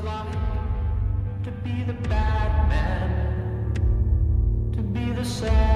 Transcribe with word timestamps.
like 0.00 0.32
to 1.44 1.50
be 1.64 1.82
the 1.84 1.92
bad 2.08 2.68
man, 2.68 3.72
to 4.72 4.80
be 4.80 5.12
the 5.12 5.24
sad 5.24 5.71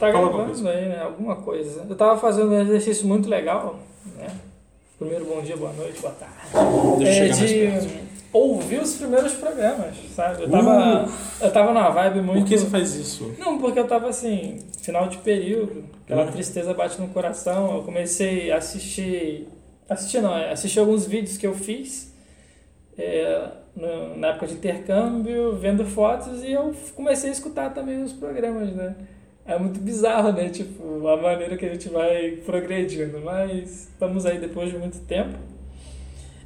Tá 0.00 0.10
Fala 0.10 0.28
gravando 0.32 0.68
aí, 0.68 0.88
né? 0.88 1.02
Alguma 1.02 1.36
coisa. 1.36 1.84
Eu 1.88 1.94
tava 1.94 2.18
fazendo 2.18 2.50
um 2.52 2.60
exercício 2.60 3.06
muito 3.06 3.28
legal, 3.28 3.78
né? 4.16 4.28
Primeiro, 4.98 5.26
bom 5.26 5.42
dia, 5.42 5.56
boa 5.56 5.72
noite, 5.74 6.00
boa 6.00 6.14
tarde. 6.14 6.34
Deixa 6.98 7.24
eu 7.24 7.30
É, 7.30 7.32
chegar 7.34 7.36
mais 7.68 7.82
de 7.84 7.88
perto. 7.90 8.04
ouvir 8.32 8.80
os 8.80 8.94
primeiros 8.94 9.32
programas, 9.34 9.94
sabe? 10.14 10.42
Eu 10.44 10.50
tava, 10.50 11.08
eu 11.40 11.52
tava 11.52 11.72
numa 11.74 11.90
vibe 11.90 12.20
muito... 12.22 12.40
Por 12.40 12.48
que 12.48 12.58
você 12.58 12.66
faz 12.66 12.94
isso? 12.94 13.34
Não, 13.38 13.58
porque 13.58 13.78
eu 13.78 13.86
tava 13.86 14.08
assim, 14.08 14.58
final 14.80 15.06
de 15.08 15.18
período, 15.18 15.84
aquela 16.04 16.24
Uhum. 16.24 16.32
tristeza 16.32 16.72
bate 16.74 16.98
no 17.00 17.08
coração. 17.08 17.76
Eu 17.76 17.82
comecei 17.82 18.50
a 18.50 18.56
assistir. 18.56 19.48
Assistir 19.88 20.20
não, 20.22 20.36
é, 20.36 20.50
assistir 20.52 20.78
alguns 20.78 21.04
vídeos 21.06 21.36
que 21.36 21.46
eu 21.46 21.54
fiz 21.54 22.14
é, 22.96 23.48
no- 23.76 24.16
na 24.16 24.28
época 24.28 24.46
de 24.46 24.54
intercâmbio, 24.54 25.56
vendo 25.56 25.84
fotos, 25.84 26.42
e 26.44 26.52
eu 26.52 26.74
comecei 26.94 27.28
a 27.28 27.32
escutar 27.32 27.72
também 27.74 28.02
os 28.02 28.12
programas, 28.12 28.72
né? 28.74 28.94
É 29.50 29.58
muito 29.58 29.80
bizarro, 29.80 30.30
né? 30.30 30.48
Tipo, 30.48 31.08
a 31.08 31.16
maneira 31.16 31.56
que 31.56 31.66
a 31.66 31.72
gente 31.72 31.88
vai 31.88 32.38
progredindo, 32.46 33.20
mas 33.20 33.88
estamos 33.88 34.24
aí 34.24 34.38
depois 34.38 34.70
de 34.70 34.78
muito 34.78 35.00
tempo. 35.00 35.36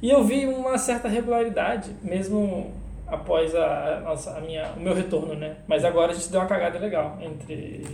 E 0.01 0.09
eu 0.09 0.23
vi 0.23 0.47
uma 0.47 0.75
certa 0.79 1.07
regularidade, 1.07 1.91
mesmo 2.01 2.73
após 3.07 3.53
a, 3.55 4.01
nossa, 4.03 4.31
a 4.37 4.41
minha, 4.41 4.71
o 4.75 4.79
meu 4.79 4.93
retorno, 4.93 5.33
né? 5.35 5.55
Mas 5.67 5.83
agora 5.85 6.11
a 6.11 6.15
gente 6.15 6.29
deu 6.29 6.39
uma 6.41 6.47
cagada 6.47 6.79
legal 6.79 7.17
entre 7.21 7.85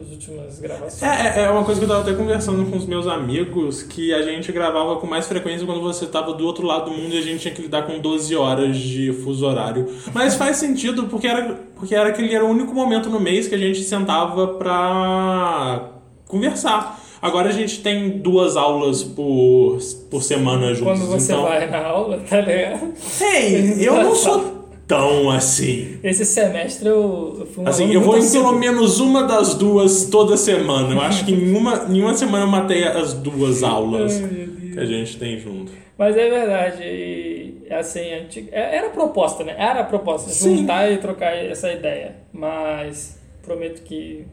as 0.00 0.08
últimas 0.10 0.58
gravações. 0.60 1.02
É, 1.02 1.40
é- 1.40 1.44
é 1.44 1.50
uma 1.50 1.64
coisa 1.64 1.80
que 1.80 1.84
eu 1.84 1.88
tava 1.88 2.02
até 2.02 2.14
conversando 2.14 2.70
com 2.70 2.76
os 2.76 2.86
meus 2.86 3.06
amigos, 3.06 3.82
que 3.82 4.14
a 4.14 4.22
gente 4.22 4.50
gravava 4.52 4.96
com 4.96 5.06
mais 5.06 5.26
frequência 5.26 5.66
quando 5.66 5.80
você 5.82 6.06
tava 6.06 6.32
do 6.32 6.46
outro 6.46 6.66
lado 6.66 6.90
do 6.90 6.96
mundo 6.96 7.14
e 7.14 7.18
a 7.18 7.22
gente 7.22 7.40
tinha 7.40 7.52
que 7.54 7.62
lidar 7.62 7.82
com 7.82 7.98
12 7.98 8.34
horas 8.36 8.76
de 8.76 9.12
fuso 9.12 9.44
horário. 9.46 9.86
Mas 10.14 10.36
faz 10.36 10.56
sentido, 10.56 11.04
porque 11.08 11.26
era, 11.26 11.54
porque 11.76 11.94
era 11.94 12.08
aquele 12.08 12.34
era 12.34 12.44
o 12.44 12.48
único 12.48 12.72
momento 12.72 13.10
no 13.10 13.20
mês 13.20 13.46
que 13.48 13.54
a 13.54 13.58
gente 13.58 13.82
sentava 13.82 14.46
pra 14.54 15.90
conversar. 16.26 17.00
Agora 17.24 17.48
a 17.48 17.52
gente 17.52 17.80
tem 17.80 18.18
duas 18.18 18.54
aulas 18.54 19.02
por, 19.02 19.78
por 20.10 20.22
semana 20.22 20.74
juntos. 20.74 21.00
Quando 21.00 21.06
você 21.10 21.32
então... 21.32 21.44
vai 21.44 21.66
na 21.70 21.78
aula, 21.78 22.20
tá 22.28 22.38
ligado? 22.42 22.92
Ei, 23.18 23.76
eu 23.80 23.94
não 23.94 24.14
sou 24.14 24.68
tão 24.86 25.30
assim. 25.30 25.98
Esse 26.04 26.22
semestre 26.26 26.86
eu, 26.86 27.36
eu 27.40 27.46
fui 27.46 27.64
um 27.64 27.66
Assim, 27.66 27.90
eu 27.94 28.02
vou 28.02 28.18
em 28.18 28.30
pelo 28.30 28.52
menos 28.52 29.00
uma 29.00 29.22
das 29.22 29.54
duas 29.54 30.04
toda 30.10 30.36
semana. 30.36 30.92
Eu 30.92 31.00
acho 31.00 31.24
que 31.24 31.32
em 31.32 31.52
uma, 31.56 31.86
em 31.88 32.02
uma 32.02 32.14
semana 32.14 32.44
eu 32.44 32.50
matei 32.50 32.84
as 32.84 33.14
duas 33.14 33.62
aulas 33.62 34.20
Ai, 34.22 34.48
que 34.74 34.80
a 34.80 34.84
gente 34.84 35.16
tem 35.16 35.38
junto. 35.38 35.72
Mas 35.96 36.14
é 36.18 36.28
verdade, 36.28 36.82
e, 36.82 37.66
assim, 37.70 38.00
é- 38.00 38.76
era 38.76 38.88
a 38.88 38.90
proposta, 38.90 39.42
né? 39.44 39.54
Era 39.56 39.80
a 39.80 39.84
proposta, 39.84 40.28
Sim. 40.28 40.58
juntar 40.58 40.92
e 40.92 40.98
trocar 40.98 41.34
essa 41.34 41.72
ideia. 41.72 42.16
Mas 42.30 43.18
prometo 43.42 43.80
que 43.80 44.26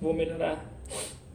vou 0.00 0.14
melhorar 0.14 0.70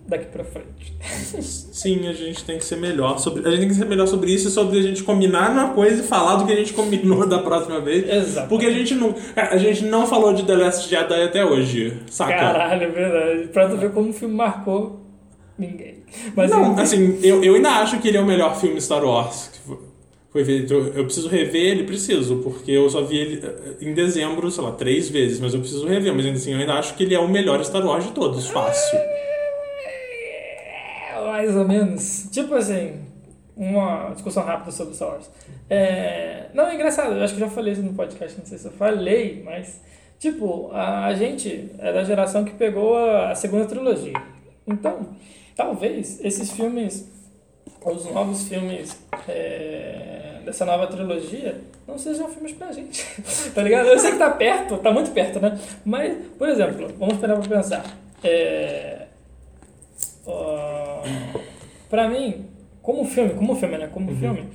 daqui 0.07 0.25
pra 0.25 0.43
frente. 0.43 0.93
Sim, 1.41 2.07
a 2.07 2.13
gente 2.13 2.43
tem 2.43 2.57
que 2.57 2.65
ser 2.65 2.77
melhor 2.77 3.17
sobre. 3.19 3.47
A 3.47 3.51
gente 3.51 3.59
tem 3.59 3.69
que 3.69 3.75
ser 3.75 3.85
melhor 3.85 4.07
sobre 4.07 4.31
isso 4.31 4.47
e 4.47 4.51
sobre 4.51 4.79
a 4.79 4.81
gente 4.81 5.03
combinar 5.03 5.51
uma 5.51 5.69
coisa 5.69 6.03
e 6.03 6.05
falar 6.05 6.35
do 6.35 6.45
que 6.45 6.53
a 6.53 6.55
gente 6.55 6.73
combinou 6.73 7.25
da 7.27 7.39
próxima 7.39 7.79
vez. 7.79 8.07
Exato. 8.09 8.49
Porque 8.49 8.65
a 8.65 8.71
gente 8.71 8.93
não. 8.95 9.15
A 9.35 9.57
gente 9.57 9.83
não 9.83 10.07
falou 10.07 10.33
de 10.33 10.43
The 10.43 10.55
Last 10.55 10.89
Jedi 10.89 11.23
até 11.23 11.43
hoje, 11.43 11.99
saca? 12.09 12.33
Caralho, 12.33 12.83
é 12.83 12.89
verdade. 12.89 13.47
Pra 13.49 13.69
tu 13.69 13.77
ver 13.77 13.91
como 13.91 14.09
o 14.09 14.13
filme 14.13 14.35
marcou 14.35 15.01
ninguém. 15.57 16.03
Mas 16.35 16.51
não, 16.51 16.77
assim, 16.77 17.19
eu, 17.23 17.43
eu 17.43 17.55
ainda 17.55 17.69
acho 17.69 17.99
que 17.99 18.07
ele 18.07 18.17
é 18.17 18.21
o 18.21 18.25
melhor 18.25 18.59
filme 18.59 18.79
Star 18.79 19.03
Wars 19.03 19.51
foi 20.35 20.43
feito. 20.43 20.73
Eu 20.73 21.05
preciso 21.05 21.29
rever 21.29 21.63
ele, 21.63 21.83
preciso, 21.85 22.39
porque 22.43 22.69
eu 22.69 22.89
só 22.89 23.01
vi 23.01 23.15
ele 23.15 23.41
eh, 23.41 23.75
em 23.79 23.93
dezembro, 23.93 24.51
sei 24.51 24.65
lá, 24.65 24.73
três 24.73 25.07
vezes, 25.07 25.39
mas 25.39 25.53
eu 25.53 25.61
preciso 25.61 25.87
rever. 25.87 26.13
Mas 26.13 26.25
ainda 26.25 26.37
assim, 26.37 26.51
eu 26.51 26.59
ainda 26.59 26.73
acho 26.73 26.93
que 26.95 27.03
ele 27.03 27.15
é 27.15 27.19
o 27.19 27.29
melhor 27.29 27.63
Star 27.63 27.85
Wars 27.85 28.03
de 28.03 28.11
todos, 28.11 28.45
fácil. 28.49 28.99
Mais 31.35 31.53
ou 31.53 31.67
menos. 31.67 32.29
Tipo 32.31 32.55
assim, 32.55 32.93
uma 33.57 34.11
discussão 34.13 34.41
rápida 34.41 34.71
sobre 34.71 34.95
Star 34.95 35.09
Wars. 35.09 35.29
É, 35.69 36.45
não, 36.53 36.65
é 36.65 36.75
engraçado, 36.75 37.13
eu 37.13 37.21
acho 37.21 37.33
que 37.33 37.39
já 37.41 37.49
falei 37.49 37.73
isso 37.73 37.83
no 37.83 37.93
podcast, 37.93 38.39
não 38.39 38.45
sei 38.45 38.57
se 38.57 38.65
eu 38.65 38.71
falei, 38.71 39.41
mas, 39.43 39.81
tipo, 40.17 40.71
a 40.71 41.13
gente 41.13 41.71
é 41.77 41.91
da 41.91 42.05
geração 42.05 42.45
que 42.45 42.53
pegou 42.53 42.97
a, 42.97 43.35
segunda 43.35 43.65
trilogia. 43.65 44.13
Então, 44.65 45.09
talvez 45.57 46.23
esses 46.23 46.51
filmes, 46.51 47.11
os 47.83 48.05
novos 48.05 48.47
filmes 48.47 48.97
é, 49.27 50.39
dessa 50.45 50.63
nova 50.63 50.87
trilogia, 50.87 51.59
não 51.85 51.97
sejam 51.97 52.29
filmes 52.29 52.53
pra 52.53 52.71
gente. 52.71 53.05
tá 53.53 53.61
ligado? 53.61 53.87
Eu 53.87 53.99
sei 53.99 54.11
que 54.13 54.19
tá 54.19 54.29
perto, 54.29 54.77
tá 54.77 54.89
muito 54.89 55.11
perto, 55.11 55.41
né? 55.41 55.59
Mas, 55.83 56.15
por 56.37 56.47
exemplo, 56.47 56.93
vamos 56.97 57.15
esperar 57.15 57.37
pra 57.37 57.57
pensar. 57.57 57.83
É, 58.23 59.04
ó, 60.25 61.01
pra 61.89 62.07
mim, 62.09 62.45
como 62.81 63.05
filme, 63.05 63.33
como 63.33 63.55
filme, 63.55 63.77
né? 63.77 63.87
Como 63.91 64.15
filme, 64.15 64.47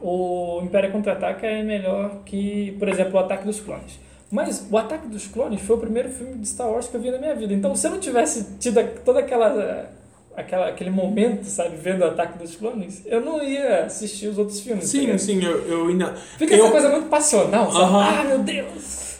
o 0.00 0.60
Império 0.62 0.90
Contra-Ataca 0.92 1.46
é 1.46 1.62
melhor 1.62 2.22
que, 2.24 2.74
por 2.78 2.88
exemplo, 2.88 3.14
o 3.14 3.18
Ataque 3.18 3.44
dos 3.44 3.60
Clones. 3.60 3.98
Mas 4.30 4.66
o 4.70 4.76
Ataque 4.76 5.06
dos 5.06 5.26
Clones 5.28 5.60
foi 5.62 5.76
o 5.76 5.78
primeiro 5.78 6.08
filme 6.10 6.34
de 6.36 6.48
Star 6.48 6.68
Wars 6.68 6.88
que 6.88 6.96
eu 6.96 7.00
vi 7.00 7.10
na 7.10 7.18
minha 7.18 7.34
vida. 7.34 7.54
Então, 7.54 7.76
se 7.76 7.86
eu 7.86 7.92
não 7.92 8.00
tivesse 8.00 8.58
tido 8.58 8.80
toda 9.04 9.20
aquela, 9.20 9.88
aquela 10.36 10.66
aquele 10.68 10.90
momento, 10.90 11.44
sabe, 11.44 11.76
vendo 11.76 12.00
o 12.02 12.06
Ataque 12.06 12.36
dos 12.38 12.56
Clones, 12.56 13.02
eu 13.06 13.20
não 13.20 13.40
ia 13.42 13.84
assistir 13.84 14.26
os 14.26 14.36
outros 14.36 14.60
filmes. 14.60 14.84
tá 14.84 14.90
Sim, 14.90 15.00
ligado? 15.02 15.18
sim, 15.20 15.44
eu, 15.44 15.58
eu 15.68 15.86
ainda. 15.86 16.14
Fica 16.38 16.54
eu, 16.56 16.64
essa 16.64 16.72
coisa 16.72 16.88
muito 16.88 17.08
passional, 17.08 17.70
sabe? 17.70 17.84
Aham. 17.84 18.04
Ah, 18.20 18.24
meu 18.24 18.38
Deus! 18.40 19.15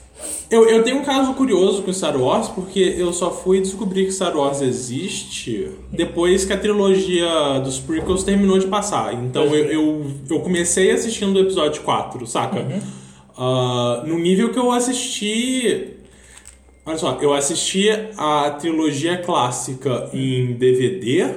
Eu, 0.50 0.68
eu 0.68 0.82
tenho 0.82 0.98
um 0.98 1.04
caso 1.04 1.34
curioso 1.34 1.82
com 1.82 1.92
Star 1.92 2.16
Wars, 2.16 2.48
porque 2.48 2.78
eu 2.96 3.12
só 3.12 3.30
fui 3.30 3.60
descobrir 3.60 4.06
que 4.06 4.12
Star 4.12 4.36
Wars 4.36 4.62
existe 4.62 5.70
depois 5.90 6.44
que 6.44 6.52
a 6.52 6.56
trilogia 6.56 7.58
dos 7.62 7.78
prequels 7.80 8.22
terminou 8.22 8.58
de 8.58 8.66
passar. 8.66 9.12
Então 9.14 9.44
eu, 9.46 9.64
eu, 9.66 10.06
eu 10.30 10.40
comecei 10.40 10.90
assistindo 10.92 11.36
o 11.36 11.40
episódio 11.40 11.82
4, 11.82 12.26
saca? 12.26 12.64
Ah, 13.36 14.02
no 14.06 14.18
nível 14.18 14.50
que 14.52 14.58
eu 14.58 14.70
assisti. 14.70 15.94
Olha 16.84 16.96
só, 16.98 17.18
eu 17.20 17.34
assisti 17.34 17.88
a 18.16 18.50
trilogia 18.52 19.18
clássica 19.18 20.08
em 20.14 20.52
DVD, 20.52 21.34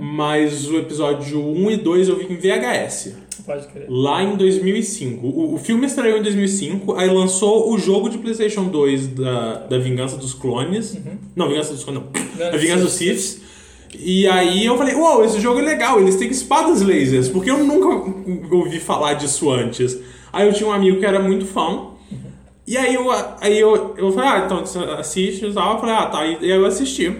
mas 0.00 0.66
o 0.68 0.78
episódio 0.78 1.38
1 1.38 1.70
e 1.72 1.76
2 1.76 2.08
eu 2.08 2.16
vi 2.16 2.32
em 2.32 2.36
VHS. 2.36 3.25
Pode 3.46 3.68
crer. 3.68 3.86
Lá 3.88 4.24
em 4.24 4.36
2005. 4.36 5.24
O, 5.24 5.54
o 5.54 5.58
filme 5.58 5.86
estreou 5.86 6.18
em 6.18 6.22
2005, 6.22 6.96
aí 6.96 7.08
lançou 7.08 7.72
o 7.72 7.78
jogo 7.78 8.08
de 8.08 8.18
PlayStation 8.18 8.64
2 8.64 9.06
da, 9.08 9.54
da 9.60 9.78
Vingança 9.78 10.16
dos 10.16 10.34
Clones. 10.34 10.98
Não, 11.34 11.48
Vingança 11.48 11.72
dos 11.72 11.84
Clones, 11.84 12.02
não. 12.02 12.48
A 12.48 12.56
Vingança 12.56 12.82
dos 12.82 12.94
Siths. 12.94 13.40
E 13.94 14.26
aí 14.26 14.66
eu 14.66 14.76
falei, 14.76 14.94
uau, 14.94 15.24
esse 15.24 15.40
jogo 15.40 15.60
é 15.60 15.62
legal, 15.62 16.00
eles 16.00 16.16
têm 16.16 16.28
espadas 16.28 16.82
lasers, 16.82 17.28
porque 17.28 17.50
eu 17.50 17.64
nunca 17.64 18.54
ouvi 18.54 18.80
falar 18.80 19.14
disso 19.14 19.50
antes. 19.50 19.98
Aí 20.32 20.46
eu 20.46 20.52
tinha 20.52 20.68
um 20.68 20.72
amigo 20.72 20.98
que 20.98 21.06
era 21.06 21.20
muito 21.20 21.46
fã. 21.46 21.92
E 22.66 22.76
aí 22.76 22.94
eu, 22.94 23.10
aí 23.40 23.58
eu, 23.58 23.94
eu 23.96 24.12
falei, 24.12 24.28
ah, 24.28 24.42
então 24.44 24.66
você 24.66 24.78
assiste 24.78 25.46
e 25.46 25.52
tal. 25.52 25.74
Eu 25.74 25.80
falei, 25.80 25.94
ah, 25.94 26.06
tá. 26.06 26.26
E 26.26 26.52
aí 26.52 26.58
eu 26.58 26.66
assisti. 26.66 27.14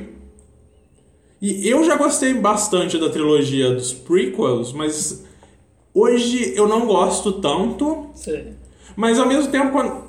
E 1.40 1.68
eu 1.68 1.84
já 1.84 1.96
gostei 1.96 2.34
bastante 2.34 2.98
da 2.98 3.08
trilogia 3.08 3.70
dos 3.70 3.92
prequels, 3.92 4.72
mas 4.72 5.24
hoje 6.00 6.52
eu 6.54 6.68
não 6.68 6.86
gosto 6.86 7.32
tanto. 7.32 8.06
Sei. 8.14 8.52
Mas 8.94 9.18
ao 9.18 9.26
mesmo 9.26 9.50
tempo, 9.50 9.72
quando. 9.72 10.04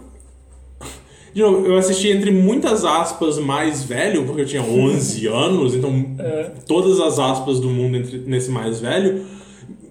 De 1.34 1.42
novo, 1.42 1.68
eu 1.68 1.78
assisti 1.78 2.10
entre 2.10 2.32
muitas 2.32 2.84
aspas 2.84 3.38
mais 3.38 3.84
velho, 3.84 4.26
porque 4.26 4.42
eu 4.42 4.46
tinha 4.46 4.62
11 4.64 5.28
anos, 5.28 5.76
então 5.76 6.16
É. 6.18 6.52
todas 6.68 7.00
as 7.00 7.20
aspas 7.20 7.60
do 7.60 7.70
mundo 7.70 7.98
entre- 7.98 8.20
nesse 8.26 8.50
mais 8.50 8.80
velho. 8.80 9.24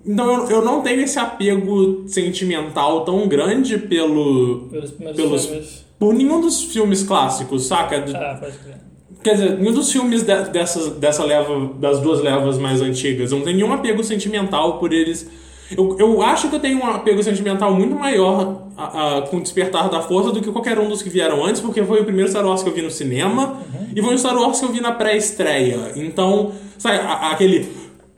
Então 0.05 0.33
eu, 0.45 0.51
eu 0.59 0.65
não 0.65 0.83
tenho 0.83 1.01
esse 1.03 1.19
apego 1.19 2.05
sentimental 2.09 3.05
tão 3.05 3.27
grande 3.29 3.77
pelo. 3.79 4.69
Pelos 4.71 4.91
Pelos- 4.93 5.47
filmes. 5.47 5.85
por 5.99 6.15
nenhum 6.15 6.41
dos 6.41 6.63
filmes 6.65 7.03
clássicos, 7.03 7.67
saca? 7.67 8.05
Ah, 8.15 8.39
pode 8.41 8.57
crer. 8.59 8.77
Quer 9.23 9.35
dizer, 9.35 9.59
nenhum 9.59 9.73
dos 9.73 9.91
filmes 9.91 10.23
de- 10.23 10.45
dessas, 10.51 10.91
dessa 10.99 11.25
leva, 11.25 11.73
das 11.81 11.99
duas 12.01 12.21
levas 12.23 12.59
mais 12.59 12.81
antigas. 12.81 13.31
Eu 13.33 13.39
não 13.39 13.45
tenho 13.45 13.57
nenhum 13.57 13.73
apego 13.73 14.03
sentimental 14.05 14.79
por 14.79 14.93
eles. 14.93 15.29
Eu, 15.77 15.97
eu 15.99 16.23
acho 16.23 16.49
que 16.49 16.57
eu 16.57 16.61
tenho 16.61 16.79
um 16.79 16.87
apego 16.87 17.23
sentimental 17.23 17.75
muito 17.75 17.95
maior 17.95 18.69
a- 18.77 19.19
a- 19.19 19.23
com 19.23 19.39
o 19.39 19.41
Despertar 19.41 19.89
da 19.89 20.01
Força 20.01 20.31
do 20.31 20.41
que 20.41 20.53
qualquer 20.53 20.79
um 20.79 20.89
dos 20.89 21.03
que 21.03 21.09
vieram 21.09 21.45
antes, 21.45 21.61
porque 21.61 21.83
foi 21.83 22.01
o 22.01 22.05
primeiro 22.05 22.29
Star 22.31 22.47
Wars 22.47 22.63
que 22.63 22.69
eu 22.69 22.73
vi 22.75 22.83
no 22.83 22.91
cinema 22.91 23.63
e 23.95 24.01
foi 24.01 24.15
um 24.15 24.19
Star 24.19 24.37
Wars 24.37 24.61
que 24.61 24.65
eu 24.67 24.71
vi 24.73 24.81
na 24.81 24.93
pré-estreia. 24.93 25.93
Então, 25.97 26.53
sabe, 26.79 26.99
a- 26.99 27.31
aquele 27.33 27.67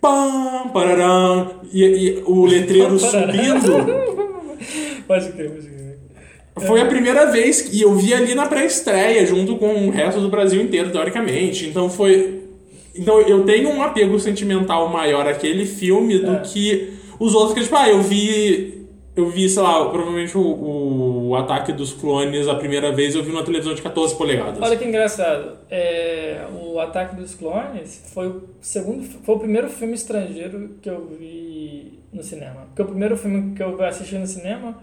pam, 0.00 0.68
pararam, 0.74 1.50
e, 1.72 1.84
e 1.84 2.22
o 2.26 2.44
letreiro 2.44 2.98
subindo. 2.98 3.72
Pode 5.06 5.32
crer, 5.32 5.50
pode 5.50 5.66
crer. 5.68 5.98
Foi 6.66 6.80
a 6.80 6.86
primeira 6.86 7.30
vez 7.30 7.62
que 7.62 7.80
eu 7.80 7.94
vi 7.94 8.12
ali 8.12 8.34
na 8.34 8.46
pré-estreia, 8.46 9.24
junto 9.24 9.56
com 9.56 9.86
o 9.86 9.90
resto 9.90 10.20
do 10.20 10.28
Brasil 10.28 10.60
inteiro, 10.60 10.90
teoricamente. 10.90 11.66
Então 11.66 11.88
foi. 11.88 12.42
Então 12.94 13.20
eu 13.20 13.44
tenho 13.44 13.70
um 13.70 13.80
apego 13.80 14.18
sentimental 14.18 14.88
maior 14.88 15.26
àquele 15.26 15.64
filme 15.64 16.18
do 16.18 16.32
É. 16.32 16.38
que 16.40 16.97
os 17.18 17.34
outros 17.34 17.54
que, 17.54 17.62
tipo, 17.62 17.76
ah, 17.76 17.88
eu 17.88 18.02
vi. 18.02 18.76
Eu 19.16 19.28
vi, 19.30 19.48
sei 19.48 19.60
lá, 19.60 19.90
provavelmente 19.90 20.38
o, 20.38 21.28
o 21.30 21.34
Ataque 21.34 21.72
dos 21.72 21.92
Clones 21.92 22.46
a 22.46 22.54
primeira 22.54 22.92
vez 22.92 23.16
eu 23.16 23.22
vi 23.24 23.32
numa 23.32 23.42
televisão 23.42 23.74
de 23.74 23.82
14 23.82 24.14
polegadas. 24.16 24.62
Olha 24.62 24.76
que 24.76 24.84
engraçado. 24.84 25.58
É, 25.68 26.46
o 26.52 26.78
Ataque 26.78 27.16
dos 27.16 27.34
Clones 27.34 28.10
foi 28.14 28.28
o 28.28 28.44
segundo, 28.60 29.02
foi 29.02 29.34
o 29.34 29.38
primeiro 29.40 29.68
filme 29.68 29.94
estrangeiro 29.94 30.76
que 30.80 30.88
eu 30.88 31.04
vi 31.18 31.98
no 32.12 32.22
cinema. 32.22 32.66
Porque 32.68 32.82
o 32.82 32.84
primeiro 32.84 33.16
filme 33.16 33.56
que 33.56 33.62
eu 33.62 33.82
assisti 33.84 34.16
no 34.16 34.26
cinema 34.26 34.78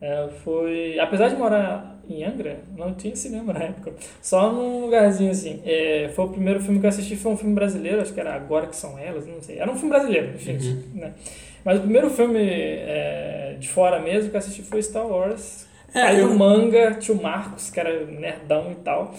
é, 0.00 0.28
foi, 0.42 0.98
apesar 0.98 1.28
de 1.28 1.36
morar 1.36 2.00
em 2.08 2.24
Angra, 2.24 2.60
não 2.76 2.94
tinha 2.94 3.14
cinema 3.14 3.52
na 3.52 3.64
época. 3.64 3.92
Só 4.22 4.50
num 4.50 4.80
lugarzinho 4.80 5.30
assim. 5.30 5.60
É, 5.64 6.10
foi 6.14 6.24
o 6.24 6.28
primeiro 6.28 6.60
filme 6.60 6.80
que 6.80 6.86
eu 6.86 6.90
assisti 6.90 7.16
foi 7.16 7.32
um 7.32 7.36
filme 7.36 7.54
brasileiro, 7.54 8.00
acho 8.00 8.12
que 8.12 8.20
era 8.20 8.34
Agora 8.34 8.66
que 8.66 8.74
são 8.76 8.98
elas, 8.98 9.26
não 9.26 9.42
sei. 9.42 9.58
Era 9.58 9.70
um 9.70 9.74
filme 9.74 9.90
brasileiro, 9.90 10.34
enfim, 10.34 10.56
né? 10.94 11.12
Mas 11.64 11.78
o 11.78 11.82
primeiro 11.82 12.10
filme 12.10 12.38
é, 12.42 13.56
de 13.58 13.68
fora 13.68 13.98
mesmo 14.00 14.30
que 14.30 14.36
eu 14.36 14.38
assisti 14.38 14.62
foi 14.62 14.82
Star 14.82 15.06
Wars. 15.06 15.66
É, 15.94 16.02
Aí 16.02 16.20
eu- 16.20 16.28
do 16.28 16.34
manga, 16.38 16.94
tio 16.94 17.20
Marcos, 17.20 17.70
que 17.70 17.78
era 17.80 18.04
nerdão 18.06 18.72
e 18.72 18.76
tal, 18.76 19.12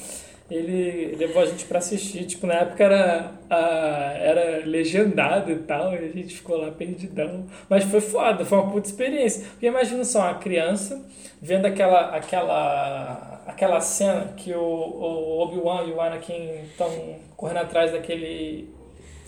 ele 0.50 1.16
levou 1.18 1.42
a 1.42 1.46
gente 1.46 1.66
pra 1.66 1.80
assistir. 1.80 2.26
Tipo, 2.26 2.48
na 2.48 2.56
época 2.56 2.84
era, 2.84 3.32
ah, 3.50 4.14
era 4.18 4.66
legendado 4.66 5.52
e 5.52 5.56
tal, 5.60 5.94
e 5.94 5.98
a 5.98 6.02
gente 6.12 6.36
ficou 6.36 6.58
lá 6.58 6.72
perdidão. 6.72 7.46
Mas 7.70 7.84
foi 7.86 8.02
foda, 8.02 8.46
foi 8.46 8.58
uma 8.58 8.72
puta 8.72 8.88
experiência. 8.88 9.46
Porque 9.52 9.66
imagina 9.68 10.04
só, 10.04 10.20
uma 10.22 10.36
criança 10.36 11.02
vendo 11.42 11.66
aquela, 11.66 12.16
aquela, 12.16 13.42
aquela 13.48 13.80
cena 13.82 14.34
que 14.38 14.54
o, 14.54 14.60
o 14.62 15.40
Obi-Wan 15.42 15.84
e 15.88 15.92
o 15.92 16.02
Anakin 16.02 16.50
estão 16.72 16.90
correndo 17.36 17.60
atrás 17.60 17.92
daquele 17.92 18.70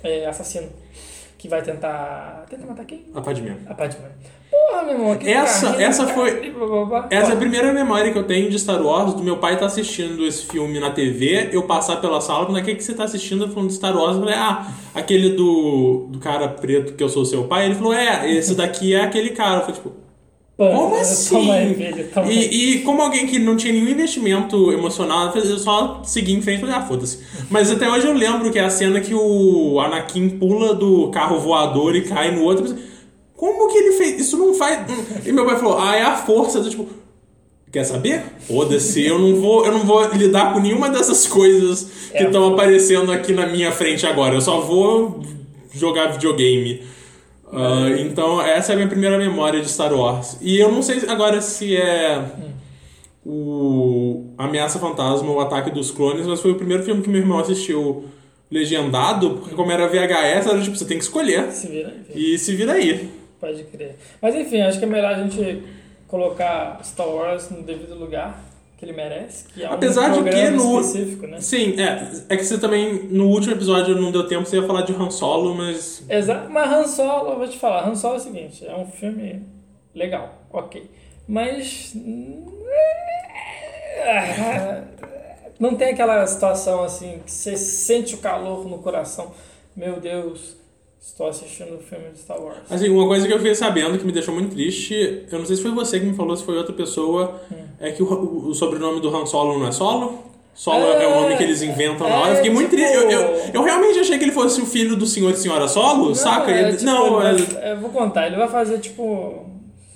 é, 0.03 0.25
assassino 0.25 0.69
que 1.43 1.49
vai 1.49 1.61
tentar. 1.61 2.45
Tenta 2.49 2.65
matar 2.65 2.85
quem? 2.85 3.03
A 3.13 3.19
Padmé. 3.19 3.57
A 3.67 3.73
Padmé. 3.73 4.11
Porra, 4.49 4.83
meu 4.83 4.93
irmão, 4.93 5.11
aquele 5.11 5.31
Essa- 5.31 5.65
carrinho, 5.71 5.87
essa 5.89 6.05
cara, 6.05 6.15
foi- 6.17 6.51
blá, 6.51 6.65
blá, 6.67 6.85
blá. 6.85 7.07
Essa 7.11 7.31
é 7.31 7.33
a 7.33 7.37
primeira 7.37 7.73
memória 7.73 8.13
que 8.13 8.17
eu 8.17 8.23
tenho 8.23 8.49
de 8.49 8.57
Star 8.57 8.81
Wars, 8.81 9.13
do 9.13 9.21
meu 9.21 9.35
pai 9.39 9.55
estar 9.55 9.65
assistindo 9.65 10.25
esse 10.25 10.45
filme 10.45 10.79
na 10.79 10.91
TV, 10.91 11.49
eu 11.51 11.63
passar 11.63 11.97
pela 11.97 12.21
sala, 12.21 12.45
falando, 12.45 12.61
o 12.61 12.65
que, 12.65 12.75
que 12.75 12.81
você 12.83 12.93
tá 12.93 13.03
assistindo? 13.03 13.45
Falando 13.49 13.67
de 13.67 13.73
Star 13.75 13.93
Wars, 13.93 14.13
eu 14.15 14.21
falei, 14.21 14.35
ah, 14.35 14.71
aquele 14.95 15.31
do, 15.31 16.07
do 16.09 16.17
cara 16.19 16.47
preto 16.47 16.93
que 16.93 17.03
eu 17.03 17.09
sou 17.09 17.25
seu 17.25 17.43
pai. 17.43 17.65
Ele 17.65 17.75
falou, 17.75 17.93
é, 17.93 18.31
esse 18.31 18.55
daqui 18.55 18.93
é 18.95 19.01
aquele 19.01 19.31
cara. 19.31 19.57
Eu 19.57 19.61
falei, 19.61 19.75
tipo, 19.75 19.91
como 20.55 20.95
assim? 20.95 21.35
Toma 21.35 21.53
aí, 21.53 21.73
filho, 21.73 22.07
toma 22.13 22.27
aí. 22.27 22.47
E, 22.47 22.73
e 22.75 22.79
como 22.81 23.01
alguém 23.01 23.25
que 23.25 23.39
não 23.39 23.57
tinha 23.57 23.73
nenhum 23.73 23.89
investimento 23.89 24.71
emocional, 24.71 25.33
eu 25.35 25.57
só 25.57 26.01
segui 26.03 26.33
em 26.33 26.41
frente 26.41 26.57
e 26.57 26.61
falei, 26.61 26.75
ah, 26.75 26.81
foda-se. 26.81 27.19
Mas 27.49 27.71
até 27.71 27.89
hoje 27.89 28.05
eu 28.07 28.13
lembro 28.13 28.51
que 28.51 28.59
é 28.59 28.63
a 28.63 28.69
cena 28.69 29.01
que 29.01 29.13
o 29.15 29.79
Anakin 29.79 30.29
pula 30.29 30.73
do 30.75 31.09
carro 31.09 31.39
voador 31.39 31.95
e 31.95 32.01
cai 32.01 32.31
no 32.35 32.43
outro. 32.43 32.67
Eu 32.67 32.77
Como 33.35 33.67
que 33.71 33.77
ele 33.77 33.93
fez? 33.93 34.19
Isso 34.21 34.37
não 34.37 34.53
faz. 34.53 34.79
E 35.25 35.31
meu 35.31 35.45
pai 35.45 35.57
falou, 35.57 35.79
ah, 35.79 35.95
é 35.95 36.03
a 36.03 36.15
força 36.17 36.59
do 36.59 36.69
tipo. 36.69 36.87
Quer 37.71 37.83
saber? 37.85 38.23
Foda-se, 38.47 39.03
eu 39.03 39.17
não 39.17 39.35
vou, 39.41 39.65
eu 39.65 39.71
não 39.71 39.79
vou 39.79 40.07
lidar 40.13 40.53
com 40.53 40.59
nenhuma 40.59 40.89
dessas 40.89 41.25
coisas 41.25 41.87
que 42.11 42.17
É. 42.19 42.23
estão 42.25 42.53
aparecendo 42.53 43.11
aqui 43.11 43.33
na 43.33 43.47
minha 43.47 43.71
frente 43.71 44.05
agora. 44.05 44.35
Eu 44.35 44.41
só 44.41 44.61
vou 44.61 45.23
jogar 45.73 46.11
videogame. 46.11 46.83
Ah, 47.53 47.89
então, 47.99 48.41
essa 48.41 48.71
é 48.71 48.73
a 48.73 48.75
minha 48.75 48.87
primeira 48.87 49.17
memória 49.17 49.61
de 49.61 49.69
Star 49.69 49.93
Wars. 49.93 50.37
E 50.41 50.57
eu 50.59 50.71
não 50.71 50.81
sei 50.81 51.07
agora 51.07 51.39
se 51.39 51.77
é 51.77 52.25
o 53.25 54.33
Ameaça 54.37 54.79
Fantasma 54.79 55.29
ou 55.29 55.37
o 55.37 55.39
Ataque 55.39 55.69
dos 55.69 55.91
Clones, 55.91 56.25
mas 56.25 56.41
foi 56.41 56.51
o 56.51 56.55
primeiro 56.55 56.83
filme 56.83 57.01
que 57.01 57.09
meu 57.09 57.21
irmão 57.21 57.39
assistiu 57.39 58.05
legendado, 58.49 59.37
porque 59.37 59.55
como 59.55 59.71
era 59.71 59.87
VHS, 59.87 60.47
era 60.47 60.61
tipo, 60.61 60.75
você 60.75 60.85
tem 60.85 60.97
que 60.97 61.03
escolher. 61.03 61.51
Se 61.51 61.67
vira 61.67 61.89
aí. 61.89 62.33
E 62.33 62.37
se 62.37 62.55
vira 62.55 62.73
aí. 62.73 63.09
Pode 63.39 63.63
crer. 63.65 63.95
Mas 64.21 64.35
enfim, 64.35 64.61
acho 64.61 64.79
que 64.79 64.85
é 64.85 64.87
melhor 64.87 65.13
a 65.13 65.23
gente 65.23 65.63
colocar 66.07 66.79
Star 66.83 67.07
Wars 67.07 67.49
no 67.49 67.63
devido 67.63 67.95
lugar 67.95 68.52
que 68.83 68.89
ele 68.89 68.93
merece, 68.97 69.45
que 69.53 69.63
é 69.63 69.69
um 69.69 69.73
Apesar 69.73 70.09
de 70.11 70.23
que 70.29 70.49
no- 70.49 70.79
específico, 70.81 71.27
né? 71.27 71.39
Sim, 71.39 71.79
é. 71.81 72.11
É 72.29 72.37
que 72.37 72.43
você 72.43 72.57
também, 72.57 73.03
no 73.09 73.27
último 73.29 73.53
episódio 73.53 73.95
não 73.95 74.11
deu 74.11 74.27
tempo, 74.27 74.45
você 74.45 74.57
ia 74.57 74.67
falar 74.67 74.81
de 74.81 74.93
Han 74.93 75.09
Solo, 75.09 75.55
mas. 75.55 76.03
Exato, 76.09 76.49
mas 76.49 76.71
Han 76.71 76.87
Solo, 76.87 77.31
eu 77.31 77.37
vou 77.37 77.47
te 77.47 77.57
falar, 77.57 77.87
Han 77.87 77.95
Solo 77.95 78.15
é 78.15 78.17
o 78.17 78.21
seguinte, 78.21 78.65
é 78.67 78.75
um 78.75 78.85
filme 78.85 79.43
legal, 79.95 80.33
ok. 80.51 80.89
Mas. 81.27 81.93
Não 85.59 85.75
tem 85.75 85.89
aquela 85.89 86.25
situação 86.27 86.83
assim 86.83 87.21
que 87.25 87.31
você 87.31 87.55
sente 87.55 88.15
o 88.15 88.17
calor 88.17 88.67
no 88.67 88.79
coração. 88.79 89.31
Meu 89.75 89.99
Deus, 89.99 90.57
estou 91.05 91.27
assistindo 91.27 91.75
o 91.75 91.79
filme 91.79 92.09
de 92.11 92.19
Star 92.19 92.41
Wars. 92.41 92.57
Assim, 92.69 92.89
uma 92.89 93.05
coisa 93.07 93.27
que 93.27 93.33
eu 93.33 93.37
fiquei 93.37 93.53
sabendo 93.55 93.97
que 93.99 94.05
me 94.05 94.11
deixou 94.11 94.33
muito 94.33 94.53
triste, 94.53 95.25
eu 95.31 95.37
não 95.39 95.45
sei 95.45 95.55
se 95.57 95.61
foi 95.61 95.71
você 95.71 95.99
que 95.99 96.05
me 96.05 96.15
falou, 96.15 96.35
se 96.35 96.43
foi 96.43 96.57
outra 96.57 96.73
pessoa, 96.73 97.39
é 97.79 97.91
que 97.91 98.01
o, 98.01 98.05
o- 98.07 98.47
o 98.49 98.53
sobrenome 98.55 98.99
do 99.01 99.15
Han 99.15 99.25
Solo 99.25 99.59
não 99.59 99.67
é 99.67 99.71
Solo? 99.71 100.23
Solo 100.55 100.85
é, 100.85 101.03
É, 101.03 101.07
o 101.07 101.21
nome 101.21 101.35
que 101.35 101.43
eles 101.43 101.61
inventam 101.63 102.07
na 102.07 102.15
hora. 102.15 102.29
Eu 102.29 102.33
é, 102.33 102.35
fiquei 102.37 102.51
muito 102.51 102.69
tipo- 102.69 102.81
triste. 102.83 102.95
Eu, 102.95 103.09
eu, 103.11 103.37
eu 103.55 103.63
realmente 103.63 103.99
achei 103.99 104.17
que 104.19 104.23
ele 104.25 104.31
fosse 104.31 104.61
o 104.61 104.65
filho 104.67 104.95
do 104.95 105.05
senhor 105.05 105.31
e 105.31 105.35
senhora 105.35 105.67
Solo, 105.67 106.13
saca? 106.15 106.51
é, 106.51 106.61
Ele- 106.61 106.71
tipo, 106.77 106.85
não, 106.85 107.21
é- 107.21 107.71
eu 107.73 107.79
vou 107.79 107.89
contar, 107.89 108.27
ele 108.27 108.35
vai 108.37 108.47
fazer 108.47 108.77
tipo. 108.79 109.45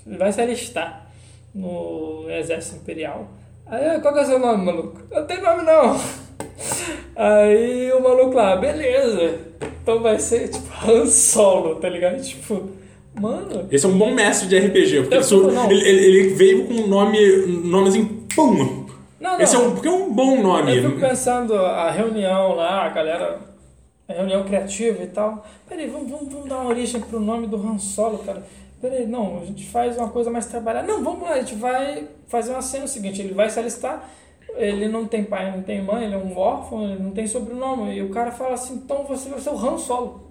Ele 0.05 0.17
vai 0.17 0.31
se 0.31 0.41
alistar 0.41 1.07
no 1.53 2.25
Exército 2.29 2.77
Imperial. 2.77 3.27
Aí, 3.69 3.99
qual 3.99 4.13
que 4.13 4.19
é 4.21 4.23
o 4.23 4.25
seu 4.25 4.39
nome, 4.39 4.65
maluco? 4.65 5.01
Eu 5.11 5.19
não 5.19 5.27
tenho 5.27 5.41
nome 5.41 5.63
não. 5.63 5.99
Aí 7.15 7.91
o 7.91 8.01
maluco 8.01 8.35
lá, 8.35 8.55
beleza. 8.55 9.39
Então 9.81 10.01
vai 10.01 10.19
ser 10.19 10.49
tipo 10.49 10.67
Han 10.89 11.05
Solo, 11.05 11.75
tá 11.75 11.89
ligado? 11.89 12.21
Tipo, 12.21 12.69
mano. 13.19 13.67
Esse 13.69 13.85
é 13.85 13.89
um 13.89 13.97
bom 13.97 14.13
mestre 14.13 14.47
de 14.47 14.57
RPG, 14.57 15.01
porque 15.01 15.15
Eu 15.15 15.71
ele, 15.71 15.89
ele, 15.89 16.33
veio 16.33 16.65
com 16.65 16.73
um 16.75 16.87
nome, 16.87 17.17
um 17.45 17.67
nome 17.67 17.89
assim, 17.89 18.05
pum! 18.33 18.85
Não, 19.19 19.33
não. 19.33 19.41
Esse 19.41 19.55
é 19.55 19.59
um, 19.59 19.71
porque 19.73 19.87
é 19.87 19.91
um 19.91 20.13
bom 20.13 20.41
nome. 20.41 20.77
Eu 20.77 20.89
fico 20.89 21.01
pensando, 21.01 21.55
a 21.55 21.91
reunião 21.91 22.55
lá, 22.55 22.85
a 22.85 22.89
galera, 22.89 23.39
a 24.07 24.13
reunião 24.13 24.43
criativa 24.43 25.03
e 25.03 25.07
tal. 25.07 25.45
Peraí, 25.67 25.87
vamos, 25.87 26.09
vamos, 26.09 26.31
vamos 26.31 26.47
dar 26.47 26.59
uma 26.59 26.69
origem 26.69 27.01
pro 27.01 27.19
nome 27.19 27.47
do 27.47 27.57
Han 27.57 27.79
Solo, 27.79 28.19
cara. 28.19 28.43
Peraí, 28.81 29.07
não, 29.07 29.39
a 29.41 29.45
gente 29.45 29.65
faz 29.67 29.97
uma 29.97 30.09
coisa 30.09 30.29
mais 30.29 30.45
trabalhada. 30.45 30.87
Não, 30.87 31.03
vamos 31.03 31.23
lá, 31.23 31.31
a 31.33 31.39
gente 31.39 31.55
vai 31.55 32.07
fazer 32.27 32.51
uma 32.51 32.61
cena 32.61 32.85
seguinte, 32.87 33.21
ele 33.21 33.33
vai 33.33 33.49
se 33.49 33.59
alistar, 33.59 34.07
ele 34.55 34.87
não 34.87 35.05
tem 35.05 35.23
pai, 35.23 35.51
não 35.51 35.63
tem 35.63 35.81
mãe, 35.81 36.05
ele 36.05 36.13
é 36.13 36.17
um 36.17 36.37
órfão, 36.37 36.83
ele 36.83 37.01
não 37.01 37.11
tem 37.11 37.25
sobrenome. 37.25 37.95
E 37.95 38.01
o 38.03 38.09
cara 38.09 38.31
fala 38.31 38.53
assim, 38.53 38.75
então 38.75 39.03
você 39.03 39.29
vai 39.29 39.39
ser 39.39 39.49
o 39.49 39.57
Han 39.57 39.77
Solo. 39.77 40.29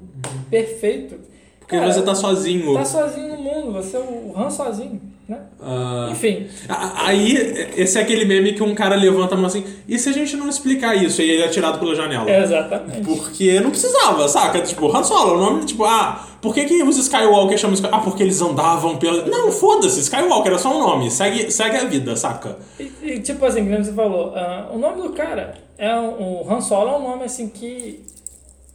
Perfeito. 0.50 1.18
Porque 1.58 1.76
Cara, 1.76 1.92
você 1.92 2.02
tá 2.02 2.14
sozinho. 2.14 2.74
Tá 2.74 2.84
sozinho 2.84 3.36
no 3.36 3.42
mundo, 3.42 3.72
você 3.72 3.96
é 3.96 4.00
o 4.00 4.32
Han 4.36 4.48
sozinho, 4.48 5.02
né? 5.28 5.40
Ah, 5.60 6.08
Enfim, 6.12 6.46
Aí, 6.68 7.34
esse 7.76 7.98
é 7.98 8.02
aquele 8.02 8.24
meme 8.24 8.52
que 8.52 8.62
um 8.62 8.72
cara 8.72 8.94
levanta 8.94 9.34
a 9.34 9.36
mão 9.36 9.46
assim, 9.46 9.64
e 9.88 9.98
se 9.98 10.08
a 10.08 10.12
gente 10.12 10.36
não 10.36 10.48
explicar 10.48 10.94
isso? 10.94 11.20
E 11.20 11.28
ele 11.28 11.42
é 11.42 11.48
tirado 11.48 11.80
pela 11.80 11.92
janela. 11.96 12.30
exatamente. 12.30 13.00
Porque 13.04 13.58
não 13.58 13.70
precisava, 13.70 14.28
saca? 14.28 14.60
Tipo, 14.60 14.96
Han 14.96 15.02
Solo, 15.02 15.34
o 15.34 15.38
nome, 15.40 15.64
tipo, 15.64 15.82
ah, 15.84 16.24
por 16.46 16.54
que, 16.54 16.64
que 16.64 16.80
os 16.80 16.96
Skywalker 16.96 17.58
chamam 17.58 17.74
Skywalker? 17.74 18.00
Ah, 18.00 18.08
porque 18.08 18.22
eles 18.22 18.40
andavam 18.40 18.96
pela. 18.98 19.26
Não, 19.26 19.50
foda-se, 19.50 19.98
Skywalker 19.98 20.52
é 20.52 20.58
só 20.58 20.72
um 20.76 20.78
nome, 20.78 21.10
segue, 21.10 21.50
segue 21.50 21.76
a 21.76 21.84
vida, 21.86 22.14
saca? 22.14 22.56
E, 22.78 22.92
e, 23.02 23.18
tipo 23.18 23.44
assim, 23.44 23.64
como 23.64 23.84
você 23.84 23.92
falou, 23.92 24.32
ah, 24.36 24.70
o 24.72 24.78
nome 24.78 25.02
do 25.02 25.10
cara 25.10 25.54
é 25.76 25.92
um, 25.92 26.42
o 26.42 26.46
Han 26.48 26.60
Solo 26.60 26.90
é 26.90 26.96
um 26.98 27.02
nome 27.02 27.24
assim 27.24 27.48
que 27.48 28.00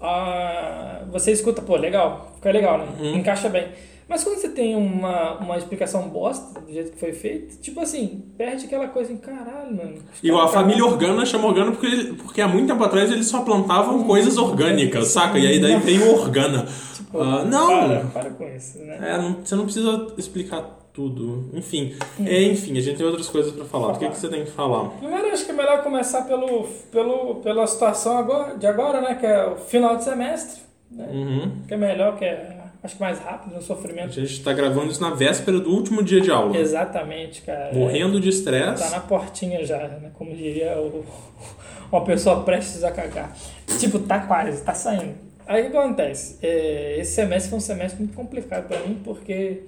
ah, 0.01 1.04
você 1.10 1.32
escuta, 1.32 1.62
pô, 1.62 1.78
legal, 1.78 2.34
fica 2.36 2.51
legal, 2.51 2.78
né? 2.80 2.88
Uhum. 3.00 3.16
Encaixa 3.16 3.48
bem. 3.48 3.70
Mas 4.12 4.25
quando 4.25 4.39
você 4.39 4.50
tem 4.50 4.75
uma, 4.75 5.38
uma 5.38 5.58
explicação 5.58 6.10
bosta 6.10 6.60
do 6.60 6.70
jeito 6.72 6.91
que 6.91 7.00
foi 7.00 7.13
feito, 7.13 7.58
tipo 7.62 7.80
assim, 7.80 8.25
perde 8.38 8.65
aquela 8.65 8.89
coisa 8.89 9.13
em 9.13 9.15
caralho, 9.15 9.74
mano. 9.74 9.96
Igual 10.22 10.44
a 10.44 10.48
família 10.50 10.84
Organa 10.86 11.25
chama 11.25 11.48
Organa 11.48 11.72
porque, 11.72 11.86
ele- 11.88 12.13
porque 12.15 12.41
há 12.41 12.48
muito 12.48 12.68
tempo 12.68 12.84
atrás 12.84 13.10
eles 13.10 13.27
só 13.27 13.39
plantavam 13.41 14.03
coisas 14.03 14.38
orgânicas, 14.38 15.08
saca? 15.08 15.39
E 15.39 15.48
aí 15.48 15.62
daí 15.62 15.77
veio 15.77 16.08
o 16.12 16.20
Organa. 16.20 16.68
Ah, 17.13 17.46
não! 17.46 17.68
Para, 17.68 18.00
para 18.13 18.30
com 18.32 18.48
isso, 18.53 18.80
né? 18.80 19.00
É, 19.01 19.18
não- 19.18 19.38
você 19.44 19.56
não 19.56 19.63
precisa 19.63 20.08
explicar 20.18 20.62
tudo. 20.94 21.50
Enfim, 21.53 21.96
é, 22.25 22.44
enfim, 22.44 22.77
a 22.77 22.82
gente 22.82 22.98
tem 22.98 23.06
outras 23.06 23.30
coisas 23.30 23.53
pra 23.53 23.63
falar. 23.63 23.94
O 23.94 23.98
que, 23.98 24.10
que 24.10 24.18
você 24.18 24.27
tem 24.27 24.44
que 24.44 24.51
falar? 24.51 24.89
Primeiro, 24.89 25.27
acho 25.27 25.46
que 25.46 25.51
é 25.51 25.56
melhor 25.56 25.84
começar 25.84 26.24
pelo, 26.24 26.68
pelo, 26.91 27.36
pela 27.36 27.65
situação 27.65 28.18
agora, 28.18 28.58
de 28.58 28.68
agora, 28.68 29.00
né? 29.00 29.15
Que 29.15 29.25
é 29.25 29.46
o 29.48 29.56
final 29.56 29.96
de 29.96 30.03
semestre, 30.03 30.62
né? 30.91 31.08
Uhum. 31.13 31.51
Que 31.65 31.74
é 31.74 31.77
melhor, 31.77 32.18
que 32.18 32.25
é, 32.25 32.61
acho 32.84 32.96
que 32.96 33.02
mais 33.02 33.20
rápido, 33.20 33.52
no 33.54 33.60
A 33.60 33.62
sofrimento. 33.62 34.12
gente 34.12 34.44
tá 34.44 34.54
gravando 34.54 34.92
isso 34.92 35.02
na 35.02 35.12
véspera 35.12 35.60
do 35.60 35.70
último 35.72 36.04
dia 36.04 36.20
de 36.22 36.32
aula. 36.32 36.58
Exatamente, 36.58 37.42
cara. 37.42 37.74
Morrendo 37.74 38.20
de 38.20 38.30
estresse. 38.30 38.84
tá 38.84 38.90
na 38.90 39.00
portinha 39.00 39.64
já, 39.66 39.78
né? 39.88 40.12
Como 40.14 40.36
diria 40.36 40.78
o, 40.80 41.06
uma 41.92 42.04
pessoa 42.04 42.44
prestes 42.44 42.84
a 42.84 42.92
cagar. 42.92 43.36
Tipo, 43.80 44.00
tá 44.00 44.20
quase, 44.22 44.64
tá 44.64 44.74
saindo. 44.74 45.16
Aí 45.48 45.68
o 45.68 45.72
que 45.72 45.78
acontece? 45.78 46.38
É, 46.42 46.98
esse 47.00 47.14
semestre 47.14 47.50
foi 47.50 47.58
um 47.58 47.62
semestre 47.62 48.00
muito 48.02 48.16
complicado 48.16 48.68
pra 48.68 48.80
mim, 48.80 49.00
porque. 49.04 49.64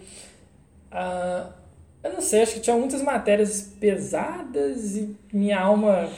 ah, 0.91 1.48
eu 2.03 2.12
não 2.13 2.22
sei, 2.22 2.41
acho 2.41 2.55
que 2.55 2.60
tinha 2.60 2.75
muitas 2.75 3.01
matérias 3.01 3.62
pesadas 3.79 4.98
e 4.98 5.15
minha 5.32 5.58
alma, 5.60 6.10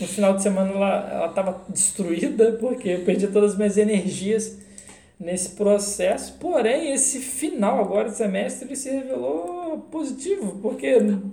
no 0.00 0.06
final 0.06 0.34
de 0.36 0.42
semana, 0.42 0.70
ela, 0.70 1.10
ela 1.12 1.28
tava 1.30 1.62
destruída, 1.68 2.52
porque 2.60 2.90
eu 2.90 3.00
perdi 3.00 3.26
todas 3.26 3.52
as 3.52 3.56
minhas 3.56 3.76
energias 3.76 4.58
nesse 5.18 5.50
processo. 5.50 6.34
Porém, 6.40 6.92
esse 6.92 7.18
final 7.20 7.80
agora 7.80 8.08
do 8.10 8.14
semestre 8.14 8.66
ele 8.66 8.76
se 8.76 8.90
revelou 8.90 9.86
positivo, 9.90 10.58
porque 10.60 10.86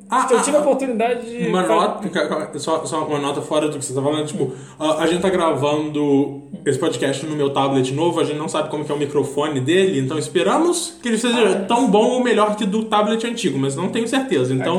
Ah, 0.10 0.28
eu 0.30 0.38
ah, 0.38 0.42
tive 0.42 0.58
a 0.58 0.60
ah. 0.60 0.64
oportunidade 0.64 1.30
de. 1.30 1.48
Uma 1.48 1.64
nota, 1.64 2.60
só, 2.60 2.86
só 2.86 3.06
uma 3.06 3.20
nota 3.20 3.42
fora 3.42 3.68
do 3.68 3.78
que 3.78 3.84
você 3.86 3.94
tá 3.94 4.02
falando, 4.02 4.28
tipo, 4.28 4.54
a, 4.80 5.04
a 5.04 5.08
gente 5.08 5.22
tá 5.22 5.30
gravando 5.30 6.44
esse 6.66 6.78
podcast 6.80 7.26
no 7.26 7.36
meu 7.36 7.52
tablet 7.52 7.92
novo, 7.94 8.20
a 8.20 8.24
gente 8.24 8.38
não 8.38 8.48
sabe 8.48 8.70
como 8.70 8.86
que 8.86 8.92
é 8.92 8.96
o 8.96 8.98
microfone 9.00 9.60
dele, 9.60 10.00
então 10.00 10.18
esperamos 10.18 10.98
que 11.02 11.08
ele 11.10 11.18
seja 11.18 11.50
Ah, 11.50 11.66
tão 11.66 11.90
bom 11.90 12.12
ou 12.12 12.24
melhor 12.24 12.56
que 12.56 12.66
do 12.66 12.86
tablet 12.86 13.26
antigo, 13.26 13.58
mas 13.58 13.76
não 13.76 13.90
tenho 13.90 14.08
certeza, 14.08 14.54
então 14.54 14.78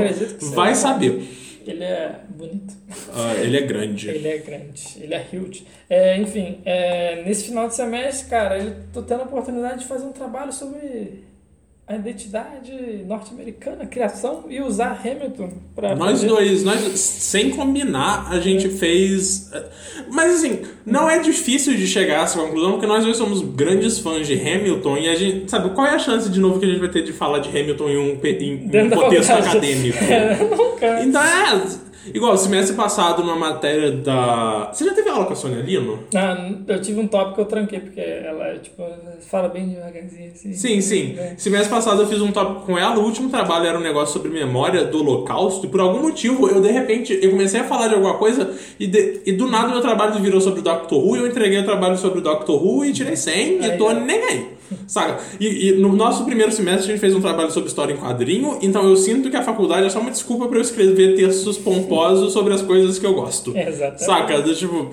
vai 0.54 0.75
seja. 0.75 0.80
saber. 0.88 1.39
Ele 1.66 1.84
é 1.84 2.20
bonito. 2.28 2.74
Ah, 3.14 3.34
ele 3.34 3.56
é 3.56 3.60
grande. 3.62 4.08
Ele 4.08 4.28
é 4.28 4.38
grande, 4.38 4.82
ele 5.00 5.14
é 5.14 5.26
huge. 5.32 5.66
É, 5.88 6.16
enfim, 6.16 6.60
é, 6.64 7.22
nesse 7.24 7.44
final 7.44 7.68
de 7.68 7.74
semestre, 7.74 8.28
cara, 8.28 8.58
eu 8.58 8.76
tô 8.92 9.02
tendo 9.02 9.20
a 9.20 9.24
oportunidade 9.24 9.80
de 9.80 9.86
fazer 9.86 10.06
um 10.06 10.12
trabalho 10.12 10.52
sobre 10.52 11.24
a 11.90 11.97
identidade 11.97 13.04
norte-americana, 13.06 13.85
criação 13.85 14.44
e 14.49 14.61
usar 14.61 15.00
Hamilton 15.04 15.50
para 15.75 15.97
Nós 15.97 16.23
dois, 16.23 16.62
nós 16.62 16.78
sem 17.00 17.50
combinar, 17.50 18.28
a 18.30 18.38
gente 18.38 18.68
fez. 18.68 19.50
Mas 20.09 20.37
assim, 20.37 20.61
não 20.87 21.11
é 21.11 21.18
difícil 21.18 21.75
de 21.76 21.87
chegar 21.88 22.20
a 22.20 22.23
essa 22.23 22.38
conclusão, 22.38 22.73
porque 22.73 22.87
nós 22.87 23.04
dois 23.04 23.16
somos 23.16 23.42
grandes 23.42 23.99
fãs 23.99 24.26
de 24.26 24.35
Hamilton 24.35 24.97
e 24.99 25.09
a 25.09 25.14
gente. 25.16 25.50
Sabe, 25.50 25.70
qual 25.70 25.87
é 25.87 25.94
a 25.94 25.99
chance 25.99 26.28
de 26.30 26.38
novo 26.38 26.61
que 26.61 26.64
a 26.66 26.68
gente 26.68 26.78
vai 26.80 26.88
ter 26.90 27.02
de 27.02 27.12
falar 27.12 27.40
de 27.40 27.49
Hamilton 27.49 27.88
em 27.90 27.99
um, 27.99 28.16
pe- 28.18 28.38
em 28.40 28.54
um 28.87 28.90
contexto 28.90 29.30
acadêmico? 29.32 29.99
É, 30.11 30.37
nunca. 30.44 31.02
Então 31.02 31.23
é. 31.23 31.89
Igual, 32.14 32.37
semestre 32.38 32.75
passado, 32.76 33.23
numa 33.23 33.37
matéria 33.37 33.90
da. 33.92 34.71
Você 34.73 34.85
já 34.85 34.95
teve 34.95 35.09
aula 35.11 35.26
com 35.26 35.33
a 35.33 35.37
Sônia 35.37 35.61
Lino? 35.62 35.99
Ah, 36.14 36.50
eu 36.69 36.80
tive 36.80 36.99
um 37.00 37.07
tópico 37.07 37.35
que 37.37 37.40
eu 37.42 37.45
tranquei, 37.45 37.80
porque 37.80 38.00
ela, 38.00 38.59
tipo, 38.59 38.83
fala 39.28 39.49
bem 39.49 39.69
devagarzinho, 39.69 40.30
assim. 40.33 40.52
Sim, 40.54 40.80
sim. 40.80 41.14
É. 41.19 41.35
Semestre 41.37 41.69
passado 41.71 42.00
eu 42.02 42.07
fiz 42.09 42.21
um 42.21 42.33
tópico 42.33 42.66
com 42.66 42.78
ela, 42.78 42.99
o 42.99 43.04
último 43.04 43.28
trabalho 43.28 43.66
era 43.66 43.78
um 43.78 43.83
negócio 43.83 44.12
sobre 44.14 44.30
memória 44.30 44.85
do 44.85 44.99
holocausto, 45.00 45.66
e 45.66 45.69
por 45.69 45.80
algum 45.80 46.00
motivo 46.02 46.49
eu 46.49 46.61
de 46.61 46.71
repente 46.71 47.19
eu 47.23 47.30
comecei 47.30 47.61
a 47.61 47.64
falar 47.64 47.88
de 47.88 47.95
alguma 47.95 48.14
coisa 48.14 48.50
e, 48.78 48.87
de- 48.87 49.21
e 49.26 49.33
do 49.33 49.47
nada 49.47 49.69
meu 49.69 49.80
trabalho 49.80 50.19
virou 50.21 50.40
sobre 50.40 50.61
o 50.61 50.62
Doctor 50.62 50.99
Who 51.04 51.16
e 51.16 51.19
eu 51.21 51.26
entreguei 51.26 51.61
o 51.61 51.64
trabalho 51.64 51.97
sobre 51.99 52.21
o 52.21 52.23
Doctor 52.23 52.64
Who 52.64 52.85
e 52.85 52.92
tirei 52.92 53.16
100 53.16 53.59
e 53.61 53.64
Aí, 53.73 53.78
tô 53.78 53.88
ó. 53.88 53.92
nem 53.92 54.23
aí. 54.25 54.47
Saca? 54.87 55.19
E, 55.40 55.71
e 55.71 55.73
no 55.73 55.92
nosso 55.92 56.25
primeiro 56.25 56.52
semestre 56.52 56.85
a 56.85 56.87
gente 56.92 57.00
fez 57.00 57.12
um 57.12 57.21
trabalho 57.21 57.50
sobre 57.50 57.69
história 57.69 57.92
em 57.92 57.97
quadrinho, 57.97 58.57
então 58.62 58.88
eu 58.88 58.97
sinto 58.97 59.28
que 59.28 59.37
a 59.37 59.42
faculdade 59.42 59.87
é 59.87 59.90
só 59.90 59.99
uma 59.99 60.12
desculpa 60.12 60.47
pra 60.47 60.59
eu 60.59 60.62
escrever 60.62 61.16
textos 61.16 61.59
pomposos 61.90 62.32
sobre 62.32 62.54
as 62.54 62.62
coisas 62.62 62.99
que 62.99 63.06
eu 63.06 63.14
gosto. 63.14 63.56
Exatamente. 63.56 64.04
Saca? 64.04 64.40
Do 64.40 64.54
tipo, 64.54 64.92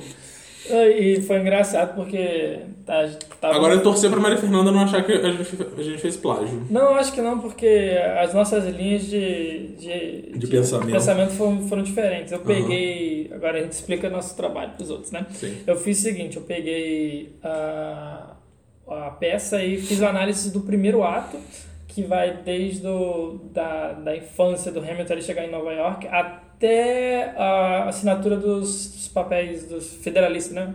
E 0.70 1.22
foi 1.22 1.40
engraçado 1.40 1.96
porque 1.96 2.60
tá, 2.86 3.10
tava... 3.40 3.56
agora 3.56 3.76
eu 3.76 3.84
torcer 3.84 4.10
pra 4.10 4.20
Maria 4.20 4.38
Fernanda 4.38 4.70
não 4.72 4.82
achar 4.82 5.02
que 5.06 5.14
a 5.14 5.32
gente, 5.32 5.58
a 5.78 5.82
gente 5.82 5.98
fez 6.02 6.18
plágio. 6.18 6.68
Não, 6.70 6.96
acho 6.96 7.14
que 7.14 7.22
não, 7.22 7.40
porque 7.40 7.98
as 8.22 8.34
nossas 8.34 8.66
linhas 8.76 9.06
de, 9.06 9.68
de, 9.80 10.22
De 10.38 10.48
pensamento. 10.48 11.32
foram, 11.32 11.68
foram 11.70 11.84
diferentes. 11.84 12.34
Eu 12.34 12.40
peguei. 12.40 13.32
Agora 13.34 13.60
a 13.60 13.62
gente 13.62 13.72
explica 13.74 14.10
nosso 14.10 14.36
trabalho 14.36 14.72
para 14.72 14.84
os 14.84 14.90
outros, 14.90 15.12
né? 15.12 15.26
Sim. 15.32 15.56
Eu 15.66 15.78
fiz 15.78 16.00
o 16.00 16.02
seguinte: 16.02 16.36
eu 16.36 16.44
peguei 16.44 17.36
a, 17.44 18.36
a 18.90 19.10
peça 19.12 19.64
e 19.64 19.78
fiz 19.78 20.02
a 20.02 20.10
análise 20.10 20.52
do 20.52 20.60
primeiro 20.62 21.02
ato, 21.04 21.38
que 21.88 22.02
vai 22.04 22.40
desde 22.44 22.86
o, 22.88 23.40
da, 23.54 23.94
da 23.94 24.16
infância 24.18 24.70
do 24.72 24.80
Hamilton 24.80 25.14
ele 25.14 25.22
chegar 25.22 25.46
em 25.46 25.52
Nova 25.52 25.72
York 25.72 26.08
até 26.08 26.47
a 27.38 27.86
assinatura 27.90 28.36
dos, 28.38 28.88
dos 28.96 29.08
papéis 29.10 29.64
dos 29.66 29.94
federalistas, 29.96 30.54
né? 30.54 30.74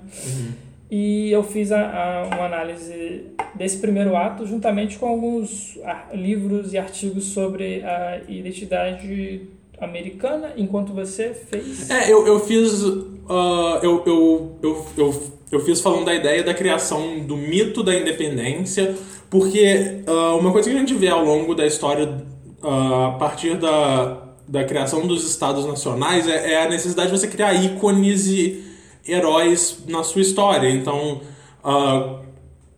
E 0.91 1.31
eu 1.33 1.43
fiz 1.43 1.73
a, 1.73 1.81
a- 1.81 2.27
uma 2.37 2.45
análise 2.47 3.23
desse 3.55 3.79
primeiro 3.79 4.15
ato 4.15 4.47
juntamente 4.47 4.99
com 4.99 5.07
alguns 5.07 5.79
livros 6.13 6.73
e 6.73 6.79
artigos 6.79 7.25
sobre 7.25 7.83
a 7.83 8.21
identidade 8.29 9.49
americana, 9.81 10.53
enquanto 10.57 10.93
você 10.93 11.31
fez. 11.35 11.91
É, 11.91 12.13
eu, 12.13 12.27
eu 12.27 12.39
fiz. 12.41 12.85
ah, 13.29 13.81
eu, 13.83 14.03
eu, 14.07 14.57
eu, 14.63 14.87
eu, 14.99 15.23
eu 15.51 15.61
fiz 15.61 15.81
falando 15.81 16.05
da 16.05 16.15
ideia 16.15 16.43
da 16.43 16.55
criação 16.55 17.21
do 17.21 17.37
mito 17.37 17.83
da 17.83 17.95
independência, 17.95 18.95
porque 19.31 20.03
ah, 20.07 20.35
uma 20.37 20.53
coisa 20.53 20.71
que 20.71 20.77
a 20.77 20.79
gente 20.79 20.95
vê 20.95 21.09
ao 21.09 21.25
longo 21.25 21.55
da 21.55 21.67
história, 21.67 22.23
ah, 22.63 23.07
a 23.15 23.19
partir 23.19 23.57
da, 23.57 24.22
da 24.47 24.65
criação 24.65 25.07
dos 25.07 25.29
estados 25.29 25.65
nacionais, 25.67 26.29
é, 26.29 26.53
é 26.53 26.65
a 26.65 26.69
necessidade 26.69 27.11
de 27.11 27.19
você 27.19 27.29
criar 27.29 27.55
ícones 27.55 28.27
e 28.27 28.65
heróis 29.07 29.79
na 29.89 30.03
sua 30.03 30.23
história. 30.23 30.71
Então. 30.71 31.21
ah, 31.65 32.23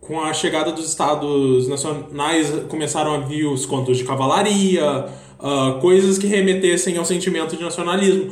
com 0.07 0.21
a 0.21 0.33
chegada 0.33 0.71
dos 0.71 0.87
estados 0.87 1.67
nacionais, 1.67 2.51
começaram 2.69 3.15
a 3.15 3.17
vir 3.19 3.45
os 3.45 3.65
contos 3.65 3.97
de 3.97 4.03
cavalaria, 4.03 5.05
ah, 5.39 5.77
coisas 5.81 6.17
que 6.17 6.27
remetessem 6.27 6.97
ao 6.97 7.05
sentimento 7.05 7.55
de 7.55 7.63
nacionalismo. 7.63 8.31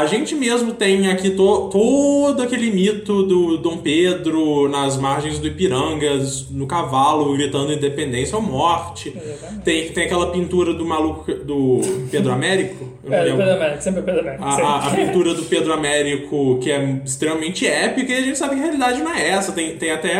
A 0.00 0.06
gente 0.06 0.34
mesmo 0.34 0.72
tem 0.72 1.08
aqui 1.08 1.30
to- 1.30 1.68
todo 1.70 2.42
aquele 2.42 2.70
mito 2.70 3.22
do 3.22 3.56
Dom 3.58 3.76
Pedro 3.78 4.68
nas 4.68 4.96
margens 4.96 5.38
do 5.38 5.46
Ipiranga, 5.46 6.10
no 6.50 6.66
cavalo, 6.66 7.32
gritando 7.34 7.72
independência 7.72 8.34
ou 8.36 8.42
morte. 8.42 9.12
Exatamente. 9.16 9.62
Tem, 9.64 9.88
tem 9.92 10.04
aquela 10.06 10.26
pintura 10.32 10.74
do 10.74 10.84
maluco 10.84 11.32
do 11.32 11.80
Pedro 12.10 12.32
Américo. 12.32 12.88
É. 13.08 13.24
Pedro 13.24 13.52
Américo, 13.52 13.82
sempre 13.82 14.02
Pedro 14.02 14.20
Américo. 14.22 14.44
A, 14.44 14.78
a- 14.86 14.90
pintura 14.90 15.34
do 15.34 15.42
Pedro 15.44 15.72
Américo, 15.72 16.58
que 16.60 16.70
é 16.70 17.00
extremamente 17.04 17.66
épica, 17.66 18.12
e 18.12 18.16
a 18.16 18.22
gente 18.22 18.38
sabe 18.38 18.54
que 18.54 18.60
a 18.60 18.64
realidade 18.64 19.02
não 19.02 19.12
é 19.12 19.28
essa. 19.28 19.52
Tem, 19.52 19.76
tem 19.76 19.90
até. 19.90 20.14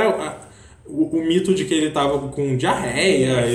A- 0.87 0.88
o, 0.91 1.17
o 1.19 1.23
mito 1.25 1.55
de 1.55 1.64
que 1.64 1.75
ele 1.75 1.91
tava 1.91 2.29
com 2.29 2.57
diarreia 2.57 3.47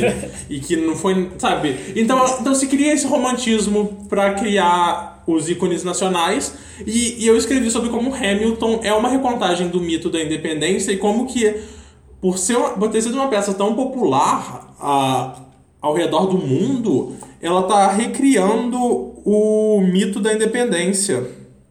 e, 0.49 0.55
e 0.57 0.59
que 0.59 0.75
não 0.75 0.95
foi, 0.95 1.29
sabe? 1.37 1.75
Então, 1.95 2.23
então 2.39 2.55
se 2.55 2.67
cria 2.67 2.93
esse 2.93 3.07
romantismo 3.07 4.05
pra 4.09 4.33
criar 4.33 5.23
os 5.27 5.47
ícones 5.49 5.83
nacionais 5.83 6.55
e, 6.85 7.23
e 7.23 7.27
eu 7.27 7.37
escrevi 7.37 7.69
sobre 7.69 7.89
como 7.89 8.13
Hamilton 8.13 8.79
é 8.83 8.91
uma 8.93 9.09
recontagem 9.09 9.67
do 9.67 9.79
mito 9.79 10.09
da 10.09 10.21
independência 10.21 10.91
e 10.91 10.97
como 10.97 11.27
que 11.27 11.55
por, 12.19 12.37
ser, 12.37 12.57
por 12.57 12.89
ter 12.89 13.01
sido 13.01 13.13
uma 13.15 13.27
peça 13.27 13.53
tão 13.53 13.75
popular 13.75 14.75
ah, 14.79 15.39
ao 15.81 15.93
redor 15.93 16.25
do 16.25 16.37
mundo, 16.37 17.15
ela 17.41 17.63
tá 17.63 17.91
recriando 17.91 18.77
o 19.23 19.79
mito 19.81 20.19
da 20.19 20.33
independência. 20.33 21.29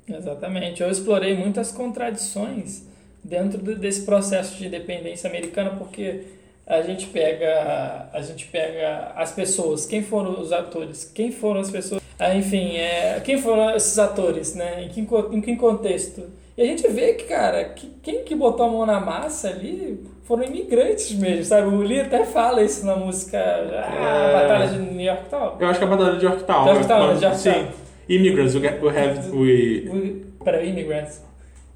Exatamente. 0.09 0.83
Eu 0.83 0.91
explorei 0.91 1.37
muitas 1.37 1.71
contradições 1.71 2.88
dentro 3.23 3.59
do- 3.59 3.75
desse 3.77 4.03
processo 4.03 4.57
de 4.57 4.67
independência 4.67 5.29
americana, 5.29 5.71
porque 5.79 6.23
a 6.67 6.83
gente 6.83 7.07
pega 7.07 8.09
a 8.13 8.21
gente 8.23 8.47
pega 8.47 9.13
as 9.17 9.33
pessoas, 9.33 9.87
quem 9.87 10.03
foram 10.03 10.41
os 10.41 10.53
atores, 10.53 11.11
quem 11.15 11.33
foram 11.33 11.61
as 11.61 11.71
pessoas, 11.71 12.03
ah, 12.19 12.35
enfim, 12.35 12.77
é, 12.77 13.21
quem 13.25 13.39
foram 13.41 13.75
esses 13.75 13.99
atores, 13.99 14.55
né? 14.55 14.85
Em 14.85 14.89
que, 14.89 15.01
em 15.33 15.41
que 15.41 15.57
contexto? 15.57 16.23
E 16.57 16.63
a 16.63 16.65
gente 16.65 16.87
vê 16.89 17.13
que, 17.15 17.25
cara, 17.25 17.65
que, 17.67 17.87
quem 18.03 18.25
que 18.25 18.35
botou 18.35 18.67
a 18.67 18.69
mão 18.69 18.85
na 18.85 18.99
massa 19.01 19.49
ali 19.49 20.05
foram 20.25 20.43
imigrantes 20.43 21.13
mesmo, 21.15 21.45
sabe? 21.45 21.69
O 21.69 21.79
Lee 21.81 22.01
até 22.01 22.25
fala 22.25 22.63
isso 22.63 22.85
na 22.85 22.97
música 22.97 23.39
ah, 23.39 24.29
É. 24.29 24.33
Batalha 24.43 24.67
de 24.67 24.79
New 24.79 25.01
York 25.07 25.23
Tal. 25.31 25.57
Eu 25.61 25.69
acho 25.69 25.79
que 25.79 25.85
é 25.85 25.89
a 25.89 25.91
batalha 25.91 26.19
de 26.19 26.25
Yorktown. 26.27 26.67
Yorktown, 26.67 27.07
Yorktown. 27.13 27.35
Sim. 27.35 27.67
Immigrants, 28.09 28.55
we, 28.55 28.67
have, 28.67 29.31
we, 29.31 29.89
We, 29.93 30.23
peraí, 30.45 30.71
immigrants. 30.71 31.23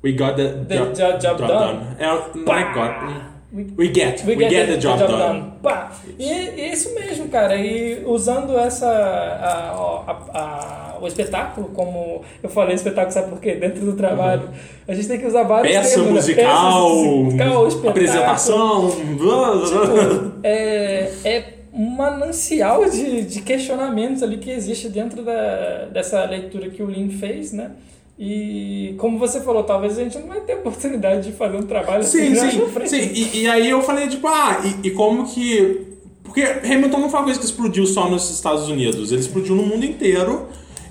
We 0.05 0.13
got 0.13 0.37
the, 0.37 0.49
The 0.69 0.77
job, 0.77 0.95
job- 0.95 1.21
job 1.21 1.39
done. 1.47 1.81
É, 1.99 2.07
não 2.07 2.55
é 2.55 2.73
got. 2.75 3.33
We- 3.55 3.67
We 3.77 3.93
get, 3.95 4.25
we, 4.27 4.35
get, 4.49 4.67
the 4.67 4.77
job, 4.79 4.99
done. 4.99 5.53
Pá. 5.63 5.93
E, 6.19 6.25
e 6.25 6.61
é 6.63 6.73
isso 6.73 6.95
mesmo, 6.95 7.29
cara. 7.29 7.55
E 7.55 8.03
usando 8.07 8.59
essa 8.59 8.89
a- 8.89 10.05
a- 10.07 10.39
a- 10.39 10.99
o 11.03 11.07
espetáculo, 11.07 11.69
como 11.75 12.23
eu 12.43 12.49
falei, 12.49 12.75
espetáculo, 12.75 13.13
sabe 13.13 13.29
por 13.29 13.41
quê? 13.41 13.57
Dentro 13.57 13.85
do 13.85 13.93
trabalho, 13.93 14.49
a 14.89 14.95
gente 14.95 15.07
tem 15.07 15.19
que 15.21 15.27
usar 15.27 15.43
vários 15.43 15.71
Peça 15.71 15.89
termos, 15.91 16.07
né? 16.09 16.15
musical, 16.15 16.89
Peça 16.89 17.05
musical, 17.11 17.67
espetáculo. 17.69 17.91
apresentação. 17.91 18.91
blá, 19.19 19.51
blá. 19.53 19.67
Tipo, 19.67 20.33
é, 20.45 21.11
é 21.23 21.45
um 21.75 21.91
manancial 21.91 22.89
de, 22.89 23.21
de 23.23 23.43
questionamentos 23.43 24.23
ali 24.23 24.39
que 24.39 24.51
existe 24.51 24.89
dentro 24.89 25.23
da, 25.23 25.87
dessa 25.93 26.25
leitura 26.25 26.71
que 26.71 26.83
o 26.83 26.87
Lin 26.87 27.11
fez, 27.11 27.53
né? 27.53 27.73
E 28.19 28.95
como 28.99 29.19
você 29.19 29.41
falou, 29.41 29.63
talvez 29.65 29.99
a 29.99 30.03
gente 30.05 30.19
não 30.19 30.29
vai 30.29 30.41
ter 30.41 30.55
oportunidade 30.55 31.31
de 31.31 31.33
fazer 31.37 31.57
um 31.57 31.63
trabalho 31.63 32.05
Sim, 32.05 32.33
assim 32.35 32.51
sim, 32.51 32.67
frente. 32.69 32.91
sim. 32.91 33.11
E, 33.15 33.41
e 33.43 33.47
aí 33.49 33.69
eu 33.69 33.83
falei, 33.83 34.07
tipo, 34.09 34.27
ah, 34.29 34.61
e, 34.83 34.89
e 34.89 34.91
como 34.91 35.27
que. 35.27 35.89
Porque 36.23 36.41
Hamilton 36.43 36.99
não 36.99 37.11
foi 37.11 37.21
uma 37.21 37.25
coisa 37.25 37.39
que 37.41 37.45
explodiu 37.45 37.85
só 37.87 38.09
nos 38.09 38.31
Estados 38.31 38.69
Unidos, 38.69 39.13
ele 39.13 39.21
explodiu 39.21 39.55
no 39.57 39.63
mundo 39.65 39.85
inteiro. 39.85 40.47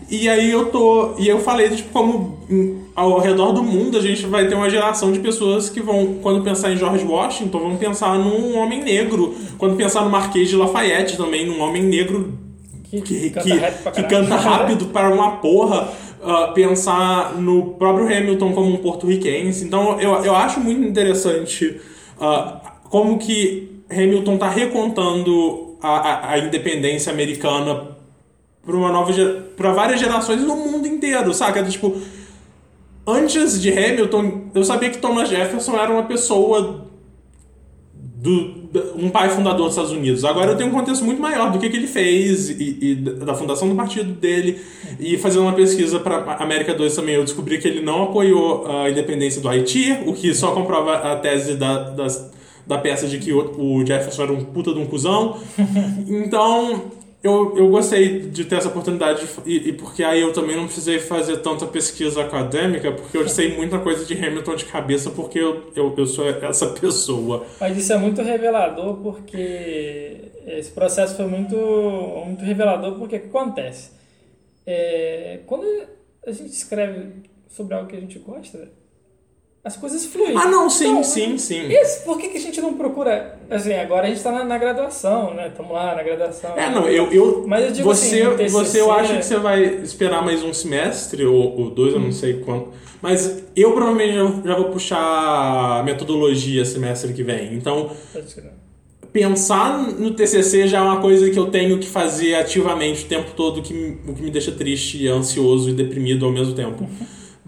E 0.09 0.27
aí 0.27 0.51
eu 0.51 0.65
tô. 0.71 1.13
E 1.17 1.27
eu 1.27 1.39
falei, 1.39 1.69
tipo, 1.69 1.89
como 1.93 2.37
ao 2.93 3.17
redor 3.19 3.53
do 3.53 3.63
mundo 3.63 3.97
a 3.97 4.01
gente 4.01 4.25
vai 4.25 4.47
ter 4.49 4.55
uma 4.55 4.69
geração 4.69 5.11
de 5.13 5.19
pessoas 5.19 5.69
que 5.69 5.79
vão, 5.79 6.15
quando 6.21 6.43
pensar 6.43 6.71
em 6.73 6.75
George 6.75 7.05
Washington, 7.05 7.59
vão 7.59 7.77
pensar 7.77 8.19
num 8.19 8.57
homem 8.57 8.83
negro. 8.83 9.33
Quando 9.57 9.77
pensar 9.77 10.03
no 10.03 10.09
Marquês 10.09 10.49
de 10.49 10.55
Lafayette 10.57 11.15
também, 11.15 11.45
num 11.45 11.61
homem 11.61 11.81
negro 11.83 12.33
Que, 12.83 12.99
que, 13.01 13.29
canta 13.29 13.47
que- 13.49 13.59
pra 13.83 13.91
que 13.93 14.03
canta 14.03 14.35
rápido 14.35 14.87
para 14.87 15.13
uma 15.13 15.37
porra. 15.37 15.87
Ah, 16.23 16.51
pensar 16.53 17.35
no 17.35 17.73
próprio 17.73 18.05
Hamilton 18.05 18.53
como 18.53 18.73
um 18.73 18.77
porto-riquense. 18.77 19.65
Então 19.65 19.99
eu, 19.99 20.13
eu 20.23 20.35
acho 20.35 20.59
muito 20.59 20.87
interessante 20.87 21.79
ah, 22.19 22.61
como 22.89 23.17
que 23.17 23.83
Hamilton 23.89 24.37
tá 24.37 24.49
recontando 24.49 25.77
a, 25.81 25.89
a, 25.89 26.31
a 26.33 26.39
independência 26.39 27.11
americana 27.11 27.87
para 28.63 28.75
uma 28.75 28.91
nova 28.91 29.11
para 29.57 29.71
várias 29.71 29.99
gerações 29.99 30.41
no 30.41 30.55
mundo 30.55 30.87
inteiro, 30.87 31.33
saca? 31.33 31.63
Tipo, 31.63 31.99
antes 33.05 33.59
de 33.59 33.71
Hamilton, 33.71 34.49
eu 34.53 34.63
sabia 34.63 34.89
que 34.89 34.99
Thomas 34.99 35.29
Jefferson 35.29 35.75
era 35.75 35.91
uma 35.91 36.03
pessoa 36.03 36.80
do, 38.21 38.53
um 38.95 39.09
pai 39.09 39.29
fundador 39.29 39.65
dos 39.65 39.71
Estados 39.71 39.91
Unidos. 39.91 40.23
Agora 40.23 40.51
eu 40.51 40.55
tenho 40.57 40.69
um 40.69 40.73
contexto 40.73 41.03
muito 41.03 41.19
maior 41.19 41.51
do 41.51 41.57
que, 41.57 41.67
que 41.69 41.75
ele 41.75 41.87
fez 41.87 42.49
e, 42.51 42.77
e 42.79 42.95
da 42.95 43.33
fundação 43.33 43.67
do 43.67 43.73
partido 43.73 44.13
dele. 44.13 44.59
E 44.99 45.17
fazendo 45.17 45.41
uma 45.41 45.53
pesquisa 45.53 45.99
para 45.99 46.35
América 46.35 46.71
2 46.75 46.95
também, 46.95 47.15
eu 47.15 47.23
descobri 47.23 47.57
que 47.57 47.67
ele 47.67 47.81
não 47.81 48.03
apoiou 48.03 48.67
a 48.69 48.89
independência 48.91 49.41
do 49.41 49.49
Haiti, 49.49 49.97
o 50.05 50.13
que 50.13 50.35
só 50.35 50.51
comprova 50.51 50.97
a 50.97 51.15
tese 51.15 51.55
da, 51.55 51.89
das- 51.89 52.29
da 52.67 52.77
peça 52.77 53.07
de 53.07 53.17
que 53.17 53.33
o, 53.33 53.39
o 53.79 53.83
Jefferson 53.85 54.21
era 54.21 54.31
um 54.33 54.45
puta 54.45 54.71
de 54.71 54.79
um 54.79 54.85
cuzão. 54.85 55.37
Então, 56.07 56.91
eu, 57.23 57.55
eu 57.55 57.69
gostei 57.69 58.19
de 58.21 58.45
ter 58.45 58.55
essa 58.55 58.67
oportunidade 58.67 59.27
e, 59.45 59.69
e 59.69 59.73
porque 59.73 60.03
aí 60.03 60.21
eu 60.21 60.33
também 60.33 60.55
não 60.55 60.65
precisei 60.65 60.99
fazer 60.99 61.37
tanta 61.37 61.67
pesquisa 61.67 62.21
acadêmica, 62.21 62.91
porque 62.91 63.15
eu 63.15 63.29
sei 63.29 63.55
muita 63.55 63.77
coisa 63.77 64.03
de 64.05 64.13
Hamilton 64.13 64.55
de 64.55 64.65
cabeça, 64.65 65.11
porque 65.11 65.37
eu, 65.37 65.71
eu, 65.75 65.93
eu 65.95 66.05
sou 66.07 66.27
essa 66.27 66.67
pessoa. 66.67 67.45
Mas 67.59 67.77
isso 67.77 67.93
é 67.93 67.97
muito 67.97 68.21
revelador 68.23 68.95
porque 68.97 70.31
esse 70.47 70.71
processo 70.71 71.15
foi 71.15 71.27
muito, 71.27 71.55
muito 72.25 72.43
revelador 72.43 72.97
porque 72.97 73.17
o 73.17 73.19
que 73.19 73.27
acontece? 73.27 73.91
É, 74.65 75.41
quando 75.45 75.65
a 76.25 76.31
gente 76.31 76.51
escreve 76.51 77.23
sobre 77.47 77.75
algo 77.75 77.87
que 77.87 77.95
a 77.95 77.99
gente 77.99 78.17
gosta, 78.17 78.67
as 79.63 79.77
coisas 79.77 80.05
fluem. 80.07 80.35
Ah, 80.35 80.47
não, 80.47 80.69
sim, 80.69 80.89
Então, 80.89 81.03
sim, 81.03 81.37
sim. 81.37 81.71
Esse, 81.71 82.03
por 82.03 82.17
que, 82.17 82.29
que 82.29 82.37
a 82.37 82.41
gente 82.41 82.59
não 82.59 82.73
procura? 82.73 83.39
Assim, 83.49 83.73
agora 83.73 84.07
a 84.07 84.09
gente 84.09 84.21
tá 84.23 84.31
na, 84.31 84.43
na 84.43 84.57
graduação, 84.57 85.35
né? 85.35 85.49
Estamos 85.49 85.71
lá 85.71 85.95
na 85.95 86.01
graduação. 86.01 86.57
É, 86.57 86.69
não, 86.69 86.87
eu, 86.87 87.11
eu, 87.11 87.45
Mas 87.47 87.65
eu 87.65 87.71
digo 87.71 87.87
você, 87.87 88.23
assim, 88.23 88.37
TCC, 88.37 88.49
você 88.49 88.81
eu 88.81 88.91
acho 88.91 89.17
que 89.17 89.23
você 89.23 89.37
vai 89.37 89.63
esperar 89.83 90.25
mais 90.25 90.43
um 90.43 90.51
semestre 90.51 91.23
ou, 91.25 91.59
ou 91.59 91.69
dois, 91.69 91.93
eu 91.93 91.99
não 91.99 92.11
sei 92.11 92.39
quanto. 92.39 92.69
Mas 93.03 93.43
eu 93.55 93.71
provavelmente 93.73 94.15
já, 94.15 94.49
já 94.51 94.55
vou 94.55 94.71
puxar 94.71 95.83
metodologia 95.83 96.65
semestre 96.65 97.13
que 97.13 97.23
vem. 97.23 97.53
Então, 97.53 97.91
pensar 99.13 99.77
no 99.91 100.11
TCC 100.11 100.67
já 100.67 100.79
é 100.79 100.81
uma 100.81 101.01
coisa 101.01 101.29
que 101.29 101.37
eu 101.37 101.51
tenho 101.51 101.77
que 101.77 101.87
fazer 101.87 102.33
ativamente 102.33 103.05
o 103.05 103.07
tempo 103.07 103.31
todo, 103.35 103.61
que, 103.61 103.97
o 104.07 104.13
que 104.15 104.23
me 104.23 104.31
deixa 104.31 104.51
triste, 104.51 105.07
ansioso 105.07 105.69
e 105.69 105.73
deprimido 105.73 106.25
ao 106.25 106.31
mesmo 106.31 106.55
tempo. 106.55 106.89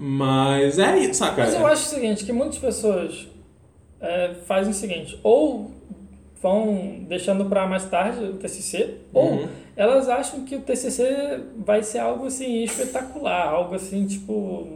Mas 0.05 0.79
é 0.79 0.97
isso, 0.99 1.13
saca? 1.19 1.45
Mas 1.45 1.53
eu 1.53 1.65
acho 1.65 1.83
o 1.83 1.89
seguinte, 1.95 2.25
que 2.25 2.33
muitas 2.33 2.57
pessoas 2.57 3.25
é, 4.01 4.33
fazem 4.45 4.71
o 4.71 4.75
seguinte, 4.75 5.17
ou 5.23 5.71
vão 6.41 7.05
deixando 7.07 7.45
para 7.45 7.65
mais 7.65 7.85
tarde 7.85 8.21
o 8.21 8.33
TCC, 8.33 8.95
ou 9.13 9.31
Uhum. 9.31 9.47
elas 9.77 10.09
acham 10.09 10.43
que 10.43 10.57
o 10.57 10.59
TCC 10.61 11.39
vai 11.65 11.81
ser 11.83 11.99
algo 11.99 12.25
assim 12.25 12.63
espetacular, 12.65 13.47
algo 13.47 13.75
assim 13.75 14.05
tipo 14.05 14.67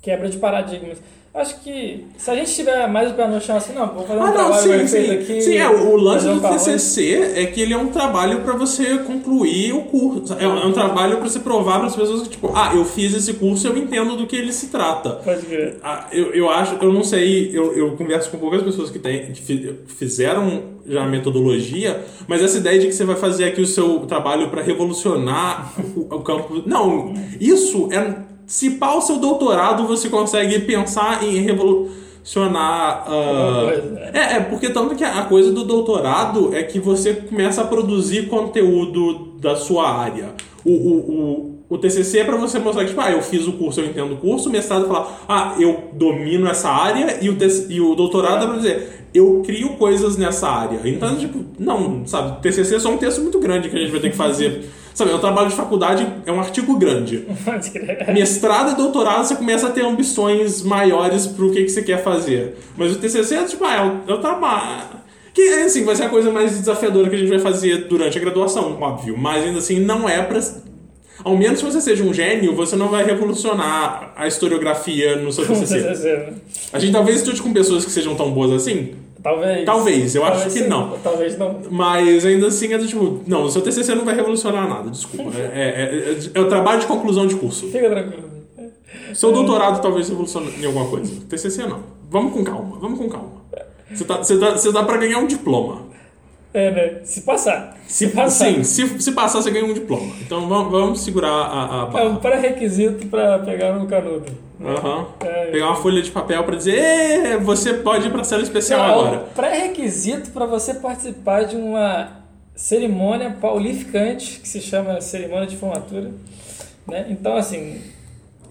quebra 0.00 0.30
de 0.30 0.38
paradigmas. 0.38 0.96
Acho 1.36 1.60
que 1.60 2.06
se 2.16 2.30
a 2.30 2.34
gente 2.34 2.54
tiver 2.54 2.88
mais 2.88 3.10
o 3.10 3.14
pé 3.14 3.28
no 3.28 3.38
chão 3.40 3.56
assim, 3.58 3.74
não, 3.74 3.86
vou 3.88 4.06
fazer 4.06 4.18
um 4.18 4.22
Ah, 4.22 4.26
não, 4.28 4.32
trabalho 4.34 4.88
sim, 4.88 5.04
sim. 5.04 5.10
aqui. 5.10 5.42
sim, 5.42 5.56
é, 5.58 5.68
o 5.68 5.94
lance 5.96 6.26
do. 6.26 6.40
TCC 6.40 7.32
é 7.36 7.44
que 7.46 7.60
ele 7.60 7.74
é 7.74 7.76
um 7.76 7.88
trabalho 7.88 8.40
pra 8.40 8.54
você 8.54 8.96
concluir 9.00 9.74
o 9.74 9.82
curso. 9.82 10.32
É 10.40 10.48
um, 10.48 10.58
é 10.58 10.66
um 10.66 10.72
trabalho 10.72 11.18
pra 11.18 11.28
você 11.28 11.38
provar 11.40 11.78
para 11.78 11.88
as 11.88 11.94
pessoas 11.96 12.22
que, 12.22 12.30
tipo, 12.30 12.50
ah, 12.54 12.72
eu 12.74 12.84
fiz 12.86 13.12
esse 13.14 13.34
curso, 13.34 13.66
eu 13.66 13.76
entendo 13.76 14.16
do 14.16 14.26
que 14.26 14.34
ele 14.34 14.50
se 14.52 14.68
trata. 14.68 15.10
Pode 15.22 15.42
crer. 15.44 15.76
Ah, 15.82 16.06
eu, 16.10 16.32
eu 16.32 16.48
acho, 16.48 16.76
eu 16.80 16.90
não 16.92 17.04
sei, 17.04 17.50
eu, 17.52 17.72
eu 17.76 17.92
converso 17.96 18.30
com 18.30 18.38
poucas 18.38 18.62
pessoas 18.62 18.88
que, 18.88 18.98
tem, 18.98 19.30
que 19.32 19.42
fi- 19.42 19.74
fizeram 19.88 20.62
já 20.86 21.02
a 21.04 21.06
metodologia, 21.06 22.00
mas 22.26 22.40
essa 22.42 22.56
ideia 22.58 22.78
de 22.78 22.86
que 22.86 22.92
você 22.94 23.04
vai 23.04 23.16
fazer 23.16 23.44
aqui 23.44 23.60
o 23.60 23.66
seu 23.66 24.00
trabalho 24.06 24.48
para 24.48 24.62
revolucionar 24.62 25.72
o, 25.96 26.14
o 26.14 26.20
campo. 26.22 26.62
Não, 26.64 27.12
isso 27.40 27.88
é. 27.92 28.35
Se 28.46 28.70
o 28.96 29.00
seu 29.00 29.18
doutorado, 29.18 29.86
você 29.86 30.08
consegue 30.08 30.60
pensar 30.60 31.24
em 31.24 31.40
revolucionar. 31.40 33.04
né? 33.92 34.10
é, 34.14 34.36
é, 34.36 34.40
porque 34.40 34.70
tanto 34.70 34.94
que 34.94 35.02
a 35.02 35.24
coisa 35.24 35.50
do 35.50 35.64
doutorado 35.64 36.54
é 36.54 36.62
que 36.62 36.78
você 36.78 37.14
começa 37.14 37.62
a 37.62 37.66
produzir 37.66 38.28
conteúdo 38.28 39.32
da 39.40 39.56
sua 39.56 39.90
área. 39.90 40.30
O, 40.64 40.70
o, 40.70 40.98
o, 40.98 41.56
o 41.68 41.78
TCC 41.78 42.20
é 42.20 42.24
pra 42.24 42.36
você 42.36 42.58
mostrar 42.60 42.84
que, 42.84 42.90
tipo, 42.90 43.00
ah, 43.00 43.10
eu 43.10 43.20
fiz 43.20 43.46
o 43.46 43.52
curso, 43.52 43.80
eu 43.80 43.86
entendo 43.86 44.14
o 44.14 44.16
curso, 44.18 44.48
o 44.48 44.52
mestrado 44.52 44.84
é 44.84 44.88
falar, 44.88 45.24
ah, 45.28 45.54
eu 45.58 45.90
domino 45.92 46.48
essa 46.48 46.68
área, 46.68 47.18
e 47.20 47.28
o, 47.28 47.36
e 47.68 47.80
o 47.80 47.94
doutorado 47.96 48.44
é 48.44 48.46
pra 48.46 48.56
dizer, 48.56 49.05
eu 49.14 49.42
crio 49.44 49.70
coisas 49.70 50.16
nessa 50.16 50.48
área. 50.48 50.80
Então, 50.84 51.16
tipo, 51.16 51.44
não, 51.58 52.06
sabe, 52.06 52.40
TCC 52.42 52.76
é 52.76 52.78
só 52.78 52.90
um 52.90 52.98
texto 52.98 53.20
muito 53.20 53.38
grande 53.38 53.68
que 53.68 53.76
a 53.76 53.78
gente 53.78 53.90
vai 53.90 54.00
ter 54.00 54.10
que 54.10 54.16
fazer. 54.16 54.64
Sabe, 54.94 55.10
é 55.10 55.14
um 55.14 55.18
trabalho 55.18 55.48
de 55.48 55.54
faculdade, 55.54 56.06
é 56.24 56.32
um 56.32 56.40
artigo 56.40 56.78
grande. 56.78 57.26
Mestrado 58.14 58.72
e 58.72 58.76
doutorado, 58.76 59.26
você 59.26 59.36
começa 59.36 59.66
a 59.66 59.70
ter 59.70 59.84
ambições 59.84 60.62
maiores 60.62 61.26
pro 61.26 61.50
que, 61.50 61.64
que 61.64 61.68
você 61.68 61.82
quer 61.82 62.02
fazer. 62.02 62.56
Mas 62.76 62.92
o 62.92 62.98
TCC 62.98 63.34
é 63.34 63.44
tipo, 63.44 63.62
ah, 63.64 63.74
é 63.74 63.82
o, 63.82 64.12
é 64.12 64.14
o 64.14 64.20
trabalho. 64.20 64.96
Que, 65.34 65.42
assim, 65.64 65.84
vai 65.84 65.94
ser 65.94 66.04
a 66.04 66.08
coisa 66.08 66.32
mais 66.32 66.58
desafiadora 66.58 67.10
que 67.10 67.14
a 67.14 67.18
gente 67.18 67.28
vai 67.28 67.38
fazer 67.38 67.88
durante 67.88 68.16
a 68.16 68.20
graduação, 68.22 68.78
óbvio. 68.80 69.18
Mas 69.18 69.44
ainda 69.44 69.58
assim, 69.58 69.78
não 69.78 70.08
é 70.08 70.22
pra. 70.22 70.40
Ao 71.24 71.36
menos 71.36 71.58
se 71.58 71.64
você 71.64 71.80
seja 71.80 72.04
um 72.04 72.12
gênio, 72.12 72.54
você 72.54 72.76
não 72.76 72.88
vai 72.88 73.04
revolucionar 73.04 74.12
a 74.16 74.26
historiografia 74.26 75.16
no 75.16 75.32
seu 75.32 75.46
TCC. 75.46 75.82
TCC? 75.82 76.28
A 76.72 76.78
gente 76.78 76.92
talvez 76.92 77.18
estude 77.18 77.42
com 77.42 77.52
pessoas 77.52 77.84
que 77.84 77.90
sejam 77.90 78.14
tão 78.14 78.30
boas 78.32 78.52
assim. 78.52 78.94
Talvez. 79.22 79.64
Talvez, 79.64 80.14
eu 80.14 80.24
acho 80.24 80.44
que 80.44 80.50
sim, 80.50 80.68
não. 80.68 80.96
Talvez 81.02 81.36
não. 81.36 81.60
Mas 81.68 82.24
ainda 82.24 82.46
assim 82.46 82.72
é 82.72 82.78
do 82.78 82.86
tipo, 82.86 83.22
não, 83.26 83.44
o 83.44 83.50
seu 83.50 83.60
TCC 83.60 83.94
não 83.94 84.04
vai 84.04 84.14
revolucionar 84.14 84.68
nada, 84.68 84.88
desculpa. 84.88 85.36
É, 85.36 85.42
é, 85.42 86.12
é, 86.12 86.30
é 86.32 86.40
o 86.40 86.48
trabalho 86.48 86.80
de 86.80 86.86
conclusão 86.86 87.26
de 87.26 87.34
curso. 87.34 87.66
Fica 87.66 87.90
tranquilo. 87.90 88.36
Seu 89.14 89.32
doutorado 89.32 89.80
talvez 89.82 90.08
revolucione 90.08 90.52
em 90.60 90.66
alguma 90.66 90.86
coisa. 90.86 91.12
TCC 91.28 91.66
não. 91.66 91.80
Vamos 92.08 92.32
com 92.34 92.44
calma, 92.44 92.78
vamos 92.78 92.98
com 92.98 93.08
calma. 93.08 93.46
Você 93.92 94.04
tá, 94.04 94.18
você 94.18 94.38
tá, 94.38 94.52
você 94.52 94.72
dá 94.72 94.82
pra 94.82 94.96
ganhar 94.96 95.18
um 95.18 95.26
diploma. 95.26 95.85
É, 96.58 96.70
né? 96.70 97.00
Se 97.04 97.20
passar. 97.20 97.76
Se, 97.86 98.08
passar. 98.08 98.46
sim, 98.46 98.64
se, 98.64 98.98
se 99.00 99.12
passar, 99.12 99.42
você 99.42 99.50
ganha 99.50 99.66
um 99.66 99.74
diploma. 99.74 100.14
Então 100.22 100.48
vamos, 100.48 100.72
vamos 100.72 101.00
segurar 101.00 101.28
a, 101.30 101.64
a 101.66 102.00
É 102.00 102.04
um 102.04 102.14
barra. 102.14 102.20
pré-requisito 102.20 103.06
pra 103.08 103.38
pegar 103.40 103.74
no 103.74 103.86
canudo. 103.86 104.24
Aham. 104.58 105.06
É. 105.20 105.50
Pegar 105.50 105.66
uma 105.66 105.76
folha 105.76 106.00
de 106.00 106.10
papel 106.10 106.42
pra 106.44 106.56
dizer, 106.56 106.78
"Ê, 106.78 107.36
você 107.36 107.74
pode 107.74 108.06
ir 108.06 108.10
pra 108.10 108.24
cela 108.24 108.42
especial 108.42 108.80
Não, 108.80 108.86
é 108.86 108.90
agora. 109.08 109.20
um 109.20 109.34
pré-requisito 109.34 110.30
para 110.30 110.46
você 110.46 110.72
participar 110.72 111.42
de 111.44 111.56
uma 111.56 112.22
cerimônia 112.54 113.36
paulificante 113.38 114.40
que 114.40 114.48
se 114.48 114.62
chama 114.62 114.98
cerimônia 115.02 115.46
de 115.46 115.58
formatura. 115.58 116.10
Né? 116.88 117.06
Então, 117.10 117.36
assim, 117.36 117.82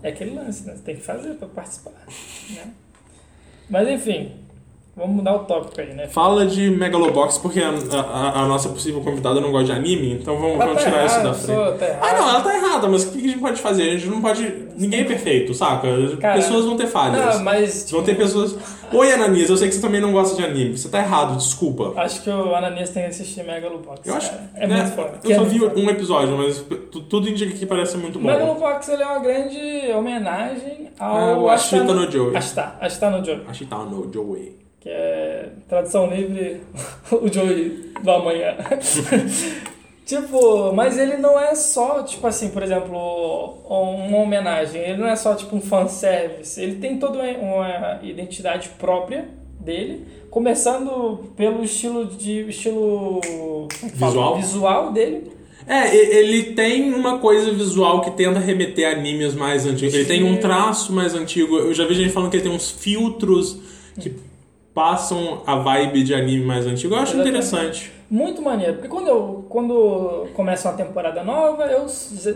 é 0.03 0.09
aquele 0.09 0.35
lance, 0.35 0.63
né? 0.67 0.73
Você 0.75 0.83
tem 0.83 0.95
que 0.95 1.01
fazer 1.01 1.33
para 1.33 1.47
participar. 1.47 1.91
Né? 2.51 2.67
Mas, 3.67 3.89
enfim, 3.89 4.33
vamos 4.95 5.15
mudar 5.17 5.35
o 5.35 5.39
tópico 5.39 5.79
aí, 5.81 5.93
né? 5.93 6.07
Fala 6.07 6.45
de 6.45 6.69
Megalobox, 6.69 7.37
porque 7.37 7.59
a, 7.59 7.69
a- 7.69 8.41
a 8.43 8.47
nossa 8.47 8.69
possível 8.69 9.01
convidada 9.01 9.41
não 9.41 9.51
gosta 9.51 9.65
de 9.65 9.71
anime, 9.73 10.13
então 10.13 10.37
vamos, 10.37 10.57
vamos 10.57 10.75
tá 10.81 10.89
tirar 10.89 11.05
isso 11.05 11.15
errada, 11.15 11.29
da 11.29 11.33
frente. 11.35 11.79
tá 11.79 11.99
ah, 12.01 12.13
não, 12.13 12.29
ela 12.29 12.41
tá 12.41 12.55
errada, 12.55 12.87
mas 12.87 13.03
o 13.05 13.11
que 13.11 13.17
a 13.19 13.21
gente 13.21 13.39
pode 13.39 13.61
fazer? 13.61 13.83
A 13.89 13.91
gente 13.97 14.07
não 14.07 14.21
pode. 14.21 14.65
Ninguém 14.77 15.01
é 15.01 15.03
perfeito, 15.05 15.53
saca? 15.53 15.87
Cara, 16.19 16.35
pessoas 16.35 16.65
vão 16.65 16.75
ter 16.77 16.87
falhas. 16.87 17.35
Não, 17.35 17.43
mas 17.43 17.89
Vão 17.91 18.03
ter 18.03 18.15
pessoas. 18.15 18.55
Oi, 18.93 19.11
Ananias, 19.11 19.49
eu 19.49 19.57
sei 19.57 19.67
que 19.67 19.75
você 19.75 19.81
também 19.81 19.99
não 19.99 20.11
gosta 20.11 20.35
de 20.35 20.43
anime. 20.43 20.77
Você 20.77 20.87
tá 20.89 20.99
errado, 20.99 21.35
desculpa. 21.37 21.93
acho 21.99 22.21
que 22.21 22.29
o 22.29 22.53
Ananias 22.55 22.89
tem 22.91 23.03
que 23.03 23.09
assistir 23.09 23.43
Megalobox. 23.43 24.05
Eu 24.05 24.15
acho. 24.15 24.29
cara. 24.29 24.49
É 24.55 24.67
né, 24.67 24.75
muito 24.81 24.95
foda. 24.95 25.19
Eu 25.23 25.35
só 25.35 25.41
É 25.41 25.45
vi 25.45 25.63
um 25.63 25.89
episódio, 25.89 26.37
mas 26.37 26.63
tu- 26.91 27.01
tudo 27.01 27.27
indica 27.29 27.53
que 27.55 27.65
parece 27.65 27.97
muito 27.97 28.19
bom. 28.19 28.27
Megalobox 28.27 28.87
ele 28.89 29.03
é 29.03 29.05
uma 29.07 29.19
grande 29.19 29.91
homenagem 29.93 30.89
ao 30.99 31.41
o 31.43 31.49
Ashita 31.49 31.93
no 31.93 32.09
Joey. 32.11 32.35
Ashita, 32.37 32.75
Ashita 32.79 33.09
no 33.09 33.25
Joey. 33.25 33.41
Tá 33.69 33.77
no 33.79 34.13
Joey. 34.13 34.64
Que 34.85 34.89
é 34.91 35.49
tradução 35.67 36.05
livre, 36.05 36.61
o 37.11 37.27
Joey 37.27 37.91
do 38.03 38.11
amanhã. 38.11 38.55
tipo, 40.05 40.71
mas 40.73 40.95
ele 40.99 41.17
não 41.17 41.39
é 41.39 41.55
só, 41.55 42.03
tipo 42.03 42.27
assim, 42.27 42.49
por 42.49 42.61
exemplo, 42.61 43.57
uma 43.67 44.19
homenagem, 44.19 44.79
ele 44.79 44.97
não 44.97 45.07
é 45.07 45.15
só 45.15 45.33
tipo 45.33 45.55
um 45.55 45.61
fanservice, 45.61 46.61
ele 46.61 46.75
tem 46.75 46.99
toda 46.99 47.17
uma- 47.17 47.99
identidade 48.03 48.69
própria 48.77 49.27
dele, 49.59 50.05
começando 50.29 51.31
pelo 51.35 51.63
estilo 51.63 52.05
de 52.05 52.47
estilo 52.47 53.19
é? 53.83 53.87
Visual? 53.87 54.35
visual 54.35 54.93
dele. 54.93 55.31
É, 55.67 55.95
ele 55.95 56.53
tem 56.53 56.93
uma 56.93 57.17
coisa 57.17 57.51
visual 57.51 58.01
que 58.01 58.11
tenta 58.11 58.37
remeter 58.37 58.87
a 58.87 58.91
animes 58.91 59.33
mais 59.33 59.65
antigos. 59.65 59.95
Ele 59.95 60.05
tem 60.05 60.23
um 60.23 60.37
traço 60.37 60.93
mais 60.93 61.15
antigo. 61.15 61.57
Eu 61.57 61.73
já 61.73 61.87
vi 61.87 61.95
gente 61.95 62.11
falando 62.11 62.29
que 62.29 62.37
ele 62.37 62.43
tem 62.43 62.51
uns 62.51 62.69
filtros 62.69 63.57
que 63.99 64.13
passam 64.75 65.41
a 65.47 65.55
vibe 65.55 66.03
de 66.03 66.13
anime 66.13 66.45
mais 66.45 66.67
antigo. 66.67 66.93
Eu 66.93 66.99
acho 66.99 67.13
Exatamente. 67.15 67.29
interessante. 67.29 67.91
Muito 68.11 68.41
maneiro, 68.41 68.73
porque 68.73 68.87
quando, 68.89 69.07
eu, 69.07 69.45
quando 69.49 70.27
começa 70.35 70.69
uma 70.69 70.77
temporada 70.77 71.23
nova, 71.23 71.63
eu, 71.65 71.87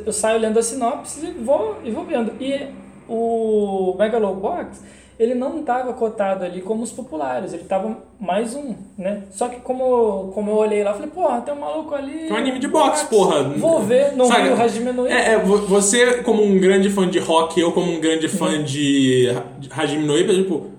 eu 0.06 0.13
saio 0.13 0.39
lendo 0.39 0.58
a 0.58 0.63
sinopse 0.63 1.23
e 1.28 1.32
vou, 1.43 1.75
e 1.84 1.91
vou 1.91 2.06
vendo. 2.06 2.32
E 2.41 2.65
o 3.08 3.93
Megalobox, 3.99 4.82
ele 5.19 5.36
não 5.36 5.60
estava 5.60 5.91
cotado 5.93 6.45
ali 6.45 6.62
como 6.62 6.82
os 6.82 6.91
populares, 6.91 7.54
ele 7.54 7.63
estava 7.63 7.97
mais 8.19 8.56
um, 8.56 8.73
né? 8.97 9.23
Só 9.32 9.47
que 9.49 9.58
como, 9.60 10.32
como 10.34 10.49
eu 10.49 10.56
olhei 10.56 10.82
lá, 10.84 10.93
falei, 10.93 11.10
porra, 11.10 11.41
tem 11.41 11.54
um 11.54 11.60
maluco 11.60 11.93
ali... 11.93 12.30
É 12.30 12.34
um 12.34 12.38
anime 12.38 12.58
de 12.58 12.67
boxe, 12.69 13.06
porra. 13.08 13.43
Vou 13.43 13.82
ver, 13.82 14.15
não 14.15 14.25
Sabe, 14.25 14.43
vi 14.47 14.49
o 14.54 14.62
Hajime 14.62 14.91
no 14.93 15.06
Ippo. 15.06 15.13
É, 15.13 15.34
é, 15.34 15.38
vo- 15.38 15.58
você 15.67 16.23
como 16.23 16.41
um 16.41 16.58
grande 16.58 16.89
fã 16.89 17.08
de 17.08 17.19
rock, 17.19 17.60
eu 17.60 17.73
como 17.73 17.91
um 17.91 17.99
grande 17.99 18.28
Uhum. 18.28 18.32
fã 18.32 18.63
de 18.63 19.30
Ha- 19.30 19.82
Hajime 19.84 20.06
no 20.08 20.17
Ippo, 20.17 20.34
tipo... 20.34 20.78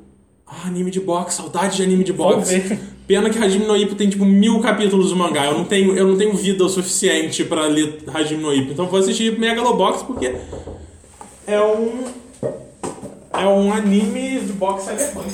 Ah, 0.53 0.67
anime 0.67 0.91
de 0.91 0.99
boxe, 0.99 1.37
saudade 1.37 1.77
de 1.77 1.83
anime 1.85 2.03
de 2.03 2.13
boxe. 2.13 2.77
Pena 3.07 3.31
que 3.31 3.39
Hajime 3.39 3.67
no 3.67 3.77
Ippo 3.77 3.95
tem 3.95 4.11
tipo 4.11 4.25
mil 4.25 4.61
capítulos 4.61 5.11
do 5.11 5.17
mangá. 5.17 5.45
Eu 5.47 5.55
não 5.55 5.65
tenho, 5.65 5.97
eu 5.97 6.09
não 6.09 6.19
tenho 6.19 6.35
vida 6.35 6.65
o 6.65 6.69
suficiente 6.69 7.45
pra 7.45 7.67
ler 7.67 8.03
Hajime 8.13 8.43
no 8.43 8.53
Ippo. 8.53 8.73
Então 8.73 8.87
vou 8.87 8.99
assistir 8.99 9.39
Megalobox 9.39 10.03
porque 10.03 10.35
é 11.47 11.61
um 11.61 12.05
é 13.33 13.47
um 13.47 13.73
anime 13.73 14.41
de 14.41 14.53
boxe 14.55 14.87
cyberpunk. 14.87 15.33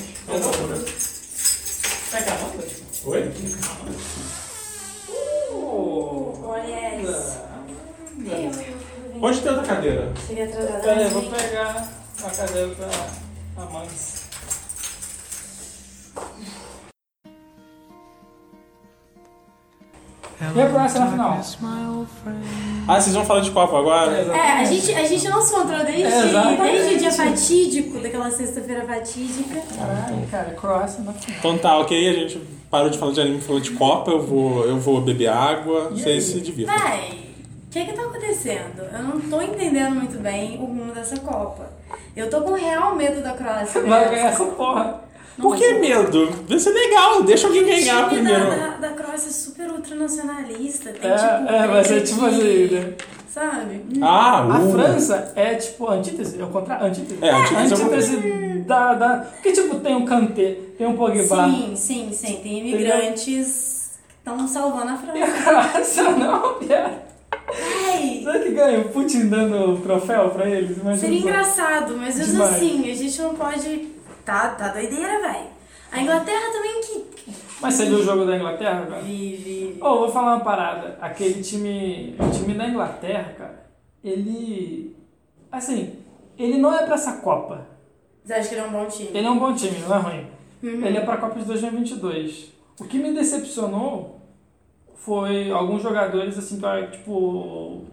Oi? 3.06 3.30
Olha 6.44 7.00
isso. 7.00 7.38
Onde 9.20 9.40
tem 9.40 9.50
outra 9.50 9.66
cadeira? 9.66 10.12
Cheguei 10.26 10.44
atrasada. 10.44 10.78
Pera 10.80 10.92
aí, 10.92 11.04
mas 11.04 11.14
eu 11.14 11.20
vou 11.20 11.30
pegar 11.30 11.92
a 12.22 12.30
cadeira 12.30 12.68
pra 12.68 13.64
amantes. 13.64 14.25
E 20.38 20.60
a 20.60 20.68
Croácia 20.68 21.00
na 21.00 21.10
final? 21.10 21.38
Ah, 22.86 23.00
vocês 23.00 23.14
vão 23.14 23.24
falar 23.24 23.40
de 23.40 23.50
copo 23.50 23.74
agora? 23.76 24.12
É, 24.12 24.60
a 24.60 24.64
gente, 24.64 24.94
a 24.94 25.04
gente 25.04 25.28
não 25.28 25.40
se 25.40 25.54
encontrou 25.54 25.84
desde, 25.84 26.02
É, 26.04 26.56
desde 26.56 26.94
o 26.94 26.98
dia 26.98 27.10
fatídico, 27.10 27.98
daquela 27.98 28.30
sexta-feira 28.30 28.84
fatídica. 28.84 29.60
Caralho, 29.76 30.26
cara, 30.30 30.50
Croácia 30.50 31.02
na 31.02 31.12
final. 31.14 31.38
Então 31.38 31.58
tá, 31.58 31.78
ok, 31.78 32.08
a 32.08 32.12
gente 32.12 32.38
parou 32.70 32.90
de 32.90 32.98
falar 32.98 33.12
de 33.12 33.20
anime, 33.22 33.40
falou 33.40 33.60
de 33.60 33.70
copa, 33.72 34.10
eu 34.10 34.22
vou, 34.22 34.64
eu 34.66 34.78
vou 34.78 35.00
beber 35.00 35.28
água, 35.28 35.88
vocês 35.90 36.24
se 36.24 36.40
divirtam. 36.40 36.76
Véi, 36.78 37.34
o 37.66 37.70
que 37.70 37.84
que 37.86 37.92
tá 37.94 38.02
acontecendo? 38.02 38.82
Eu 38.92 39.02
não 39.02 39.20
tô 39.20 39.40
entendendo 39.40 39.94
muito 39.94 40.18
bem 40.18 40.58
o 40.58 40.66
rumo 40.66 40.92
dessa 40.92 41.18
Copa. 41.18 41.70
Eu 42.14 42.30
tô 42.30 42.40
com 42.42 42.52
real 42.52 42.94
medo 42.94 43.22
da 43.22 43.32
Croácia. 43.32 43.82
Vai 43.82 44.08
ganhar 44.10 44.28
essa 44.28 44.44
porra. 44.44 45.00
Por 45.40 45.54
que 45.56 45.74
medo? 45.74 46.30
Vai 46.48 46.58
ser 46.58 46.70
legal, 46.70 47.22
deixa 47.22 47.46
alguém 47.46 47.64
ganhar 47.64 48.08
primeiro. 48.08 48.46
Da, 48.50 48.56
da, 48.56 48.76
da 48.76 48.88
Croácia 48.90 49.28
é 49.28 49.32
super 49.32 49.70
ultranacionalista. 49.70 50.90
Tem, 50.90 51.10
É, 51.10 51.14
tipo, 51.14 51.52
é, 51.52 51.66
vai 51.66 51.84
ser 51.84 52.00
tipo 52.02 52.24
assim, 52.24 52.68
né? 52.68 52.94
Sabe? 53.28 53.82
Ah, 54.00 54.38
A 54.40 54.58
uh. 54.60 54.72
França 54.72 55.32
é 55.36 55.54
tipo 55.56 55.86
a 55.88 55.94
antítese, 55.94 56.40
é 56.40 56.44
o 56.44 56.48
contrário, 56.48 56.86
antítese. 56.86 57.22
É, 57.22 57.30
antítese 57.30 57.74
é 57.74 57.76
antítese 57.84 58.16
da, 58.66 58.94
da... 58.94 59.16
Porque 59.18 59.52
tipo, 59.52 59.78
tem 59.80 59.94
um 59.94 60.06
Kanté, 60.06 60.56
tem 60.78 60.86
um 60.86 60.96
Pogba. 60.96 61.44
Sim, 61.44 61.74
sim, 61.76 62.10
sim. 62.12 62.40
Tem 62.42 62.60
imigrantes 62.60 63.98
que 64.24 64.30
estão 64.30 64.48
salvando 64.48 64.92
a 64.92 64.94
E 64.94 64.98
França. 64.98 65.36
a 65.50 65.68
Croácia 65.68 66.10
não, 66.12 66.54
Pierre. 66.54 67.06
Ai, 67.48 68.20
Será 68.24 68.38
que 68.38 68.50
ganha 68.50 68.80
o 68.80 68.88
Putin 68.88 69.28
dando 69.28 69.72
o 69.72 69.76
troféu 69.80 70.30
pra 70.30 70.48
eles? 70.48 70.78
Imagina 70.78 70.96
Seria 70.96 71.20
só. 71.20 71.28
engraçado, 71.28 71.96
mas 71.96 72.16
mesmo 72.16 72.42
assim, 72.42 72.90
a 72.90 72.94
gente 72.94 73.22
não 73.22 73.34
pode. 73.34 73.95
Tá, 74.26 74.48
tá 74.50 74.68
doideira, 74.68 75.20
velho. 75.20 75.46
A 75.92 76.02
Inglaterra 76.02 76.52
também 76.52 76.80
que 76.80 77.32
Mas 77.62 77.74
você 77.74 77.86
viu 77.86 78.00
o 78.00 78.02
jogo 78.02 78.26
da 78.26 78.36
Inglaterra, 78.36 78.84
cara? 78.84 79.00
vive. 79.02 79.78
Ô, 79.80 79.98
vou 80.00 80.10
falar 80.10 80.34
uma 80.34 80.44
parada. 80.44 80.98
Aquele 81.00 81.40
time. 81.40 82.16
O 82.18 82.30
time 82.30 82.54
da 82.54 82.66
Inglaterra, 82.66 83.34
cara, 83.38 83.66
ele. 84.02 84.96
Assim, 85.50 85.94
ele 86.36 86.58
não 86.58 86.74
é 86.74 86.84
pra 86.84 86.96
essa 86.96 87.18
Copa. 87.18 87.68
Você 88.24 88.34
acha 88.34 88.48
que 88.48 88.54
ele 88.56 88.62
é 88.62 88.66
um 88.66 88.72
bom 88.72 88.86
time? 88.86 89.10
Ele 89.14 89.26
é 89.26 89.30
um 89.30 89.38
bom 89.38 89.54
time, 89.54 89.78
não 89.78 89.94
é 89.94 89.98
ruim. 90.00 90.26
Uhum. 90.60 90.86
Ele 90.86 90.98
é 90.98 91.00
pra 91.02 91.18
Copa 91.18 91.38
de 91.38 91.44
2022. 91.44 92.52
O 92.80 92.84
que 92.84 92.98
me 92.98 93.14
decepcionou 93.14 94.20
foi 94.96 95.52
alguns 95.52 95.82
jogadores, 95.82 96.36
assim, 96.36 96.60
tipo. 96.90 97.84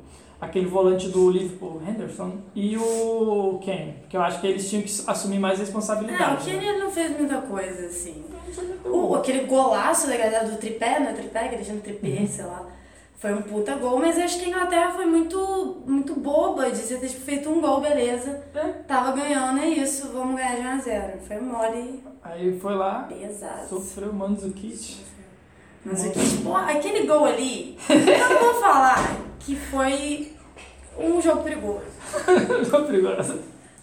Aquele 0.43 0.65
volante 0.67 1.07
do 1.09 1.29
Liverpool, 1.29 1.81
Henderson, 1.87 2.37
e 2.53 2.77
o 2.77 3.59
Kane, 3.65 3.95
que 4.09 4.17
eu 4.17 4.21
acho 4.21 4.41
que 4.41 4.47
eles 4.47 4.69
tinham 4.69 4.83
que 4.83 4.91
assumir 5.07 5.39
mais 5.39 5.57
Não, 5.57 5.63
o 5.63 5.65
responsabilidade. 5.65 6.45
Kenny 6.45 6.65
ele 6.67 6.79
não 6.79 6.91
fez 6.91 7.17
muita 7.17 7.37
coisa, 7.41 7.85
assim. 7.85 8.23
O, 8.85 9.15
aquele 9.15 9.45
golaço 9.45 10.07
da 10.07 10.17
galera 10.17 10.45
do 10.47 10.57
tripé, 10.57 10.99
né? 10.99 11.13
Tripé, 11.13 11.47
que 11.47 11.55
eles 11.55 11.65
chamam 11.67 11.81
tripé, 11.81 12.07
Uhum. 12.21 12.27
sei 12.27 12.45
lá. 12.45 12.67
Foi 13.15 13.33
um 13.33 13.41
puta 13.41 13.75
gol, 13.75 13.99
mas 13.99 14.17
acho 14.19 14.37
que 14.37 14.45
a 14.45 14.49
Inglaterra 14.49 14.91
foi 14.91 15.05
muito, 15.05 15.77
muito 15.87 16.13
boba 16.19 16.69
de 16.69 16.77
você 16.77 16.97
ter 16.97 17.07
tipo, 17.07 17.21
feito 17.21 17.49
um 17.49 17.61
gol, 17.61 17.79
beleza. 17.79 18.43
É. 18.53 18.59
Tava 18.85 19.13
ganhando, 19.13 19.59
é 19.61 19.69
isso, 19.69 20.09
vamos 20.13 20.35
ganhar 20.35 20.55
de 20.57 20.61
1 20.61 20.67
a 20.69 20.77
0 20.79 21.19
Foi 21.25 21.39
mole, 21.39 22.03
Aí 22.21 22.59
foi 22.59 22.75
lá, 22.75 23.03
pesado. 23.03 23.67
sofreu 23.69 24.09
o 24.09 24.13
Mandzukic. 24.13 24.97
Mas 25.85 26.05
o 26.05 26.11
que, 26.11 26.37
pô, 26.43 26.55
aquele 26.55 27.05
gol 27.05 27.25
ali, 27.25 27.77
eu 27.89 28.29
não 28.29 28.39
vou 28.39 28.61
falar 28.61 29.17
que 29.39 29.55
foi 29.55 30.31
um 30.97 31.21
jogo 31.21 31.43
perigoso. 31.43 31.81
Ficou 32.63 32.83
perigoso. 32.83 33.39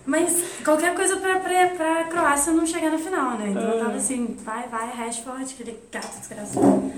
Mas 0.06 0.42
qualquer 0.64 0.94
coisa 0.96 1.18
pra, 1.18 1.38
pra, 1.40 1.66
pra 1.68 2.04
Croácia 2.04 2.52
não 2.54 2.66
chegar 2.66 2.90
na 2.90 2.98
final, 2.98 3.32
né? 3.38 3.50
Então 3.50 3.62
eu 3.62 3.76
É. 3.76 3.84
tava 3.84 3.96
assim, 3.96 4.34
vai, 4.44 4.66
vai, 4.66 4.90
Rashford, 4.90 5.54
aquele 5.54 5.78
gato 5.92 6.18
desgraçado. 6.18 6.92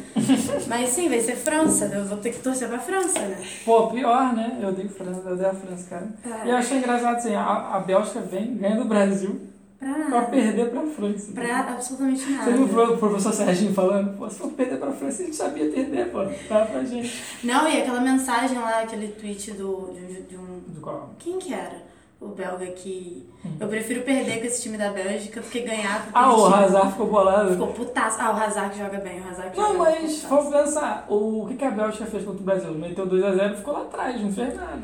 Mas 0.68 0.88
sim, 0.90 1.08
vai 1.08 1.20
ser 1.20 1.34
França, 1.36 1.86
eu 1.86 2.04
vou 2.04 2.18
ter 2.18 2.30
que 2.30 2.38
torcer 2.38 2.68
pra 2.68 2.78
França, 2.78 3.18
né? 3.18 3.44
Pô, 3.64 3.88
pior, 3.88 4.32
né? 4.34 4.56
Eu 4.62 4.72
dei 4.72 4.86
França, 4.88 5.20
eu 5.28 5.36
dei 5.36 5.46
a 5.46 5.52
França, 5.52 5.86
cara. 5.90 6.08
É. 6.24 6.46
E 6.46 6.50
eu 6.50 6.56
achei 6.56 6.78
engraçado 6.78 7.16
assim, 7.16 7.34
a, 7.34 7.42
a 7.74 7.80
Bélgica 7.80 8.20
vem, 8.20 8.54
ganha 8.56 8.76
do 8.76 8.84
Brasil. 8.84 9.40
Pra 9.82 10.04
Pra 10.10 10.22
perder 10.22 10.70
pra 10.70 10.82
França. 10.82 11.32
Pra 11.32 11.58
absolutamente 11.60 12.30
nada. 12.30 12.44
Você 12.50 12.64
viu 12.64 12.84
o 12.94 12.96
professor 12.98 13.32
Serginho 13.32 13.74
falando? 13.74 14.16
Pô, 14.16 14.30
se 14.30 14.38
for 14.38 14.50
perder 14.52 14.78
pra 14.78 14.92
França, 14.92 15.22
a 15.22 15.24
gente 15.26 15.36
sabia 15.36 15.70
perder, 15.70 16.10
pô. 16.12 16.18
Tá 16.48 16.64
pra 16.66 16.84
gente. 16.84 17.22
Não, 17.42 17.68
e 17.68 17.80
aquela 17.82 18.00
mensagem 18.00 18.58
lá, 18.58 18.80
aquele 18.80 19.08
tweet 19.08 19.50
do, 19.52 19.90
de, 19.92 20.00
um- 20.04 20.22
de 20.28 20.36
um. 20.36 20.60
Do 20.68 20.80
qual? 20.80 21.14
Quem 21.18 21.38
que 21.38 21.52
era? 21.52 21.82
O 22.24 22.28
belga 22.28 22.66
que. 22.66 23.28
Eu 23.58 23.66
prefiro 23.66 24.02
perder 24.02 24.38
com 24.38 24.46
esse 24.46 24.62
time 24.62 24.78
da 24.78 24.90
Bélgica 24.90 25.40
do 25.40 25.48
que 25.48 25.60
ganhar 25.60 26.06
com 26.06 26.10
Ah, 26.16 26.32
o 26.32 26.44
time. 26.50 26.64
Hazard 26.64 26.90
ficou 26.92 27.06
bolado. 27.08 27.50
Ficou 27.50 27.66
putaço. 27.68 28.16
Ah, 28.20 28.30
o 28.30 28.36
Hazard 28.40 28.78
joga 28.78 28.98
bem, 28.98 29.20
o 29.20 29.28
Hazard 29.28 29.56
Não, 29.58 29.72
joga 29.72 29.78
mas 29.78 30.22
vamos 30.22 30.54
pensar, 30.54 31.04
o 31.08 31.48
que 31.58 31.64
a 31.64 31.70
Bélgica 31.72 32.06
fez 32.06 32.24
contra 32.24 32.40
o 32.40 32.44
Brasil? 32.44 32.70
Meteu 32.74 33.06
2x0 33.08 33.52
e 33.52 33.56
ficou 33.56 33.74
lá 33.74 33.80
atrás, 33.82 34.20
não 34.20 34.32
fez 34.32 34.54
nada. 34.54 34.82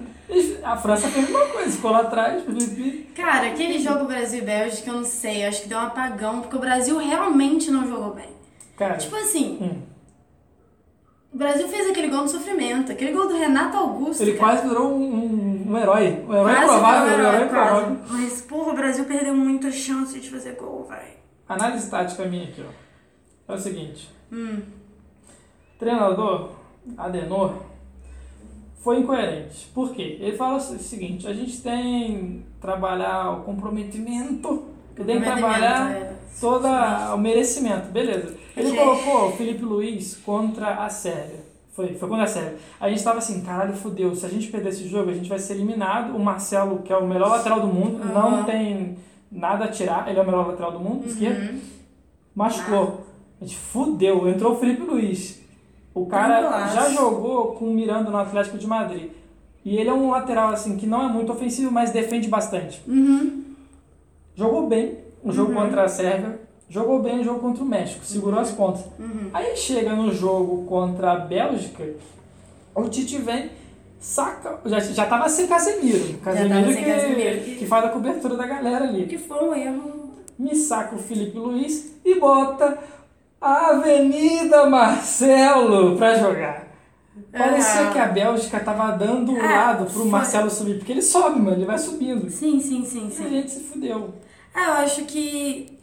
A 0.64 0.77
França 0.77 1.07
fez 1.09 1.24
a 1.24 1.29
mesma 1.31 1.46
coisa, 1.53 1.70
ficou 1.70 1.90
lá 1.92 2.01
atrás. 2.01 2.42
Cara, 3.14 3.46
aquele 3.48 3.79
jogo 3.79 4.05
Brasil 4.05 4.40
e 4.40 4.44
Bélgica, 4.44 4.90
eu 4.90 4.96
não 4.96 5.05
sei, 5.05 5.44
eu 5.44 5.48
acho 5.48 5.62
que 5.62 5.68
deu 5.68 5.79
um 5.79 5.83
apagão, 5.83 6.40
porque 6.40 6.57
o 6.57 6.61
Brasil 6.61 6.98
realmente 6.98 7.70
não 7.70 7.87
jogou 7.88 8.14
bem. 8.14 8.29
Cara, 8.77 8.96
Tipo 8.96 9.14
assim, 9.16 9.59
hum, 9.61 9.83
o 11.33 11.37
Brasil 11.38 11.68
fez 11.68 11.88
aquele 11.88 12.09
gol 12.09 12.22
no 12.22 12.29
sofrimento, 12.29 12.90
aquele 12.90 13.12
gol 13.12 13.29
do 13.29 13.37
Renato 13.37 13.77
Augusto. 13.77 14.22
ele 14.22 14.33
cara. 14.35 14.55
quase 14.57 14.68
virou 14.68 14.88
um, 14.92 15.03
um- 15.03 15.38
um 15.68 15.76
herói. 15.76 16.24
Um 16.26 16.33
herói 16.33 16.54
Quase 16.54 16.72
provável, 16.72 17.09
um 17.09 17.20
herói 17.20 17.48
quase. 17.48 17.48
provável. 17.48 17.96
Mas, 18.09 18.40
porra, 18.42 18.72
o 18.72 18.76
Brasil 18.76 19.04
perdeu 19.04 19.35
muita 19.35 19.70
chance 19.70 20.18
de 20.18 20.31
fazer 20.31 20.57
gol, 20.57 20.85
velho. 20.88 21.18
Análise 21.48 21.90
tática 21.90 22.24
minha 22.24 22.44
aqui, 22.44 22.64
ó. 22.66 23.52
É 23.52 23.57
o 23.57 23.59
seguinte. 23.59 24.11
Hum. 24.33 24.62
Treinador, 25.78 26.50
Adenor, 26.96 27.62
foi 28.83 29.00
incoerente. 29.00 29.66
Por 29.74 29.92
quê? 29.92 30.18
Ele 30.20 30.37
fala 30.37 30.57
o 30.57 30.61
seguinte, 30.61 31.26
a 31.26 31.33
gente 31.33 31.61
tem 31.62 32.44
que 32.44 32.61
trabalhar 32.61 33.31
o 33.38 33.42
comprometimento, 33.42 34.66
tem 34.96 35.18
que 35.18 35.24
trabalhar 35.24 35.92
é. 35.92 36.16
toda 36.40 37.14
o 37.14 37.18
merecimento, 37.18 37.88
beleza. 37.90 38.35
Ele 38.57 38.76
colocou 38.76 39.28
o 39.28 39.33
Felipe 39.33 39.64
Luiz 39.64 40.16
contra 40.16 40.85
a 40.85 40.88
Sérvia. 40.88 41.47
Foi, 41.78 41.94
foi 41.94 42.08
contra 42.08 42.24
a 42.24 42.26
Sérvia. 42.26 42.56
A 42.80 42.90
gente 42.90 43.04
tava 43.04 43.18
assim, 43.18 43.40
caralho, 43.40 43.72
fudeu. 43.72 44.12
Se 44.12 44.26
a 44.26 44.28
gente 44.28 44.48
perder 44.48 44.70
esse 44.70 44.88
jogo, 44.88 45.10
a 45.10 45.14
gente 45.14 45.28
vai 45.28 45.38
ser 45.38 45.52
eliminado. 45.52 46.16
O 46.16 46.18
Marcelo, 46.18 46.80
que 46.80 46.92
é 46.92 46.96
o 46.96 47.06
melhor 47.06 47.30
lateral 47.30 47.60
do 47.60 47.68
mundo, 47.68 48.02
Aham. 48.02 48.30
não 48.30 48.42
tem 48.42 48.98
nada 49.30 49.66
a 49.66 49.68
tirar. 49.68 50.08
Ele 50.08 50.18
é 50.18 50.22
o 50.22 50.26
melhor 50.26 50.48
lateral 50.48 50.72
do 50.72 50.80
mundo, 50.80 51.06
esquerdo. 51.06 51.52
Uhum. 51.52 51.60
Machucou. 52.34 53.06
A 53.40 53.44
gente 53.44 53.56
fudeu. 53.56 54.28
Entrou 54.28 54.54
o 54.54 54.56
Felipe 54.56 54.82
Luiz. 54.82 55.40
O 55.94 56.06
cara 56.06 56.66
já 56.66 56.90
jogou 56.90 57.52
com 57.52 57.66
o 57.66 57.72
Miranda 57.72 58.10
no 58.10 58.18
Atlético 58.18 58.58
de 58.58 58.66
Madrid. 58.66 59.12
E 59.64 59.76
ele 59.76 59.88
é 59.88 59.94
um 59.94 60.10
lateral, 60.10 60.48
assim, 60.48 60.76
que 60.76 60.86
não 60.86 61.04
é 61.04 61.08
muito 61.08 61.30
ofensivo, 61.30 61.70
mas 61.70 61.92
defende 61.92 62.26
bastante. 62.26 62.82
Uhum. 62.88 63.44
Jogou 64.34 64.66
bem 64.66 64.98
o 65.22 65.30
jogo 65.30 65.54
contra 65.54 65.84
a 65.84 65.88
Sérvia. 65.88 66.40
Jogou 66.70 67.02
bem 67.02 67.20
o 67.20 67.24
jogo 67.24 67.40
contra 67.40 67.62
o 67.62 67.66
México. 67.66 68.04
Segurou 68.04 68.40
as 68.40 68.50
pontas. 68.50 68.85
Uhum. 68.98 69.31
Aí 69.33 69.57
chega 69.57 69.94
no 69.94 70.12
jogo 70.12 70.64
contra 70.66 71.12
a 71.12 71.16
Bélgica, 71.16 71.83
o 72.74 72.88
Tite 72.88 73.18
vem, 73.18 73.50
saca. 73.98 74.59
Já, 74.66 74.78
já 74.78 75.07
tava 75.07 75.28
sem 75.28 75.46
Casemiro. 75.46 76.18
Casemiro, 76.18 76.72
sem 76.72 76.85
que, 76.85 76.90
Casemiro, 76.90 77.40
que- 77.44 77.54
que 77.57 77.66
faz 77.66 77.85
a 77.87 77.88
cobertura 77.88 78.37
da 78.37 78.46
galera 78.46 78.85
ali. 78.85 79.07
Que 79.07 79.16
foi 79.18 79.42
um 79.48 79.54
erro. 79.54 80.11
Me 80.38 80.54
saca 80.54 80.94
o 80.94 80.98
Felipe 80.98 81.37
Luiz 81.38 81.94
e 82.04 82.20
bota 82.20 82.78
a 83.40 83.70
Avenida 83.70 84.68
Marcelo 84.68 85.96
pra 85.96 86.16
jogar. 86.18 86.68
Parecia 87.33 87.88
Ah. 87.88 87.90
que 87.92 87.98
a 87.98 88.07
Bélgica 88.07 88.61
tava 88.61 88.92
dando 88.92 89.33
o 89.33 89.40
Ah, 89.40 89.46
lado 89.66 89.85
pro 89.87 90.02
foi. 90.02 90.09
Marcelo 90.09 90.48
subir, 90.50 90.76
porque 90.78 90.92
ele 90.92 91.02
sobe, 91.02 91.40
mano, 91.40 91.57
ele 91.57 91.64
vai 91.66 91.78
subindo. 91.78 92.31
Sim, 92.31 92.61
sim, 92.61 92.85
sim, 92.85 93.04
E 93.04 93.07
a 93.07 93.11
sim. 93.11 93.28
gente 93.31 93.50
se 93.50 93.61
fudeu. 93.64 94.14
Ah, 94.54 94.66
eu 94.66 94.72
acho 94.85 95.04
que. 95.04 95.77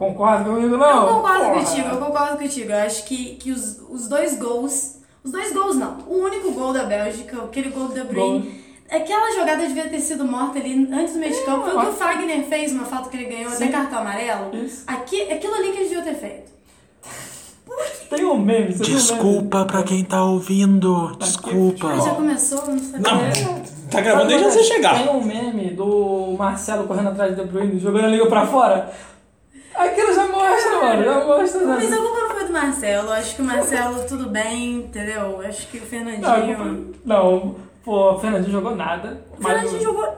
Concorda 0.00 0.44
comigo, 0.44 0.78
não? 0.78 1.08
eu 1.08 1.14
concordo 1.14 1.44
Porra. 1.44 1.54
contigo, 1.56 1.88
eu 1.88 1.98
concordo 1.98 2.38
contigo. 2.38 2.72
Eu 2.72 2.78
acho 2.78 3.04
que, 3.04 3.34
que 3.34 3.52
os, 3.52 3.82
os 3.90 4.08
dois 4.08 4.38
gols. 4.38 4.98
Os 5.22 5.30
dois 5.30 5.52
gols 5.52 5.76
não. 5.76 5.98
O 6.08 6.24
único 6.24 6.52
gol 6.52 6.72
da 6.72 6.84
Bélgica, 6.84 7.36
aquele 7.44 7.68
gol 7.68 7.88
do 7.88 7.92
De 7.92 8.04
Bruyne. 8.04 8.64
Aquela 8.90 9.30
jogada 9.32 9.66
devia 9.66 9.90
ter 9.90 10.00
sido 10.00 10.24
morta 10.24 10.58
ali 10.58 10.88
antes 10.90 11.12
do 11.12 11.20
meio 11.20 11.34
de 11.34 11.42
campo. 11.42 11.64
Foi 11.64 11.76
o 11.76 11.80
que 11.80 11.86
o 11.88 11.92
Fagner 11.92 12.44
fez, 12.44 12.72
uma 12.72 12.86
falta 12.86 13.10
que 13.10 13.16
ele 13.18 13.26
ganhou, 13.26 13.52
até 13.52 13.68
cartão 13.68 13.98
amarelo. 13.98 14.56
Isso. 14.56 14.84
Aqui, 14.86 15.30
aquilo 15.30 15.54
ali 15.54 15.70
que 15.70 15.76
eles 15.80 15.90
deviam 15.90 16.02
ter 16.02 16.14
feito. 16.14 16.50
Tem 18.08 18.24
um 18.24 18.38
meme, 18.38 18.72
você 18.72 18.82
o 18.82 18.86
meme? 18.86 18.96
Desculpa 18.96 19.64
pra 19.66 19.82
quem 19.82 20.02
tá 20.02 20.24
ouvindo. 20.24 21.14
Desculpa. 21.18 21.88
Ah, 21.88 22.00
já 22.00 22.14
começou? 22.14 22.66
Não 22.66 22.78
sabia. 22.78 23.00
Não, 23.00 23.62
tá 23.90 24.00
gravando 24.00 24.28
desde 24.28 24.46
você 24.46 24.64
chegar. 24.64 24.94
Tem 24.94 25.14
um 25.14 25.22
meme 25.22 25.70
do 25.72 26.34
Marcelo 26.38 26.84
correndo 26.88 27.10
atrás 27.10 27.36
do 27.36 27.44
De 27.44 27.48
Bruyne, 27.50 27.78
jogando 27.78 28.06
a 28.06 28.08
liga 28.08 28.24
pra 28.24 28.46
fora. 28.46 28.90
Aquilo 29.74 30.14
já 30.14 30.26
mostra, 30.28 30.80
mano, 30.82 31.04
já 31.04 31.24
mostra. 31.24 31.60
né? 31.60 31.74
Mas 31.78 31.92
a 31.92 31.96
culpa 31.96 32.34
foi 32.34 32.44
do 32.46 32.52
Marcelo. 32.52 33.12
Acho 33.12 33.36
que 33.36 33.42
o 33.42 33.44
Marcelo, 33.44 34.04
tudo 34.06 34.28
bem, 34.28 34.74
entendeu? 34.76 35.22
Eu 35.22 35.48
Acho 35.48 35.66
que 35.68 35.78
o 35.78 35.82
Fernandinho. 35.82 36.94
não, 37.04 37.56
pô, 37.84 38.12
o 38.14 38.18
Fernandinho 38.18 38.52
jogou 38.52 38.74
nada. 38.74 39.22
O 39.30 39.42
mas- 39.42 39.52
Fernandinho 39.52 39.82
jogou 39.82 40.08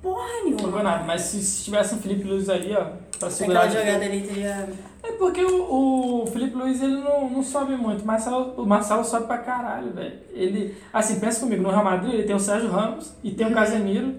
porra 0.00 0.22
Não 0.44 0.50
jogou 0.50 0.66
nenhuma. 0.66 0.82
nada, 0.82 1.04
mas 1.04 1.22
se, 1.22 1.42
se 1.42 1.64
tivesse 1.64 1.94
um 1.94 1.98
Felipe 1.98 2.24
Luiz 2.26 2.48
ali, 2.48 2.74
ó, 2.74 2.86
pra 3.18 3.28
segurar. 3.30 3.64
Aquela 3.64 3.80
a 3.80 3.84
jogada 3.84 4.04
ali 4.04 4.20
teria. 4.22 4.68
É 5.02 5.12
porque 5.12 5.42
o, 5.44 6.22
o 6.22 6.26
Felipe 6.26 6.56
Luiz 6.56 6.80
ele 6.82 6.96
não, 7.00 7.28
não 7.28 7.42
sobe 7.42 7.74
muito, 7.74 8.02
o 8.02 8.06
Marcelo, 8.06 8.54
o 8.56 8.64
Marcelo 8.66 9.04
sobe 9.04 9.26
pra 9.26 9.38
caralho, 9.38 9.92
velho. 9.92 10.12
Ele, 10.32 10.74
assim, 10.92 11.18
pensa 11.18 11.40
comigo, 11.40 11.62
no 11.62 11.70
Real 11.70 11.84
Madrid 11.84 12.14
ele 12.14 12.22
tem 12.22 12.36
o 12.36 12.40
Sérgio 12.40 12.70
Ramos 12.70 13.12
e 13.24 13.30
Uhum. 13.30 13.34
tem 13.34 13.46
o 13.46 13.52
Casemiro 13.54 14.14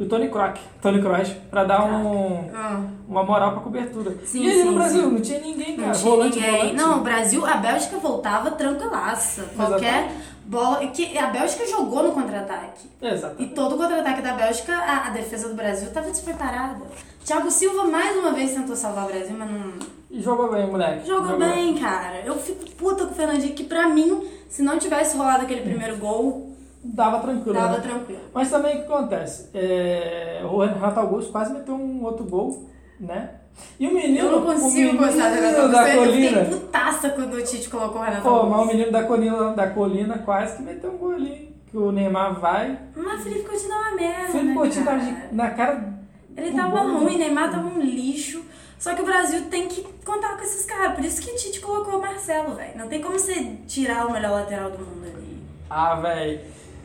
e 0.00 0.02
o 0.02 0.08
Tony 0.08 0.28
Kroos, 0.28 0.58
Tony 0.80 1.00
Kroos, 1.00 1.28
pra 1.50 1.62
dar 1.64 1.84
um, 1.84 2.50
Ah, 2.54 2.80
uma 3.06 3.22
moral 3.22 3.52
pra 3.52 3.60
cobertura. 3.60 4.16
Sim, 4.24 4.44
e 4.44 4.48
aí 4.50 4.58
sim, 4.62 4.64
no 4.64 4.74
Brasil 4.74 5.02
sim. 5.02 5.10
não 5.10 5.20
tinha 5.20 5.40
ninguém, 5.40 5.76
cara. 5.76 5.88
não 5.88 5.92
tinha 5.94 6.10
volante, 6.10 6.36
ninguém. 6.40 6.56
volante. 6.56 6.74
Não, 6.76 6.98
o 6.98 7.00
Brasil, 7.02 7.46
a 7.46 7.54
Bélgica 7.58 7.98
voltava 7.98 8.50
tranquilaça. 8.52 9.44
Qualquer 9.54 10.10
bola. 10.46 10.86
Que 10.88 11.16
a 11.18 11.26
Bélgica 11.26 11.66
jogou 11.66 12.02
no 12.02 12.12
contra-ataque. 12.12 12.88
Exato. 13.02 13.34
E 13.38 13.46
todo 13.48 13.74
o 13.74 13.78
contra-ataque 13.78 14.22
da 14.22 14.32
Bélgica, 14.32 14.74
a, 14.74 15.08
a 15.08 15.10
defesa 15.10 15.48
do 15.48 15.54
Brasil 15.54 15.88
estava 15.88 16.10
despreparada. 16.10 16.80
Thiago 17.24 17.50
Silva 17.50 17.84
mais 17.84 18.16
uma 18.16 18.32
vez 18.32 18.52
tentou 18.54 18.74
salvar 18.74 19.04
o 19.04 19.08
Brasil, 19.08 19.36
mas 19.38 19.50
não. 19.50 19.72
E 20.10 20.20
jogou 20.22 20.50
bem, 20.50 20.66
moleque. 20.66 21.06
Jogou 21.06 21.38
bem, 21.38 21.76
cara. 21.76 22.22
Eu 22.24 22.36
fico 22.36 22.68
puta 22.70 23.04
com 23.04 23.12
o 23.12 23.14
Fernandinho, 23.14 23.54
que 23.54 23.62
pra 23.64 23.88
mim, 23.88 24.26
se 24.48 24.62
não 24.62 24.78
tivesse 24.78 25.16
rolado 25.16 25.44
aquele 25.44 25.60
primeiro 25.60 25.98
gol, 25.98 26.50
Dava 26.82 27.20
tranquilo. 27.20 27.54
tava 27.54 27.76
né? 27.76 27.80
tranquilo. 27.80 28.20
Mas 28.32 28.50
também 28.50 28.76
o 28.76 28.80
que 28.86 28.92
acontece? 28.92 29.50
É, 29.54 30.42
o 30.44 30.58
Renato 30.58 31.00
Augusto 31.00 31.30
quase 31.30 31.52
meteu 31.52 31.74
um 31.74 32.02
outro 32.04 32.24
gol, 32.24 32.68
né? 32.98 33.30
E 33.78 33.86
o 33.86 33.92
menino. 33.92 34.18
Eu 34.26 34.32
não 34.32 34.38
o 34.42 34.46
consigo 34.46 34.96
gostar 34.96 35.28
do 35.28 35.34
Renato 35.34 35.68
da 35.68 35.80
Augusto. 35.80 35.96
Eu 35.96 36.04
colina. 36.06 36.44
fiquei 36.44 36.58
putaça 36.58 37.10
quando 37.10 37.34
o 37.34 37.42
Tite 37.42 37.68
colocou 37.68 38.00
o 38.00 38.04
Renato 38.04 38.22
Pô, 38.22 38.30
mas 38.30 38.40
o 38.40 38.54
Augusto. 38.54 38.66
menino 38.68 38.92
da 38.92 39.02
colina, 39.04 39.52
da 39.52 39.70
colina 39.70 40.18
quase 40.18 40.56
que 40.56 40.62
meteu 40.62 40.92
um 40.92 40.96
gol 40.96 41.12
ali. 41.12 41.54
Que 41.70 41.76
o 41.76 41.92
Neymar 41.92 42.40
vai. 42.40 42.78
Mas 42.96 43.22
Felipe 43.22 43.44
Coutinho 43.44 43.68
tava 43.68 43.82
uma 43.82 43.96
merda, 43.96 44.32
Felipe 44.32 44.54
Coutinho 44.54 44.84
cara. 44.84 44.98
tava 44.98 45.16
na 45.32 45.50
cara. 45.50 45.94
Ele 46.36 46.52
tava 46.52 46.80
gol. 46.80 46.98
ruim, 47.00 47.18
Neymar 47.18 47.50
tava 47.50 47.68
um 47.68 47.80
lixo. 47.80 48.42
Só 48.78 48.94
que 48.94 49.02
o 49.02 49.04
Brasil 49.04 49.42
tem 49.50 49.68
que 49.68 49.82
contar 50.06 50.36
com 50.36 50.42
esses 50.42 50.64
caras. 50.64 50.94
Por 50.94 51.04
isso 51.04 51.20
que 51.20 51.30
o 51.30 51.36
Tite 51.36 51.60
colocou 51.60 51.98
o 51.98 52.02
Marcelo, 52.02 52.54
velho. 52.54 52.78
Não 52.78 52.88
tem 52.88 53.02
como 53.02 53.18
você 53.18 53.58
tirar 53.66 54.06
o 54.06 54.12
melhor 54.12 54.32
lateral 54.32 54.70
do 54.70 54.78
mundo 54.78 55.04
ali. 55.06 55.38
Ah, 55.68 55.96
velho. 55.96 56.40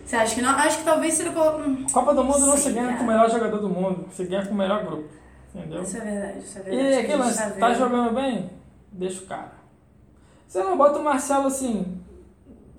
Você 0.05 0.15
acha 0.15 0.35
que 0.35 0.41
não? 0.41 0.51
Acho 0.51 0.77
que 0.77 0.83
talvez 0.83 1.13
se 1.15 1.23
ele. 1.23 1.31
Hum, 1.31 1.85
Copa 1.91 2.13
do 2.13 2.23
Mundo 2.23 2.45
não 2.45 2.55
se 2.57 2.71
ganha 2.71 2.85
cara. 2.87 2.97
com 2.97 3.03
o 3.03 3.07
melhor 3.07 3.29
jogador 3.29 3.57
do 3.57 3.69
mundo. 3.69 4.05
Se 4.11 4.23
ganha 4.25 4.45
com 4.45 4.53
o 4.53 4.57
melhor 4.57 4.85
grupo. 4.85 5.09
Entendeu? 5.53 5.81
Isso 5.83 5.97
é 5.97 6.01
verdade, 6.01 6.39
isso 6.39 6.57
é 6.57 6.61
E 6.61 6.63
verdade. 6.65 6.95
A 6.95 6.99
aquele 6.99 7.17
lance, 7.17 7.37
tá 7.37 7.49
tá 7.51 7.73
jogando 7.73 8.13
bem? 8.13 8.49
Deixa 8.91 9.23
o 9.23 9.25
cara. 9.25 9.51
Você 10.47 10.61
não 10.63 10.77
bota 10.77 10.99
o 10.99 11.03
Marcelo 11.03 11.47
assim, 11.47 11.97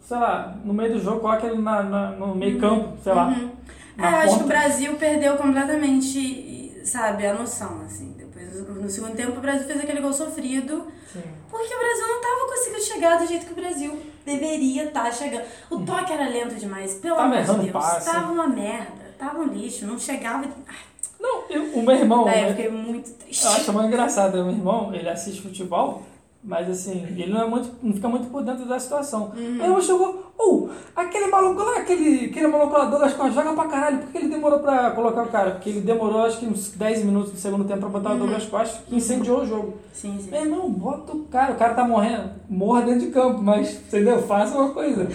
sei 0.00 0.16
lá, 0.18 0.56
no 0.64 0.72
meio 0.72 0.92
do 0.92 1.00
jogo, 1.00 1.20
coloca 1.20 1.46
ele 1.46 1.60
na, 1.60 1.82
na- 1.82 2.10
no 2.12 2.34
meio 2.34 2.60
campo, 2.60 2.96
sei 3.02 3.12
lá. 3.12 3.28
Uhum. 3.28 3.50
É, 3.98 4.02
eu 4.12 4.16
acho 4.18 4.38
que 4.38 4.44
o 4.44 4.46
Brasil 4.46 4.94
perdeu 4.96 5.36
completamente, 5.36 6.80
sabe, 6.84 7.26
a 7.26 7.34
noção, 7.34 7.80
assim. 7.84 8.14
Depois, 8.36 8.82
no 8.82 8.88
segundo 8.90 9.16
tempo, 9.16 9.38
o 9.38 9.40
Brasil 9.40 9.66
fez 9.66 9.80
aquele 9.80 10.00
gol 10.00 10.12
sofrido. 10.12 10.86
Sim. 11.12 11.22
Porque 11.50 11.74
o 11.74 11.78
Brasil 11.78 12.06
não 12.06 12.20
tava 12.20 12.46
conseguindo 12.52 12.82
chegar 12.82 13.18
do 13.18 13.26
jeito 13.26 13.46
que 13.46 13.52
o 13.52 13.56
Brasil 13.56 13.98
deveria 14.24 14.84
estar 14.84 15.10
chegando. 15.12 15.44
O 15.70 15.80
toque 15.80 16.12
era 16.12 16.28
lento 16.28 16.54
demais, 16.56 16.94
pelo 16.94 17.18
amor 17.18 17.42
de 17.42 17.54
Deus. 17.60 17.70
passe. 17.72 18.10
Tava 18.10 18.32
uma 18.32 18.46
merda, 18.48 19.14
tava 19.18 19.38
um 19.40 19.46
lixo, 19.46 19.86
não 19.86 19.98
chegava. 19.98 20.44
Ai, 20.66 20.74
Não, 21.18 21.44
eu- 21.48 21.72
o 21.78 21.82
meu 21.82 21.94
irmão, 21.96 22.24
Daí 22.24 22.42
eu 22.42 22.48
né, 22.50 22.54
fiquei 22.54 22.70
muito 22.70 23.10
triste. 23.14 23.44
eu 23.44 23.50
acho 23.52 23.72
muito 23.72 23.86
engraçado, 23.88 24.32
meu 24.44 24.50
irmão, 24.50 24.94
ele 24.94 25.08
assiste 25.08 25.40
futebol, 25.40 26.02
mas 26.46 26.70
assim, 26.70 27.04
ele 27.18 27.32
não, 27.32 27.42
é 27.42 27.46
muito, 27.50 27.68
não 27.82 27.92
fica 27.92 28.08
muito 28.08 28.28
por 28.28 28.42
dentro 28.44 28.64
da 28.66 28.78
situação. 28.78 29.32
Uhum. 29.36 29.58
Aí 29.60 29.66
eu 29.68 29.82
chegou, 29.82 30.32
oh, 30.38 30.68
aquele 30.94 31.26
maluco 31.26 31.60
lá, 31.60 31.78
aquele, 31.78 32.26
aquele 32.26 32.46
maluco 32.46 32.72
lá, 32.72 32.84
Douglas 32.84 33.12
Costa, 33.14 33.32
joga 33.32 33.52
pra 33.52 33.64
caralho, 33.68 33.98
por 33.98 34.12
que 34.12 34.18
ele 34.18 34.28
demorou 34.28 34.60
pra 34.60 34.92
colocar 34.92 35.24
o 35.24 35.28
cara? 35.28 35.50
Porque 35.50 35.70
ele 35.70 35.80
demorou 35.80 36.24
acho 36.24 36.38
que 36.38 36.46
uns 36.46 36.70
10 36.70 37.04
minutos 37.04 37.32
do 37.32 37.38
segundo 37.38 37.64
tempo 37.64 37.80
pra 37.80 37.88
botar 37.88 38.10
Uhum. 38.10 38.14
o 38.16 38.18
Douglas 38.20 38.44
Costa, 38.46 38.80
que 38.86 38.94
incendiou 38.94 39.40
o 39.40 39.46
jogo. 39.46 39.74
Sim, 39.92 40.18
sim. 40.22 40.30
Meu 40.30 40.42
irmão, 40.42 40.70
bota 40.70 41.12
o 41.16 41.24
cara, 41.24 41.52
o 41.52 41.56
cara 41.56 41.74
tá 41.74 41.84
morrendo, 41.84 42.30
morra 42.48 42.82
dentro 42.82 43.00
de 43.00 43.06
campo, 43.08 43.42
mas, 43.42 43.72
entendeu? 43.74 44.22
Faça 44.22 44.56
uma 44.56 44.70
coisa. 44.70 45.08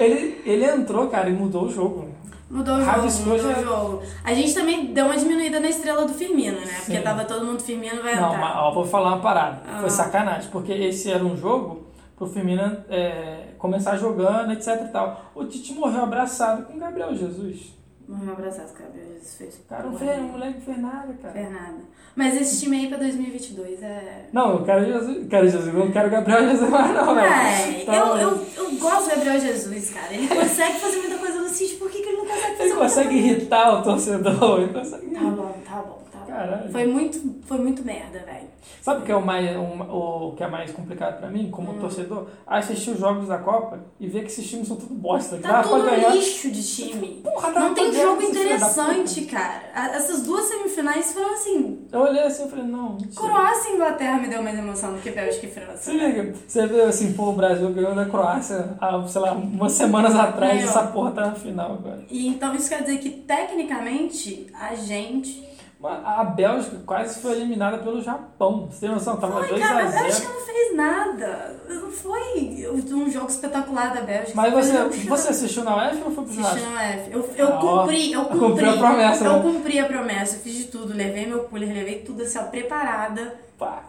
Ele, 0.00 0.42
ele 0.44 0.64
entrou, 0.64 1.06
cara, 1.06 1.30
e 1.30 1.32
mudou 1.32 1.66
o 1.66 1.70
jogo. 1.70 2.08
Mudou 2.54 2.76
o 2.76 2.84
jogo, 2.84 3.00
mudou 3.26 3.50
o 3.50 3.64
jogo. 3.64 4.02
A 4.22 4.32
gente 4.32 4.54
também 4.54 4.94
deu 4.94 5.06
uma 5.06 5.16
diminuída 5.16 5.58
na 5.58 5.68
estrela 5.68 6.06
do 6.06 6.14
Firmino, 6.14 6.60
né? 6.60 6.72
Porque 6.76 6.96
Sim. 6.96 7.02
tava 7.02 7.24
todo 7.24 7.44
mundo 7.44 7.60
Firmino 7.60 8.00
vai 8.00 8.14
Não, 8.14 8.28
entrar. 8.28 8.40
mas 8.40 8.56
ó, 8.58 8.72
vou 8.72 8.84
falar 8.84 9.08
uma 9.08 9.20
parada. 9.20 9.60
Ah. 9.68 9.80
Foi 9.80 9.90
sacanagem, 9.90 10.48
porque 10.52 10.72
esse 10.72 11.10
era 11.10 11.24
um 11.24 11.36
jogo 11.36 11.88
pro 12.16 12.28
Firmino 12.28 12.76
é, 12.88 13.48
começar 13.58 13.96
jogando, 13.96 14.52
etc 14.52 14.82
e 14.84 14.88
tal. 14.92 15.32
O 15.34 15.44
Tite 15.44 15.72
morreu 15.74 16.04
abraçado 16.04 16.62
com 16.62 16.74
o 16.74 16.78
Gabriel 16.78 17.12
Jesus. 17.16 17.73
Morreu 18.06 18.32
abraçado 18.32 18.72
Gabriel 18.78 19.06
Jesus 19.14 19.34
fez. 19.36 19.60
Cara, 19.68 19.84
não 19.84 19.98
fez, 19.98 20.18
o 20.18 20.22
moleque 20.24 20.54
não 20.54 20.60
fez 20.60 20.78
nada, 20.78 21.14
cara. 21.14 21.32
fez 21.34 21.50
nada. 21.50 21.78
Mas 22.14 22.40
esse 22.40 22.60
time 22.60 22.76
aí 22.76 22.88
pra 22.88 22.98
2022 22.98 23.82
é. 23.82 24.28
Não, 24.32 24.58
eu 24.58 24.64
quero 24.64 24.84
Jesus, 24.84 25.26
quero 25.28 25.48
Jesus, 25.48 25.74
eu 25.74 25.84
não 25.84 25.90
quero 25.90 26.10
Gabriel 26.10 26.44
Jesus 26.50 26.70
mais 26.70 26.94
não, 26.94 27.14
velho. 27.14 27.28
Ai, 27.32 27.82
Então, 27.82 28.18
eu, 28.18 28.30
eu, 28.30 28.46
eu 28.56 28.70
gosto 28.76 29.04
do 29.04 29.16
Gabriel 29.16 29.40
Jesus, 29.40 29.90
cara. 29.90 30.12
Ele 30.12 30.28
consegue 30.28 30.78
fazer 30.78 30.98
muita 30.98 31.18
coisa 31.18 31.40
no 31.40 31.48
City, 31.48 31.76
por 31.76 31.90
que, 31.90 32.02
que 32.02 32.08
ele 32.08 32.18
não 32.18 32.26
consegue 32.26 32.56
fazer 32.56 32.62
Ele 32.62 32.74
consegue 32.74 33.16
irritar 33.16 33.80
o 33.80 33.82
torcedor, 33.82 34.60
ele 34.60 34.72
consegue 34.72 35.10
tá 35.10 35.20
bom, 35.20 35.56
tá 35.64 35.82
bom. 35.82 36.03
Caralho. 36.34 36.70
Foi 36.72 36.86
muito, 36.86 37.36
foi 37.46 37.58
muito 37.58 37.84
merda, 37.84 38.18
velho. 38.20 38.48
Sabe 38.80 39.02
o 39.02 39.04
que 39.04 39.12
é 39.12 39.16
o, 39.16 39.24
mais, 39.24 39.56
um- 39.56 39.82
o 39.82 40.34
que 40.36 40.42
é 40.42 40.48
mais 40.48 40.70
complicado 40.72 41.18
pra 41.18 41.28
mim, 41.30 41.46
Hum. 41.46 41.50
como 41.50 41.74
torcedor? 41.74 42.26
Assistir 42.46 42.90
os 42.90 42.98
jogos 42.98 43.28
da 43.28 43.38
Copa 43.38 43.78
e 44.00 44.06
ver 44.06 44.20
que 44.20 44.26
esses 44.26 44.48
times 44.48 44.68
são 44.68 44.76
tudo 44.76 44.94
bosta. 44.94 45.36
Tá 45.38 45.62
tudo 45.62 45.84
ganhar. 45.84 46.10
lixo 46.14 46.50
de 46.50 46.62
time. 46.62 47.20
Porra, 47.22 47.52
dava 47.52 47.66
Não 47.68 47.74
tem 47.74 47.92
jogo 47.92 48.22
interessante, 48.22 49.22
cara. 49.26 49.62
Essas 49.94 50.22
duas 50.22 50.44
semifinais 50.46 51.12
foram 51.12 51.32
assim. 51.34 51.86
Eu 51.92 52.00
olhei 52.00 52.22
assim 52.22 52.46
e 52.46 52.50
falei, 52.50 52.64
não. 52.64 52.90
mentira. 52.94 53.12
Croácia 53.14 53.70
e 53.70 53.74
Inglaterra 53.74 54.18
me 54.18 54.28
deu 54.28 54.42
mais 54.42 54.58
emoção 54.58 54.92
do 54.94 55.00
que 55.00 55.10
Bélgica 55.10 55.46
e 55.46 55.50
França. 55.50 55.76
Se 55.90 55.92
liga, 55.92 56.34
você 56.46 56.66
vê 56.66 56.82
assim, 56.82 57.12
pô, 57.12 57.30
o 57.30 57.32
Brasil 57.32 57.70
ganhou 57.72 57.94
da 57.94 58.06
Croácia 58.06 58.76
há, 58.80 59.02
sei 59.06 59.20
lá, 59.20 59.32
umas 59.32 59.72
semanas 59.72 60.14
atrás, 60.14 60.54
Ganhou. 60.54 60.68
essa 60.70 60.82
porra 60.88 61.10
tá 61.12 61.26
na 61.26 61.34
final 61.34 61.72
agora. 61.74 62.04
E 62.10 62.28
então 62.28 62.54
isso 62.54 62.68
quer 62.68 62.82
dizer 62.82 62.98
que, 62.98 63.10
tecnicamente, 63.10 64.46
a 64.58 64.74
gente. 64.74 65.43
A 65.86 66.24
Bélgica 66.24 66.78
quase 66.86 67.20
foi 67.20 67.32
eliminada 67.32 67.78
pelo 67.78 68.00
Japão. 68.02 68.68
Você 68.70 68.80
tem 68.86 68.88
noção? 68.94 69.16
Tava 69.18 69.40
Ai, 69.40 69.48
2 69.48 69.60
cara, 69.60 69.80
a 69.80 69.86
a 69.86 69.90
0 69.90 70.02
Bélgica 70.04 70.28
não 70.32 70.40
fez 70.40 70.76
nada. 70.76 71.56
Não 71.68 71.90
foi 71.90 72.68
um 72.92 73.10
jogo 73.10 73.26
espetacular 73.28 73.92
da 73.92 74.00
Bélgica. 74.00 74.32
Mas 74.34 74.54
um 74.54 74.56
você, 74.56 75.06
você 75.08 75.28
assistiu 75.28 75.62
na 75.64 75.76
UEF 75.76 76.02
ou 76.02 76.10
foi 76.10 76.24
pro 76.24 76.32
Assisti 76.32 76.60
churrasco? 76.60 76.70
no 76.70 76.78
F. 76.78 77.10
Eu, 77.12 77.30
eu 77.36 77.54
Ah, 77.54 77.58
cumpri, 77.58 78.12
eu 78.12 78.24
Cumpriu 78.26 78.48
cumpri. 78.50 78.68
a 78.68 78.72
promessa, 78.78 79.24
Eu 79.24 79.32
né? 79.34 79.42
cumpri 79.42 79.78
a 79.78 79.84
promessa, 79.86 80.36
eu 80.36 80.40
fiz 80.40 80.54
de 80.56 80.64
tudo. 80.64 80.94
Levei 80.94 81.26
meu 81.26 81.44
cooler, 81.44 81.68
levei 81.74 81.98
tudo 82.00 82.22
assim, 82.22 82.38
ó, 82.38 82.44
preparada 82.44 83.34
Pá, 83.58 83.84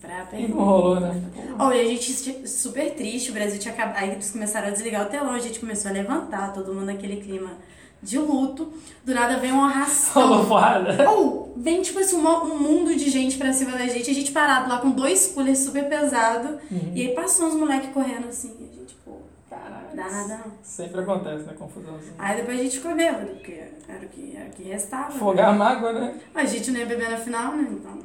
pra 0.00 0.26
e 0.32 0.48
não 0.48 0.56
rolou, 0.58 0.98
né? 1.00 1.22
Olha, 1.58 1.80
a 1.80 1.84
gente 1.84 2.48
super 2.48 2.94
triste, 2.94 3.30
o 3.30 3.34
Brasil 3.34 3.58
tinha 3.60 3.72
acabado. 3.72 3.98
Aí 4.02 4.10
eles 4.10 4.30
começaram 4.32 4.68
a 4.68 4.70
desligar 4.70 5.06
o 5.06 5.08
telão, 5.08 5.32
a 5.32 5.38
gente 5.38 5.60
começou 5.60 5.90
a 5.90 5.94
levantar, 5.94 6.52
todo 6.52 6.74
mundo 6.74 6.86
naquele 6.86 7.16
clima 7.22 7.50
de 8.02 8.18
luto. 8.18 8.72
Do 9.04 9.14
nada 9.14 9.36
veio 9.38 9.54
um 9.54 9.58
Rolou 9.58 9.70
arrastão. 9.70 11.12
Ou 11.16 11.52
vem, 11.56 11.80
tipo 11.82 11.98
assim, 11.98 12.16
uma- 12.16 12.42
um 12.44 12.58
mundo 12.58 12.94
de 12.94 13.08
gente 13.10 13.36
pra 13.38 13.52
cima 13.52 13.72
da 13.72 13.86
gente, 13.86 14.10
a 14.10 14.14
gente 14.14 14.32
parado 14.32 14.68
lá 14.68 14.78
com 14.78 14.90
dois 14.90 15.28
coolers 15.28 15.58
super 15.60 15.88
pesados. 15.88 16.50
Uhum. 16.70 16.92
E 16.94 17.08
aí 17.08 17.14
passou 17.14 17.46
uns 17.46 17.54
moleques 17.54 17.90
correndo 17.92 18.28
assim, 18.28 18.54
e 18.60 18.64
a 18.72 18.80
gente, 18.80 18.94
pô, 19.04 19.18
Caralho. 19.48 19.94
dá 19.94 20.10
nada 20.10 20.40
não. 20.44 20.52
Sempre 20.62 21.00
acontece, 21.00 21.44
né? 21.44 21.52
Confusãozinha. 21.58 22.14
Aí 22.18 22.36
depois 22.36 22.58
a 22.58 22.62
gente 22.62 22.76
ficou 22.78 22.94
bêbado, 22.94 23.26
porque 23.26 23.52
era 23.88 24.04
o 24.04 24.08
que, 24.08 24.36
era 24.36 24.48
o 24.48 24.52
que 24.52 24.62
restava. 24.64 25.08
Afogar 25.08 25.48
a 25.50 25.52
mágoa, 25.52 25.92
né? 25.92 26.14
Mas 26.34 26.50
a 26.50 26.54
gente 26.54 26.70
não 26.70 26.80
ia 26.80 26.86
beber 26.86 27.10
na 27.10 27.16
final, 27.18 27.56
né? 27.56 27.68
Então. 27.70 27.98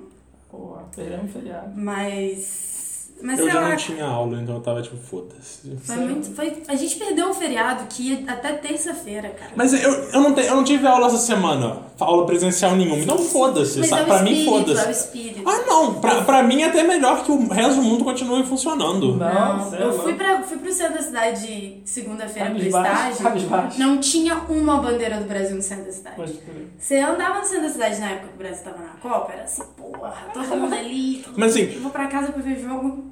Porra, 0.49 0.83
perdemos 0.95 1.31
feriado. 1.31 1.71
Mas. 1.75 2.76
Mas 3.21 3.39
Eu 3.39 3.49
já 3.49 3.59
lá. 3.59 3.69
não 3.69 3.75
tinha 3.75 4.05
aula, 4.05 4.39
então 4.41 4.55
eu 4.55 4.61
tava 4.61 4.81
tipo, 4.81 4.95
foda-se. 4.97 5.75
Foi 5.83 5.95
muito. 5.97 6.35
Foi, 6.35 6.61
a 6.67 6.75
gente 6.75 6.97
perdeu 6.97 7.29
um 7.29 7.33
feriado 7.33 7.85
que 7.89 8.09
ia 8.11 8.23
até 8.31 8.53
terça-feira, 8.53 9.29
cara. 9.29 9.51
Mas 9.55 9.73
eu, 9.73 9.91
eu, 9.91 10.21
não 10.21 10.33
te, 10.35 10.41
eu 10.41 10.55
não 10.55 10.63
tive 10.63 10.85
aula 10.85 11.07
essa 11.07 11.17
semana, 11.17 11.77
aula 11.99 12.25
presencial 12.27 12.75
nenhuma, 12.75 13.01
então 13.01 13.17
foda-se, 13.17 13.79
Mas 13.79 13.89
sabe? 13.89 14.03
é 14.03 14.05
pra 14.05 14.21
mim 14.21 14.31
espírito, 14.31 14.69
É 14.71 14.73
o 14.73 14.77
foda-se. 14.77 14.91
espírito. 15.05 15.49
Ah 15.49 15.59
não, 15.67 15.93
pra, 15.95 16.21
pra 16.23 16.43
mim 16.43 16.61
é 16.61 16.65
até 16.67 16.83
melhor 16.83 17.23
que 17.23 17.31
o 17.31 17.47
resto 17.47 17.75
do 17.75 17.81
mundo 17.81 18.03
continue 18.03 18.43
funcionando. 18.45 19.15
Não, 19.15 19.73
eu 19.73 19.99
fui, 19.99 20.13
pra, 20.13 20.43
fui 20.43 20.57
pro 20.59 20.71
centro 20.71 20.93
da 20.93 21.01
cidade 21.01 21.81
segunda-feira 21.85 22.49
pro 22.51 22.57
Cabisbaixo, 22.59 22.93
estágio. 23.11 23.23
cabisbaixo. 23.23 23.79
Não 23.79 23.97
tinha 23.99 24.35
uma 24.47 24.77
bandeira 24.77 25.17
do 25.17 25.25
Brasil 25.27 25.55
no 25.55 25.61
centro 25.63 25.85
da 25.85 25.91
cidade. 25.91 26.15
Pode 26.15 26.33
crer. 26.33 26.67
Você 26.77 26.99
andava 26.99 27.39
no 27.39 27.45
centro 27.45 27.63
da 27.63 27.69
cidade 27.69 27.99
na 27.99 28.09
época 28.11 28.27
que 28.27 28.33
o 28.35 28.37
Brasil 28.37 28.63
tava 28.63 28.77
na 28.77 28.89
Copa, 29.01 29.33
era 29.33 29.43
assim, 29.43 29.63
porra, 29.75 30.13
todo 30.33 30.47
mundo 30.55 30.73
ali. 30.75 31.21
Todo 31.25 31.33
Mas 31.39 31.51
assim- 31.55 31.79
vou 31.79 31.89
pra 31.91 32.07
casa 32.07 32.31
pra 32.31 32.41
ver 32.43 32.59
jogo. 32.59 33.06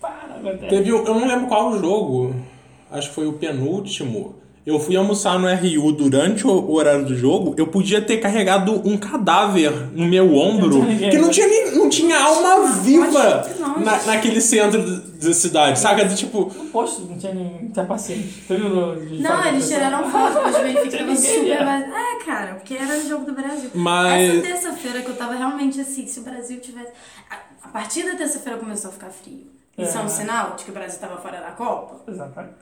Para, 0.00 0.38
velho. 0.42 0.58
Teve, 0.68 0.90
eu 0.90 1.04
não 1.04 1.26
lembro 1.26 1.46
qual 1.46 1.78
jogo, 1.78 2.34
acho 2.90 3.08
que 3.08 3.14
foi 3.14 3.26
o 3.26 3.32
penúltimo. 3.34 4.36
Eu 4.64 4.80
fui 4.80 4.96
almoçar 4.96 5.38
no 5.38 5.46
RU 5.48 5.92
durante 5.92 6.44
o 6.44 6.72
horário 6.72 7.04
do 7.06 7.16
jogo, 7.16 7.54
eu 7.56 7.68
podia 7.68 8.02
ter 8.02 8.16
carregado 8.16 8.82
um 8.84 8.98
cadáver 8.98 9.70
no 9.92 10.04
meu 10.06 10.34
ombro, 10.34 10.84
que 11.08 11.16
não 11.18 11.30
tinha, 11.30 11.46
nem, 11.46 11.76
não 11.76 11.88
tinha 11.88 12.18
alma 12.18 12.72
viva 12.82 13.46
na, 13.78 14.02
naquele 14.06 14.40
centro 14.40 14.82
da 14.82 15.32
cidade, 15.32 15.78
saca? 15.78 16.04
De, 16.04 16.16
tipo, 16.16 16.52
No 16.52 16.64
posto 16.70 17.02
não 17.02 17.16
tinha, 17.16 17.32
nem, 17.32 17.62
não 17.62 17.70
tinha 17.70 17.84
paciente. 17.84 18.42
Não, 19.20 19.46
eles 19.46 19.68
tiraram 19.68 20.10
foto, 20.10 20.34
mas 20.42 20.56
ninguém, 20.64 21.16
super 21.16 21.46
é. 21.48 21.90
É, 22.18 22.24
cara, 22.24 22.54
porque 22.54 22.74
era 22.74 22.98
o 22.98 23.08
jogo 23.08 23.24
do 23.24 23.34
Brasil. 23.34 23.70
Mas- 23.72 24.30
Essa 24.34 24.42
terça-feira 24.42 25.00
que 25.00 25.08
eu 25.10 25.14
tava 25.16 25.34
realmente 25.36 25.80
assim, 25.80 26.08
se 26.08 26.18
o 26.18 26.22
Brasil 26.24 26.58
tivesse. 26.58 26.90
A, 27.66 27.72
partir 27.72 28.04
da 28.04 28.16
terça-feira 28.16 28.58
começou 28.58 28.90
a 28.90 28.92
ficar 28.92 29.10
frio. 29.10 29.50
Isso 29.76 29.96
é, 29.98 30.00
É. 30.00 30.04
um 30.04 30.08
sinal 30.08 30.54
de 30.56 30.64
que 30.64 30.70
o 30.70 30.74
Brasil 30.74 30.98
tava 31.00 31.18
fora 31.18 31.40
da 31.40 31.50
Copa? 31.52 32.10
Exatamente. 32.10 32.54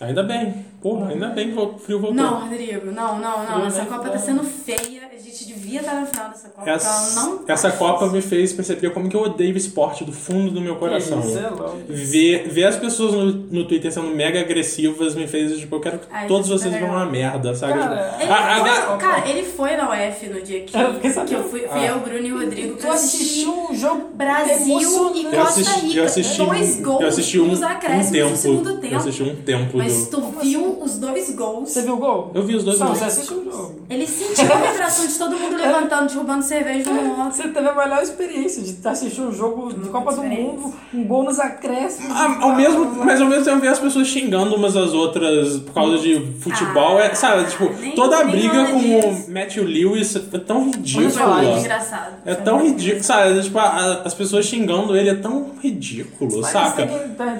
Ainda 0.00 0.22
bem, 0.22 0.64
porra, 0.82 1.08
ainda 1.08 1.28
bem 1.28 1.52
que 1.52 1.58
o 1.58 1.78
frio 1.78 1.98
voltou. 2.00 2.16
Não, 2.16 2.40
Rodrigo, 2.48 2.86
não, 2.92 3.18
não, 3.18 3.38
não. 3.38 3.46
Frio, 3.54 3.66
Essa 3.66 3.82
né? 3.82 3.88
Copa 3.88 4.08
tá 4.10 4.18
sendo 4.18 4.42
feia. 4.44 5.06
A 5.16 5.18
gente 5.28 5.46
devia 5.46 5.80
estar 5.80 5.94
na 5.94 6.06
final 6.06 6.28
dessa 6.30 6.48
Copa. 6.50 6.70
Essa, 6.70 6.88
ela 6.88 7.24
não 7.26 7.38
tá 7.38 7.52
essa 7.52 7.70
Copa 7.72 8.06
me 8.08 8.20
fez 8.22 8.52
perceber 8.52 8.90
como 8.90 9.08
que 9.08 9.16
eu 9.16 9.22
odeio 9.22 9.54
o 9.54 9.56
esporte 9.56 10.04
do 10.04 10.12
fundo 10.12 10.50
do 10.50 10.60
meu 10.60 10.76
coração. 10.76 11.20
Isso 11.20 11.38
é 11.38 11.48
louco. 11.48 11.78
Ver, 11.88 12.48
ver 12.48 12.64
as 12.64 12.76
pessoas 12.76 13.12
no, 13.14 13.24
no 13.32 13.64
Twitter 13.66 13.90
sendo 13.92 14.08
mega 14.14 14.40
agressivas 14.40 15.14
me 15.14 15.26
fez, 15.26 15.58
tipo, 15.58 15.74
eu 15.76 15.80
quero 15.80 15.98
que 15.98 16.06
Ai, 16.10 16.26
todos 16.26 16.48
é 16.50 16.52
vocês 16.52 16.78
vão 16.78 16.90
uma 16.90 17.06
merda, 17.06 17.54
sabe? 17.54 17.72
Cara, 17.74 17.96
Tipo, 18.10 18.22
Ele 18.22 18.32
a- 18.32 18.36
a 18.36 18.60
foi, 18.60 18.68
ga- 18.68 18.96
cara, 18.98 19.28
ele 19.28 19.42
foi 19.44 19.76
na 19.76 19.90
UF 19.90 20.26
no 20.28 20.40
dia 20.42 20.60
que, 20.60 20.76
Eu 20.78 20.94
que 21.24 21.34
eu 21.34 21.42
fui, 21.44 21.60
fui 21.60 21.68
Ah. 21.70 21.86
eu, 21.86 22.00
Bruno 22.00 22.26
e 22.26 22.32
o 22.32 22.38
Rodrigo 22.38 22.76
Tu 22.76 22.88
assistiu 22.88 23.68
um 23.70 23.74
jogo 23.74 24.10
Brasil 24.14 24.78
e 24.78 24.82
emocionante. 24.82 25.24
Eu 25.24 25.30
Costa 25.32 25.60
assisti, 25.60 25.86
Rica. 25.86 25.98
eu 25.98 26.04
assisti, 26.04 26.36
dois 26.44 26.78
um- 26.78 26.82
gols 26.82 27.00
eu 27.00 27.08
assisti 27.08 27.40
um, 27.40 27.46
nos 27.48 27.62
acréscimos 27.62 28.06
um 28.06 28.10
do 28.10 28.12
tempo. 28.12 28.36
segundo 28.36 28.80
tempo. 28.80 28.94
Eu 28.94 28.98
assisti 28.98 29.22
um 29.22 29.36
tempo 29.36 29.78
Mas 29.86 30.08
tu 30.08 30.20
viu 30.42 30.78
os 30.82 30.98
dois 30.98 31.30
gols. 31.34 31.70
Você 31.70 31.82
viu 31.82 31.94
o 31.94 31.98
gol? 31.98 32.30
Eu 32.34 32.42
vi 32.42 32.54
os 32.56 32.64
dois 32.64 32.78
Não, 32.78 32.86
gols. 32.88 32.98
você 32.98 33.04
assistiu 33.04 33.38
o 33.38 33.44
jogo. 33.44 33.80
Ele 33.88 34.06
sentiu 34.06 34.52
a 34.52 34.56
vibração 34.56 35.06
de 35.06 35.14
todo 35.14 35.36
mundo 35.36 35.56
levantando, 35.58 36.08
derrubando 36.08 36.42
cerveja 36.44 36.90
no 36.92 37.10
outro. 37.22 37.32
Você 37.36 37.48
teve 37.48 37.68
a 37.68 37.74
melhor 37.74 38.02
experiência 38.02 38.62
de 38.62 38.76
assistir 38.88 39.20
um 39.20 39.32
jogo 39.32 39.72
de 39.72 39.88
Copa 39.88 40.12
do. 40.12 40.26
Mundo, 40.26 40.74
um 40.92 41.04
gol 41.04 41.22
nos 41.24 41.38
acréscimos. 41.38 42.10
Ah, 42.10 42.38
ao 42.40 42.54
mesmo, 42.56 42.84
mas 43.04 43.20
ao 43.20 43.28
mesmo 43.28 43.44
tempo 43.44 43.60
ver 43.60 43.68
as 43.68 43.78
pessoas 43.78 44.08
xingando 44.08 44.56
umas 44.56 44.76
às 44.76 44.92
outras 44.92 45.58
por 45.58 45.72
causa 45.72 45.98
de 45.98 46.32
futebol. 46.40 46.98
é, 46.98 47.14
sabe, 47.14 47.48
tipo, 47.48 47.70
nem- 47.80 47.92
toda 47.94 48.18
a 48.18 48.24
briga 48.24 48.66
com 48.66 48.78
o 48.78 49.30
Matthew 49.30 49.64
Lewis 49.64 50.16
é 50.16 50.38
tão 50.38 50.64
ridícula. 50.70 51.44
engraçado. 51.58 52.14
É 52.24 52.34
Foi 52.34 52.44
tão 52.44 52.62
ridículo, 52.66 53.04
sabe? 53.04 53.40
Tipo, 53.40 53.58
a- 53.58 54.02
as 54.04 54.14
pessoas 54.14 54.46
xingando 54.46 54.96
ele 54.96 55.10
é 55.10 55.14
tão 55.14 55.50
ridículo, 55.62 56.40
Mas 56.40 56.50
saca? 56.50 56.84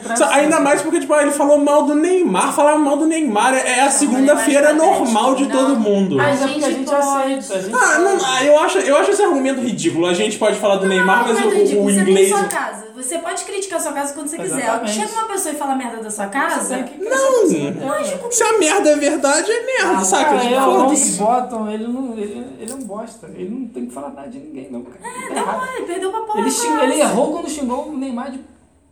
nessa- 0.08 0.28
Ainda 0.28 0.60
mais 0.60 0.82
porque, 0.82 1.00
tipo, 1.00 1.14
ele 1.14 1.30
falou 1.32 1.58
mal 1.58 1.82
do 1.86 1.94
Neymar. 1.94 2.35
Falar 2.52 2.76
mal 2.78 2.96
do 2.96 3.06
Neymar 3.06 3.54
é 3.54 3.78
é 3.78 3.80
a 3.82 3.90
segunda-feira 3.90 4.72
Neymar 4.72 4.86
é 4.94 4.98
normal 4.98 5.34
de 5.34 5.46
todo 5.46 5.68
não. 5.74 5.80
mundo. 5.80 6.16
Mas 6.16 6.40
é 6.40 6.44
A 6.44 6.48
porque 6.48 6.64
a 6.64 6.70
gente 6.70 6.94
aceita. 6.94 7.54
A 7.54 7.60
gente 7.62 7.74
Ah, 7.74 7.98
não, 7.98 8.18
ah, 8.24 8.44
eu, 8.44 8.58
acho, 8.60 8.78
eu 8.78 8.96
acho 8.96 9.10
esse 9.10 9.22
argumento 9.22 9.60
ridículo. 9.60 10.06
A 10.06 10.14
gente 10.14 10.38
pode 10.38 10.58
falar 10.58 10.76
do 10.76 10.86
Neymar, 10.88 11.26
mas 11.28 11.40
Não, 11.40 11.48
o, 11.48 11.52
é 11.52 11.58
ridículo. 11.58 11.86
o 11.86 11.92
você 11.92 12.00
inglês. 12.00 12.28
tem 12.30 12.38
sua 12.38 12.48
casa. 12.48 12.86
Você 12.96 13.18
pode 13.18 13.44
criticar 13.44 13.78
a 13.78 13.82
sua 13.82 13.92
casa 13.92 14.14
quando 14.14 14.28
você 14.28 14.38
quiser. 14.38 14.62
Exatamente. 14.62 14.92
Chega 14.92 15.12
uma 15.12 15.24
pessoa 15.28 15.54
e 15.54 15.58
fala 15.58 15.74
merda 15.74 16.02
da 16.02 16.10
sua 16.10 16.24
Você 16.26 16.30
casa. 16.32 16.76
Não! 16.98 17.92
É. 17.94 18.30
Se 18.30 18.42
a 18.42 18.58
merda 18.58 18.90
é 18.90 18.96
verdade, 18.96 19.50
é 19.52 19.66
merda, 19.66 19.98
Ah, 19.98 20.04
saca? 20.04 20.24
Cara, 20.30 20.40
Tipo, 20.40 20.54
foda-se. 20.54 20.78
Longs 20.78 21.16
Bottom, 21.18 21.70
ele 21.70 21.86
não, 21.86 22.12
ele, 22.16 22.46
ele 22.58 22.72
é 22.72 22.74
um 22.74 22.78
bosta. 22.82 23.28
Ele 23.34 23.50
não 23.50 23.68
tem 23.68 23.86
que 23.86 23.92
falar 23.92 24.10
nada 24.10 24.28
de 24.28 24.38
ninguém, 24.38 24.68
não, 24.70 24.82
cara. 24.82 24.98
Ele 25.04 25.34
tá 25.34 25.52
Não, 25.52 25.74
ele 25.76 25.86
perdeu 25.86 26.10
pra 26.10 26.20
porra. 26.22 26.40
Ele, 26.40 26.50
xing- 26.50 26.78
ele 26.80 27.00
errou 27.00 27.32
quando 27.32 27.50
xingou 27.50 27.88
o 27.88 27.96
Neymar 27.96 28.30
de 28.30 28.40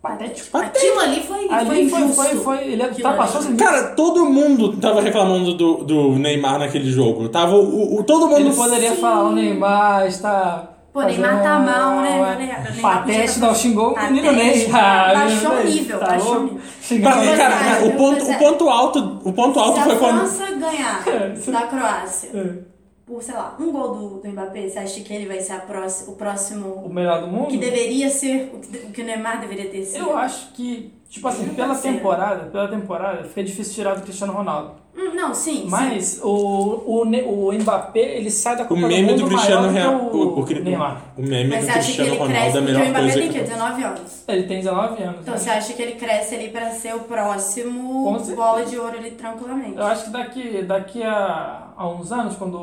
patético. 0.09 0.57
Aquilo 0.57 0.99
ali 0.99 1.21
foi, 1.23 1.47
foi 1.47 1.55
Ali 1.55 1.89
foi, 1.89 2.01
injusto. 2.01 2.15
foi, 2.23 2.35
foi, 2.35 2.57
ele 2.73 2.83
ultrapassou 2.83 3.41
limites. 3.41 3.65
Cara, 3.65 3.83
todo 3.95 4.25
mundo 4.25 4.77
tava 4.77 5.01
reclamando 5.01 5.53
do, 5.53 5.83
do 5.83 6.11
Neymar 6.13 6.59
naquele 6.59 6.89
jogo. 6.91 7.27
Tava 7.29 7.55
o, 7.55 7.99
o- 7.99 8.03
todo 8.03 8.27
mundo. 8.27 8.39
Ele 8.39 8.53
poderia 8.53 8.91
falar, 8.93 9.23
o 9.23 9.31
Neymar 9.31 10.05
está... 10.07 10.69
Pô, 10.93 11.01
Neymar 11.01 11.43
tá 11.43 11.59
mal, 11.59 12.01
né? 12.01 12.57
Patético, 12.81 13.39
tá- 13.41 13.47
não, 13.47 13.55
xingou 13.55 13.93
o 13.93 14.01
menino 14.03 14.31
Ney. 14.31 14.65
Patético. 14.69 14.71
Baixou 14.71 15.51
o 15.51 15.63
nível, 15.65 15.99
tá 15.99 16.05
baixou 16.05 16.35
o 16.37 16.43
nível. 16.43 16.59
Xingou 16.81 17.11
Pra- 17.11 17.21
o 17.21 17.37
cara, 17.37 17.55
Mas, 17.65 17.83
o, 17.83 17.91
ponto, 17.97 18.13
mas 18.19 18.27
o 18.27 18.31
é- 18.31 18.37
ponto 18.37 18.69
alto, 18.69 19.19
o 19.25 19.33
ponto 19.33 19.59
alto 19.59 19.77
Se 19.77 19.83
foi 19.83 19.93
a 19.93 19.97
quando. 19.97 20.19
França 20.19 20.51
ganhar 20.55 21.03
É, 21.07 21.51
da 21.51 21.61
Croácia 21.63 22.29
É. 22.33 22.74
por, 23.05 23.21
sei 23.21 23.35
lá, 23.35 23.55
um 23.59 23.71
gol 23.71 23.93
do, 23.95 24.09
do 24.21 24.27
Mbappé, 24.29 24.67
você 24.67 24.79
acha 24.79 24.99
que 25.01 25.13
ele 25.13 25.27
vai 25.27 25.39
ser 25.39 25.53
a 25.53 25.59
próxima, 25.59 26.09
o 26.09 26.13
O 26.13 26.15
próximo 26.17 26.89
melhor 26.89 27.21
do 27.21 27.27
mundo? 27.27 27.47
que 27.47 27.57
deveria 27.57 28.09
ser 28.09 28.51
o 28.53 28.59
que, 28.59 28.77
o 28.77 28.91
que 28.91 29.01
o 29.01 29.05
Neymar 29.05 29.39
deveria 29.41 29.69
ter 29.69 29.83
sido? 29.85 29.99
Eu 30.09 30.17
acho 30.17 30.51
que, 30.53 30.91
Tipo 31.09 31.27
assim, 31.29 31.47
pela 31.49 31.75
temporada, 31.75 32.45
pela 32.49 32.67
temporada, 32.67 33.23
fica 33.23 33.43
difícil 33.43 33.73
tirar 33.75 33.93
do 33.95 34.01
Cristiano 34.01 34.33
Ronaldo. 34.33 34.71
Hum, 34.97 35.13
Não, 35.13 35.33
sim. 35.33 35.61
sim. 35.63 35.67
Mas 35.69 36.19
o, 36.23 36.83
o, 36.85 37.05
Ne- 37.05 37.21
o 37.23 37.51
Mbappé, 37.53 38.17
ele 38.17 38.29
sai 38.31 38.55
da 38.57 38.63
O 38.63 38.67
Copa 38.67 38.81
meme 38.87 39.09
do 39.09 39.15
do 39.15 39.21
Mundo 39.23 39.29
Cristiano 39.29 39.71
maior 39.71 39.73
Real. 39.73 39.99
do 39.99 40.09
que 40.09 40.17
O, 40.17 40.57
o, 40.57 40.59
o, 40.61 40.63
Neymar. 40.63 41.01
o 41.17 41.21
meme 41.21 41.49
Mas 41.51 41.59
do 41.59 41.65
você 41.65 41.71
acha 41.71 41.79
que 41.79 41.85
Cristiano 41.97 42.09
ele 42.11 42.17
Ronaldo 42.19 42.33
cresce 42.33 42.57
é 42.57 42.59
a 42.59 42.63
porque 42.63 42.71
o 42.71 42.79
melhor 42.79 42.89
Mbappé 42.89 42.99
coisa 43.05 43.19
tem 43.19 43.27
que. 43.29 43.33
que 43.39 43.43
19 43.45 43.83
anos. 43.83 44.23
Ele 44.27 44.43
tem 44.43 44.57
19 44.57 45.03
anos. 45.03 45.19
Então 45.21 45.33
né? 45.33 45.39
você 45.39 45.49
acha 45.49 45.73
que 45.73 45.81
ele 45.81 45.91
cresce 45.93 46.35
ali 46.35 46.49
pra 46.49 46.71
ser 46.71 46.95
o 46.95 46.99
próximo 47.01 48.19
bola 48.35 48.65
de 48.65 48.77
ouro 48.77 48.97
ali 48.97 49.11
tranquilamente? 49.11 49.77
Eu 49.77 49.85
acho 49.85 50.05
que 50.05 50.09
daqui, 50.09 50.61
daqui 50.63 51.03
a, 51.03 51.64
a 51.77 51.87
uns 51.89 52.11
anos, 52.11 52.35
quando 52.35 52.57
o, 52.57 52.61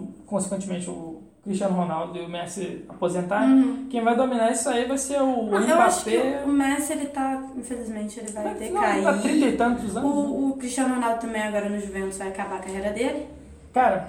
o- 0.00 0.08
consequentemente 0.26 0.88
o 0.90 1.22
Cristiano 1.44 1.76
Ronaldo 1.76 2.18
e 2.18 2.22
o 2.22 2.28
Messi 2.28 2.84
aposentarem, 2.88 3.86
quem 3.88 4.02
vai 4.02 4.16
dominar 4.16 4.50
isso 4.50 4.68
aí 4.68 4.84
vai 4.86 4.98
ser 4.98 5.20
o, 5.20 5.40
o 5.44 5.50
Não, 5.50 5.68
eu 5.68 5.80
acho 5.80 6.02
que 6.04 6.16
Mbappé. 6.18 6.42
o 6.44 6.48
Messi, 6.48 6.92
ele 6.92 7.06
tá, 7.06 7.42
infelizmente, 7.56 8.18
ele 8.18 8.32
vai 8.32 8.44
Não, 8.44 8.54
decair. 8.54 9.04
tá 9.04 9.18
30 9.18 9.46
e 9.46 9.56
tantos 9.56 9.82
anos. 9.82 9.94
né? 9.94 10.00
O, 10.02 10.48
o 10.50 10.56
Cristiano 10.56 10.94
Ronaldo 10.94 11.20
também 11.20 11.42
agora 11.42 11.68
no 11.68 11.78
Juventus 11.78 12.18
vai 12.18 12.28
acabar 12.28 12.56
a 12.56 12.60
carreira 12.60 12.90
dele. 12.92 13.26
Cara, 13.72 14.08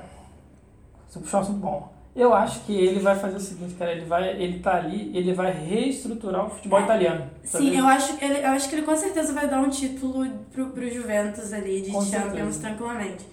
você 1.07 1.19
puxou 1.19 1.39
um 1.39 1.43
assunto 1.43 1.59
bom. 1.59 1.97
Eu 2.15 2.33
acho 2.33 2.61
que 2.61 2.73
ele 2.73 2.99
vai 2.99 3.15
fazer 3.15 3.35
o 3.37 3.39
seguinte, 3.39 3.75
cara, 3.75 3.91
ele 3.91 4.05
vai, 4.05 4.29
ele 4.41 4.57
tá 4.57 4.77
ali, 4.77 5.11
ele 5.15 5.33
vai 5.33 5.51
reestruturar 5.51 6.47
o 6.47 6.49
futebol 6.49 6.81
italiano. 6.81 7.29
Sim, 7.43 7.77
eu 7.77 7.85
acho, 7.87 8.17
que 8.17 8.25
ele, 8.25 8.39
eu 8.39 8.47
acho 8.49 8.67
que 8.67 8.75
ele 8.75 8.81
com 8.81 8.95
certeza 8.97 9.33
vai 9.33 9.47
dar 9.47 9.59
um 9.59 9.69
título 9.69 10.27
pro, 10.51 10.71
pro 10.71 10.89
Juventus 10.89 11.53
ali 11.53 11.81
de 11.83 11.91
Com 11.91 12.01
Champions 12.01 12.55
certeza. 12.55 12.59
tranquilamente. 12.61 13.23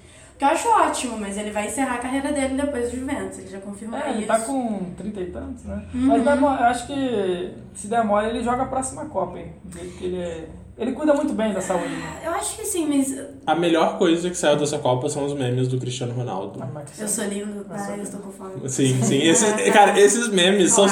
Que 0.47 0.51
eu 0.51 0.55
acho 0.55 0.69
ótimo, 0.69 1.19
mas 1.19 1.37
ele 1.39 1.51
vai 1.51 1.67
encerrar 1.67 1.95
a 1.95 1.99
carreira 1.99 2.33
dele 2.33 2.55
depois 2.61 2.91
do 2.91 2.99
Juventus, 2.99 3.39
ele 3.39 3.49
já 3.49 3.59
confirmou 3.61 3.99
É, 3.99 4.11
ele 4.11 4.19
isso. 4.19 4.27
tá 4.27 4.39
com 4.41 4.81
30 4.97 5.21
e 5.21 5.27
tantos, 5.27 5.65
né? 5.65 5.83
Uhum. 5.95 6.01
Mas 6.07 6.27
eu 6.27 6.49
acho 6.67 6.87
que 6.87 7.51
se 7.75 7.87
der 7.89 8.05
mole, 8.05 8.29
ele 8.29 8.43
joga 8.43 8.63
a 8.63 8.67
próxima 8.67 9.07
Copa, 9.07 9.39
hein? 9.39 9.53
Ele 10.01 10.17
é. 10.19 10.49
Ele 10.77 10.91
cuida 10.91 11.15
muito 11.15 11.33
bem 11.35 11.53
da 11.53 11.61
saúde, 11.61 11.87
né? 11.87 12.21
Eu 12.25 12.33
acho 12.33 12.57
que 12.57 12.65
sim, 12.65 12.85
mas 12.89 13.17
A 13.47 13.55
melhor 13.55 13.97
coisa 13.97 14.29
que 14.29 14.37
saiu 14.37 14.57
dessa 14.57 14.77
Copa 14.77 15.09
são 15.09 15.25
os 15.25 15.33
memes 15.33 15.69
do 15.69 15.79
Cristiano 15.79 16.13
Ronaldo. 16.13 16.59
Ah, 16.61 16.67
mas- 16.75 17.01
eu 17.01 17.07
sou 17.07 17.25
lindo, 17.27 17.63
tá? 17.65 17.95
Eu 17.97 18.03
estou 18.03 18.19
com 18.21 18.33
fome. 18.33 18.69
Sim, 18.69 19.01
sim. 19.01 19.19
Esse, 19.23 19.71
cara, 19.71 19.99
esses 20.01 20.29
memes 20.31 20.73
são. 20.73 20.87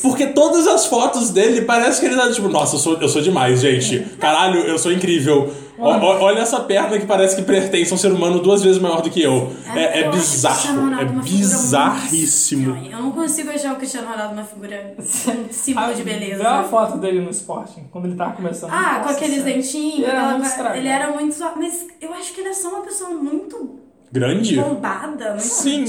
Porque 0.00 0.28
todas 0.28 0.68
as 0.68 0.86
fotos 0.86 1.30
dele 1.30 1.62
parece 1.62 1.98
que 2.00 2.06
ele 2.06 2.14
tá 2.14 2.30
tipo, 2.30 2.48
nossa, 2.48 2.76
eu 2.76 2.78
sou, 2.78 2.94
eu 3.00 3.08
sou 3.08 3.20
demais, 3.20 3.60
gente. 3.60 3.98
Caralho, 4.20 4.60
eu 4.60 4.78
sou 4.78 4.92
incrível. 4.92 5.52
O- 5.78 5.84
o- 5.84 6.22
olha 6.22 6.40
essa 6.40 6.60
perna 6.60 6.98
que 6.98 7.06
parece 7.06 7.36
que 7.36 7.42
pertence 7.42 7.92
a 7.92 7.94
um 7.94 7.98
ser 7.98 8.12
humano 8.12 8.40
duas 8.40 8.62
vezes 8.62 8.80
maior 8.80 9.02
do 9.02 9.10
que 9.10 9.22
eu. 9.22 9.52
É, 9.74 10.00
é 10.00 10.10
Cristiano 10.10 10.90
bizarro. 10.90 11.00
É 11.00 11.04
bizarríssimo. 11.22 12.74
muito. 12.74 12.90
Eu 12.92 13.02
não 13.02 13.12
consigo 13.12 13.50
achar 13.50 13.72
o 13.72 13.76
Cristiano 13.76 14.08
Ronaldo 14.08 14.34
uma 14.34 14.44
figura 14.44 14.94
símbolo 15.50 15.94
de 15.94 16.02
beleza. 16.02 16.42
Vê 16.42 16.48
uma 16.48 16.64
foto 16.64 16.98
dele 16.98 17.20
no 17.20 17.30
Sporting, 17.30 17.84
quando 17.90 18.06
ele 18.06 18.16
tava 18.16 18.32
começando. 18.32 18.70
Ah, 18.72 19.00
com 19.02 19.10
aqueles 19.10 19.42
dentinhos. 19.44 19.98
Ele 19.98 20.04
era 20.06 20.38
muito 20.38 20.76
ele 20.76 20.88
era 20.88 21.10
muito. 21.12 21.34
só- 21.34 21.52
Mas 21.56 21.86
eu 22.00 22.12
acho 22.14 22.32
que 22.32 22.40
ele 22.40 22.48
é 22.48 22.54
só 22.54 22.68
uma 22.68 22.80
pessoa 22.82 23.10
muito 23.10 23.80
Grande? 24.12 24.56
bombada, 24.56 25.30
muito 25.30 25.42
Sim. 25.42 25.84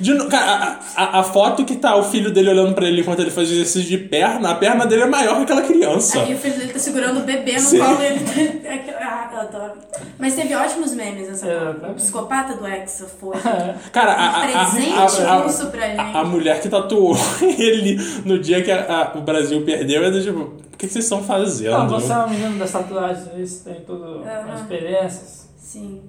De 0.00 0.14
no- 0.14 0.28
cara, 0.28 0.78
a, 0.96 1.02
a- 1.02 1.20
a 1.20 1.22
foto 1.24 1.64
que 1.64 1.76
tá 1.76 1.96
o 1.96 2.04
filho 2.04 2.30
dele 2.30 2.50
olhando 2.50 2.74
pra 2.74 2.86
ele 2.86 3.00
enquanto 3.00 3.20
ele 3.20 3.30
faz 3.30 3.50
exercício 3.50 3.82
de 3.88 3.98
perna, 3.98 4.50
a 4.50 4.54
perna 4.54 4.86
dele 4.86 5.02
é 5.02 5.06
maior 5.06 5.36
que 5.36 5.42
aquela 5.42 5.62
criança. 5.62 6.22
Aí 6.22 6.34
o 6.34 6.38
filho 6.38 6.56
dele 6.58 6.72
tá 6.72 6.78
segurando 6.78 7.20
o 7.20 7.24
bebê 7.24 7.52
no 7.54 7.60
Sim. 7.60 7.78
colo 7.78 7.96
dele. 7.96 8.20
tá- 8.64 8.96
Ah, 9.00 9.30
eu 9.32 9.40
adoro. 9.40 9.72
Mas 10.18 10.34
teve 10.34 10.54
ótimos 10.54 10.94
memes 10.94 11.28
essa 11.28 11.46
Copa. 11.46 11.56
Exatamente. 11.60 11.90
O 11.90 11.94
psicopata 11.94 12.54
do 12.54 12.66
Hexa 12.66 13.06
foi. 13.06 13.36
Cara, 13.92 14.12
a, 14.12 14.24
a, 14.26 14.44
a, 14.62 14.70
Presente 14.70 14.92
a, 15.22 15.32
a- 15.32 15.36
russo 15.42 15.66
pra 15.66 15.86
gente. 15.88 16.00
a- 16.00 16.20
a 16.20 16.24
mulher 16.24 16.60
que 16.60 16.68
tatuou 16.68 17.16
ele 17.58 17.96
no 18.24 18.38
dia 18.38 18.62
que 18.62 18.70
a- 18.70 19.12
a- 19.14 19.18
o 19.18 19.22
Brasil 19.22 19.62
perdeu 19.64 20.02
é 20.04 20.10
do 20.10 20.22
tipo, 20.22 20.38
o 20.40 20.76
que, 20.78 20.88
vocês 20.88 21.04
estão 21.04 21.22
fazendo? 21.22 21.72
Não, 21.72 21.88
você 21.88 22.12
é 22.12 22.16
um 22.18 22.28
menino 22.30 22.58
das 22.58 22.70
tatuagens, 22.70 23.28
isso 23.36 23.64
tem 23.64 23.74
tudo 23.86 24.22
as 24.24 24.60
experiências. 24.60 25.48
Sim. 25.58 26.00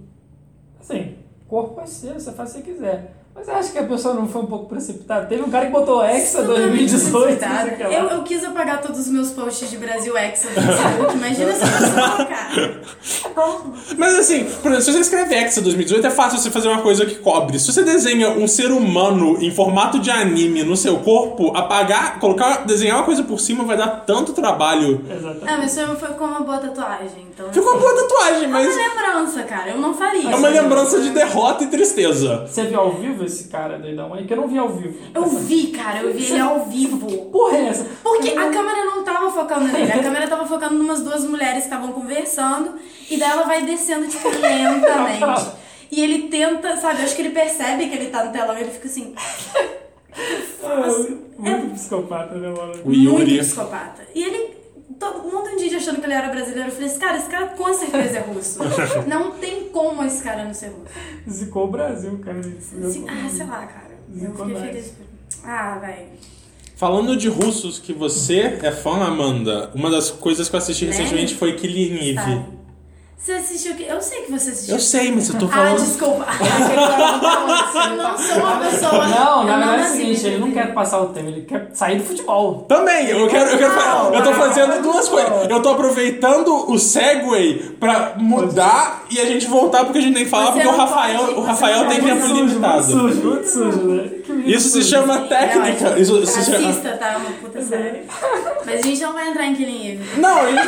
Assim, 0.79 1.15
corpo 1.47 1.81
é 1.81 1.85
seu, 1.85 2.13
você 2.13 2.31
faz 2.31 2.51
o 2.51 2.53
que 2.55 2.59
você 2.59 2.73
quiser. 2.73 3.13
Mas 3.37 3.47
eu 3.47 3.55
acho 3.55 3.71
que 3.71 3.77
a 3.77 3.83
pessoa 3.83 4.15
não 4.15 4.27
foi 4.27 4.41
um 4.41 4.47
pouco 4.47 4.65
precipitada. 4.65 5.27
Teve 5.27 5.43
um 5.43 5.49
cara 5.51 5.67
que 5.67 5.71
botou 5.71 6.03
Hexa 6.03 6.39
Totalmente 6.41 6.89
2018. 6.89 7.13
não 7.13 7.21
sei 7.21 7.21
precipitada. 7.37 7.71
o 7.71 7.77
que 7.77 7.83
lá. 7.83 7.93
Eu, 7.93 8.09
eu 8.17 8.23
quis 8.23 8.43
apagar 8.43 8.81
todos 8.81 8.99
os 9.01 9.07
meus 9.09 9.29
posts 9.29 9.69
de 9.69 9.77
Brasil 9.77 10.17
Hexa 10.17 10.47
do 10.49 10.53
Facebook. 10.55 11.13
Imagina 11.15 11.51
essa 11.51 11.65
pessoa, 11.67 12.25
cara. 12.25 12.81
Mas 13.95 14.15
assim, 14.17 14.43
por 14.45 14.71
exemplo, 14.71 14.81
se 14.81 14.91
você 14.91 14.99
escreve 14.99 15.35
Hexa 15.35 15.61
2018, 15.61 16.07
é 16.07 16.09
fácil 16.09 16.39
você 16.39 16.49
fazer 16.49 16.67
uma 16.67 16.81
coisa 16.81 17.05
que 17.05 17.15
cobre. 17.15 17.59
Se 17.59 17.71
você 17.71 17.83
desenha 17.83 18.29
um 18.31 18.47
ser 18.47 18.71
humano 18.71 19.37
em 19.39 19.51
formato 19.51 19.99
de 19.99 20.09
anime 20.09 20.63
no 20.63 20.75
seu 20.75 20.97
corpo, 20.97 21.55
apagar, 21.55 22.19
colocar, 22.19 22.65
desenhar 22.65 22.97
uma 22.97 23.05
coisa 23.05 23.23
por 23.23 23.39
cima 23.39 23.63
vai 23.63 23.77
dar 23.77 24.03
tanto 24.05 24.33
trabalho. 24.33 25.05
Exatamente. 25.09 25.47
Ah, 25.47 25.57
mas 25.57 25.75
foi, 25.75 25.95
foi 25.95 26.09
com 26.15 26.25
uma 26.25 26.39
boa 26.41 26.57
tatuagem. 26.57 27.27
Então, 27.31 27.53
Ficou 27.53 27.73
uma 27.73 27.79
boa 27.79 27.93
tatuagem, 27.95 28.45
É 28.45 28.47
mas 28.47 28.75
uma 28.75 28.87
lembrança, 28.87 29.43
cara. 29.43 29.69
Eu 29.69 29.77
não 29.77 29.93
faria. 29.93 30.31
é 30.31 30.35
uma 30.35 30.49
lembrança 30.49 30.99
de 30.99 31.11
derrota 31.11 31.63
e 31.63 31.67
tristeza. 31.67 32.47
Você 32.47 32.63
viu 32.63 32.79
ao 32.79 32.93
vivo 32.93 33.26
esse 33.27 33.47
cara 33.49 33.77
doidão 33.77 34.13
aí? 34.13 34.25
Que 34.25 34.33
eu 34.33 34.37
não 34.37 34.47
vi 34.47 34.57
ao 34.57 34.69
vivo. 34.69 34.97
Eu 35.13 35.25
vi, 35.27 35.67
cara. 35.67 36.01
Eu 36.01 36.13
vi 36.13 36.25
ele 36.25 36.39
ao 36.39 36.65
vivo. 36.65 37.25
Porra, 37.27 37.57
é 37.57 37.65
essa? 37.67 37.85
Porque 38.03 38.29
a 38.29 38.49
câmera 38.49 38.85
não 38.85 39.03
tava 39.03 39.29
focando 39.31 39.65
nele, 39.67 39.91
a 39.91 40.01
câmera 40.01 40.27
tava 40.27 40.45
focando 40.45 40.75
em 40.75 40.79
umas 40.79 41.01
duas 41.01 41.23
mulheres 41.23 41.59
que 41.59 41.69
estavam 41.69 41.91
conversando 41.91 42.73
e 43.09 43.17
daí 43.17 43.29
ela 43.29 43.43
vai 43.43 43.63
descendo, 43.63 44.07
tipo, 44.07 44.27
lentamente. 44.29 45.51
E 45.89 46.01
ele 46.03 46.27
tenta, 46.27 46.75
sabe, 46.75 46.99
eu 46.99 47.05
acho 47.05 47.15
que 47.15 47.21
ele 47.21 47.29
percebe 47.29 47.87
que 47.87 47.95
ele 47.95 48.09
tá 48.09 48.25
no 48.25 48.33
telão 48.33 48.57
e 48.57 48.59
ele 48.61 48.71
fica 48.71 48.89
assim, 48.89 49.15
Muito 51.37 51.73
psicopata, 51.75 52.35
né, 52.35 52.49
mano? 52.49 52.73
O 52.83 52.87
muito 52.87 52.99
Yuri. 53.21 53.37
psicopata. 53.39 54.03
E 54.13 54.23
ele, 54.23 54.56
todo 54.99 55.23
mundo 55.23 55.49
um 55.49 55.55
dia 55.57 55.77
achando 55.77 55.99
que 55.99 56.05
ele 56.05 56.13
era 56.13 56.29
brasileiro, 56.29 56.69
eu 56.69 56.71
falei 56.73 56.87
assim, 56.89 56.99
cara, 56.99 57.17
esse 57.17 57.29
cara 57.29 57.47
com 57.47 57.73
certeza 57.73 58.17
é 58.17 58.21
russo. 58.21 58.59
Não 59.07 59.31
tem 59.31 59.69
como 59.69 60.03
esse 60.03 60.23
cara 60.23 60.43
não 60.45 60.53
ser 60.53 60.67
russo. 60.67 60.85
Zicou 61.29 61.65
o 61.65 61.71
Brasil, 61.71 62.17
cara. 62.19 62.39
Ah, 62.39 63.29
sei 63.29 63.45
lá, 63.45 63.65
cara. 63.65 63.91
Eu 64.13 64.19
Zicou 64.19 64.45
fiquei 64.45 64.53
nós. 64.53 64.63
feliz 64.63 64.87
por... 64.87 65.49
Ah, 65.49 65.77
velho. 65.79 66.07
Falando 66.75 67.17
de 67.17 67.27
russos 67.27 67.79
que 67.79 67.91
você 67.93 68.59
é 68.61 68.71
fã, 68.71 69.03
Amanda, 69.03 69.71
uma 69.73 69.89
das 69.89 70.11
coisas 70.11 70.47
que 70.47 70.55
eu 70.55 70.59
assisti 70.59 70.85
Né? 70.85 70.91
recentemente 70.91 71.33
foi 71.35 71.53
Killing 71.55 72.15
Tá. 72.15 72.21
Eve. 72.29 72.56
Você 73.19 73.31
assistiu 73.33 73.73
o 73.73 73.75
quê? 73.75 73.85
Eu 73.89 73.99
sei 73.99 74.21
que 74.21 74.31
você 74.31 74.51
assistiu. 74.51 74.75
Eu 74.75 74.79
sei, 74.79 75.11
mas 75.11 75.27
eu 75.27 75.37
tô 75.39 75.47
Ah, 75.47 75.49
falando. 75.49 75.77
desculpa. 75.79 76.25
eu 77.89 77.97
não 77.97 78.17
sou 78.17 78.37
uma 78.37 78.57
pessoa. 78.57 79.07
Não, 79.07 79.43
na 79.43 79.57
verdade 79.57 79.81
é 79.81 79.85
o 79.85 79.89
seguinte, 79.89 80.27
ele 80.27 80.37
não 80.37 80.51
quer 80.51 80.73
passar 80.73 81.01
o 81.01 81.07
tempo, 81.07 81.27
ele 81.29 81.41
quer 81.41 81.67
sair 81.73 81.97
do 81.97 82.05
futebol. 82.05 82.65
Também, 82.69 83.09
eu 83.09 83.27
quero, 83.27 83.49
eu 83.49 83.57
quero 83.57 83.75
Não, 83.75 84.13
eu 84.13 84.23
tô 84.23 84.29
não. 84.31 84.37
fazendo 84.37 84.81
duas 84.81 85.09
coisas. 85.09 85.49
Eu 85.49 85.61
tô 85.61 85.69
aproveitando 85.69 86.71
o 86.71 86.77
segue 86.79 87.75
pra 87.79 88.13
mudar 88.17 89.03
e 89.09 89.19
a 89.19 89.25
gente 89.25 89.47
voltar 89.47 89.83
porque 89.83 89.97
a 89.97 90.01
gente 90.01 90.13
tem 90.13 90.23
que 90.23 90.29
falar 90.29 90.51
porque 90.53 90.67
o 90.67 90.77
Rafael, 90.77 91.19
pode, 91.19 91.33
o 91.33 91.41
Rafael 91.41 91.87
tem 91.87 92.01
tempo 92.01 92.27
limitado. 92.27 92.95
muito 92.95 93.13
sujo, 93.13 93.27
muito 93.29 93.47
sujo, 93.49 93.81
né? 93.87 94.09
Que 94.25 94.31
Isso 94.53 94.69
se 94.69 94.83
chama 94.83 95.21
técnica. 95.21 95.99
Isso 95.99 96.25
se 96.25 96.45
chama... 96.51 96.69
Assista, 96.69 96.91
tá? 96.97 97.17
Uma 97.17 97.31
puta 97.31 97.61
série. 97.61 98.03
Mas 98.65 98.79
a 98.79 98.81
gente 98.83 99.01
não 99.01 99.11
vai 99.13 99.27
entrar 99.27 99.45
em 99.47 99.55
Killing 99.55 99.91
Eve. 99.93 100.21
Não, 100.21 100.47
ele... 100.47 100.59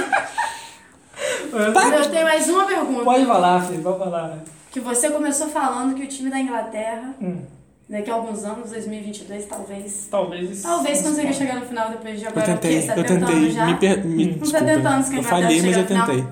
Eu 1.52 2.12
tenho 2.12 2.24
mais 2.26 2.50
uma 2.50 2.66
pergunta. 2.66 3.04
Pode 3.04 3.26
falar, 3.26 3.62
filho, 3.66 3.82
pode 3.84 3.98
falar. 4.00 4.40
Que 4.72 4.80
você 4.80 5.10
começou 5.10 5.48
falando 5.50 5.96
que 5.96 6.04
o 6.04 6.08
time 6.08 6.30
da 6.30 6.40
Inglaterra, 6.40 7.14
Hum. 7.22 7.42
daqui 7.90 8.10
a 8.10 8.14
alguns 8.14 8.44
anos, 8.44 8.70
2022, 8.70 9.46
talvez... 9.46 10.08
Talvez. 10.10 10.62
Talvez 10.62 11.02
consiga 11.02 11.34
chegar 11.34 11.56
no 11.56 11.66
final 11.66 11.90
depois 11.90 12.20
de 12.20 12.26
Eu 12.26 12.30
agora, 12.32 12.46
o 12.46 12.58
tentei, 12.58 12.76
quê? 12.82 12.88
70 12.88 13.00
eu 13.14 13.20
tentei. 13.20 13.50
já? 13.52 13.66
Me, 13.66 13.76
per... 13.76 14.06
me 14.06 14.24
70 14.26 14.40
desculpa. 14.66 14.90
anos 14.90 15.10
que 15.10 15.16
a 15.16 15.18
Eu 15.18 15.22
Inglaterra 15.24 15.42
falhei, 15.42 15.62
mas 15.62 15.78
eu 15.78 15.88
tentei. 15.88 16.26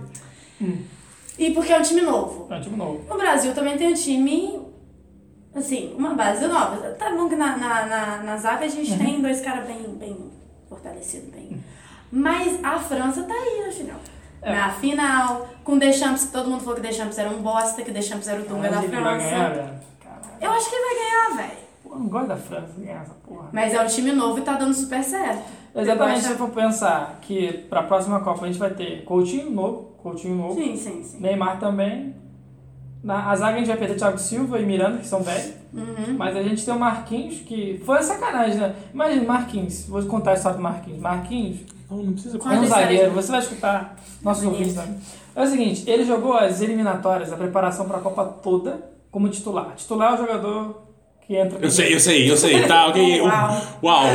E 1.39 1.51
porque 1.51 1.71
é 1.73 1.77
um 1.79 1.81
time 1.83 2.01
novo. 2.01 2.47
É 2.51 2.55
um 2.57 2.61
time 2.61 2.75
novo. 2.77 3.01
O 3.09 3.17
Brasil 3.17 3.53
também 3.53 3.77
tem 3.77 3.89
um 3.91 3.93
time, 3.93 4.59
assim, 5.55 5.93
uma 5.97 6.13
base 6.15 6.45
nova. 6.47 6.77
Tá 6.91 7.09
bom 7.11 7.27
que 7.29 7.35
na, 7.35 7.57
na, 7.57 7.85
na, 7.85 8.17
na 8.23 8.37
zaga 8.37 8.65
a 8.65 8.69
gente 8.69 8.97
tem 8.97 9.21
dois 9.21 9.41
caras 9.41 9.65
bem, 9.67 9.81
bem 9.99 10.31
fortalecidos, 10.69 11.29
bem. 11.29 11.63
Mas 12.11 12.59
a 12.63 12.79
França 12.79 13.23
tá 13.23 13.33
aí 13.33 13.65
na 13.65 13.71
final. 13.71 13.97
É. 14.47 14.55
Na 14.55 14.69
final, 14.69 15.45
com 15.61 15.77
Deschamps, 15.77 16.25
que 16.25 16.31
todo 16.31 16.49
mundo 16.49 16.61
falou 16.61 16.75
que 16.75 16.81
Deschamps 16.81 17.17
era 17.17 17.29
um 17.29 17.41
bosta, 17.41 17.81
que 17.81 17.91
Deschamps 17.91 18.29
era 18.29 18.41
o 18.41 18.45
Dunga 18.45 18.69
da 18.69 18.79
vai 18.79 18.87
ganhar, 18.87 19.01
França. 19.03 19.29
Caralho. 20.01 20.29
Eu 20.39 20.51
acho 20.51 20.69
que 20.69 20.75
ele 20.75 20.85
vai 20.85 20.95
ganhar, 20.95 21.37
velho. 21.41 21.59
Pô, 21.83 21.89
eu 21.89 21.99
não 21.99 22.07
gosto 22.07 22.27
da 22.27 22.37
França 22.37 22.73
ganhar 22.77 23.01
essa 23.01 23.13
porra. 23.27 23.49
Mas 23.51 23.73
é 23.73 23.81
um 23.81 23.87
time 23.87 24.13
novo 24.13 24.39
e 24.39 24.41
tá 24.43 24.53
dando 24.53 24.73
super 24.73 25.03
certo. 25.03 25.43
Exatamente, 25.75 26.21
se 26.21 26.35
for 26.35 26.49
pensar 26.49 27.19
que 27.21 27.65
pra 27.69 27.83
próxima 27.83 28.21
Copa 28.21 28.45
a 28.45 28.47
gente 28.47 28.57
vai 28.57 28.69
ter 28.69 29.03
Coutinho 29.03 29.51
novo, 29.51 29.91
Coutinho 30.01 30.35
novo, 30.35 30.55
Sim, 30.55 30.77
sim, 30.77 31.03
sim. 31.03 31.19
Neymar 31.19 31.59
também. 31.59 32.15
Na 33.03 33.29
a 33.29 33.35
zaga 33.35 33.55
a 33.55 33.57
gente 33.57 33.67
vai 33.67 33.77
perder 33.77 33.95
Thiago 33.95 34.17
Silva 34.17 34.59
e 34.59 34.65
Miranda, 34.65 34.99
que 34.99 35.07
são 35.07 35.21
velhos. 35.21 35.53
Uhum. 35.73 36.15
Mas 36.17 36.37
a 36.37 36.41
gente 36.41 36.63
tem 36.63 36.73
o 36.73 36.79
Marquinhos, 36.79 37.41
que 37.41 37.81
foi 37.85 38.01
sacanagem, 38.01 38.57
né? 38.57 38.75
Imagina, 38.93 39.23
Marquinhos, 39.23 39.85
vou 39.87 40.01
contar 40.05 40.31
a 40.31 40.33
história 40.35 40.57
do 40.57 40.63
Marquinhos. 40.63 40.99
Marquinhos 40.99 41.59
Não, 41.89 41.97
não 41.97 42.13
precisa... 42.13 42.37
é 42.37 42.59
um 42.59 42.67
zagueiro, 42.67 43.11
você 43.11 43.31
vai 43.31 43.39
escutar 43.39 43.95
nossos 44.21 44.43
ouvintes 44.43 44.73
também. 44.73 44.97
É 45.35 45.43
o 45.43 45.47
seguinte, 45.47 45.89
ele 45.89 46.03
jogou 46.03 46.33
as 46.33 46.61
eliminatórias, 46.61 47.31
a 47.31 47.37
preparação 47.37 47.87
pra 47.87 47.99
Copa 47.99 48.25
toda, 48.25 48.89
como 49.11 49.29
titular. 49.29 49.73
Titular 49.75 50.11
é 50.11 50.15
o 50.15 50.17
jogador 50.17 50.81
que 51.21 51.35
entra... 51.35 51.59
Eu 51.61 51.69
sei, 51.69 51.93
eu 51.93 51.99
sei, 51.99 52.31
eu 52.31 52.35
sei. 52.35 52.67
Tá, 52.67 52.87
ok. 52.87 53.21
Uau. 53.21 53.61
Uau. 53.83 54.05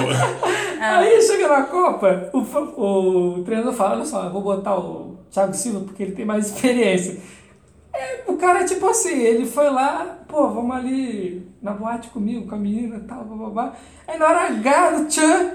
Aí 0.80 1.22
chega 1.22 1.48
na 1.48 1.62
Copa, 1.62 2.30
o, 2.32 2.38
o 2.40 3.44
treinador 3.44 3.72
fala, 3.72 3.96
olha 3.96 4.04
só, 4.04 4.24
eu 4.24 4.32
vou 4.32 4.42
botar 4.42 4.76
o 4.76 5.18
Thiago 5.30 5.54
Silva 5.54 5.80
porque 5.80 6.02
ele 6.02 6.12
tem 6.12 6.24
mais 6.24 6.46
experiência. 6.46 7.20
É, 7.94 8.24
o 8.26 8.36
cara, 8.36 8.64
tipo 8.64 8.86
assim, 8.88 9.20
ele 9.20 9.46
foi 9.46 9.70
lá, 9.70 10.18
pô, 10.26 10.48
vamos 10.48 10.74
ali 10.74 11.46
na 11.60 11.72
boate 11.72 12.08
comigo, 12.08 12.48
com 12.48 12.54
a 12.54 12.58
menina 12.58 12.96
e 12.96 13.00
tal, 13.00 13.24
babá. 13.24 13.74
Aí 14.08 14.18
na 14.18 14.26
hora 14.26 14.48
H, 14.48 14.90
no 14.90 15.08
tchan, 15.08 15.52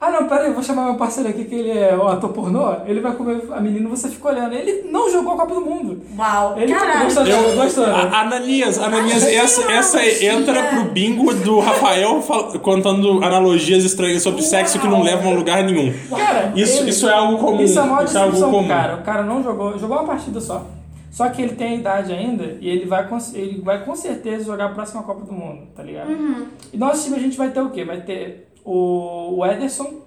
ah 0.00 0.10
não, 0.10 0.26
peraí, 0.26 0.50
vou 0.52 0.62
chamar 0.62 0.84
meu 0.86 0.94
parceiro 0.94 1.28
aqui 1.28 1.44
que 1.44 1.54
ele 1.54 1.70
é 1.78 1.94
o 1.94 2.08
ator 2.08 2.30
pornô, 2.30 2.74
ele 2.86 3.00
vai 3.00 3.12
comer 3.12 3.42
a 3.52 3.60
menina 3.60 3.86
e 3.86 3.90
você 3.90 4.08
fica 4.08 4.28
olhando. 4.28 4.54
Ele 4.54 4.90
não 4.90 5.10
jogou 5.12 5.34
a 5.34 5.36
Copa 5.36 5.54
do 5.54 5.60
Mundo. 5.60 6.00
Uau, 6.18 6.58
Ele 6.58 6.72
caralho. 6.72 7.04
gostou, 7.04 7.26
Eu, 7.26 7.54
gostou, 7.56 7.86
né? 7.86 7.92
A- 7.92 8.20
Ananias, 8.22 8.78
Ananias, 8.78 9.22
Achei 9.22 9.36
essa, 9.36 9.70
essa 9.72 10.24
entra 10.24 10.62
pro 10.68 10.84
bingo 10.84 11.34
do 11.34 11.58
Rafael 11.60 12.22
contando 12.62 13.22
analogias 13.22 13.84
estranhas 13.84 14.22
sobre 14.22 14.42
sexo 14.42 14.78
que 14.78 14.88
não 14.88 15.02
levam 15.02 15.32
a 15.32 15.34
lugar 15.34 15.62
nenhum. 15.64 15.92
Cara, 16.08 16.52
Isso- 16.56 16.80
ele- 16.80 16.90
isso 16.90 17.08
é 17.08 17.12
algo 17.12 17.36
comum, 17.38 17.60
Isso 17.62 17.78
é 17.78 17.82
uma 17.82 18.02
isso 18.04 18.16
é 18.16 18.22
algo 18.22 18.40
comum. 18.40 18.68
cara. 18.68 18.96
O 18.96 19.02
cara 19.02 19.22
não 19.22 19.42
jogou, 19.42 19.78
jogou 19.78 19.98
uma 19.98 20.06
partida 20.06 20.40
só. 20.40 20.64
Só 21.10 21.28
que 21.28 21.42
ele 21.42 21.54
tem 21.56 21.72
a 21.72 21.74
idade 21.74 22.12
ainda 22.12 22.56
e 22.60 22.68
ele 22.70 22.86
vai, 22.86 23.06
com, 23.08 23.18
ele 23.34 23.60
vai 23.62 23.84
com 23.84 23.96
certeza 23.96 24.44
jogar 24.44 24.66
a 24.66 24.68
próxima 24.68 25.02
Copa 25.02 25.24
do 25.26 25.32
Mundo, 25.32 25.62
tá 25.74 25.82
ligado? 25.82 26.08
Uhum. 26.08 26.46
E 26.72 26.78
nosso 26.78 27.02
time 27.04 27.16
a 27.16 27.20
gente 27.20 27.36
vai 27.36 27.50
ter 27.50 27.60
o 27.60 27.68
quê? 27.70 27.84
Vai 27.84 28.00
ter 28.00 28.46
o, 28.64 29.38
o 29.38 29.46
Ederson, 29.46 30.02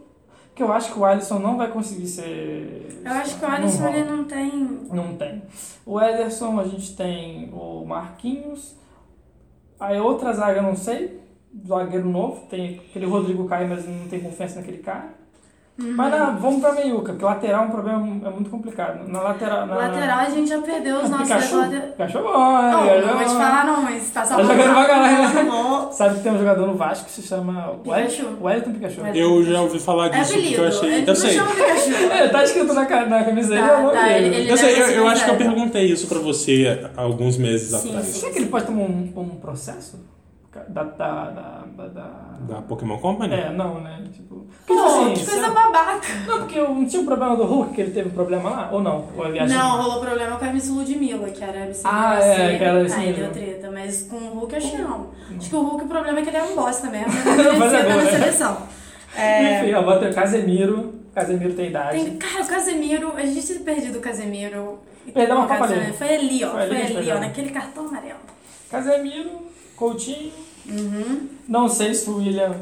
que 0.56 0.62
eu 0.62 0.72
acho 0.72 0.94
que 0.94 1.00
o 1.00 1.06
Alisson 1.06 1.40
não 1.40 1.58
vai 1.58 1.72
conseguir 1.72 2.08
ser. 2.08 3.02
Eu 3.04 3.12
acho 3.12 3.40
que 3.40 3.46
o 3.46 3.48
Alisson 3.48 3.88
ele 3.88 4.04
não 4.04 4.24
tem. 4.26 4.52
Não 4.92 5.16
tem. 5.16 5.42
O 5.86 6.00
Ederson, 6.00 6.60
a 6.60 6.64
gente 6.66 6.96
tem 6.96 7.50
o 7.54 7.84
Marquinhos. 7.86 8.76
Aí 9.80 10.00
outra 10.00 10.34
zaga, 10.34 10.60
eu 10.60 10.64
não 10.64 10.76
sei. 10.76 11.22
Zagueiro 11.68 12.08
novo. 12.08 12.46
Tem 12.48 12.82
aquele 12.90 13.06
Rodrigo 13.06 13.48
Caio, 13.48 13.70
mas 13.70 13.88
não 13.88 14.08
tem 14.08 14.20
confiança 14.20 14.60
naquele 14.60 14.80
cara. 14.80 15.23
Uhum. 15.80 15.92
Mas 15.96 16.12
na, 16.12 16.30
vamos 16.30 16.62
pra 16.62 16.72
meiuca, 16.74 17.14
porque 17.14 17.26
lateral 17.26 17.64
é 17.64 17.68
um 17.68 17.72
problema 17.72 17.98
é 18.28 18.30
muito 18.30 18.48
complicado. 18.52 19.08
Na 19.08 19.22
lateral. 19.22 19.66
Na, 19.66 19.76
Lateral 19.76 20.20
a 20.20 20.30
gente 20.30 20.48
já 20.48 20.60
perdeu 20.62 20.98
os 20.98 21.10
na, 21.10 21.18
nossos 21.18 21.34
Pikachu. 21.34 21.58
laterais. 21.58 21.90
Pikachu 21.92 22.18
é 22.20 22.22
bom, 22.22 22.30
né? 22.62 22.72
Não, 22.72 22.82
Pikachu 22.84 22.94
é 22.94 23.02
não 23.08 23.18
vou 23.18 23.24
te 23.28 23.34
falar 23.34 23.66
não, 23.66 23.82
mas 23.82 24.12
passar 24.12 24.36
Tá 24.38 24.44
jogando 24.44 24.72
pra 24.74 24.86
caralho, 24.86 25.34
né? 25.34 25.88
Sabe 25.94 26.16
que 26.16 26.22
tem 26.22 26.32
um 26.32 26.38
jogador 26.38 26.68
no 26.68 26.76
Vasco 26.76 27.06
que 27.06 27.12
se 27.12 27.22
chama 27.24 27.74
Pikachu. 27.84 28.24
Wel- 28.24 28.38
Wellington 28.44 28.72
Pikachu. 28.74 29.02
Wellington. 29.02 29.20
Eu 29.20 29.44
já 29.46 29.62
ouvi 29.62 29.80
falar 29.80 30.06
É 30.06 30.10
disso, 30.10 30.34
porque 30.34 30.40
apelido. 30.40 30.62
eu 30.62 30.68
achei. 30.68 30.90
Ele 30.94 31.02
Eu 31.02 31.08
não 31.08 31.16
sei. 31.16 31.40
Pikachu. 31.40 32.04
É, 32.14 32.28
tá 32.30 32.44
escrito 32.44 32.74
na, 32.74 32.84
na 33.08 33.24
camisa 33.24 33.50
dele, 33.50 33.62
Tá, 33.68 33.74
é 33.74 33.78
o 33.78 33.82
nome 33.84 33.94
tá, 33.98 34.04
dele. 34.04 34.26
ele- 34.28 34.36
ele- 34.36 34.52
Eu, 34.52 34.58
sei, 34.58 34.80
eu, 34.80 34.86
ser 34.88 34.98
eu 34.98 35.08
acho 35.08 35.26
que 35.26 35.32
eu 35.32 35.36
perguntei 35.38 35.86
isso 35.86 36.08
pra 36.08 36.20
você 36.20 36.88
há 36.96 37.02
alguns 37.02 37.36
meses 37.38 37.70
Sim, 37.82 37.90
atrás. 37.90 38.06
sim. 38.08 38.20
Será 38.20 38.32
que 38.32 38.38
ele 38.40 38.46
pode 38.50 38.66
tomar 38.68 38.82
um, 38.84 39.12
um 39.18 39.30
processo? 39.42 40.00
Da. 40.70 40.84
da, 40.84 40.84
da, 40.84 41.88
da, 41.88 41.88
da- 42.42 42.62
Pokémon 42.62 42.98
Company? 42.98 43.34
É, 43.34 43.50
não, 43.52 43.80
né? 43.82 44.04
Tipo. 44.14 44.46
Porque, 44.66 44.82
Pô, 44.82 44.88
assim, 44.88 45.14
que 45.14 45.26
coisa 45.26 45.50
babaca. 45.50 46.02
Não, 46.26 46.38
porque 46.40 46.60
não 46.62 46.86
tinha 46.86 47.02
o 47.02 47.06
problema 47.06 47.36
do 47.36 47.44
Hulk, 47.44 47.74
que 47.74 47.82
ele 47.82 47.92
teve 47.92 48.10
problema 48.12 48.50
lá? 48.50 48.70
Ou 48.72 48.82
não? 48.82 49.06
Ou 49.18 49.30
viagem? 49.32 49.58
Não, 49.58 49.82
rolou 49.82 50.00
problema 50.00 50.38
com 50.38 50.46
a 50.46 50.54
Miss 50.54 50.70
Ludmilla, 50.70 51.30
que 51.30 51.44
era 51.44 51.64
a 51.66 51.68
Ah, 51.84 52.20
é, 52.20 52.58
que 52.58 52.64
era 52.64 52.82
assim 52.86 53.02
Aí 53.02 53.14
deu 53.14 53.32
treta, 53.32 53.70
mas 53.72 54.04
com 54.04 54.16
o 54.16 54.40
Hulk 54.40 54.56
acho 54.56 54.72
que 54.72 54.78
não. 54.82 55.10
Acho 55.38 55.50
que 55.50 55.56
o 55.56 55.62
Hulk 55.62 55.84
o 55.84 55.88
problema 55.88 56.20
é 56.20 56.22
que 56.22 56.30
ele 56.30 56.38
é 56.38 56.44
um 56.44 56.56
bosta 56.56 56.88
mesmo, 56.90 57.12
ele 57.28 57.58
Mas 57.58 57.72
não 57.74 57.80
é 57.80 57.84
bom, 57.84 57.90
na 57.90 58.04
né? 58.04 58.12
seleção. 58.12 58.58
É, 59.18 59.62
Enfim, 59.62 59.74
ó, 59.74 59.82
bota 59.84 60.10
o 60.10 60.14
Casemiro. 60.14 60.94
Casemiro 61.14 61.54
tem 61.54 61.68
idade. 61.68 62.04
tem, 62.04 62.18
cara, 62.18 62.44
o 62.44 62.48
Casemiro, 62.48 63.14
a 63.16 63.26
gente 63.26 63.46
tinha 63.46 63.60
perdido 63.60 64.00
o 64.00 64.02
Casemiro. 64.02 64.80
e 65.06 65.12
Perdeu 65.12 65.36
uma 65.36 65.48
Copa. 65.48 65.68
Foi 65.68 66.16
ali, 66.16 66.44
ó. 66.44 66.50
Foi 66.52 66.52
Foi, 66.52 66.62
ali 66.62 66.76
que 66.76 66.82
a 66.82 66.86
gente 66.88 66.98
ali, 66.98 67.12
ó, 67.12 67.20
naquele 67.20 67.50
cartão 67.52 67.88
amarelo. 67.88 68.20
Casemiro, 68.72 69.30
Coutinho. 69.76 70.32
Uhum. 70.68 71.28
Não 71.48 71.68
sei 71.68 71.94
se 71.94 72.10
o 72.10 72.18
William 72.18 72.56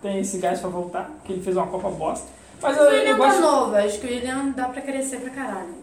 tem 0.00 0.20
esse 0.20 0.38
gás 0.38 0.60
pra 0.60 0.68
voltar, 0.70 1.10
porque 1.16 1.32
ele 1.32 1.42
fez 1.42 1.56
uma 1.56 1.66
Copa 1.66 1.90
bosta. 1.90 2.26
Mas 2.62 2.76
Mas 2.76 2.86
eu, 2.86 2.90
o 2.90 2.94
William 2.94 3.10
eu 3.10 3.18
tá 3.18 3.26
gosto. 3.26 3.40
novo, 3.40 3.76
acho 3.76 4.00
que 4.00 4.06
o 4.06 4.10
William 4.10 4.50
dá 4.50 4.68
pra 4.68 4.80
crescer 4.82 5.16
pra 5.20 5.30
caralho. 5.30 5.74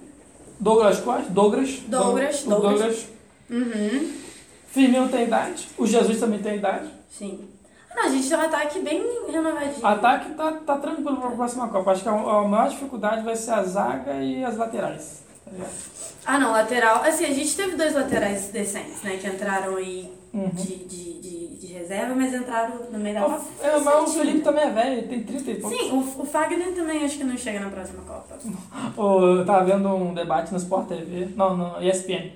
Douglas 0.59 0.99
Costa? 0.99 1.29
Douglas. 1.29 1.69
Douglas, 1.87 2.43
Douglas. 2.43 2.79
Douglas. 2.79 3.07
Uhum. 3.49 4.13
Firmino 4.67 5.09
tem 5.09 5.23
idade. 5.25 5.67
O 5.77 5.85
Jesus 5.85 6.19
também 6.19 6.39
tem 6.39 6.55
idade. 6.57 6.89
Sim. 7.09 7.47
Não, 7.93 8.05
a 8.05 8.09
gente 8.09 8.29
tem 8.29 8.37
um 8.37 8.41
ataque 8.41 8.79
bem 8.79 9.03
renovadinho. 9.29 9.85
Ataque 9.85 10.33
tá, 10.33 10.51
tá 10.65 10.77
tranquilo 10.77 11.17
pra 11.17 11.31
próxima 11.31 11.67
Copa. 11.67 11.91
Acho 11.91 12.03
que 12.03 12.09
a, 12.09 12.13
a 12.13 12.47
maior 12.47 12.69
dificuldade 12.69 13.21
vai 13.23 13.35
ser 13.35 13.51
a 13.51 13.63
zaga 13.63 14.13
e 14.23 14.43
as 14.45 14.55
laterais. 14.55 15.23
tá? 15.45 15.65
Ah, 16.25 16.39
não, 16.39 16.51
lateral. 16.51 17.03
Assim, 17.03 17.25
a 17.25 17.33
gente 17.33 17.53
teve 17.55 17.75
dois 17.75 17.93
laterais 17.93 18.47
decentes, 18.47 19.01
né? 19.01 19.17
Que 19.17 19.27
entraram 19.27 19.75
aí 19.75 20.09
Uhum. 20.33 20.47
de, 20.53 20.75
de, 20.85 21.19
de, 21.19 21.40
de 21.71 21.77
reserva, 21.79 22.13
mas 22.15 22.33
entraram 22.33 22.75
no 22.91 22.99
meio 22.99 23.15
da 23.15 23.21
Copa. 23.21 23.41
É, 23.63 23.79
mas 23.79 24.09
o. 24.09 24.13
Felipe 24.19 24.39
também 24.41 24.63
é 24.63 24.69
velho, 24.69 24.91
ele 24.99 25.07
tem 25.07 25.23
30 25.23 25.51
e 25.51 25.55
pouco. 25.55 25.75
Sim, 25.77 25.91
o, 25.91 26.21
o 26.21 26.25
Fagner 26.25 26.73
também 26.73 27.03
acho 27.03 27.17
que 27.17 27.23
não 27.23 27.37
chega 27.37 27.59
na 27.59 27.69
próxima 27.69 28.03
Copa. 28.03 28.37
Ô, 28.97 29.37
Eu 29.37 29.45
tava 29.45 29.65
vendo 29.65 29.87
um 29.89 30.13
debate 30.13 30.51
no 30.51 30.57
Sport 30.57 30.87
TV, 30.87 31.29
não, 31.35 31.55
no 31.55 31.81
ESPN. 31.83 32.31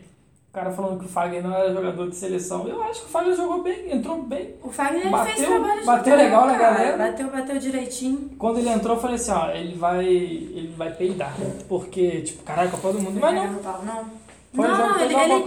O 0.49 0.53
cara 0.57 0.71
falando 0.71 0.99
que 0.99 1.05
o 1.05 1.09
Fagner 1.09 1.43
não 1.43 1.53
era 1.53 1.73
jogador 1.73 2.09
de 2.09 2.15
seleção. 2.15 2.65
Eu 2.65 2.81
acho 2.83 3.01
que 3.01 3.07
o 3.07 3.09
Fagner 3.09 3.35
jogou 3.35 3.61
bem, 3.61 3.91
entrou 3.91 4.21
bem. 4.23 4.55
O 4.63 4.69
Fagner 4.69 5.09
Bateu- 5.09 5.35
fez 5.35 5.47
trabalho 5.49 5.79
de 5.81 5.85
bateu 5.85 6.15
legal 6.15 6.45
na 6.45 6.57
cara. 6.57 6.73
galera. 6.77 6.97
Bateu, 7.11 7.29
bateu 7.29 7.59
direitinho. 7.59 8.29
Quando 8.39 8.59
ele 8.59 8.69
entrou, 8.69 8.95
eu 8.95 9.01
falei 9.01 9.17
assim, 9.17 9.31
ó, 9.31 9.49
ele 9.51 9.75
vai. 9.75 10.05
ele 10.05 10.73
vai 10.77 10.91
peidar. 10.93 11.35
Porque, 11.67 12.21
tipo, 12.21 12.41
caralho, 12.43 12.71
Copa 12.71 12.93
do 12.93 13.01
Mundo. 13.01 13.19
Mas 13.19 13.35
não. 13.35 13.51
Não, 13.51 13.83
não. 13.83 14.05
Foi 14.53 14.65
não, 14.65 14.99
ele, 15.01 15.13
ele-. 15.13 15.45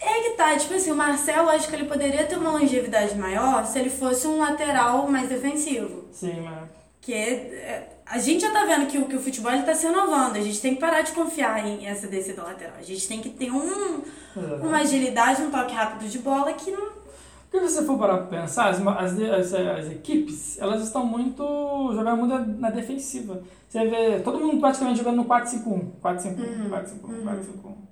É 0.00 0.22
que 0.22 0.30
tá, 0.36 0.56
tipo 0.56 0.74
assim, 0.74 0.92
o 0.92 0.96
Marcelo, 0.96 1.48
acho 1.48 1.68
que 1.68 1.74
ele 1.74 1.86
poderia 1.86 2.24
ter 2.24 2.36
uma 2.36 2.50
longevidade 2.50 3.16
maior 3.16 3.66
se 3.66 3.78
ele 3.78 3.90
fosse 3.90 4.26
um 4.26 4.38
lateral 4.38 5.08
mais 5.08 5.28
defensivo. 5.28 6.04
Sim, 6.12 6.40
mas. 6.42 6.68
Que 7.00 7.14
é, 7.14 7.98
a 8.06 8.18
gente 8.18 8.40
já 8.40 8.50
tá 8.50 8.64
vendo 8.64 8.86
que 8.86 8.98
o, 8.98 9.06
que 9.06 9.16
o 9.16 9.20
futebol 9.20 9.52
ele 9.52 9.62
tá 9.62 9.74
se 9.74 9.86
renovando. 9.86 10.36
A 10.36 10.40
gente 10.40 10.60
tem 10.60 10.74
que 10.74 10.80
parar 10.80 11.02
de 11.02 11.12
confiar 11.12 11.66
em 11.66 11.86
essa 11.86 12.06
descida 12.06 12.42
lateral. 12.42 12.76
A 12.78 12.82
gente 12.82 13.06
tem 13.06 13.20
que 13.20 13.30
ter 13.30 13.50
um, 13.50 14.02
uma 14.62 14.78
agilidade, 14.78 15.42
um 15.42 15.50
toque 15.50 15.74
rápido 15.74 16.08
de 16.08 16.18
bola 16.18 16.52
que 16.52 16.70
não. 16.70 16.98
Porque 17.50 17.66
se 17.66 17.74
você 17.74 17.84
for 17.84 17.98
parar 17.98 18.18
pra 18.18 18.40
pensar, 18.40 18.68
as, 18.68 18.80
as, 18.80 19.54
as, 19.54 19.90
equipes, 19.90 20.58
elas 20.58 20.82
estão 20.82 21.04
muito. 21.04 21.42
jogando 21.94 22.18
muito 22.18 22.34
na, 22.34 22.40
na 22.40 22.70
defensiva. 22.70 23.42
Você 23.68 23.86
vê 23.86 24.20
todo 24.20 24.38
mundo 24.38 24.60
praticamente 24.60 24.98
jogando 24.98 25.16
no 25.16 25.24
4-5-1. 25.24 25.92
4-5-1, 26.02 26.70
4-5-1, 26.70 27.24
4-5-1. 27.24 27.87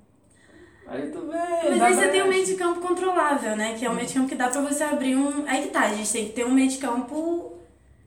Aí 0.89 1.11
tu 1.11 1.20
vê. 1.22 1.70
Mas 1.70 1.82
aí 1.82 1.95
você 1.95 2.09
tem 2.09 2.22
um 2.22 2.28
meio 2.28 2.47
de 2.47 2.55
campo 2.55 2.80
controlável, 2.80 3.57
né? 3.57 3.74
Que 3.78 3.84
é 3.84 3.91
um 3.91 3.95
meio 3.95 4.07
de 4.07 4.14
campo 4.14 4.28
que 4.28 4.34
dá 4.34 4.49
pra 4.49 4.61
você 4.61 4.84
abrir 4.84 5.16
um. 5.16 5.45
Aí 5.47 5.62
que 5.62 5.68
tá, 5.68 5.80
a 5.80 5.95
gente 5.95 6.12
tem 6.12 6.26
que 6.26 6.32
ter 6.32 6.47
um 6.47 6.53
meio 6.53 6.68
de 6.68 6.78
campo 6.78 7.53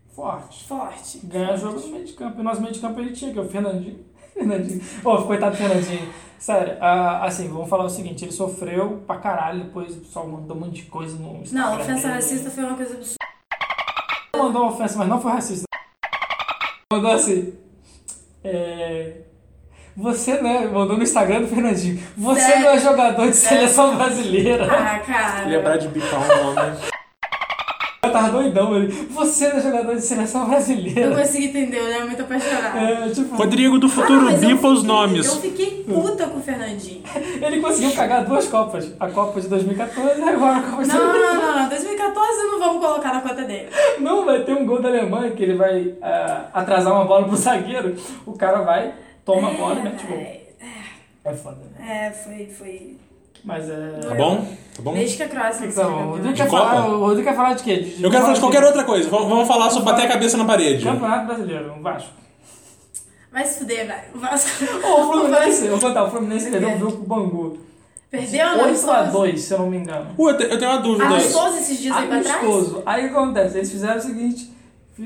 Forte. 0.09 0.67
forte. 0.67 1.19
Ganhar 1.23 1.55
jogo 1.55 1.80
no 1.80 1.88
meio 1.88 2.05
de 2.05 2.13
campo. 2.13 2.38
E 2.38 2.41
o 2.41 2.43
nosso 2.43 2.61
meio 2.61 2.73
de 2.73 2.80
campo 2.80 2.99
ele 2.99 3.11
tinha, 3.11 3.32
que 3.32 3.39
é 3.39 3.41
o 3.41 3.49
Fernandinho. 3.49 4.03
Fernandinho. 4.34 4.82
Pô, 5.03 5.21
coitado 5.23 5.55
do 5.55 5.57
Fernandinho. 5.57 6.09
Sério, 6.39 6.77
ah, 6.80 7.25
assim, 7.25 7.49
vamos 7.49 7.67
falar 7.67 7.84
o 7.84 7.89
seguinte, 7.89 8.23
ele 8.23 8.32
sofreu 8.32 9.03
pra 9.05 9.17
caralho, 9.17 9.65
depois 9.65 9.97
o 9.97 9.99
pessoal 9.99 10.25
mandou 10.25 10.55
um 10.55 10.61
monte 10.61 10.84
de 10.84 10.84
coisa 10.84 11.17
no 11.17 11.41
Instagram 11.41 11.69
Não, 11.69 11.75
ofensa 11.82 12.01
dele. 12.03 12.13
racista 12.13 12.49
foi 12.49 12.63
uma 12.63 12.77
coisa 12.77 12.93
absurda. 12.93 13.17
Mandou 14.38 14.61
uma 14.61 14.71
ofensa, 14.71 14.97
mas 14.99 15.07
não 15.09 15.21
foi 15.21 15.32
racista. 15.34 15.65
Mandou 16.93 17.11
assim. 17.11 17.53
É. 18.41 19.23
Você 19.99 20.41
não 20.41 20.49
é. 20.49 20.67
Mandou 20.67 20.95
no 20.97 21.03
Instagram 21.03 21.41
do 21.41 21.47
Fernandinho. 21.47 21.99
Você 22.17 22.39
Sério? 22.39 22.63
não 22.63 22.69
é 22.69 22.79
jogador 22.79 23.29
de 23.29 23.35
seleção 23.35 23.95
brasileira. 23.97 24.65
Ah, 24.71 24.99
cara. 24.99 25.45
Lembrar 25.45 25.77
de 25.77 25.89
bicar 25.89 26.21
um 26.21 26.53
nome. 26.53 26.77
Eu 28.01 28.13
tava 28.13 28.29
doidão, 28.29 28.75
ele. 28.77 28.87
Você 29.11 29.49
não 29.49 29.57
é 29.57 29.61
jogador 29.61 29.93
de 29.93 30.01
seleção 30.01 30.43
Eu 30.43 30.47
brasileira. 30.47 31.15
consegui 31.15 31.47
entender, 31.47 31.77
eu 31.79 31.87
era 31.87 32.05
muito 32.05 32.21
apaixonada. 32.21 32.79
É, 32.79 33.09
tipo, 33.09 33.35
Rodrigo 33.35 33.77
do 33.77 33.87
Ah, 33.87 33.89
futuro, 33.89 34.31
eu 34.31 34.37
bipa 34.37 34.67
os 34.69 34.83
nomes. 34.83 35.27
Eu 35.27 35.35
fiquei 35.41 35.83
puta 35.83 36.25
com 36.27 36.39
o 36.39 36.41
Fernandinho. 36.41 37.03
ele 37.45 37.59
conseguiu 37.59 37.91
cagar 37.93 38.23
duas 38.23 38.47
Copas. 38.47 38.95
A 38.99 39.07
Copa 39.09 39.41
de 39.41 39.49
2014 39.49 40.21
e 40.21 40.23
agora 40.23 40.57
a 40.57 40.61
Copa 40.61 40.83
de 40.83 40.89
Não, 40.89 40.97
não, 40.97 41.35
não, 41.35 41.55
não. 41.63 41.69
2014 41.69 42.43
não 42.43 42.59
vamos 42.59 42.85
colocar 42.85 43.13
na 43.13 43.21
conta 43.21 43.43
dele. 43.43 43.67
Não, 43.99 44.25
vai 44.25 44.39
ter 44.43 44.53
um 44.53 44.65
gol 44.65 44.81
da 44.81 44.87
Alemanha 44.87 45.31
que 45.31 45.43
ele 45.43 45.55
vai 45.55 45.93
ah, 46.01 46.45
atrasar 46.53 46.93
uma 46.93 47.03
bola 47.05 47.27
pro 47.27 47.35
zagueiro. 47.35 47.95
O 48.25 48.31
cara 48.31 48.61
vai, 48.61 48.93
toma 49.36 49.49
a 49.49 49.53
bola 49.53 49.80
e 49.80 49.84
mete 49.84 50.05
gol. 50.07 50.17
É, 50.17 50.41
É 51.25 51.34
foda, 51.34 51.57
né? 51.77 52.07
é, 52.07 52.11
foi, 52.11 52.45
foi. 52.47 52.97
Mas 53.43 53.69
é. 53.69 53.99
Tá 54.07 54.15
bom? 54.15 54.45
Tá 54.75 54.82
bom? 54.82 54.93
Desde 54.93 55.15
que 55.17 55.23
a 55.23 55.30
Croácia 55.30 55.65
O 55.65 55.69
que 55.69 55.75
tá 55.75 55.84
bom? 55.84 55.89
O. 55.89 56.09
Rodrigo 56.11 56.34
De 56.34 56.41
quer 56.43 56.49
Copa? 56.49 56.65
falar, 56.69 56.88
o 56.89 56.99
Rodrigo 56.99 57.27
quer 57.30 57.36
falar 57.36 57.53
de 57.53 57.63
quê? 57.63 57.77
De- 57.77 58.03
Eu 58.03 58.09
quero 58.11 58.21
falar 58.23 58.34
de 58.34 58.39
qualquer 58.41 58.59
de- 58.61 58.65
outra 58.67 58.84
coisa. 58.84 59.09
Vamos 59.09 59.30
vamos 59.30 59.47
falar 59.47 59.69
sobre 59.69 59.86
bater 59.91 60.05
a 60.05 60.07
cabeça 60.09 60.38
na 60.38 60.45
parede. 60.45 60.84
Campeonato 60.84 61.25
Brasileiro, 61.27 61.73
um 61.73 61.82
Vasco. 61.82 62.09
Vai 63.32 63.45
se 63.45 63.59
fuder, 63.59 63.88
velho. 63.88 64.01
O 64.15 64.19
Vasco. 64.19 64.49
O 64.84 65.11
Fluminense, 65.11 65.65
eu 65.67 65.77
vou 65.77 65.80
contar, 65.89 66.03
o 66.03 66.11
Fluminense 66.11 66.49
perdeu 66.49 66.69
o 66.75 66.80
jogo 66.80 66.91
pro 66.97 67.03
Bangu. 67.05 67.57
Perdeu, 68.11 68.45
não? 68.57 68.65
8x2, 68.73 69.38
se 69.38 69.53
eu 69.53 69.59
não 69.59 69.69
me 69.69 69.77
engano. 69.77 70.07
Eu 70.17 70.36
te- 70.38 70.43
eu 70.45 70.57
tenho 70.59 70.71
uma 70.71 70.80
dúvida. 70.82 71.05
Amistoso 71.05 71.57
esses 71.59 71.80
dias 71.80 71.95
aí 71.95 72.07
pra 72.07 72.19
trás? 72.21 72.43
Amistoso. 72.43 72.84
Aí 72.86 73.05
o 73.05 73.09
que 73.09 73.15
acontece? 73.15 73.57
Eles 73.59 73.71
fizeram 73.71 73.97
o 73.97 74.01
seguinte. 74.01 74.51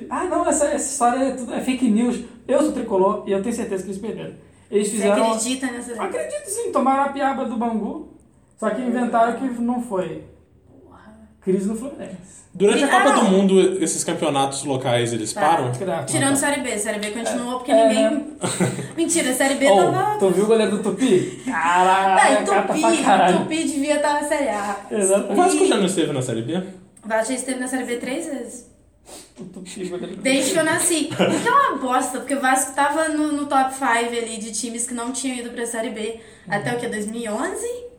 Ah, 0.09 0.25
não, 0.25 0.47
essa, 0.47 0.65
essa 0.65 0.91
história 0.91 1.19
é, 1.23 1.31
tudo, 1.31 1.53
é 1.53 1.61
fake 1.61 1.89
news. 1.89 2.19
Eu 2.47 2.61
sou 2.61 2.71
tricolor 2.71 3.23
e 3.27 3.31
eu 3.31 3.41
tenho 3.41 3.55
certeza 3.55 3.83
que 3.83 3.89
eles 3.89 4.01
perderam. 4.01 4.33
Eles 4.71 4.87
Você 4.87 4.93
fizeram. 4.95 5.25
acredita 5.31 5.67
nessa? 5.67 6.01
Acredito 6.01 6.47
sim, 6.49 6.71
tomaram 6.71 7.03
a 7.03 7.09
piaba 7.09 7.45
do 7.45 7.55
Bangu. 7.57 8.13
Só 8.57 8.69
que 8.69 8.81
inventaram 8.81 9.33
que 9.39 9.61
não 9.61 9.81
foi. 9.81 10.23
Crise 11.41 11.67
no 11.67 11.75
Fluminense. 11.75 12.43
Durante 12.53 12.83
a 12.83 12.87
Ah, 12.87 13.01
Copa 13.01 13.15
do 13.19 13.23
não. 13.23 13.31
Mundo, 13.31 13.83
esses 13.83 14.01
campeonatos 14.03 14.63
locais, 14.63 15.11
eles 15.11 15.33
param? 15.33 15.71
Tirando 16.05 16.35
Série 16.37 16.61
B. 16.61 16.77
Série 16.77 16.99
B 16.99 17.11
continuou 17.11 17.57
porque 17.57 17.71
É, 17.71 17.89
ninguém... 17.89 18.27
Mentira, 18.95 19.33
Série 19.33 19.55
B 19.55 19.67
Ô, 19.69 19.91
tava... 19.91 20.19
tu 20.19 20.29
viu 20.29 20.45
o 20.45 20.47
goleiro 20.47 20.77
do 20.77 20.83
Tupi? 20.83 21.41
Caralho, 21.45 22.39
Não, 22.39 22.45
cata 22.45 22.61
pra 22.73 22.75
Tupi, 22.91 23.03
caralho. 23.03 23.39
Tupi 23.39 23.63
devia 23.65 23.95
estar 23.97 24.13
na 24.21 24.23
Série 24.27 24.49
A. 24.49 24.77
O 24.89 24.95
Exatamente. 24.95 25.35
Vasco 25.35 25.65
já 25.65 25.77
não 25.77 25.85
esteve 25.85 26.13
na 26.13 26.21
Série 26.21 26.41
B? 26.43 26.57
O 27.03 27.07
Vasco 27.09 27.27
já 27.33 27.33
esteve 27.37 27.59
na 27.59 27.67
Série 27.67 27.83
B 27.85 27.95
três 27.97 28.25
vezes. 28.27 28.71
Desde 30.22 30.51
que 30.54 30.60
eu 30.60 30.64
nasci. 30.64 31.10
O 31.12 31.41
que 31.41 31.47
é 31.47 31.51
uma 31.51 31.78
bosta, 31.78 32.20
porque 32.20 32.36
o 32.36 32.41
Vasco 32.41 32.74
tava 32.74 33.10
no, 33.10 33.32
no 33.32 33.45
top 33.45 33.74
5 33.74 33.86
ali 33.89 34.38
de 34.38 34.51
times 34.51 34.88
que 34.88 34.93
não 34.93 35.12
tinham 35.12 35.38
ido 35.38 35.49
pra 35.51 35.66
Série 35.66 35.89
B. 35.89 36.20
Até 36.47 36.76
o 36.76 36.80
que? 36.80 36.88
2011? 36.88 37.92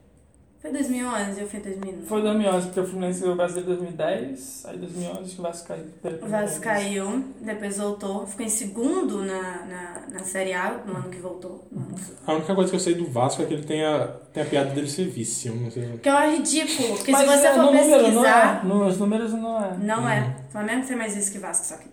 Foi 0.65 0.73
2011 0.73 1.43
ou 1.43 1.47
foi 1.47 1.61
2009? 1.61 2.07
Foi 2.07 2.23
2011, 2.23 2.67
porque 2.69 2.81
o 2.81 2.87
Fluminense 2.87 3.21
ganhou 3.21 3.35
o 3.35 3.37
Brasileiro 3.37 3.71
em 3.71 3.77
2010, 3.77 4.63
aí 4.65 4.79
2011 4.79 5.35
que 5.35 5.39
o 5.39 5.43
Vasco 5.43 5.69
caiu. 5.69 5.85
pela 6.01 6.17
O 6.17 6.27
Vasco 6.27 6.47
vez. 6.47 6.59
caiu, 6.59 7.25
depois 7.43 7.77
voltou, 7.77 8.27
ficou 8.27 8.47
em 8.47 8.49
segundo 8.49 9.23
na, 9.27 9.43
na, 9.67 10.03
na 10.11 10.21
Série 10.21 10.55
A 10.55 10.81
no 10.87 10.97
ano 10.97 11.11
que 11.11 11.19
voltou. 11.19 11.69
A 12.27 12.33
única 12.33 12.55
coisa 12.55 12.71
que 12.71 12.77
eu 12.77 12.81
sei 12.81 12.95
do 12.95 13.07
Vasco 13.11 13.43
é 13.43 13.45
que 13.45 13.53
ele 13.53 13.65
tem 13.65 13.85
a, 13.85 14.09
tem 14.33 14.43
a 14.43 14.47
piada 14.47 14.71
dele 14.71 14.89
ser. 14.89 15.13
Eu 15.45 15.55
não 15.55 15.71
sei. 15.71 15.99
Que 15.99 16.09
é 16.09 16.15
um 16.15 16.35
ridículo, 16.35 16.97
porque 16.97 17.13
Mas 17.13 17.21
se 17.21 17.37
você 17.37 17.47
é, 17.47 17.53
for 17.53 17.59
no 17.59 17.67
número, 17.67 17.91
não 17.91 17.99
pesquisar, 17.99 18.61
é. 18.65 18.67
Nos 18.67 18.99
números 18.99 19.33
não 19.35 19.63
é. 19.63 19.77
não 19.77 20.09
é. 20.09 20.37
O 20.49 20.51
Flamengo 20.51 20.87
tem 20.87 20.97
mais 20.97 21.15
isso 21.15 21.31
que 21.31 21.39
Vasco, 21.39 21.67
só 21.67 21.77
que. 21.77 21.89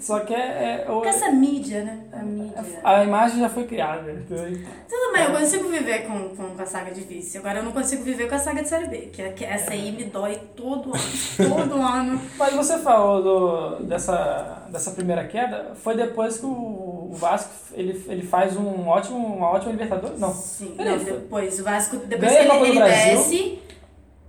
Só 0.00 0.20
que 0.20 0.34
é. 0.34 0.84
é 0.86 0.90
o- 0.90 1.04
essa 1.04 1.30
mídia, 1.30 1.82
né? 1.82 2.00
A 2.12 2.22
mídia. 2.22 2.52
a 2.84 3.04
imagem 3.04 3.40
já 3.40 3.48
foi 3.48 3.64
criada. 3.64 4.10
entendeu? 4.12 4.60
Tudo 4.88 5.12
bem, 5.12 5.24
eu 5.24 5.32
consigo 5.32 5.68
viver 5.68 6.06
com, 6.06 6.28
com, 6.36 6.62
a 6.62 6.66
saga 6.66 6.90
de 6.92 7.00
vice. 7.02 7.38
Agora 7.38 7.58
eu 7.58 7.62
não 7.64 7.72
consigo 7.72 8.02
viver 8.02 8.28
com 8.28 8.34
a 8.34 8.38
saga 8.38 8.62
de 8.62 8.68
Série 8.68 8.86
B, 8.86 8.96
que, 9.12 9.22
é- 9.22 9.32
que 9.32 9.44
essa 9.44 9.72
aí 9.72 9.92
me 9.92 10.04
dói 10.04 10.38
todo 10.56 10.92
ano. 10.94 11.48
Todo 11.56 11.74
ano. 11.82 12.20
Mas 12.36 12.54
você 12.54 12.78
falou 12.78 13.22
do, 13.22 13.84
dessa, 13.84 14.66
dessa 14.70 14.90
primeira 14.92 15.24
queda, 15.24 15.72
foi 15.76 15.96
depois 15.96 16.38
que 16.38 16.46
o, 16.46 17.08
o 17.10 17.14
Vasco 17.14 17.50
ele, 17.72 18.04
ele 18.08 18.22
faz 18.22 18.56
um 18.56 18.86
ótimo, 18.88 19.18
uma 19.18 19.50
ótima 19.50 19.72
Libertadores? 19.72 20.18
Não. 20.20 20.32
Sim, 20.32 20.74
não, 20.78 20.98
depois 20.98 21.58
o 21.60 21.64
Vasco, 21.64 21.96
depois 21.96 22.32
Ganha 22.32 22.44
a 22.44 22.50
que 22.50 22.56
ele, 22.62 22.68
ele 22.70 22.78
Brasil. 22.78 23.16
desce, 23.16 23.58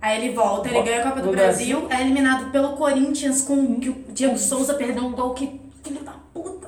aí 0.00 0.24
ele 0.24 0.34
volta, 0.34 0.68
ele 0.68 0.82
ganha 0.82 1.00
a 1.00 1.02
Copa 1.02 1.20
do, 1.20 1.28
do 1.28 1.32
Brasil, 1.32 1.86
é 1.90 2.00
eliminado 2.00 2.50
pelo 2.50 2.76
Corinthians 2.76 3.42
com 3.42 3.80
que 3.80 3.88
o 3.90 4.04
Diego 4.08 4.38
Souza 4.38 4.74
perdeu 4.74 5.04
um 5.04 5.12
gol 5.12 5.34
que 5.34 5.60
filho 5.82 6.02
da 6.04 6.12
puta. 6.32 6.66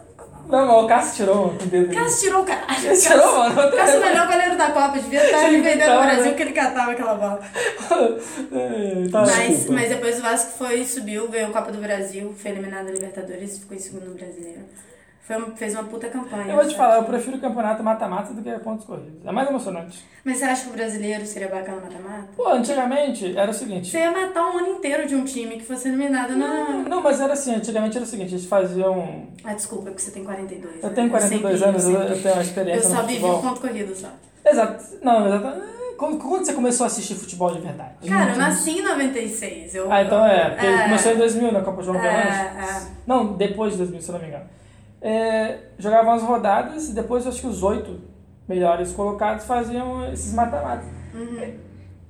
Não, 0.48 0.66
mas 0.66 0.84
o 0.84 0.86
Cássio 0.86 1.16
tirou 1.16 1.46
o. 1.48 1.94
Cássio 1.94 2.28
tirou 2.28 2.42
o 2.42 2.44
caralho. 2.44 2.86
Ele 2.86 2.96
tirou, 2.96 3.38
mano. 3.38 3.76
Cássio 3.76 3.96
é 3.96 3.98
o 3.98 4.04
melhor 4.04 4.26
goleiro 4.26 4.56
da 4.56 4.70
Copa, 4.70 4.98
devia 4.98 5.24
estar 5.24 5.48
Ele 5.48 5.60
vendendo 5.60 5.94
no 5.94 6.02
Brasil 6.02 6.24
né? 6.24 6.32
que 6.32 6.42
ele 6.42 6.52
catava 6.52 6.92
aquela 6.92 7.14
bola. 7.14 7.40
É, 8.50 9.08
tá. 9.10 9.20
Mas, 9.20 9.48
Desculpa. 9.48 9.72
mas 9.72 9.88
depois 9.90 10.18
o 10.18 10.22
Vasco 10.22 10.52
foi, 10.52 10.84
subiu, 10.84 11.28
ganhou 11.28 11.50
a 11.50 11.52
Copa 11.52 11.70
do 11.70 11.78
Brasil, 11.78 12.34
foi 12.36 12.50
eliminado 12.52 12.86
da 12.86 12.92
Libertadores, 12.92 13.58
ficou 13.58 13.76
em 13.76 13.80
segundo 13.80 14.06
no 14.06 14.14
Brasileiro. 14.14 14.62
Foi, 15.28 15.36
fez 15.56 15.74
uma 15.74 15.84
puta 15.84 16.08
campanha. 16.08 16.46
Eu 16.48 16.56
vou 16.56 16.66
te 16.66 16.74
falar, 16.74 16.96
eu 16.96 17.04
prefiro 17.04 17.36
o 17.36 17.40
campeonato 17.40 17.82
mata-mata 17.84 18.32
do 18.32 18.40
que 18.42 18.50
pontos 18.60 18.86
corridos. 18.86 19.24
É 19.26 19.30
mais 19.30 19.46
emocionante. 19.46 20.02
Mas 20.24 20.38
você 20.38 20.44
acha 20.46 20.62
que 20.64 20.70
o 20.70 20.72
brasileiro 20.72 21.26
seria 21.26 21.48
bacana 21.48 21.82
mata-mata? 21.82 22.28
Pô, 22.34 22.48
antigamente 22.48 23.36
era 23.36 23.50
o 23.50 23.54
seguinte. 23.54 23.90
Você 23.90 23.98
ia 23.98 24.10
matar 24.10 24.42
um 24.50 24.56
ano 24.56 24.68
inteiro 24.68 25.06
de 25.06 25.14
um 25.14 25.24
time 25.26 25.58
que 25.58 25.66
fosse 25.66 25.86
eliminado 25.88 26.34
na. 26.34 26.64
Não, 26.88 27.02
mas 27.02 27.20
era 27.20 27.34
assim, 27.34 27.54
antigamente 27.54 27.96
era 27.98 28.04
o 28.06 28.08
seguinte, 28.08 28.32
eles 28.34 28.46
faziam. 28.46 29.26
Ah, 29.44 29.52
desculpa, 29.52 29.84
porque 29.90 30.00
você 30.00 30.10
tem 30.12 30.24
42. 30.24 30.82
Eu 30.82 30.88
né? 30.88 30.94
tenho 30.94 31.10
42 31.10 31.58
sempre- 31.58 31.68
anos, 31.70 31.84
eu, 31.84 31.92
eu 32.16 32.22
tenho 32.22 32.34
uma 32.34 32.40
Eu 32.40 32.46
experiência 32.46 32.88
só 32.90 33.02
no 33.02 33.08
vivi 33.08 33.24
o 33.24 33.38
ponto 33.38 33.60
corrido 33.60 33.94
só. 33.94 34.08
Exato. 34.46 34.82
Não, 35.02 35.26
exato. 35.26 35.60
Quando, 35.98 36.16
quando 36.18 36.46
você 36.46 36.52
começou 36.54 36.84
a 36.84 36.86
assistir 36.86 37.14
futebol 37.16 37.52
de 37.52 37.60
verdade? 37.60 38.08
Cara, 38.08 38.30
eu 38.32 38.38
nasci 38.38 38.78
em 38.78 38.82
96. 38.82 39.74
Eu... 39.74 39.92
Ah, 39.92 40.02
então 40.02 40.24
é, 40.24 40.50
porque 40.50 40.66
É. 40.66 40.82
começou 40.84 41.12
em 41.12 41.16
2000 41.16 41.52
na 41.52 41.60
Copa 41.60 41.82
João 41.82 41.98
É, 41.98 42.08
Avelange. 42.08 42.86
é. 42.86 42.90
Não, 43.06 43.36
depois 43.36 43.72
de 43.72 43.78
2000, 43.78 44.00
se 44.00 44.08
eu 44.08 44.12
não 44.14 44.20
me 44.22 44.28
engano. 44.28 44.44
É, 45.00 45.58
jogavam 45.78 46.12
as 46.12 46.22
rodadas 46.22 46.88
e 46.88 46.92
depois 46.92 47.26
acho 47.26 47.40
que 47.40 47.46
os 47.46 47.62
oito 47.62 48.00
melhores 48.48 48.92
colocados 48.92 49.44
faziam 49.44 50.10
esses 50.12 50.32
mata-mata. 50.32 50.84
Uhum. 51.14 51.67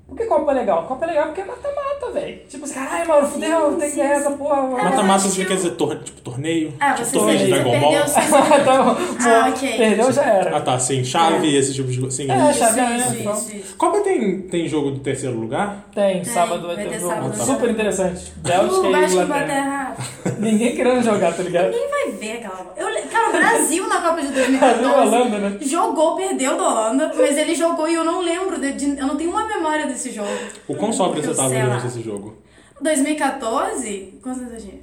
Por 0.09 0.17
que 0.17 0.25
Copa 0.25 0.53
é 0.53 0.55
legal? 0.55 0.85
Copa 0.87 1.05
é 1.05 1.09
legal 1.09 1.27
porque 1.27 1.43
é 1.43 1.45
mata-mata, 1.45 2.11
velho. 2.15 2.39
Tipo 2.49 2.65
assim, 2.65 2.75
caralho, 2.75 3.07
mano, 3.09 3.29
fudeu, 3.29 3.73
Sim, 3.73 3.77
tem 3.79 3.89
que 3.89 3.95
sim, 3.95 3.97
ganhar 4.01 4.15
sim. 4.15 4.21
essa 4.21 4.31
porra. 4.31 4.57
É, 4.81 4.85
Mata-mata 4.85 5.19
você 5.21 5.43
que 5.43 5.49
quer 5.49 5.55
dizer 5.57 5.71
tor 5.73 5.97
tipo 5.99 6.21
torneio? 6.23 6.73
Ah, 6.81 6.93
tipo 6.95 7.07
você, 7.11 7.19
torneio 7.19 7.39
de 7.39 7.47
Dragon 7.49 7.81
Ball? 7.81 7.93
os 8.05 8.11
seus... 8.11 8.27
então, 8.27 8.97
Ah, 9.21 9.49
ok. 9.51 9.77
perdeu 9.77 10.13
já 10.13 10.23
era. 10.25 10.57
Ah 10.57 10.61
tá, 10.63 10.79
sim, 10.79 11.05
chave, 11.05 11.55
esse 11.55 11.75
tipo 11.75 11.89
de. 11.91 12.11
Sim. 12.11 12.31
É, 12.31 12.51
Isso, 12.51 12.59
chaveamento, 12.59 13.03
isso, 13.13 13.17
então. 13.21 13.33
isso, 13.35 13.57
isso. 13.57 13.77
Copa 13.77 14.01
tem, 14.01 14.41
tem 14.43 14.67
jogo 14.67 14.93
do 14.93 15.01
terceiro 15.01 15.37
lugar? 15.39 15.85
Tem, 15.95 16.23
Tem, 16.23 16.25
sábado 16.25 16.67
vai 16.67 16.77
ter 16.77 16.99
jogo 17.01 17.13
sábado, 17.15 17.37
super 17.45 17.71
interessante. 17.71 18.33
Bélgica 18.37 18.87
Uh, 18.89 18.97
e 18.97 19.23
Inglaterra. 19.25 19.97
Ninguém 20.39 20.75
querendo 20.75 21.03
jogar, 21.03 21.35
tá 21.35 21.43
ligado? 21.43 21.67
Ninguém 21.71 21.89
vai 21.91 22.11
ver 22.13 22.33
aquela. 22.39 22.73
Eu, 22.79 22.87
cara, 23.11 23.29
o 23.29 23.33
Brasil 23.33 23.89
na 23.89 24.01
Copa 24.01 24.23
de 24.23 24.29
Brasil 24.29 24.55
e 24.55 24.59
2014 24.59 24.95
Holanda, 25.17 25.39
né? 25.39 25.59
jogou, 25.61 26.17
perdeu 26.17 26.57
da 26.57 26.63
Holanda, 26.69 27.13
mas 27.15 27.37
ele 27.37 27.55
jogou 27.55 27.87
e 27.89 27.95
eu 27.95 28.05
não 28.05 28.21
lembro, 28.23 28.59
de- 28.59 28.99
eu 28.99 29.07
não 29.07 29.17
tenho 29.17 29.31
uma 29.31 29.47
memória 29.47 29.87
desse 29.87 29.98
jogo. 30.13 30.29
O 30.67 30.75
quão 30.75 30.93
sóbrio 30.93 31.23
você 31.23 31.31
Eu 31.31 31.37
tava 31.37 31.49
durante 31.49 31.87
esse 31.87 32.03
jogo? 32.03 32.37
2014? 32.81 34.19
Com 34.23 34.35
certeza 34.35 34.57
tinha. 34.67 34.81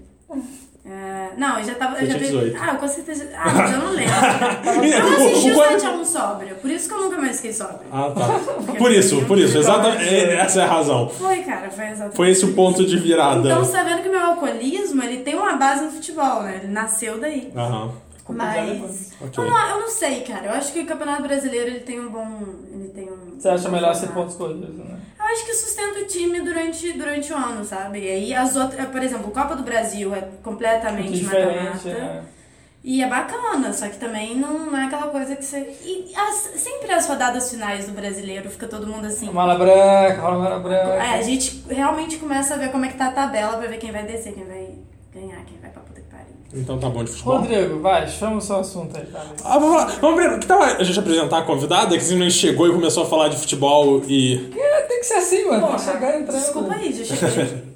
É, 0.87 1.29
não, 1.35 1.57
eu 1.57 1.65
já 1.65 1.73
tava. 1.75 1.97
Eu 1.99 2.05
já 2.05 2.13
vi- 2.13 2.25
18. 2.25 2.57
Ah, 2.61 2.75
com 2.75 2.87
certeza. 2.87 3.27
Ah, 3.35 3.51
mas 3.55 3.71
eu 3.73 3.79
não 3.79 3.91
lembro. 3.91 4.13
Eu 4.85 5.03
não 5.09 5.15
assisti 5.29 5.51
o 5.51 5.57
O- 5.57 5.59
o- 5.59 5.79
7x1 5.79 6.05
sóbrio, 6.05 6.55
por 6.57 6.69
isso 6.69 6.87
que 6.87 6.93
eu 6.93 7.01
nunca 7.01 7.17
mais 7.17 7.37
fiquei 7.37 7.53
sóbrio. 7.53 7.79
Ah, 7.91 8.11
tá. 8.11 8.39
Por 8.77 8.91
isso, 8.91 9.25
por 9.25 9.37
isso, 9.39 9.57
exatamente. 9.57 10.03
Essa 10.13 10.61
é 10.61 10.63
a 10.63 10.67
razão. 10.67 11.09
Foi, 11.09 11.37
cara, 11.41 11.71
foi 11.71 11.85
exatamente. 11.85 12.15
Foi 12.15 12.29
esse 12.29 12.45
o 12.45 12.53
ponto 12.53 12.85
de 12.85 12.97
virada. 12.99 13.49
Então 13.49 13.63
você 13.63 13.71
tá 13.71 13.83
vendo 13.83 14.03
que 14.03 14.09
meu 14.09 14.19
alcoolismo, 14.19 15.01
ele 15.01 15.23
tem 15.23 15.33
uma 15.35 15.53
base 15.53 15.85
no 15.85 15.91
futebol, 15.91 16.43
né? 16.43 16.59
Ele 16.61 16.71
nasceu 16.71 17.19
daí. 17.19 17.51
Aham. 17.55 17.91
Mas. 18.33 19.13
Ok. 19.21 19.43
Eu, 19.43 19.49
não, 19.49 19.69
eu 19.69 19.79
não 19.81 19.89
sei, 19.89 20.21
cara. 20.21 20.47
Eu 20.47 20.53
acho 20.53 20.73
que 20.73 20.79
o 20.79 20.85
Campeonato 20.85 21.21
Brasileiro 21.23 21.67
ele 21.69 21.79
tem 21.81 21.99
um 21.99 22.09
bom. 22.09 22.39
Ele 22.73 22.89
tem 22.89 23.09
um. 23.11 23.39
Você 23.39 23.49
acha 23.49 23.67
um 23.69 23.71
melhor 23.71 23.93
ser 23.95 24.07
pontos 24.09 24.35
corridos, 24.35 24.75
né? 24.75 24.97
Eu 25.19 25.25
acho 25.25 25.45
que 25.45 25.53
sustenta 25.53 25.99
o 25.99 26.05
time 26.05 26.41
durante, 26.41 26.93
durante 26.93 27.31
o 27.33 27.35
ano, 27.35 27.63
sabe? 27.65 27.99
E 27.99 28.07
aí 28.09 28.33
as 28.33 28.55
outras. 28.55 28.87
Por 28.89 29.01
exemplo, 29.03 29.27
o 29.27 29.31
Copa 29.31 29.55
do 29.55 29.63
Brasil 29.63 30.13
é 30.15 30.21
completamente 30.43 31.13
Diferente, 31.13 31.55
mata-mata. 31.87 31.89
né? 31.89 32.23
E 32.87 33.01
é 33.01 33.07
bacana, 33.09 33.73
só 33.73 33.87
que 33.89 33.97
também 33.97 34.35
não, 34.37 34.67
não 34.67 34.77
é 34.77 34.85
aquela 34.85 35.07
coisa 35.07 35.35
que 35.35 35.43
você. 35.43 35.59
E 35.83 36.13
as- 36.15 36.51
sempre 36.61 36.91
as 36.93 37.07
rodadas 37.07 37.49
finais 37.49 37.87
do 37.87 37.93
brasileiro 37.93 38.47
fica 38.49 38.67
todo 38.67 38.85
mundo 38.85 39.05
assim. 39.07 39.29
Mala 39.31 39.55
branca, 39.57 40.21
rola 40.21 40.37
mala 40.37 40.59
branca. 40.59 40.93
É, 40.93 41.15
a 41.17 41.21
gente 41.23 41.63
realmente 41.67 42.17
começa 42.17 42.53
a 42.53 42.57
ver 42.57 42.71
como 42.71 42.85
é 42.85 42.89
que 42.89 42.97
tá 42.97 43.07
a 43.07 43.11
tabela 43.11 43.57
pra 43.57 43.67
ver 43.67 43.77
quem 43.79 43.91
vai 43.91 44.03
descer, 44.03 44.33
quem 44.33 44.45
vai 44.45 44.69
ganhar, 45.11 45.43
quem 45.45 45.57
vai 45.59 45.71
pra. 45.71 45.81
Então 46.55 46.77
tá 46.77 46.89
bom 46.89 47.03
de 47.03 47.11
futebol. 47.11 47.39
Rodrigo, 47.39 47.79
vai, 47.79 48.07
chama 48.07 48.37
o 48.37 48.41
seu 48.41 48.57
assunto 48.57 48.95
aí, 48.97 49.05
tá? 49.05 49.21
Ah, 49.43 49.59
vamos 49.59 49.75
lá. 49.75 49.85
Vamos 49.99 50.15
primeiro, 50.15 50.39
que 50.39 50.47
tal 50.47 50.61
a 50.61 50.83
gente 50.83 50.97
apresentar 50.97 51.39
a 51.39 51.41
convidada 51.41 51.97
que 51.97 52.03
simplesmente 52.03 52.33
chegou 52.35 52.67
e 52.67 52.71
começou 52.71 53.03
a 53.03 53.05
falar 53.05 53.27
de 53.27 53.37
futebol 53.37 54.01
e. 54.07 54.51
É, 54.57 54.81
tem 54.83 54.99
que 54.99 55.05
ser 55.05 55.15
assim, 55.15 55.45
mano. 55.45 55.67
tem 55.67 55.75
que 55.75 55.81
chegar 55.81 56.19
entrando. 56.19 56.39
Desculpa 56.39 56.73
aí, 56.73 56.93
já 56.93 57.15
cheguei. 57.15 57.75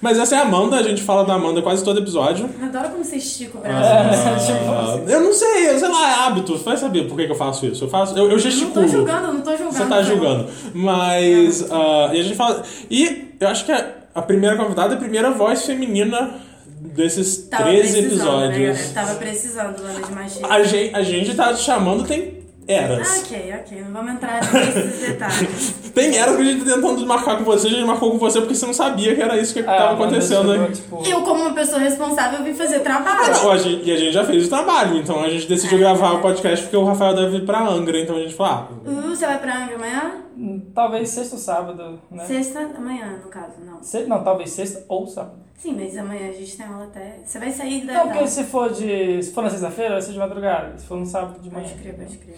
Mas 0.00 0.18
essa 0.18 0.36
é 0.36 0.38
a 0.38 0.42
Amanda, 0.42 0.76
a 0.76 0.82
gente 0.82 1.02
fala 1.02 1.24
da 1.24 1.34
Amanda 1.34 1.62
quase 1.62 1.82
todo 1.82 1.98
episódio. 1.98 2.50
Adoro 2.62 2.90
como 2.90 3.04
você 3.04 3.16
estica 3.16 3.56
o 3.56 3.60
braço. 3.60 3.88
Ah, 3.88 5.00
eu 5.08 5.20
não 5.20 5.32
sei, 5.32 5.70
eu 5.70 5.78
sei 5.78 5.88
lá, 5.88 6.10
é 6.10 6.26
hábito. 6.26 6.56
Vai 6.58 6.76
saber 6.76 7.08
por 7.08 7.16
que, 7.16 7.26
que 7.26 7.32
eu 7.32 7.36
faço 7.36 7.66
isso. 7.66 7.84
Eu 7.84 7.88
faço. 7.88 8.16
Eu, 8.16 8.24
eu 8.24 8.30
não 8.30 8.38
gesticulo. 8.38 8.74
tô 8.74 8.86
julgando, 8.86 9.32
não 9.32 9.40
tô 9.40 9.52
julgando. 9.52 9.72
Você 9.74 9.86
tá 9.86 10.02
julgando. 10.02 10.46
Mas. 10.74 11.70
ah, 11.70 12.10
e 12.12 12.20
a 12.20 12.22
gente 12.22 12.34
fala. 12.34 12.62
E 12.90 13.34
eu 13.40 13.48
acho 13.48 13.64
que 13.64 13.72
a, 13.72 13.94
a 14.14 14.22
primeira 14.22 14.56
convidada 14.56 14.94
é 14.94 14.96
a 14.96 15.00
primeira 15.00 15.30
voz 15.30 15.64
feminina 15.64 16.45
desses 16.80 17.48
Tava 17.48 17.64
13 17.64 18.02
precisando, 18.02 18.40
Né, 18.40 18.46
episódios. 18.46 18.58
galera? 18.58 18.94
Tava 18.94 19.14
precisando, 19.18 19.82
banda 19.82 20.06
de 20.06 20.12
machismo. 20.14 20.46
a, 20.52 20.62
gente, 20.62 20.94
a 20.94 21.02
gente 21.02 21.34
tá 21.34 21.52
te 21.54 21.60
chamando 21.62 22.04
tem 22.04 22.44
Ah, 22.68 22.72
eras. 22.72 23.22
ok, 23.22 23.54
ok. 23.60 23.80
Não 23.82 23.92
vamos 23.92 24.12
entrar 24.14 24.40
nesses 24.52 25.00
detalhes. 25.08 25.74
Tem 25.94 26.16
eras 26.18 26.34
que 26.36 26.42
a 26.42 26.44
gente 26.44 26.64
tá 26.64 26.74
tentando 26.74 27.06
marcar 27.06 27.38
com 27.38 27.44
você, 27.44 27.68
a 27.68 27.70
gente 27.70 27.84
marcou 27.84 28.10
com 28.10 28.18
você 28.18 28.40
porque 28.40 28.54
você 28.56 28.66
não 28.66 28.74
sabia 28.74 29.14
que 29.14 29.22
era 29.22 29.38
isso 29.40 29.54
que 29.54 29.60
Ah, 29.60 29.64
tava 29.64 29.92
mano, 29.92 30.04
acontecendo. 30.04 30.50
chegou, 30.52 30.68
né? 30.68 30.74
tipo, 30.74 31.02
Eu, 31.06 31.22
como 31.22 31.42
uma 31.42 31.54
pessoa 31.54 31.78
responsável, 31.78 32.42
vim 32.44 32.52
fazer 32.54 32.76
Ah, 32.76 32.80
trabalho. 32.80 33.32
não, 33.34 33.50
a 33.52 33.56
gente- 33.58 33.88
e 33.88 33.92
a 33.92 33.96
gente 33.96 34.12
já 34.12 34.24
fez 34.24 34.46
o 34.46 34.48
trabalho, 34.48 34.98
então 34.98 35.22
a 35.22 35.30
gente 35.30 35.46
decidiu 35.46 35.78
gravar 35.78 36.12
o 36.14 36.20
podcast 36.20 36.64
porque 36.64 36.76
o 36.76 36.84
Rafael 36.84 37.14
deve 37.14 37.36
ir 37.38 37.46
pra 37.46 37.66
Angra, 37.66 37.98
então 38.00 38.16
a 38.16 38.20
gente 38.20 38.34
falou, 38.34 38.52
ah, 38.52 38.68
Uh, 38.84 39.08
você 39.16 39.26
vai 39.26 39.38
pra 39.38 39.62
Angra 39.62 39.76
amanhã? 39.76 40.12
Talvez 40.74 41.08
sexta 41.08 41.36
ou 41.36 41.40
sábado, 41.40 41.98
né? 42.10 42.24
Sexta, 42.26 42.60
amanhã, 42.76 43.18
no 43.24 43.30
caso, 43.30 43.54
não. 43.64 43.82
Se- 43.82 44.04
Não, 44.06 44.22
talvez 44.22 44.50
sexta 44.50 44.84
ou 44.88 45.06
sábado. 45.06 45.45
Sim, 45.58 45.74
mas 45.74 45.96
amanhã 45.96 46.28
a 46.28 46.32
gente 46.32 46.56
tem 46.56 46.66
aula 46.66 46.84
até. 46.84 47.18
Você 47.24 47.38
vai 47.38 47.50
sair 47.50 47.86
da. 47.86 47.92
Não, 47.94 48.08
porque 48.10 48.26
se 48.28 48.44
for 48.44 48.72
de. 48.72 49.22
Se 49.22 49.32
for 49.32 49.42
na 49.42 49.50
sexta-feira, 49.50 49.92
vai 49.92 50.02
ser 50.02 50.12
de 50.12 50.18
madrugada. 50.18 50.76
Se 50.78 50.86
for 50.86 50.98
no 50.98 51.06
sábado 51.06 51.40
de 51.40 51.50
manhã. 51.50 51.66
Pode 51.68 51.80
crer, 51.80 51.94
pode 51.94 52.18
crer. 52.18 52.36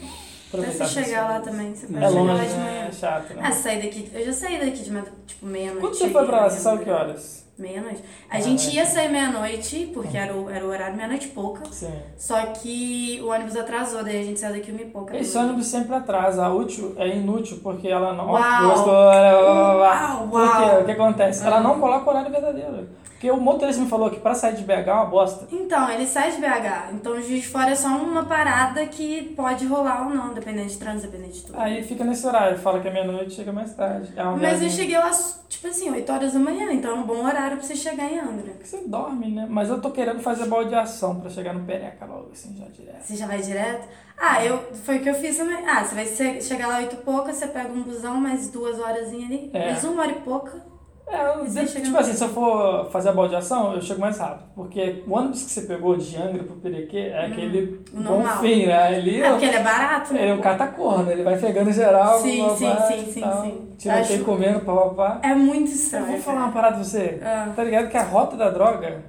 Até 0.54 0.70
você 0.70 0.86
chegar 0.86 1.02
essas 1.04 1.28
lá 1.34 1.40
também, 1.40 1.74
você 1.74 1.86
pode 1.88 1.98
É 2.04 2.08
chegar 2.08 2.20
longe, 2.20 2.32
lá 2.38 2.44
de 2.44 2.50
manhã. 2.54 2.64
né? 2.64 2.88
É 2.88 2.92
chato, 2.92 3.34
né? 3.34 3.42
Ah, 3.44 3.52
sair 3.52 3.82
daqui. 3.82 4.10
Eu 4.14 4.24
já 4.24 4.32
saí 4.32 4.58
daqui 4.58 4.82
de 4.82 4.90
madrugada, 4.92 5.22
tipo, 5.26 5.44
meia-noite. 5.46 5.80
Quando 5.80 5.94
você 5.94 6.08
foi 6.10 6.26
pra 6.26 6.40
lá, 6.40 6.48
você 6.50 6.60
saiu 6.60 6.78
que 6.78 6.90
horas? 6.90 7.47
Meia-noite. 7.58 8.02
A 8.30 8.38
gente 8.40 8.70
ia 8.74 8.86
sair 8.86 9.08
meia-noite, 9.10 9.90
porque 9.92 10.16
era 10.16 10.32
o, 10.32 10.48
era 10.48 10.64
o 10.64 10.68
horário 10.68 10.96
meia-noite 10.96 11.26
e 11.26 11.30
pouca. 11.30 11.62
Sim. 11.72 11.92
Só 12.16 12.40
que 12.46 13.20
o 13.22 13.28
ônibus 13.30 13.56
atrasou, 13.56 14.04
daí 14.04 14.20
a 14.20 14.24
gente 14.24 14.38
saiu 14.38 14.54
daqui 14.54 14.70
uma 14.70 14.80
e 14.80 14.84
pouca. 14.86 15.16
Esse 15.16 15.36
ônibus 15.36 15.66
sempre 15.66 15.94
atrasa. 15.94 16.44
A 16.46 16.52
útil 16.54 16.94
é 16.96 17.08
inútil, 17.08 17.58
porque 17.62 17.88
ela 17.88 18.12
não. 18.12 18.30
Uau! 18.30 18.68
Gostou? 18.68 18.92
Blá. 18.92 20.20
Uau, 20.22 20.28
uau. 20.32 20.80
O 20.82 20.84
que 20.84 20.92
acontece? 20.92 21.44
Ela 21.44 21.60
não 21.60 21.80
coloca 21.80 22.06
o 22.06 22.10
horário 22.10 22.30
verdadeiro. 22.30 22.88
Porque 23.18 23.32
o 23.32 23.36
motorista 23.40 23.82
me 23.82 23.88
falou 23.88 24.08
que 24.10 24.20
pra 24.20 24.32
sair 24.32 24.54
de 24.54 24.62
BH 24.62 24.86
é 24.86 24.92
uma 24.92 25.06
bosta. 25.06 25.48
Então, 25.50 25.90
ele 25.90 26.06
sai 26.06 26.30
de 26.30 26.38
BH. 26.38 26.92
Então, 26.92 27.14
o 27.14 27.20
Juiz 27.20 27.42
de 27.42 27.48
Fora 27.48 27.70
é 27.70 27.74
só 27.74 27.88
uma 27.88 28.24
parada 28.24 28.86
que 28.86 29.34
pode 29.36 29.66
rolar 29.66 30.06
ou 30.06 30.14
não, 30.14 30.32
dependendo 30.32 30.68
de 30.68 30.76
trânsito, 30.78 31.08
dependendo 31.10 31.32
de 31.32 31.42
tudo. 31.42 31.58
Aí 31.60 31.82
fica 31.82 32.04
nesse 32.04 32.24
horário, 32.24 32.56
fala 32.58 32.78
que 32.78 32.86
é 32.86 32.92
meia-noite 32.92 33.32
chega 33.32 33.50
mais 33.50 33.74
tarde. 33.74 34.12
É 34.16 34.22
Mas 34.22 34.34
eu 34.34 34.38
viagem- 34.60 34.70
cheguei 34.70 34.96
lá, 34.96 35.10
tipo 35.48 35.66
assim, 35.66 35.90
8 35.90 36.12
horas 36.12 36.32
da 36.32 36.38
manhã, 36.38 36.70
então 36.72 36.92
é 36.92 36.94
um 36.94 37.02
bom 37.02 37.24
horário 37.26 37.47
pra 37.56 37.64
você 37.64 37.74
chegar 37.76 38.10
em 38.10 38.18
Angra. 38.18 38.52
Porque 38.52 38.66
você 38.66 38.78
dorme, 38.86 39.30
né? 39.30 39.46
Mas 39.48 39.68
eu 39.68 39.80
tô 39.80 39.90
querendo 39.90 40.20
fazer 40.20 40.46
baldeação 40.46 41.20
pra 41.20 41.30
chegar 41.30 41.52
no 41.54 41.64
Pereca 41.64 42.04
logo, 42.06 42.30
assim, 42.32 42.56
já 42.56 42.66
direto. 42.66 43.02
Você 43.02 43.16
já 43.16 43.26
vai 43.26 43.40
direto? 43.40 43.88
Ah, 44.16 44.44
eu, 44.44 44.58
foi 44.84 44.98
o 44.98 45.00
que 45.02 45.08
eu 45.08 45.14
fiz 45.14 45.36
também. 45.36 45.64
Ah, 45.68 45.84
você 45.84 45.94
vai 45.94 46.06
che- 46.06 46.40
chegar 46.42 46.66
lá 46.68 46.78
8 46.78 46.94
e 46.94 46.98
pouca, 46.98 47.32
você 47.32 47.46
pega 47.46 47.68
um 47.72 47.82
busão, 47.82 48.16
mais 48.20 48.48
duas 48.48 48.78
horas 48.80 49.08
ali, 49.08 49.50
É. 49.52 49.70
mais 49.72 49.84
uma 49.84 50.02
hora 50.02 50.10
e 50.12 50.20
pouca. 50.20 50.67
É, 51.10 51.38
eu- 51.40 51.66
tipo 51.66 51.96
assim, 51.96 52.12
se 52.12 52.22
eu 52.22 52.28
for 52.28 52.90
fazer 52.90 53.08
a 53.08 53.12
baldeação, 53.12 53.72
eu 53.72 53.80
chego 53.80 53.98
mais 54.00 54.18
rápido. 54.18 54.44
Porque 54.54 55.02
o 55.06 55.14
ônibus 55.14 55.42
que 55.42 55.50
você 55.50 55.62
pegou 55.62 55.96
de 55.96 56.16
Angra 56.16 56.44
pro 56.44 56.56
Perequê 56.56 57.10
é 57.12 57.26
aquele 57.26 57.80
o 57.92 57.96
bom 57.96 58.02
normal. 58.18 58.38
fim, 58.40 58.66
né? 58.66 58.76
Ali 58.88 59.22
É 59.22 59.30
porque 59.30 59.46
ele 59.46 59.56
é 59.56 59.62
barato, 59.62 60.12
né? 60.12 60.22
ele 60.22 60.30
é 60.32 60.34
o 60.34 60.40
catacorno, 60.40 61.10
ele 61.10 61.22
vai 61.22 61.38
pegando 61.38 61.72
geral. 61.72 62.18
Sim, 62.18 62.44
blá, 62.44 62.56
sim, 62.56 62.64
blá, 62.66 62.80
sim, 62.82 63.12
sim, 63.12 63.20
tal. 63.22 63.42
sim. 63.42 63.68
Tiroteio 63.78 64.04
Acho- 64.16 64.24
comendo, 64.24 64.60
papapá. 64.60 65.20
É 65.22 65.34
muito 65.34 65.70
Eu 65.70 65.74
estranho. 65.74 66.06
vou 66.06 66.18
falar 66.18 66.40
uma 66.44 66.52
parada 66.52 66.74
pra 66.74 66.84
você. 66.84 67.20
Ah. 67.24 67.48
Tá 67.56 67.64
ligado 67.64 67.88
que 67.88 67.96
a 67.96 68.02
rota 68.02 68.36
da 68.36 68.50
droga 68.50 69.02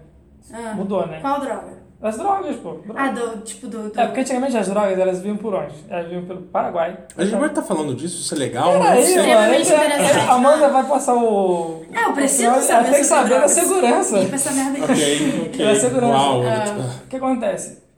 Ah. 0.54 0.74
mudou, 0.76 1.06
né? 1.06 1.20
Qual 1.20 1.40
droga? 1.42 1.79
Das 2.02 2.18
drogas, 2.18 2.56
pô. 2.56 2.76
droga. 2.76 2.94
Ah, 3.02 3.10
do, 3.10 3.42
tipo 3.42 3.68
do... 3.68 3.90
do... 3.90 4.00
É, 4.00 4.06
porque 4.06 4.22
antigamente 4.22 4.56
as 4.56 4.70
drogas 4.70 4.98
elas 4.98 5.20
vinham 5.22 5.36
por 5.36 5.54
onde? 5.54 5.74
Elas 5.90 6.08
vinham 6.08 6.24
pelo 6.26 6.44
Paraguai. 6.44 6.98
A 7.18 7.24
gente 7.26 7.36
vai 7.38 7.50
estar 7.50 7.62
falando 7.62 7.94
disso, 7.94 8.22
isso 8.22 8.34
é 8.34 8.38
legal? 8.38 8.72
Pera 8.72 8.80
Não 8.80 8.88
aí, 8.92 9.04
sei. 9.04 9.16
mano. 9.18 9.28
Extremamente 9.58 9.74
é- 9.74 9.86
interessante. 9.86 10.30
A 10.30 10.34
Amanda 10.34 10.70
vai 10.70 10.88
passar 10.88 11.16
o. 11.16 11.82
É, 11.92 12.06
eu 12.06 12.14
preciso 12.14 12.44
Ela 12.46 12.62
saber 12.62 12.90
tem 12.92 13.00
que 13.00 13.04
saber 13.06 13.22
da 13.24 13.36
drogas. 13.36 13.52
segurança. 13.52 14.20
Ir 14.20 14.28
pra 14.28 14.36
essa 14.36 14.52
merda 14.52 14.72
aqui. 14.86 14.92
Ok, 14.94 15.44
ok. 15.50 15.66
Da 15.66 15.76
segurança. 15.80 16.14
Uau. 16.14 16.42
Ah. 16.44 16.96
O 17.04 17.08
que 17.08 17.16
acontece? 17.18 17.90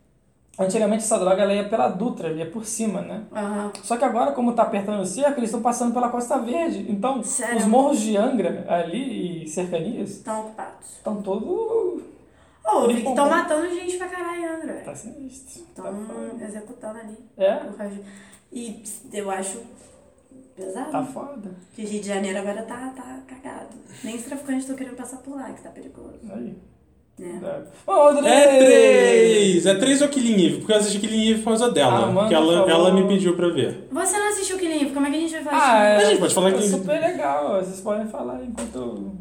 Antigamente 0.59 1.03
essa 1.03 1.17
droga 1.17 1.41
ela 1.41 1.53
ia 1.53 1.69
pela 1.69 1.87
Dutra, 1.87 2.29
ia 2.33 2.45
por 2.45 2.65
cima, 2.65 3.01
né? 3.01 3.21
Aham. 3.35 3.71
Só 3.83 3.97
que 3.97 4.03
agora, 4.05 4.31
como 4.31 4.53
tá 4.53 4.63
apertando 4.63 4.99
o 5.01 5.05
cerco, 5.05 5.39
eles 5.39 5.49
estão 5.49 5.61
passando 5.61 5.93
pela 5.93 6.09
Costa 6.09 6.37
Verde. 6.39 6.85
Então, 6.89 7.23
Sério? 7.23 7.57
os 7.57 7.65
morros 7.65 7.99
de 7.99 8.17
Angra 8.17 8.65
ali 8.67 9.43
e 9.43 9.47
cercanias 9.47 10.09
Estão 10.11 10.41
ocupados. 10.41 10.87
estão 10.97 11.21
todos. 11.21 12.01
Que 12.63 13.07
estão 13.09 13.29
matando 13.29 13.69
gente 13.69 13.97
pra 13.97 14.07
caralho, 14.07 14.55
André. 14.55 14.73
Tá 14.85 14.95
sinistro. 14.95 15.63
Estão 15.63 15.85
Tá 16.39 16.45
executando 16.45 16.99
ali. 16.99 17.17
É, 17.37 17.59
resto. 17.77 17.99
E 18.51 18.83
eu 19.13 19.29
acho 19.31 19.59
pesado. 20.55 20.91
tá 20.91 21.03
foda. 21.03 21.51
Que 21.75 21.83
o 21.83 21.87
Rio 21.87 22.01
de 22.01 22.07
Janeiro 22.07 22.39
agora 22.39 22.61
tá, 22.63 22.93
tá 22.95 23.19
cagado. 23.27 23.75
Nem 24.03 24.15
os 24.15 24.23
traficantes 24.23 24.63
estão 24.63 24.75
querendo 24.75 24.95
passar 24.95 25.17
por 25.17 25.35
lá, 25.35 25.51
que 25.51 25.61
tá 25.61 25.69
perigoso. 25.69 26.19
Aí. 26.33 26.55
Né? 27.19 27.39
É. 27.43 27.91
Ô, 27.91 28.07
André! 28.09 28.29
É 28.31 28.57
três! 28.57 29.65
É 29.65 29.75
três 29.75 30.01
ou 30.01 30.07
Killing 30.07 30.45
Eve? 30.45 30.57
Porque 30.59 30.71
eu 30.71 30.77
assisti 30.77 30.99
Killing 30.99 31.29
Eve 31.31 31.39
por 31.43 31.49
causa 31.49 31.69
dela. 31.71 32.05
Ah, 32.05 32.07
manda, 32.07 32.27
que 32.29 32.33
ela, 32.33 32.69
ela 32.71 32.93
me 32.93 33.07
pediu 33.07 33.35
pra 33.35 33.49
ver. 33.49 33.87
Você 33.91 34.17
não 34.17 34.29
assistiu 34.29 34.55
o 34.55 34.59
Killing 34.59 34.81
Eve, 34.85 34.91
como 34.93 35.05
é 35.05 35.09
que 35.11 35.17
a 35.17 35.19
gente 35.19 35.33
vai 35.33 35.43
falar 35.43 35.79
Ah, 35.79 35.83
é, 35.85 35.95
A 35.97 36.05
gente 36.05 36.19
pode 36.19 36.33
falar 36.33 36.49
é 36.49 36.53
que- 36.53 36.63
super 36.63 36.99
legal. 36.99 37.57
Vocês 37.63 37.81
podem 37.81 38.07
falar 38.07 38.41
enquanto 38.43 39.11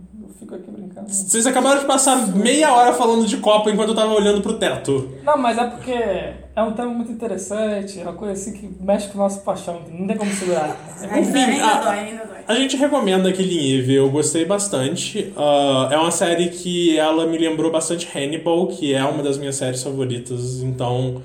fico 0.40 0.54
aqui 0.54 0.70
brincando. 0.70 1.08
Vocês 1.08 1.46
acabaram 1.46 1.80
de 1.80 1.86
passar 1.86 2.26
meia 2.34 2.72
hora 2.72 2.94
falando 2.94 3.26
de 3.26 3.36
Copa 3.36 3.70
enquanto 3.70 3.90
eu 3.90 3.94
tava 3.94 4.12
olhando 4.12 4.40
pro 4.40 4.54
teto. 4.54 5.16
Não, 5.22 5.36
mas 5.36 5.58
é 5.58 5.66
porque 5.66 5.92
é 5.92 6.62
um 6.62 6.72
tema 6.72 6.88
muito 6.88 7.12
interessante, 7.12 8.00
é 8.00 8.02
uma 8.02 8.14
coisa 8.14 8.32
assim 8.32 8.54
que 8.54 8.82
mexe 8.82 9.08
com 9.08 9.18
o 9.18 9.20
nosso 9.20 9.42
paixão, 9.42 9.82
não 9.90 10.06
tem 10.06 10.16
como 10.16 10.32
segurar. 10.32 10.76
Enfim, 11.18 11.38
ainda 11.38 11.66
ah, 11.66 11.80
dói, 11.84 11.98
ainda 11.98 12.24
dói. 12.24 12.38
A 12.48 12.54
gente 12.54 12.76
recomenda 12.76 13.30
Killing 13.32 13.78
Eve, 13.78 13.94
eu 13.94 14.10
gostei 14.10 14.44
bastante. 14.46 15.32
Ah, 15.36 15.88
é 15.92 15.98
uma 15.98 16.10
série 16.10 16.48
que 16.48 16.98
ela 16.98 17.26
me 17.26 17.36
lembrou 17.36 17.70
bastante 17.70 18.08
Hannibal, 18.16 18.66
que 18.68 18.94
é 18.94 19.04
uma 19.04 19.22
das 19.22 19.36
minhas 19.36 19.56
séries 19.56 19.82
favoritas. 19.82 20.62
Então, 20.62 21.22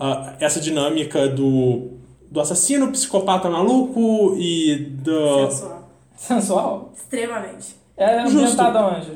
ah, 0.00 0.34
essa 0.40 0.60
dinâmica 0.60 1.28
do, 1.28 1.92
do 2.28 2.40
assassino 2.40 2.90
psicopata 2.90 3.48
maluco 3.48 4.36
e 4.36 4.74
do. 4.76 5.50
Sensual. 5.50 5.88
Sensual? 6.16 6.92
Extremamente. 6.96 7.85
É 7.96 8.20
Justo. 8.26 8.38
ambientado 8.40 8.78
onde? 8.78 9.12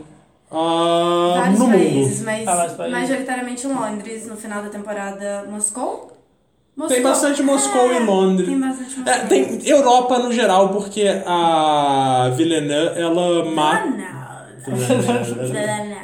ah, 0.51 1.35
Vários 1.37 1.59
no 1.59 1.69
países, 1.69 2.19
mundo. 2.19 2.25
mas 2.27 2.49
Ah, 2.49 2.55
vários 2.57 2.75
países. 2.75 2.99
majoritariamente 3.01 3.67
Londres, 3.67 4.27
no 4.27 4.37
final 4.37 4.63
da 4.63 4.69
temporada 4.71 5.45
Moscou. 5.51 6.13
Moscou. 6.77 6.95
Tem 6.97 7.03
bastante 7.03 7.43
Moscou 7.43 7.91
É, 7.93 7.97
e 7.97 8.05
Londres. 8.05 8.49
Tem 8.49 8.59
bastante 8.61 8.97
Moscou. 8.99 9.13
É, 9.13 9.19
tem 9.27 9.69
Europa 9.69 10.19
no 10.19 10.33
geral, 10.33 10.71
porque 10.71 11.05
a 11.27 12.31
Villeneuve, 12.35 12.99
ela 13.01 13.45
mata. 13.45 13.87
Villeneuve. 14.65 15.95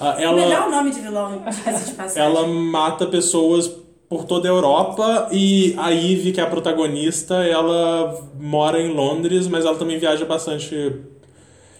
Ah, 0.00 0.14
Melhor 0.16 0.52
ela, 0.52 0.68
nome 0.70 0.90
de 0.90 1.00
vilão, 1.00 1.42
diga-se 1.50 1.90
de 1.90 1.92
passagem. 1.96 2.22
ela 2.22 2.46
mata 2.46 3.06
pessoas 3.06 3.68
por 4.08 4.24
toda 4.24 4.48
a 4.48 4.50
Europa 4.50 5.28
e 5.32 5.74
a 5.78 5.92
Eve, 5.92 6.32
que 6.32 6.40
é 6.40 6.44
a 6.44 6.46
protagonista, 6.48 7.36
ela 7.44 8.14
mora 8.38 8.80
em 8.80 8.92
Londres, 8.92 9.46
mas 9.48 9.64
ela 9.64 9.76
também 9.76 9.98
viaja 9.98 10.24
bastante. 10.24 11.00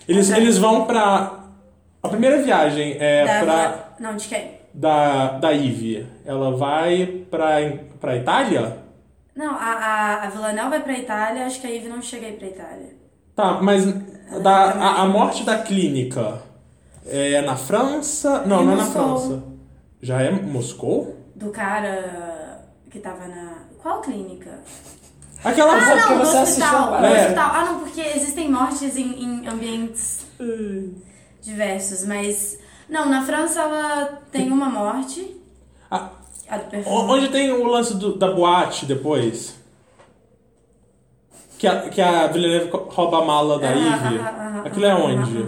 Eles, 0.08 0.30
eles 0.30 0.58
vão 0.58 0.84
pra. 0.84 1.40
A 2.02 2.08
primeira 2.08 2.42
viagem 2.42 2.96
é 2.98 3.24
Da- 3.24 3.40
pra. 3.44 3.88
Não, 4.00 4.16
de 4.16 4.28
quem? 4.28 4.50
Da, 4.74 5.38
da 5.38 5.52
Eve. 5.54 6.06
Ela 6.26 6.56
vai 6.56 7.06
pra, 7.30 7.56
pra 8.00 8.16
Itália? 8.16 8.78
Não, 9.34 9.52
a, 9.54 9.64
a, 9.72 10.22
a 10.24 10.30
Villanelle 10.30 10.68
vai 10.70 10.80
pra 10.82 10.92
Itália, 10.98 11.46
acho 11.46 11.60
que 11.60 11.66
a 11.66 11.74
Eve 11.74 11.88
não 11.88 12.02
chega 12.02 12.26
aí 12.26 12.32
pra 12.34 12.46
Itália. 12.48 12.94
Tá, 13.34 13.60
mas 13.62 13.84
da, 14.42 14.54
a, 14.72 15.02
a 15.02 15.06
morte 15.06 15.42
da 15.44 15.58
clínica 15.58 16.40
é 17.06 17.40
na 17.42 17.56
França? 17.56 18.42
Não, 18.46 18.64
não 18.64 18.72
é 18.72 18.76
na 18.76 18.84
Moscou. 18.84 19.18
França. 19.18 19.42
Já 20.02 20.22
é 20.22 20.30
Moscou? 20.30 21.16
Do 21.34 21.50
cara 21.50 22.60
que 22.90 22.98
tava 23.00 23.26
na. 23.26 23.54
Qual 23.82 24.00
clínica? 24.02 24.60
Aquela 25.44 25.74
Ah, 25.74 25.96
não, 26.08 26.18
no 26.18 26.24
você 26.24 26.36
assistiu 26.38 26.66
No 26.72 27.04
É. 27.04 27.22
hospital. 27.22 27.50
Ah, 27.54 27.64
não, 27.66 27.80
porque 27.80 28.00
existem 28.00 28.50
mortes 28.50 28.96
em, 28.96 29.22
em 29.24 29.46
ambientes 29.48 30.26
diversos, 31.42 32.04
mas. 32.06 32.58
Não, 32.88 33.08
na 33.08 33.22
França 33.24 33.60
ela 33.60 34.22
tem 34.30 34.50
uma 34.50 34.68
morte. 34.70 35.36
Ah, 35.90 36.10
A 36.48 36.58
do 36.58 36.70
perfume. 36.70 36.96
o- 36.96 37.10
onde 37.10 37.28
tem 37.28 37.50
o 37.52 37.66
lance 37.66 37.94
do- 37.96 38.16
da 38.16 38.30
boate 38.32 38.86
depois? 38.86 39.54
Que 41.58 41.66
a, 41.66 41.88
que 41.88 42.00
a 42.00 42.26
Villeneuve 42.26 42.70
rouba 42.72 43.18
a 43.22 43.24
mala 43.24 43.58
da 43.58 43.68
Aham, 43.68 43.78
Eve. 44.08 44.18
aham, 44.18 44.46
aham, 44.48 44.66
Aquilo 44.66 44.84
é 44.86 44.94
onde? 44.94 45.46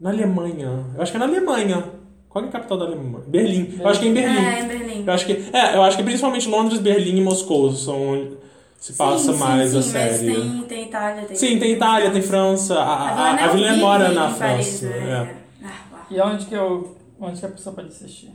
Na 0.00 0.10
Alemanha. 0.10 0.84
Eu 0.96 1.02
acho 1.02 1.12
que 1.12 1.16
é 1.16 1.20
na 1.20 1.26
Alemanha. 1.26 1.84
Qual 2.28 2.44
é 2.44 2.48
a 2.48 2.50
capital 2.50 2.78
da 2.78 2.84
Alemanha? 2.86 3.24
Berlim. 3.28 3.76
Eu 3.78 3.88
acho 3.88 4.00
que 4.00 4.06
é 4.06 4.08
em 4.08 4.14
Berlim. 4.14 4.44
É, 4.44 4.60
em 4.60 4.66
Berlim. 4.68 4.93
Eu 5.06 5.12
acho 5.12 5.26
que, 5.26 5.32
é, 5.52 5.76
eu 5.76 5.82
acho 5.82 5.96
que 5.96 6.02
principalmente 6.02 6.48
Londres, 6.48 6.80
Berlim 6.80 7.16
e 7.16 7.20
Moscou 7.20 7.72
são 7.72 8.08
onde 8.08 8.36
se 8.78 8.92
passa 8.92 9.32
sim, 9.32 9.38
mais 9.38 9.70
sim, 9.70 9.78
a 9.78 9.82
sim, 9.82 9.90
série. 9.90 10.26
Mas 10.30 10.46
tem, 10.46 10.62
tem 10.62 10.82
Itália, 10.86 11.22
tem. 11.24 11.36
Sim, 11.36 11.58
tem 11.58 11.72
Itália, 11.72 12.10
tem 12.10 12.22
França. 12.22 12.78
A, 12.78 12.82
a, 12.82 13.08
a, 13.08 13.30
a 13.30 13.48
Villeneuve 13.48 13.68
vive 13.70 13.80
mora 13.80 14.08
na 14.10 14.30
em 14.30 14.34
Paris, 14.34 14.80
França. 14.80 14.96
né? 14.96 15.36
é. 15.62 15.66
Ah. 15.66 16.06
E 16.10 16.20
onde 16.20 16.46
que 16.46 16.54
eu. 16.54 16.96
Onde 17.20 17.40
que 17.40 17.46
a 17.46 17.48
pessoa 17.48 17.74
pode 17.74 17.88
assistir? 17.88 18.32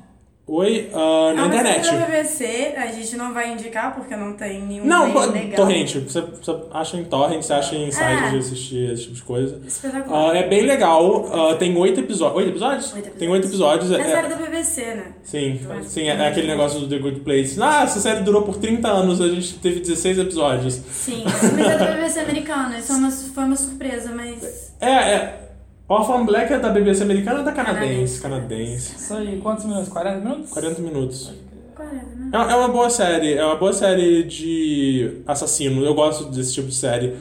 Oi, 0.51 0.89
ah, 0.95 1.31
na 1.35 1.43
Ah, 1.43 1.47
mas 1.47 1.59
internet. 1.59 1.87
é 1.89 1.91
da 1.99 2.05
BBC, 2.07 2.73
a 2.75 2.87
gente 2.87 3.15
não 3.15 3.31
vai 3.35 3.53
indicar 3.53 3.93
porque 3.93 4.15
não 4.15 4.33
tem 4.33 4.63
nenhum 4.63 4.83
Não, 4.83 5.11
pô, 5.11 5.23
legal. 5.25 5.55
torrent. 5.57 5.93
Você, 5.97 6.21
você 6.21 6.55
acha 6.73 6.97
em 6.97 7.03
torrent, 7.03 7.43
você 7.43 7.53
acha 7.53 7.75
em 7.75 7.91
sites 7.91 8.01
Ah. 8.23 8.29
de 8.31 8.37
assistir 8.39 8.91
esse 8.91 9.03
tipo 9.03 9.13
de 9.15 9.21
coisa. 9.21 9.61
Espetacular. 9.67 10.31
Ah, 10.31 10.35
é 10.37 10.47
bem 10.47 10.65
legal. 10.65 11.29
Ah, 11.31 11.55
tem 11.55 11.77
oito 11.77 11.99
episódios. 11.99 12.37
Oito 12.39 12.49
episódios? 12.49 12.93
Oito 12.95 13.11
Tem 13.11 13.29
oito 13.29 13.45
episódios. 13.47 13.91
É 13.91 14.01
é- 14.01 14.03
série 14.03 14.27
da 14.27 14.35
BBC, 14.37 14.81
né? 14.95 15.05
Sim, 15.23 15.59
acho 15.69 15.87
sim, 15.89 16.09
é, 16.09 16.15
é 16.15 16.27
aquele 16.27 16.47
negócio 16.47 16.79
do 16.79 16.89
The 16.89 16.97
Good 16.97 17.19
Place. 17.19 17.61
Ah, 17.61 17.83
essa 17.83 17.99
série 17.99 18.21
durou 18.21 18.41
por 18.41 18.57
30 18.57 18.87
anos, 18.87 19.21
a 19.21 19.27
gente 19.27 19.53
teve 19.59 19.81
16 19.81 20.17
episódios. 20.17 20.81
Sim, 20.91 21.25
mas 21.25 21.43
é 21.59 21.77
da 21.77 21.85
BBC 21.91 22.19
americana, 22.21 22.79
isso 22.79 22.91
é 22.91 22.95
uma, 22.95 23.11
foi 23.11 23.43
uma 23.43 23.55
surpresa, 23.55 24.11
mas... 24.15 24.73
É, 24.81 24.89
é. 24.89 25.48
Orphan 25.89 26.23
Black 26.25 26.53
é 26.53 26.59
da 26.59 26.69
BBC 26.69 27.01
americana 27.03 27.39
ou 27.39 27.45
da 27.45 27.51
canadense? 27.51 28.21
Canadense. 28.21 28.95
Isso 28.95 29.13
aí, 29.13 29.39
quantos 29.41 29.65
minutos? 29.65 29.89
40 29.89 30.19
minutos? 30.19 30.49
40 30.51 30.81
minutos. 30.81 31.33
40, 31.75 31.95
né? 32.15 32.29
É 32.31 32.37
é 32.51 32.55
uma 32.55 32.67
boa 32.69 32.89
série, 32.91 33.33
é 33.33 33.43
uma 33.43 33.55
boa 33.55 33.73
série 33.73 34.23
de 34.23 35.21
assassino. 35.25 35.83
Eu 35.83 35.95
gosto 35.95 36.25
desse 36.25 36.53
tipo 36.53 36.67
de 36.67 36.75
série. 36.75 37.15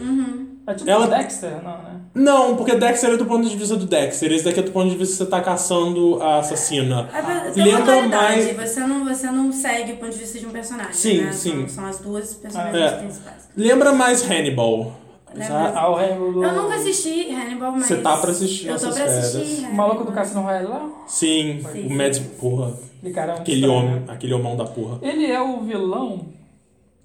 É 0.66 0.74
tipo 0.74 0.90
Ela- 0.90 1.06
Dexter, 1.06 1.62
não, 1.64 1.78
né? 1.78 1.94
Não, 2.14 2.56
porque 2.56 2.74
Dexter 2.74 3.10
é 3.10 3.16
do 3.16 3.24
ponto 3.24 3.48
de 3.48 3.56
vista 3.56 3.74
do 3.76 3.86
Dexter. 3.86 4.30
Esse 4.32 4.44
daqui 4.44 4.60
é 4.60 4.62
do 4.62 4.70
ponto 4.72 4.90
de 4.90 4.96
vista 4.96 5.12
que 5.16 5.24
você 5.24 5.26
tá 5.30 5.40
caçando 5.40 6.20
a 6.20 6.40
assassina. 6.40 7.08
É, 7.14 7.20
uma 7.22 7.64
Lembra 7.64 8.02
mais. 8.08 8.54
você, 8.54 8.80
não, 8.80 9.04
você 9.04 9.30
não 9.30 9.50
segue 9.52 9.92
o 9.92 9.96
ponto 9.96 10.10
de 10.12 10.18
vista 10.18 10.38
de 10.38 10.44
um 10.46 10.50
personagem, 10.50 10.92
Sim, 10.92 11.22
né? 11.22 11.32
sim. 11.32 11.60
São, 11.60 11.68
são 11.68 11.86
as 11.86 11.98
duas 12.00 12.34
personagens 12.34 12.76
É. 12.76 12.90
principais. 12.98 13.48
Lembra 13.56 13.92
mais 13.92 14.28
Hannibal. 14.28 14.92
Lembra? 15.34 15.72
Ah, 15.74 15.90
o 15.90 15.96
Hannibal 15.96 16.32
do... 16.32 16.44
Eu 16.44 16.52
nunca 16.62 16.74
assisti 16.76 17.30
Hannibal, 17.34 17.72
mas. 17.72 17.86
Você 17.86 17.96
tá 17.98 18.16
pra 18.16 18.30
assistir 18.30 18.68
Eu 18.68 18.78
tô 18.78 18.90
pra 18.90 19.04
assistir. 19.04 19.32
férias. 19.32 19.34
O 19.34 19.38
Hannibal. 19.66 19.72
maluco 19.74 20.04
do 20.04 20.12
Cassino 20.12 20.40
Royale 20.42 20.66
lá? 20.66 20.88
Sim, 21.06 21.60
Sim, 21.72 21.86
o. 21.86 21.90
Mads, 21.90 22.18
porra. 22.40 22.72
Aquele 22.98 23.14
cara 23.14 23.32
é 23.32 23.34
um 23.34 23.38
Aquele 23.38 23.56
estranho. 23.60 23.78
homem, 23.78 24.02
aquele 24.08 24.34
homão 24.34 24.56
da 24.56 24.64
porra. 24.64 24.98
Ele 25.02 25.26
é 25.26 25.40
o 25.40 25.60
vilão? 25.60 26.26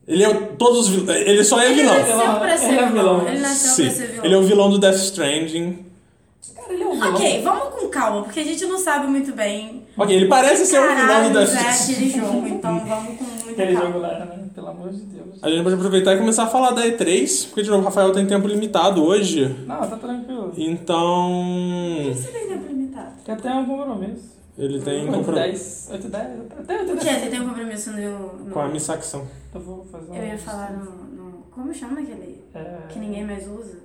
Ele 0.08 0.24
é 0.24 0.30
o- 0.30 0.48
todos 0.58 0.80
os 0.80 0.88
vil- 0.90 1.10
ele 1.10 1.44
só 1.44 1.60
é 1.62 1.68
Ele 1.68 1.76
vilão. 1.82 1.98
nasceu 1.98 2.40
pra 2.40 2.58
ser 2.58 2.66
Ele 2.68 2.80
é 2.80 2.86
vilão. 2.88 3.28
Ele 3.28 3.40
nasceu 3.40 3.72
Sim. 3.74 3.84
pra 3.86 3.92
ser 3.94 4.08
vilão. 4.08 4.26
Ele 4.26 4.34
é 4.34 4.38
o 4.38 4.44
vilão 4.44 4.70
do 4.70 4.80
Death 4.80 4.96
Stranding. 4.96 5.86
Cara, 6.56 6.74
ele 6.74 6.84
é 6.84 6.88
o 6.88 6.92
vilão. 6.94 7.14
Ok, 7.14 7.42
vamos 7.42 7.64
com 7.76 7.88
calma, 7.90 8.24
porque 8.24 8.40
a 8.40 8.44
gente 8.44 8.66
não 8.66 8.78
sabe 8.80 9.08
muito 9.08 9.34
bem. 9.34 9.84
Ok, 9.98 10.16
ele 10.16 10.28
parece 10.28 10.66
ser 10.66 10.80
o 10.80 10.96
vilão 10.96 11.24
do 11.24 11.30
Death 11.40 11.50
é 11.50 11.70
Stranding. 11.72 11.94
aquele 11.94 12.10
jogo, 12.20 12.48
então 12.48 12.80
vamos 12.86 13.18
com 13.18 13.26
Aquele 13.54 13.76
jogo 13.76 14.00
lá, 14.00 14.20
né? 14.20 14.50
Pelo 14.54 14.68
amor 14.68 14.90
de 14.90 15.02
Deus. 15.02 15.44
A 15.44 15.50
gente 15.50 15.64
pode 15.64 15.76
aproveitar 15.76 16.14
e 16.16 16.20
começar 16.20 16.44
a 16.44 16.48
falar 16.48 16.72
da 16.72 16.86
E3, 16.86 17.48
porque 17.48 17.64
de 17.64 17.70
novo 17.70 17.82
o 17.82 17.86
Rafael 17.86 18.12
tem 18.12 18.26
tempo 18.28 18.48
limitado 18.48 19.04
hoje. 19.04 19.48
Não, 19.66 19.80
tá 19.88 19.98
tranquilo. 19.98 20.54
Então. 20.58 21.42
Você 22.14 22.32
tem 22.32 22.48
tempo 22.50 22.68
limitado? 22.68 23.14
Eu 23.28 23.38
tenho 23.38 23.56
um 23.56 23.66
compromisso. 23.66 24.34
Ele 24.56 24.80
tem 24.82 25.02
8, 25.10 25.14
compromisso 25.18 25.90
10, 25.90 26.04
8, 26.06 26.08
10, 26.10 26.52
até 26.60 26.80
8, 26.82 26.94
O 26.94 26.98
que? 26.98 27.06
10. 27.06 27.22
Você 27.24 27.30
tem 27.30 27.42
um 27.42 27.48
compromisso 27.50 27.92
no. 27.92 28.34
no... 28.46 28.52
com 28.52 28.60
a 28.60 28.68
missacção. 28.68 29.28
Eu 29.54 29.62
vou 29.62 29.84
fazer 29.86 30.12
um... 30.12 30.16
Eu 30.16 30.24
ia 30.28 30.38
falar 30.38 30.72
no, 30.74 30.86
no. 30.92 31.32
Como 31.50 31.74
chama 31.74 32.02
aquele. 32.02 32.44
É... 32.54 32.78
Que 32.90 33.00
ninguém 33.00 33.26
mais 33.26 33.48
usa? 33.48 33.80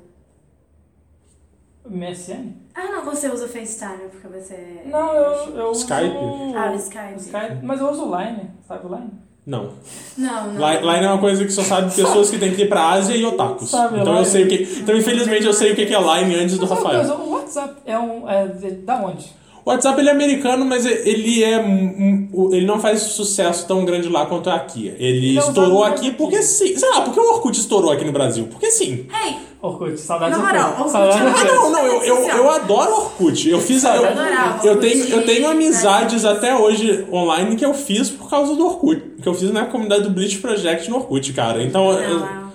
MSN? 1.88 2.52
Ah, 2.74 2.84
não, 2.92 3.04
você 3.04 3.30
usa 3.30 3.48
FaceTime 3.48 4.10
porque 4.10 4.28
você. 4.28 4.54
é- 4.54 4.88
Não, 4.90 5.14
eu, 5.14 5.56
eu 5.56 5.72
Skype? 5.72 6.16
uso... 6.16 6.56
Ah, 6.56 6.70
o 6.70 6.74
Skype. 6.76 7.16
Skype. 7.16 7.62
Mas 7.64 7.80
eu 7.80 7.90
uso 7.90 8.04
o 8.10 8.18
Line, 8.18 8.50
sabe 8.66 8.86
o 8.86 8.94
Line? 8.94 9.10
Não. 9.48 9.70
Não, 10.18 10.52
não. 10.52 10.92
Line 10.92 11.06
é 11.06 11.08
uma 11.08 11.18
coisa 11.18 11.42
que 11.42 11.50
só 11.50 11.62
sabe 11.62 11.94
pessoas 11.94 12.28
que 12.28 12.38
têm 12.38 12.54
que 12.54 12.62
ir 12.62 12.68
pra 12.68 12.90
Ásia 12.90 13.16
e 13.16 13.24
otakus. 13.24 13.70
Sabe, 13.70 13.98
então 13.98 14.18
eu 14.18 14.24
sei 14.26 14.44
o 14.44 14.46
que. 14.46 14.80
Então, 14.80 14.94
infelizmente, 14.94 15.46
eu 15.46 15.54
sei 15.54 15.72
o 15.72 15.74
que 15.74 15.82
é 15.82 15.98
Line 15.98 16.34
antes 16.34 16.58
do 16.58 16.66
Rafael. 16.66 16.98
coisa, 16.98 17.14
o 17.14 17.30
WhatsApp 17.30 17.74
é 17.86 17.98
um... 17.98 18.28
É 18.28 18.46
de, 18.46 18.70
da 18.72 18.96
onde? 18.96 19.24
O 19.68 19.70
WhatsApp 19.70 20.00
ele 20.00 20.08
é 20.08 20.12
americano, 20.12 20.64
mas 20.64 20.86
ele 20.86 21.44
é. 21.44 21.58
Ele 22.52 22.64
não 22.64 22.80
faz 22.80 23.02
sucesso 23.02 23.66
tão 23.68 23.84
grande 23.84 24.08
lá 24.08 24.24
quanto 24.24 24.48
aqui. 24.48 24.88
Ele 24.98 25.28
Ele 25.28 25.36
é 25.38 25.40
estourou 25.40 25.84
aqui 25.84 26.10
porque 26.12 26.42
sim. 26.42 26.74
Sei 26.74 26.88
lá, 26.88 27.02
porque 27.02 27.20
o 27.20 27.34
Orkut 27.34 27.58
estourou 27.60 27.90
aqui 27.92 28.02
no 28.02 28.12
Brasil? 28.12 28.48
Porque 28.50 28.70
sim. 28.70 29.06
Hey, 29.12 29.36
Orkut, 29.60 30.00
saudades 30.00 30.38
do 30.38 30.42
Orkut. 30.42 30.58
Orkut 30.80 30.96
é 30.96 31.00
Ah, 31.20 31.44
não, 31.54 31.70
não, 31.70 31.86
eu, 31.86 32.02
eu, 32.02 32.16
eu 32.28 32.50
adoro 32.50 32.92
Orkut. 32.92 33.46
Eu 33.50 33.60
fiz. 33.60 33.84
Eu, 33.84 33.90
Eu 33.92 34.06
adorava 34.08 34.66
eu, 34.66 34.72
Orkut. 34.72 34.88
tenho, 34.90 35.04
eu 35.10 35.26
tenho 35.26 35.50
amizades 35.50 36.24
até 36.24 36.56
hoje 36.56 37.04
online 37.12 37.54
que 37.54 37.64
eu 37.66 37.74
fiz 37.74 38.08
por 38.08 38.30
causa 38.30 38.54
do 38.56 38.64
Orkut. 38.64 39.02
Que 39.20 39.28
eu 39.28 39.34
fiz 39.34 39.50
na 39.52 39.66
comunidade 39.66 40.04
do 40.04 40.10
Bleach 40.10 40.38
Project 40.38 40.88
no 40.88 40.96
Orkut, 40.96 41.30
cara. 41.34 41.62
Então, 41.62 41.92
eu- 41.92 42.20
não, 42.20 42.26
não. 42.26 42.52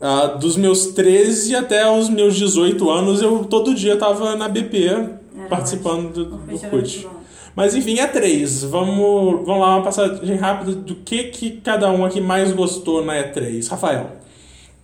ah, 0.00 0.26
dos 0.26 0.56
meus 0.56 0.86
13 0.88 1.56
até 1.56 1.90
os 1.90 2.08
meus 2.08 2.36
18 2.36 2.88
anos, 2.88 3.20
eu 3.20 3.44
todo 3.46 3.74
dia 3.74 3.96
tava 3.96 4.36
na 4.36 4.48
BP 4.48 5.18
participando 5.48 6.12
do, 6.12 6.24
do 6.24 6.34
era 6.64 6.70
muito 6.70 7.00
bom. 7.02 7.20
Mas 7.56 7.74
enfim, 7.74 7.98
é 7.98 8.06
três. 8.06 8.62
Vamos, 8.64 9.44
vamos 9.46 9.60
lá, 9.60 9.76
uma 9.76 9.82
passagem 9.84 10.36
rápida 10.36 10.72
do 10.72 10.94
que, 10.96 11.24
que 11.24 11.60
cada 11.60 11.90
um 11.90 12.04
aqui 12.04 12.20
mais 12.20 12.52
gostou 12.52 13.04
na 13.04 13.14
E3. 13.14 13.68
Rafael. 13.68 14.10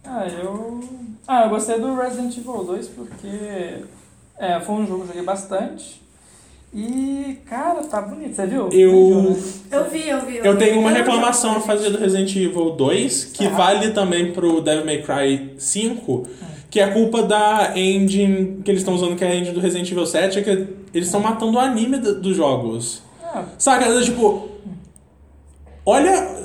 Ah, 0.05 0.27
eu. 0.27 0.81
Ah, 1.29 1.45
eu 1.45 1.51
gostei 1.51 1.79
do 1.81 1.95
Resident 1.97 2.37
Evil 2.37 2.65
2 2.65 2.89
porque 2.89 3.27
é, 4.39 4.61
foi 4.61 4.75
um 4.77 4.87
jogo 4.87 4.99
que 4.99 5.03
eu 5.03 5.07
joguei 5.09 5.23
bastante. 5.23 6.03
E, 6.75 7.39
cara, 7.49 7.83
tá 7.85 8.03
bonito, 8.03 8.35
você 8.35 8.47
viu? 8.47 8.69
Eu- 8.71 9.31
né? 9.31 9.37
Eu 9.71 9.85
vi, 9.89 10.09
eu 10.09 10.27
vi. 10.27 10.37
Eu 10.39 10.53
vi. 10.53 10.59
tenho 10.59 10.81
uma 10.81 10.91
reclamação 10.91 11.57
a 11.57 11.61
fazer 11.61 11.91
do 11.91 11.99
Resident 11.99 12.35
Evil 12.37 12.71
2, 12.71 13.25
que 13.27 13.47
Ah. 13.47 13.51
vale 13.51 13.91
também 13.93 14.33
pro 14.33 14.61
Devil 14.61 14.85
May 14.85 15.03
Cry 15.03 15.55
5, 15.59 16.27
que 16.71 16.81
é 16.81 16.87
culpa 16.89 17.23
da 17.23 17.73
engine 17.77 18.61
que 18.65 18.71
eles 18.71 18.81
estão 18.83 18.95
usando, 18.95 19.17
que 19.17 19.25
é 19.25 19.29
a 19.29 19.35
engine 19.37 19.55
do 19.55 19.61
Resident 19.61 19.91
Evil 19.91 20.07
7, 20.07 20.39
é 20.39 20.43
que 20.43 20.51
eles 20.93 21.07
estão 21.07 21.21
matando 21.21 21.53
o 21.53 21.61
anime 21.61 21.99
do- 21.99 22.21
dos 22.21 22.37
jogos. 22.37 23.03
Ah, 23.23 23.45
Saca? 23.59 23.85
É, 23.87 24.01
Tipo, 24.03 24.49
olha. 25.85 26.37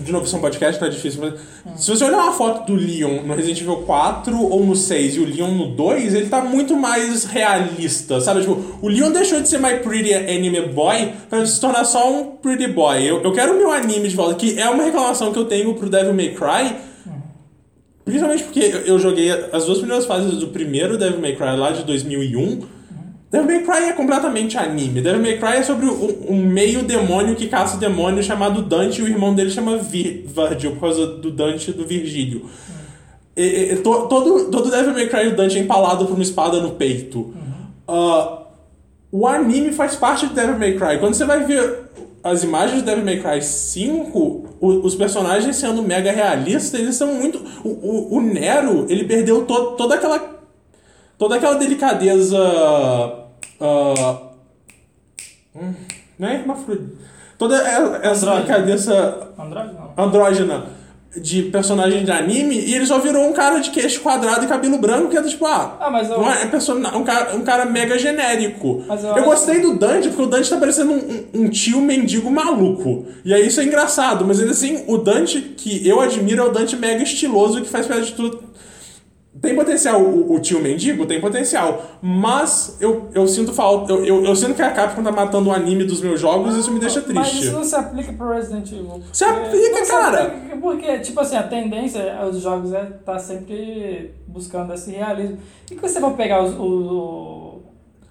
De 0.00 0.12
novo, 0.12 0.24
isso 0.24 0.36
é 0.36 0.38
um 0.38 0.40
podcast, 0.40 0.78
tá 0.78 0.86
difícil, 0.88 1.20
mas. 1.20 1.80
Se 1.82 1.90
você 1.90 2.04
olhar 2.04 2.18
uma 2.18 2.32
foto 2.32 2.64
do 2.64 2.76
Leon 2.76 3.22
no 3.24 3.34
Resident 3.34 3.60
Evil 3.60 3.78
4 3.78 4.40
ou 4.40 4.64
no 4.64 4.76
6 4.76 5.16
e 5.16 5.18
o 5.20 5.24
Leon 5.26 5.50
no 5.50 5.74
2, 5.74 6.14
ele 6.14 6.28
tá 6.28 6.40
muito 6.44 6.76
mais 6.76 7.24
realista, 7.24 8.20
sabe? 8.20 8.42
Tipo, 8.42 8.56
o 8.80 8.88
Leon 8.88 9.10
deixou 9.10 9.40
de 9.40 9.48
ser 9.48 9.58
My 9.58 9.78
Pretty 9.82 10.14
Anime 10.14 10.68
Boy 10.68 11.12
pra 11.28 11.44
se 11.44 11.60
tornar 11.60 11.84
só 11.84 12.08
um 12.08 12.36
Pretty 12.36 12.68
Boy. 12.68 13.02
Eu, 13.04 13.20
eu 13.24 13.32
quero 13.32 13.54
o 13.54 13.58
meu 13.58 13.72
anime 13.72 14.06
de 14.08 14.14
volta, 14.14 14.36
que 14.36 14.56
é 14.60 14.70
uma 14.70 14.84
reclamação 14.84 15.32
que 15.32 15.38
eu 15.40 15.44
tenho 15.46 15.74
pro 15.74 15.90
Devil 15.90 16.14
May 16.14 16.28
Cry. 16.34 16.76
Principalmente 18.04 18.44
porque 18.44 18.60
eu- 18.86 18.98
joguei 18.98 19.30
as 19.30 19.64
duas 19.64 19.78
primeiras 19.78 20.04
fases 20.04 20.34
do 20.38 20.48
primeiro 20.48 20.98
Devil 20.98 21.20
May 21.20 21.34
Cry 21.36 21.56
lá 21.56 21.70
de 21.72 21.84
2001. 21.84 22.60
Devil 23.30 23.46
May 23.48 23.62
Cry 23.64 23.88
é 23.88 23.92
completamente 23.94 24.56
anime. 24.58 25.00
Devil 25.00 25.22
May 25.22 25.38
Cry 25.38 25.56
é 25.58 25.62
sobre 25.62 25.86
um, 25.86 26.26
um 26.28 26.46
meio 26.46 26.82
demônio 26.82 27.34
que 27.34 27.48
caça 27.48 27.78
demônio 27.78 28.22
chamado 28.22 28.62
Dante 28.62 29.00
e 29.00 29.04
o 29.04 29.08
irmão 29.08 29.34
dele 29.34 29.50
chama 29.50 29.78
Vir, 29.78 30.26
Virgil, 30.26 30.72
por 30.72 30.80
causa 30.82 31.06
do 31.06 31.30
Dante 31.30 31.70
e 31.70 31.74
do 31.74 31.84
Virgílio. 31.86 32.44
E- 33.36 33.72
e- 33.72 33.76
to- 33.76 34.06
todo, 34.06 34.50
todo 34.50 34.70
Devil 34.70 34.92
May 34.92 35.08
Cry 35.08 35.28
o 35.28 35.36
Dante 35.36 35.56
é 35.58 35.60
empalado 35.60 36.04
por 36.06 36.14
uma 36.14 36.22
espada 36.22 36.60
no 36.60 36.72
peito. 36.72 37.34
Ah, 37.88 38.42
o 39.10 39.26
anime 39.26 39.72
faz 39.72 39.96
parte 39.96 40.26
de 40.28 40.34
Devil 40.34 40.58
May 40.58 40.74
Cry. 40.74 40.98
Quando 41.00 41.14
você 41.14 41.24
vai 41.24 41.42
ver 41.44 41.84
as 42.24 42.42
imagens 42.42 42.80
de 42.80 42.86
Devil 42.86 43.04
May 43.04 43.20
Cry 43.20 43.42
5, 43.42 44.18
o- 44.60 44.68
os 44.86 44.94
personagens 44.94 45.56
sendo 45.56 45.82
mega 45.82 46.10
realistas, 46.10 46.80
eles 46.80 46.96
são 46.96 47.12
muito. 47.14 47.38
O, 47.62 47.68
o, 47.68 48.16
o 48.16 48.20
Nero, 48.22 48.86
ele 48.88 49.04
perdeu 49.04 49.44
to, 49.44 49.72
toda 49.76 49.94
aquela. 49.96 50.40
toda 51.18 51.36
aquela 51.36 51.54
delicadeza. 51.56 52.38
ah, 53.60 54.18
hum, 55.54 55.74
não 56.18 56.28
é 56.28 56.34
hermafrodita. 56.34 57.04
Toda 57.38 57.56
essa 58.02 58.30
delicadeza 58.36 59.28
Android 59.38 59.72
não. 59.74 59.92
andrógena 60.04 60.66
de 61.16 61.42
personagem 61.44 62.04
de 62.04 62.10
anime 62.10 62.56
e 62.58 62.74
ele 62.74 62.86
só 62.86 62.98
virou 62.98 63.28
um 63.28 63.32
cara 63.32 63.58
de 63.60 63.70
queixo 63.70 64.00
quadrado 64.00 64.44
e 64.44 64.48
cabelo 64.48 64.78
branco 64.78 65.08
que 65.10 65.16
é 65.16 65.22
tipo, 65.22 65.46
ah, 65.46 65.76
Ah, 65.80 65.90
mas 65.90 66.10
eu- 66.10 66.18
um, 66.18 66.28
é 66.30 66.46
persona- 66.46 66.96
um, 66.96 67.04
cara, 67.04 67.36
um 67.36 67.42
cara 67.42 67.64
mega 67.66 67.96
genérico. 67.98 68.82
Mas 68.88 69.02
eu 69.02 69.10
eu 69.10 69.14
acho- 69.16 69.24
gostei 69.24 69.60
do 69.60 69.74
Dante 69.78 70.08
porque 70.08 70.22
o 70.22 70.26
Dante 70.26 70.50
tá 70.50 70.56
parecendo 70.56 70.92
um, 70.92 70.96
um- 70.96 71.42
um 71.44 71.48
tio 71.48 71.80
mendigo 71.80 72.30
maluco. 72.30 73.06
E 73.24 73.32
aí 73.32 73.46
isso 73.46 73.60
é 73.60 73.64
engraçado, 73.64 74.24
mas 74.26 74.40
ainda 74.40 74.52
assim, 74.52 74.84
o 74.86 74.98
Dante 74.98 75.40
que 75.40 75.86
eu 75.88 76.00
admiro 76.00 76.42
é 76.42 76.46
o 76.46 76.50
Dante 76.52 76.76
mega 76.76 77.02
estiloso 77.02 77.60
que 77.62 77.68
faz 77.68 77.86
piada 77.86 78.02
de 78.02 78.12
tudo. 78.12 78.43
Tem 79.42 79.54
potencial, 79.54 80.00
o, 80.00 80.32
o 80.32 80.40
tio 80.40 80.60
mendigo 80.60 81.04
tem 81.06 81.20
potencial, 81.20 81.98
mas 82.00 82.76
eu, 82.80 83.08
eu 83.12 83.26
sinto 83.26 83.52
falta. 83.52 83.92
Eu, 83.92 84.04
eu, 84.04 84.24
eu 84.24 84.36
sinto 84.36 84.54
que 84.54 84.62
a 84.62 84.70
Capcom 84.70 85.02
tá 85.02 85.10
matando 85.10 85.50
o 85.50 85.52
anime 85.52 85.84
dos 85.84 86.00
meus 86.00 86.20
jogos 86.20 86.54
e 86.56 86.60
isso 86.60 86.70
me 86.72 86.78
deixa 86.78 87.02
Mas 87.12 87.28
triste. 87.30 87.44
isso 87.46 87.52
não 87.52 87.64
se 87.64 87.74
aplica 87.74 88.12
pro 88.12 88.32
Resident 88.32 88.70
Evil. 88.70 89.02
Se 89.12 89.24
aplica, 89.24 89.78
não 89.78 89.84
se 89.84 89.90
cara. 89.90 90.22
aplica 90.22 90.56
Porque, 90.56 90.98
tipo 91.00 91.20
assim, 91.20 91.36
a 91.36 91.42
tendência 91.42 92.00
dos 92.30 92.40
jogos 92.42 92.72
é 92.72 92.84
tá 93.04 93.18
sempre 93.18 94.14
buscando 94.28 94.72
esse 94.72 94.92
realismo. 94.92 95.36
E 95.70 95.74
quando 95.74 95.90
você 95.92 96.00
vai 96.00 96.14
pegar 96.14 96.42
os, 96.44 96.54
o- 96.56 97.60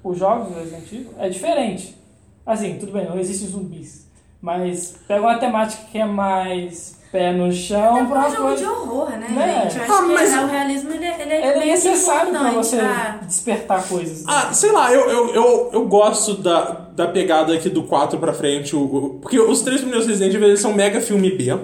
os 0.03 0.17
jogos 0.17 0.49
do 0.49 0.59
Resident 0.59 0.91
Evil, 0.91 1.11
é 1.17 1.29
diferente. 1.29 1.97
Assim, 2.45 2.75
tudo 2.77 2.91
bem, 2.91 3.05
não 3.07 3.17
existe 3.17 3.47
zumbis. 3.47 4.05
Mas 4.41 4.95
pega 5.07 5.21
uma 5.21 5.37
temática 5.37 5.83
que 5.89 5.97
é 5.97 6.05
mais 6.05 7.01
pé 7.13 7.31
no 7.31 7.49
chão 7.53 7.97
É 7.99 8.05
pra 8.05 8.27
um 8.27 8.35
jogo 8.35 8.55
de 8.55 8.65
horror, 8.65 9.09
né, 9.11 9.27
Né? 9.29 9.69
gente? 9.71 9.77
Eu 9.87 9.93
Ah, 9.93 9.97
acho 9.97 10.07
que 10.07 10.13
mas- 10.13 10.33
é- 10.33 10.43
o 10.43 10.47
realismo 10.47 10.91
ele, 10.91 11.05
é- 11.05 11.21
ele 11.21 11.31
é 11.31 11.37
Ele 11.37 11.47
é 11.47 11.61
que 11.61 11.65
necessário 11.67 12.31
pra 12.31 12.39
importante 12.39 12.65
você 12.65 12.77
pra- 12.77 13.19
despertar 13.25 13.87
coisas. 13.87 14.23
Ah, 14.27 14.51
sei 14.51 14.71
lá, 14.71 14.91
eu, 14.91 15.09
eu, 15.09 15.33
eu, 15.35 15.69
eu 15.73 15.85
gosto 15.87 16.33
da, 16.33 16.61
da 16.95 17.07
pegada 17.07 17.53
aqui 17.53 17.69
do 17.69 17.83
4 17.83 18.17
pra 18.17 18.33
frente. 18.33 18.75
O, 18.75 18.81
o- 18.83 19.09
porque 19.21 19.39
os 19.39 19.61
três 19.61 19.79
primeiros 19.81 20.07
Resident 20.07 20.33
Evil 20.33 20.57
são 20.57 20.73
mega 20.73 20.99
filme 20.99 21.29
B. 21.31 21.55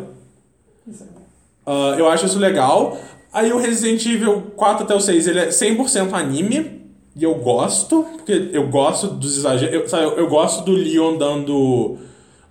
Ah, 1.66 1.95
eu 1.97 2.08
acho 2.08 2.26
isso 2.26 2.39
legal. 2.39 2.97
Aí 3.34 3.52
o 3.52 3.58
Resident 3.58 4.06
Evil 4.06 4.52
4 4.56 4.84
até 4.86 4.93
o 4.95 5.00
6 5.00 5.28
ele 5.28 5.39
é 5.39 5.52
100% 5.52 6.14
anime. 6.16 6.80
E 7.16 7.24
eu 7.24 7.36
gosto, 7.36 8.06
porque 8.16 8.50
eu 8.54 8.68
gosto 8.70 9.08
dos 9.08 9.36
exageros. 9.38 9.74
Eu, 9.76 9.89
sabe, 9.89 10.04
eu, 10.04 10.12
eu 10.20 10.28
gosto 10.28 10.64
do 10.64 10.72
Leon 10.72 11.18
dando 11.18 11.97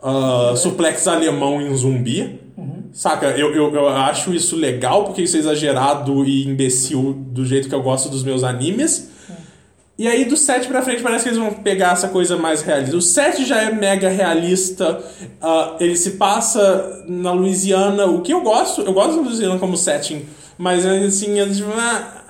ah, 0.02 0.52
suplex 0.56 1.06
alemão 1.08 1.60
em 1.62 1.74
zumbi. 1.74 2.40
Saca? 2.92 3.26
Eu, 3.30 3.54
eu, 3.54 3.74
eu 3.74 3.88
acho 3.88 4.32
isso 4.34 4.56
legal, 4.56 5.04
porque 5.04 5.22
isso 5.22 5.36
é 5.36 5.40
exagerado 5.40 6.24
e 6.24 6.46
imbecil 6.46 7.12
do 7.18 7.44
jeito 7.44 7.68
que 7.68 7.74
eu 7.74 7.82
gosto 7.82 8.08
dos 8.08 8.22
meus 8.24 8.42
animes. 8.44 9.10
E 9.98 10.06
aí 10.06 10.24
do 10.24 10.36
7 10.36 10.68
pra 10.68 10.80
frente 10.80 11.02
parece 11.02 11.24
que 11.24 11.30
eles 11.30 11.38
vão 11.40 11.52
pegar 11.54 11.92
essa 11.92 12.06
coisa 12.08 12.36
mais 12.36 12.62
realista. 12.62 12.96
O 12.96 13.02
7 13.02 13.44
já 13.44 13.60
é 13.62 13.72
mega 13.72 14.08
realista, 14.08 15.02
ah, 15.42 15.74
ele 15.80 15.96
se 15.96 16.12
passa 16.12 17.04
na 17.08 17.32
Louisiana, 17.32 18.06
o 18.06 18.20
que 18.22 18.32
eu 18.32 18.40
gosto, 18.40 18.80
eu 18.82 18.92
gosto 18.92 19.16
da 19.16 19.22
Louisiana 19.22 19.58
como 19.58 19.76
setting, 19.76 20.24
mas 20.56 20.86
assim, 20.86 21.40
ah, 21.40 22.22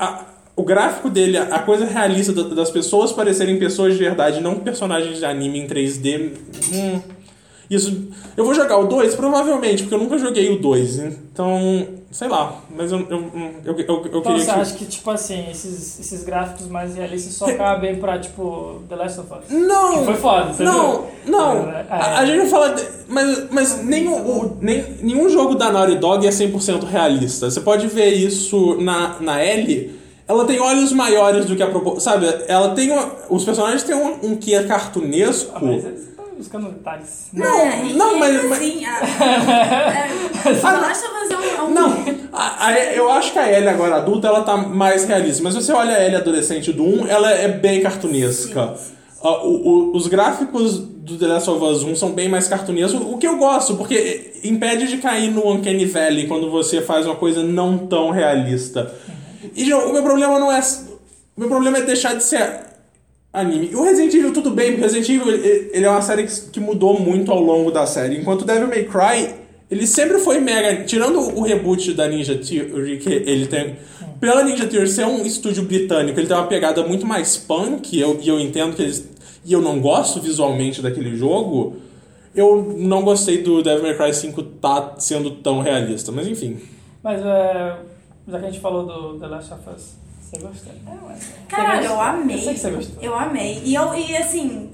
ah, 0.00 0.24
o 0.56 0.62
gráfico 0.62 1.10
dele, 1.10 1.36
a 1.36 1.58
coisa 1.58 1.84
realista 1.84 2.32
da- 2.32 2.54
das 2.54 2.70
pessoas 2.70 3.12
parecerem 3.12 3.58
pessoas 3.58 3.92
de 3.92 3.98
verdade, 3.98 4.40
não 4.40 4.54
personagens 4.60 5.18
de 5.18 5.24
anime 5.26 5.58
em 5.58 5.66
3D, 5.66 6.30
hum, 6.72 7.00
Isso. 7.70 8.08
Eu 8.36 8.44
vou 8.44 8.54
jogar 8.54 8.78
o 8.78 8.86
2? 8.86 9.14
Provavelmente, 9.14 9.82
porque 9.82 9.94
eu 9.94 9.98
nunca 9.98 10.18
joguei 10.18 10.50
o 10.54 10.58
2. 10.60 10.98
Então, 10.98 11.86
sei 12.10 12.28
lá. 12.28 12.60
Mas 12.76 12.92
eu, 12.92 13.00
eu, 13.00 13.30
eu, 13.64 13.74
eu, 13.78 13.86
eu 13.86 14.02
Então 14.06 14.22
queria 14.22 14.38
você 14.38 14.44
que. 14.52 14.60
acha 14.60 14.74
que, 14.74 14.84
tipo 14.84 15.10
assim, 15.10 15.46
esses, 15.50 15.98
esses 15.98 16.24
gráficos 16.24 16.66
mais 16.68 16.94
realistas 16.94 17.34
só 17.34 17.52
cabem 17.54 17.96
pra, 17.96 18.18
tipo, 18.18 18.82
The 18.88 18.96
Last 18.96 19.20
of 19.20 19.28
Us? 19.32 19.50
Não! 19.50 19.98
Que 20.00 20.04
foi 20.04 20.14
foda, 20.16 20.52
você 20.52 20.62
Não, 20.62 20.92
viu? 20.92 21.32
não. 21.32 21.70
É, 21.70 21.86
A, 21.88 22.18
a 22.20 22.26
gente 22.26 22.48
fala. 22.50 22.70
de- 22.74 22.84
mas 23.08 23.50
mas 23.50 23.84
nenhum, 23.84 24.14
o- 24.14 24.56
nem, 24.60 24.82
nenhum 25.02 25.28
jogo 25.28 25.54
da 25.54 25.70
Naughty 25.72 25.96
Dog 25.96 26.26
é 26.26 26.30
100% 26.30 26.84
realista. 26.84 27.50
Você 27.50 27.60
pode 27.60 27.86
ver 27.86 28.10
isso 28.12 28.76
na, 28.80 29.16
na 29.20 29.44
Ellie. 29.44 30.00
Ela 30.26 30.46
tem 30.46 30.58
olhos 30.58 30.90
maiores 30.92 31.44
do 31.44 31.54
que 31.54 31.62
a 31.62 31.66
proporção. 31.66 32.00
Sabe? 32.12 32.26
Ela 32.48 32.70
tem. 32.74 32.90
uma- 32.90 33.12
os 33.28 33.44
personagens 33.44 33.82
têm 33.82 33.94
um, 33.94 34.30
um 34.30 34.36
que 34.36 34.54
é 34.54 34.62
cartunesco. 34.64 35.50
Ah, 35.54 35.60
mas 35.60 35.84
buscando 36.36 36.68
detalhes. 36.70 37.28
Não, 37.32 37.60
É, 37.60 37.82
não, 37.94 38.16
e 38.16 38.18
mas- 38.20 38.30
ainda 38.30 38.48
mas- 38.48 38.58
assim, 38.58 38.84
a- 38.84 39.00
é, 40.48 40.52
Basta 40.60 41.08
fazer 41.08 41.36
um, 41.36 41.64
um 41.66 41.70
Não, 41.70 41.92
a- 42.32 42.66
a- 42.66 42.80
eu 42.94 43.10
acho 43.10 43.32
que 43.32 43.38
a 43.38 43.50
Ellie 43.50 43.68
agora 43.68 43.96
adulta 43.96 44.28
ela 44.28 44.42
tá 44.42 44.56
mais 44.56 45.04
realista, 45.04 45.42
mas 45.42 45.54
se 45.54 45.62
você 45.62 45.72
olha 45.72 45.96
a 45.96 46.04
Ellie 46.04 46.16
adolescente 46.16 46.72
do 46.72 46.84
1, 46.84 47.06
ela 47.06 47.30
é 47.30 47.48
bem 47.48 47.82
cartunesca. 47.82 48.74
Ah, 49.22 49.42
o- 49.44 49.90
o- 49.92 49.96
os 49.96 50.06
gráficos 50.06 50.78
do 50.78 51.16
The 51.18 51.26
Last 51.26 51.48
of 51.50 51.64
Us 51.64 51.82
1 51.82 51.96
são 51.96 52.12
bem 52.12 52.28
mais 52.28 52.46
cartunescos, 52.48 53.00
o 53.00 53.16
que 53.16 53.26
eu 53.26 53.36
gosto, 53.38 53.74
porque 53.76 54.32
impede 54.44 54.86
de 54.86 54.98
cair 54.98 55.30
no 55.30 55.50
Uncanny 55.50 55.86
Valley 55.86 56.26
quando 56.26 56.50
você 56.50 56.82
faz 56.82 57.06
uma 57.06 57.14
coisa 57.16 57.42
não 57.42 57.78
tão 57.78 58.10
realista. 58.10 58.92
E 59.54 59.64
João, 59.64 59.90
o 59.90 59.92
meu 59.92 60.02
problema 60.02 60.38
não 60.38 60.50
é. 60.52 60.60
O 61.36 61.40
meu 61.40 61.48
problema 61.48 61.78
é 61.78 61.82
deixar 61.82 62.14
de 62.14 62.22
ser 62.22 62.73
anime. 63.34 63.74
O 63.74 63.82
Resident 63.82 64.14
Evil 64.14 64.32
tudo 64.32 64.50
bem, 64.52 64.68
porque 64.70 64.82
o 64.82 64.84
Resident 64.84 65.08
Evil 65.08 65.34
ele, 65.72 65.84
é 65.84 65.90
uma 65.90 66.00
série 66.00 66.24
que, 66.24 66.60
mudou 66.60 66.98
muito 67.00 67.32
ao 67.32 67.40
longo 67.40 67.72
da 67.72 67.84
série. 67.84 68.16
Enquanto 68.16 68.44
Devil 68.44 68.68
May 68.68 68.84
Cry, 68.84 69.34
ele 69.68 69.86
sempre 69.86 70.18
foi 70.18 70.38
mega. 70.38 70.84
Tirando 70.84 71.18
o 71.18 71.42
reboot 71.42 71.92
da 71.92 72.06
Ninja 72.06 72.36
Theory, 72.38 72.98
que 72.98 73.10
ele 73.10 73.46
tem. 73.46 73.76
Pela 74.20 74.44
Ninja 74.44 74.66
Theory 74.66 74.88
ser 74.88 75.04
um 75.04 75.26
estúdio 75.26 75.64
britânico, 75.64 76.18
ele 76.18 76.28
tem 76.28 76.36
uma 76.36 76.46
pegada 76.46 76.86
muito 76.86 77.04
mais 77.04 77.36
punk, 77.36 77.98
eu, 77.98 78.18
e 78.22 78.28
eu 78.28 78.38
entendo 78.38 78.76
que 78.76 78.82
eles. 78.82 79.12
E 79.44 79.52
eu 79.52 79.60
não 79.60 79.80
gosto 79.80 80.20
visualmente 80.20 80.80
daquele 80.80 81.14
jogo. 81.16 81.76
Eu 82.34 82.74
não 82.78 83.02
gostei 83.02 83.42
do 83.42 83.62
Devil 83.62 83.82
May 83.82 83.96
Cry 83.96 84.12
5 84.12 84.42
tá 84.42 84.94
sendo 84.98 85.32
tão 85.32 85.60
realista, 85.60 86.10
mas 86.10 86.26
enfim. 86.26 86.58
Mas, 87.02 87.20
é, 87.20 87.76
já 88.26 88.38
que 88.40 88.46
a 88.46 88.50
gente 88.50 88.60
falou 88.60 88.86
do 88.86 89.20
The 89.20 89.26
Last 89.26 89.52
of 89.52 89.62
Us, 89.72 90.03
você 90.30 90.38
gostou? 90.38 90.72
É. 90.72 91.16
Caralho, 91.48 91.86
eu 91.86 92.00
amei. 92.00 92.36
Eu 92.36 92.40
sei 92.42 92.54
que 92.54 92.60
você 92.60 92.70
gostou. 92.70 93.02
Eu 93.02 93.14
amei. 93.14 93.62
E, 93.64 93.74
eu, 93.74 93.94
e 93.94 94.16
assim, 94.16 94.70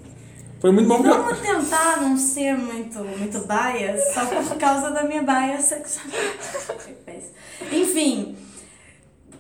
Foi 0.61 0.71
muito 0.71 0.89
bom 0.89 1.03
vamos 1.03 1.39
tentar 1.41 2.01
não 2.01 2.17
ser 2.17 2.57
muito, 2.57 2.99
muito 3.01 3.39
bias, 3.47 4.15
só 4.15 4.25
por 4.27 4.57
causa 4.57 4.91
da 4.91 5.03
minha 5.05 5.23
bias 5.23 5.65
sexual. 5.65 6.07
Enfim, 7.73 8.37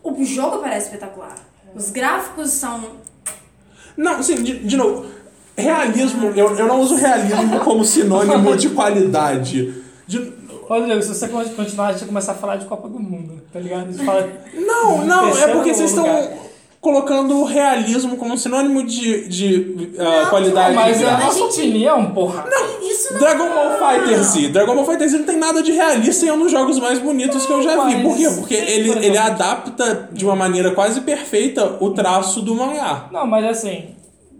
o 0.02 0.24
jogo 0.24 0.58
parece 0.58 0.86
espetacular. 0.86 1.34
Os 1.74 1.90
gráficos 1.90 2.50
são. 2.50 2.96
Não, 3.96 4.22
sim, 4.22 4.42
de, 4.42 4.58
de 4.60 4.76
novo. 4.76 5.06
Realismo, 5.56 6.28
eu, 6.28 6.56
eu 6.56 6.66
não 6.66 6.80
uso 6.80 6.94
realismo 6.96 7.60
como 7.60 7.84
sinônimo 7.84 8.56
de 8.56 8.70
qualidade. 8.70 9.74
De- 10.06 10.39
Rodrigo, 10.78 11.02
se 11.02 11.08
você 11.08 11.28
continuar, 11.28 11.88
a 11.88 11.92
gente 11.92 12.00
vai 12.00 12.08
começar 12.08 12.32
a 12.32 12.36
falar 12.36 12.56
de 12.56 12.66
Copa 12.66 12.88
do 12.88 13.00
Mundo, 13.00 13.42
tá 13.52 13.58
ligado? 13.58 13.88
A 13.88 13.92
gente 13.92 14.04
fala. 14.04 14.28
não, 14.54 15.04
não, 15.04 15.36
é 15.36 15.48
porque 15.48 15.74
vocês 15.74 15.90
estão 15.90 16.06
colocando 16.80 17.38
o 17.40 17.44
realismo 17.44 18.16
como 18.16 18.38
sinônimo 18.38 18.84
de, 18.84 19.28
de 19.28 19.92
ah, 19.98 20.22
Não, 20.22 20.30
qualidade. 20.30 20.74
Mas 20.74 21.02
é 21.02 21.06
a 21.06 21.16
A 21.16 21.20
nossa 21.20 21.38
gente- 21.40 21.60
opinião, 21.60 22.12
porra. 22.12 22.44
Isso 22.82 23.12
não 23.12 23.20
Dragon 23.20 23.48
Ball 23.50 23.70
Fighter 23.78 24.22
Z. 24.22 24.48
Dragon 24.48 24.74
Ball 24.76 24.86
Fighter 24.86 25.08
Z 25.08 25.18
não 25.18 25.26
tem 25.26 25.36
nada 25.36 25.62
de 25.62 25.72
realista 25.72 26.24
e 26.24 26.28
é 26.28 26.32
um 26.32 26.38
dos 26.38 26.50
jogos 26.50 26.78
mais 26.78 26.98
bonitos 26.98 27.44
que 27.44 27.52
eu 27.52 27.62
já 27.62 27.84
vi. 27.86 28.02
Por 28.02 28.16
quê? 28.16 28.28
Porque 28.34 28.54
ele, 28.54 28.90
ele 29.04 29.18
adapta 29.18 30.08
de 30.12 30.24
uma 30.24 30.34
maneira 30.36 30.70
quase 30.70 31.02
perfeita 31.02 31.76
o 31.80 31.90
traço 31.90 32.40
do 32.40 32.54
mangá. 32.54 33.08
Não, 33.12 33.26
mas 33.26 33.44
assim, 33.44 33.88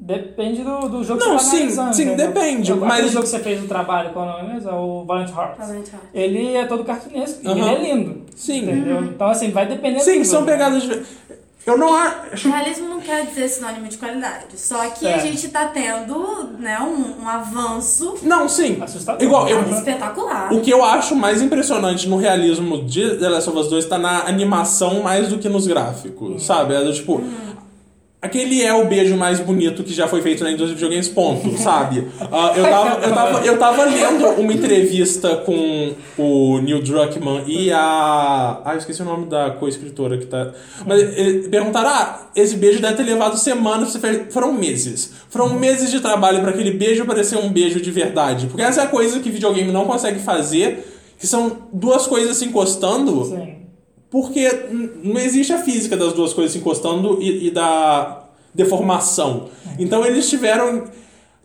depende 0.01 0.63
do, 0.63 0.89
do 0.89 1.05
jogo 1.05 1.21
Não, 1.21 1.37
que 1.37 1.43
você 1.43 1.51
tá 1.51 1.51
sim, 1.51 1.57
analisando. 1.59 1.95
sim, 1.95 2.03
entendeu? 2.05 2.27
depende, 2.29 2.73
Aquele 2.73 2.87
mas- 2.87 3.11
jogo 3.13 3.23
que 3.25 3.29
você 3.31 3.39
fez 3.39 3.63
o 3.65 3.69
trabalho, 3.69 4.11
qual 4.11 4.27
é 4.29 4.33
o 4.33 4.43
nome 4.43 4.55
mesmo? 4.55 4.71
É 4.71 4.75
o 4.75 5.05
Valiant 5.05 5.31
Hearts. 5.31 5.59
Valiant 5.59 5.87
Hearts. 5.89 6.09
Ele 6.15 6.55
é 6.57 6.65
todo 6.67 6.85
cartunesco 6.85 7.41
e 7.43 7.47
Aham. 7.49 7.59
ele 7.59 7.69
é 7.71 7.93
lindo. 7.95 8.23
Sim. 8.35 8.63
Entendeu? 8.63 9.03
Então, 9.05 9.29
assim, 9.29 9.51
vai 9.51 9.67
depender 9.67 10.01
Sim, 10.01 10.21
do 10.21 10.25
são 10.25 10.41
jogo. 10.41 10.51
pegadas. 10.53 10.83
de- 10.83 11.03
Eu 11.67 11.77
não 11.77 11.95
acho. 11.95 12.49
Realismo 12.49 12.89
não 12.89 13.01
quer 13.01 13.27
dizer 13.27 13.47
sinônimo 13.47 13.87
de 13.87 13.99
qualidade. 13.99 14.47
Só 14.59 14.79
que 14.89 15.07
a 15.07 15.21
Certo. 15.21 15.27
gente 15.27 15.49
tá 15.51 15.67
tendo 15.67 16.49
né, 16.59 16.79
um, 16.81 17.23
um 17.23 17.29
avanço 17.29 18.15
Não, 18.23 18.49
sim. 18.49 18.79
Assustador. 18.81 19.23
Igual, 19.23 19.47
eu, 19.47 19.61
espetacular. 19.71 20.51
O 20.55 20.63
que 20.63 20.71
eu 20.71 20.83
acho 20.83 21.15
mais 21.15 21.43
impressionante 21.43 22.09
no 22.09 22.17
realismo 22.17 22.83
de 22.85 23.17
The 23.19 23.29
Last 23.29 23.51
of 23.51 23.59
Us 23.59 23.69
2 23.69 23.85
tá 23.85 23.99
na 23.99 24.23
animação 24.27 25.03
mais 25.03 25.29
do 25.29 25.37
que 25.39 25.51
nos 25.51 25.67
gráficos, 25.67 26.45
sabe? 26.47 26.75
É 26.75 26.83
do 26.83 26.93
tipo. 26.95 27.23
Aquele 28.23 28.63
é 28.63 28.75
o 28.75 28.87
beijo 28.87 29.17
mais 29.17 29.41
bonito 29.41 29.83
que 29.83 29.95
já 29.95 30.07
foi 30.07 30.21
feito 30.21 30.45
na 30.45 30.51
indústria 30.51 30.75
de 30.75 30.75
videogames, 30.75 31.09
ponto, 31.09 31.57
sabe? 31.57 32.07
Ah, 32.21 32.53
eu, 32.55 32.65
tava, 32.65 33.07
eu, 33.07 33.15
tava, 33.15 33.47
eu 33.47 33.59
tava 33.59 33.85
lendo 33.85 34.27
uma 34.39 34.53
entrevista 34.53 35.37
com 35.37 35.95
o 36.19 36.59
Neil 36.59 36.83
Druckmann 36.83 37.45
e 37.47 37.73
a. 37.73 38.61
Ah, 38.63 38.73
eu 38.75 38.79
esqueci 38.79 39.01
o 39.01 39.07
nome 39.07 39.25
da 39.25 39.53
co-escritora 39.53 40.19
que 40.19 40.27
tá. 40.27 40.53
Mas 40.87 41.01
ele 41.01 41.49
perguntaram: 41.49 41.89
ah, 41.89 42.29
esse 42.37 42.57
beijo 42.57 42.79
deve 42.83 42.95
ter 42.95 43.05
levado 43.05 43.39
semanas, 43.39 43.99
foram 44.29 44.53
meses. 44.53 45.13
Foram 45.31 45.59
meses 45.59 45.91
de 45.91 46.01
trabalho 46.01 46.43
pra 46.43 46.51
aquele 46.51 46.73
beijo 46.73 47.07
parecer 47.07 47.39
um 47.39 47.49
beijo 47.49 47.81
de 47.81 47.91
verdade. 47.91 48.49
Porque 48.49 48.63
essa 48.63 48.83
é 48.83 48.85
a 48.85 48.89
coisa 48.89 49.19
que 49.21 49.31
videogame 49.31 49.73
não 49.73 49.87
consegue 49.87 50.19
fazer, 50.19 50.87
que 51.19 51.27
são 51.27 51.57
duas 51.73 52.07
coisas 52.07 52.37
se 52.37 52.45
encostando. 52.45 53.25
Sim. 53.25 53.60
Porque 54.11 54.49
não 55.05 55.21
existe 55.21 55.53
a 55.53 55.59
física 55.59 55.97
das 55.97 56.13
duas 56.13 56.33
coisas 56.33 56.53
se 56.53 56.59
encostando 56.59 57.19
e, 57.23 57.47
e 57.47 57.51
da 57.51 58.25
deformação. 58.53 59.49
Então 59.79 60.05
eles 60.05 60.29
tiveram 60.29 60.85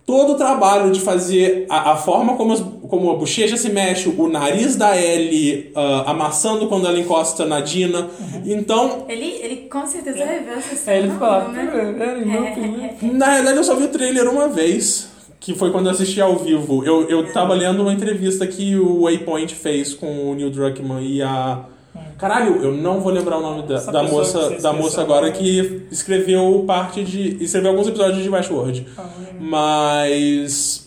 todo 0.06 0.34
o 0.34 0.36
trabalho 0.36 0.92
de 0.92 1.00
fazer 1.00 1.66
a, 1.70 1.92
a 1.92 1.96
forma 1.96 2.36
como, 2.36 2.54
as- 2.54 2.64
como 2.90 3.12
a 3.12 3.16
bochecha 3.16 3.58
se 3.58 3.70
mexe, 3.70 4.08
o 4.10 4.28
nariz 4.28 4.76
da 4.76 5.00
Ellie 5.00 5.72
ah, 5.76 6.04
amassando 6.12 6.68
quando 6.68 6.88
ela 6.88 7.00
encosta 7.00 7.46
na 7.46 7.60
Dina. 7.60 8.08
Então, 8.46 9.06
Ele, 9.10 9.26
ele 9.42 9.56
com 9.68 9.86
certeza 9.86 10.24
reveu 10.26 10.54
essa 10.56 10.74
É, 10.74 10.78
cena. 10.78 10.98
ele 10.98 11.12
ficou 11.12 11.28
lá. 11.28 11.48
né? 11.48 12.50
"É, 12.90 12.94
filho." 13.00 13.14
na 13.14 13.26
realidade 13.28 13.58
eu 13.58 13.64
só 13.64 13.76
vi 13.76 13.84
o 13.84 13.90
trailer 13.90 14.28
uma 14.30 14.48
vez. 14.48 15.14
Que 15.40 15.54
foi 15.54 15.70
quando 15.72 15.86
eu 15.86 15.92
assisti 15.92 16.20
ao 16.20 16.38
vivo. 16.38 16.84
Eu, 16.84 17.08
eu 17.08 17.32
tava 17.32 17.54
lendo 17.54 17.84
uma 17.84 17.94
entrevista 17.94 18.48
que 18.48 18.76
o 18.78 19.04
Waypoint 19.04 19.54
fez 19.54 19.94
com 19.94 20.32
o 20.32 20.34
Neil 20.34 20.50
Druckmann 20.50 21.06
e 21.06 21.22
a. 21.22 21.60
Caralho, 22.18 22.64
eu 22.64 22.72
não 22.74 23.02
vou 23.02 23.12
lembrar 23.12 23.38
o 23.38 23.42
nome 23.42 23.64
da, 23.68 23.80
da 23.80 24.04
moça, 24.04 24.50
da 24.62 24.72
moça 24.74 25.02
agora 25.02 25.32
que 25.32 25.86
escreveu 25.92 26.64
parte 26.66 27.04
de. 27.04 27.44
escreveu 27.44 27.72
alguns 27.72 27.88
episódios 27.88 28.24
de 28.24 28.30
Westworld. 28.30 28.88
Ah, 28.98 29.04
Mas. 29.40 30.86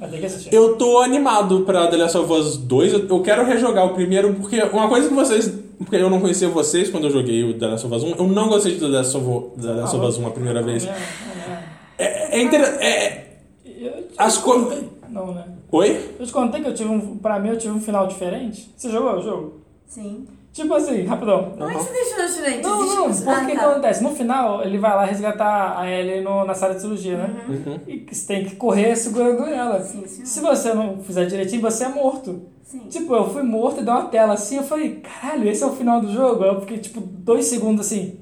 Eu 0.00 0.26
assistir. 0.26 0.54
Eu 0.54 0.76
tô 0.76 0.98
animado 1.00 1.60
pra 1.62 1.86
The 1.86 1.96
Last 1.96 2.16
of 2.18 2.32
Us 2.32 2.56
2. 2.56 2.92
Eu- 3.08 3.22
quero 3.22 3.44
rejogar 3.44 3.84
o 3.86 3.90
primeiro, 3.94 4.34
porque 4.34 4.60
uma 4.62 4.88
coisa 4.88 5.08
que 5.08 5.14
vocês. 5.14 5.52
Porque 5.78 5.96
eu 5.96 6.10
não 6.10 6.20
conhecia 6.20 6.48
vocês 6.48 6.90
quando 6.90 7.04
eu 7.04 7.10
joguei 7.10 7.42
o 7.44 7.58
The 7.58 7.66
Last 7.66 7.86
of 7.86 7.94
Us 7.94 8.02
1. 8.02 8.14
Eu 8.16 8.26
não 8.28 8.48
gostei 8.48 8.72
de 8.74 8.80
The 8.80 8.86
Last 8.86 9.16
of, 9.16 9.60
The 9.60 9.68
Last 9.72 9.96
of 9.96 10.06
Us 10.06 10.18
1 10.18 10.26
a 10.26 10.30
primeira 10.30 10.62
vez. 10.62 10.86
É, 10.86 10.90
é, 10.90 12.04
É, 12.04 12.38
é 12.38 12.42
interessante. 12.42 12.82
É, 12.84 13.36
é. 13.66 14.02
As 14.18 14.38
co- 14.38 14.52
contei- 14.54 14.88
Não, 15.08 15.32
né? 15.34 15.44
Oi? 15.72 16.00
Eu 16.18 16.26
te 16.26 16.32
contei 16.32 16.60
que 16.62 16.68
eu 16.68 16.74
tive 16.74 16.88
um. 16.90 17.16
Pra 17.18 17.38
mim, 17.38 17.50
eu 17.50 17.56
tive 17.58 17.72
um 17.72 17.80
final 17.80 18.06
diferente. 18.06 18.70
Você 18.76 18.90
jogou 18.90 19.18
o 19.18 19.22
jogo? 19.22 19.60
Sim. 19.90 20.24
Tipo 20.52 20.74
assim, 20.74 21.04
rapidão. 21.04 21.52
Como 21.58 21.68
é 21.70 21.74
que 21.74 21.80
você 21.82 21.92
deixou 21.92 22.26
diferente? 22.26 22.62
Não, 22.62 22.80
Existe 22.80 22.96
não, 22.96 23.06
um- 23.06 23.14
porque 23.14 23.28
Ah, 23.30 23.42
o 23.42 23.46
que 23.46 23.56
tá. 23.56 23.70
acontece? 23.70 24.02
No 24.04 24.10
final, 24.10 24.62
ele 24.64 24.78
vai 24.78 24.90
lá 24.96 25.04
resgatar 25.04 25.78
a 25.78 25.90
Ellie 25.90 26.20
no, 26.22 26.44
na 26.44 26.54
sala 26.54 26.74
de 26.74 26.80
cirurgia, 26.80 27.16
né? 27.18 27.44
Uhum. 27.48 27.80
E 27.86 27.98
que 28.00 28.14
você 28.14 28.26
tem 28.26 28.44
que 28.44 28.54
correr 28.56 28.94
segurando 28.96 29.44
ela. 29.46 29.80
Sim, 29.82 30.06
senhor. 30.06 30.26
Se 30.26 30.40
você 30.40 30.74
não 30.74 31.02
fizer 31.02 31.26
direitinho, 31.26 31.60
você 31.62 31.84
é 31.84 31.88
morto. 31.88 32.42
Sim. 32.64 32.80
Tipo, 32.88 33.14
eu 33.14 33.28
fui 33.30 33.42
morto 33.42 33.80
e 33.80 33.84
deu 33.84 33.94
uma 33.94 34.04
tela 34.06 34.34
assim, 34.34 34.56
eu 34.58 34.62
falei, 34.62 35.00
caralho, 35.00 35.48
esse 35.48 35.62
é 35.62 35.66
o 35.66 35.72
final 35.72 36.00
do 36.00 36.12
jogo? 36.12 36.44
Eu 36.44 36.60
fiquei, 36.60 36.78
tipo, 36.78 37.00
dois 37.00 37.46
segundos 37.46 37.86
assim. 37.86 38.20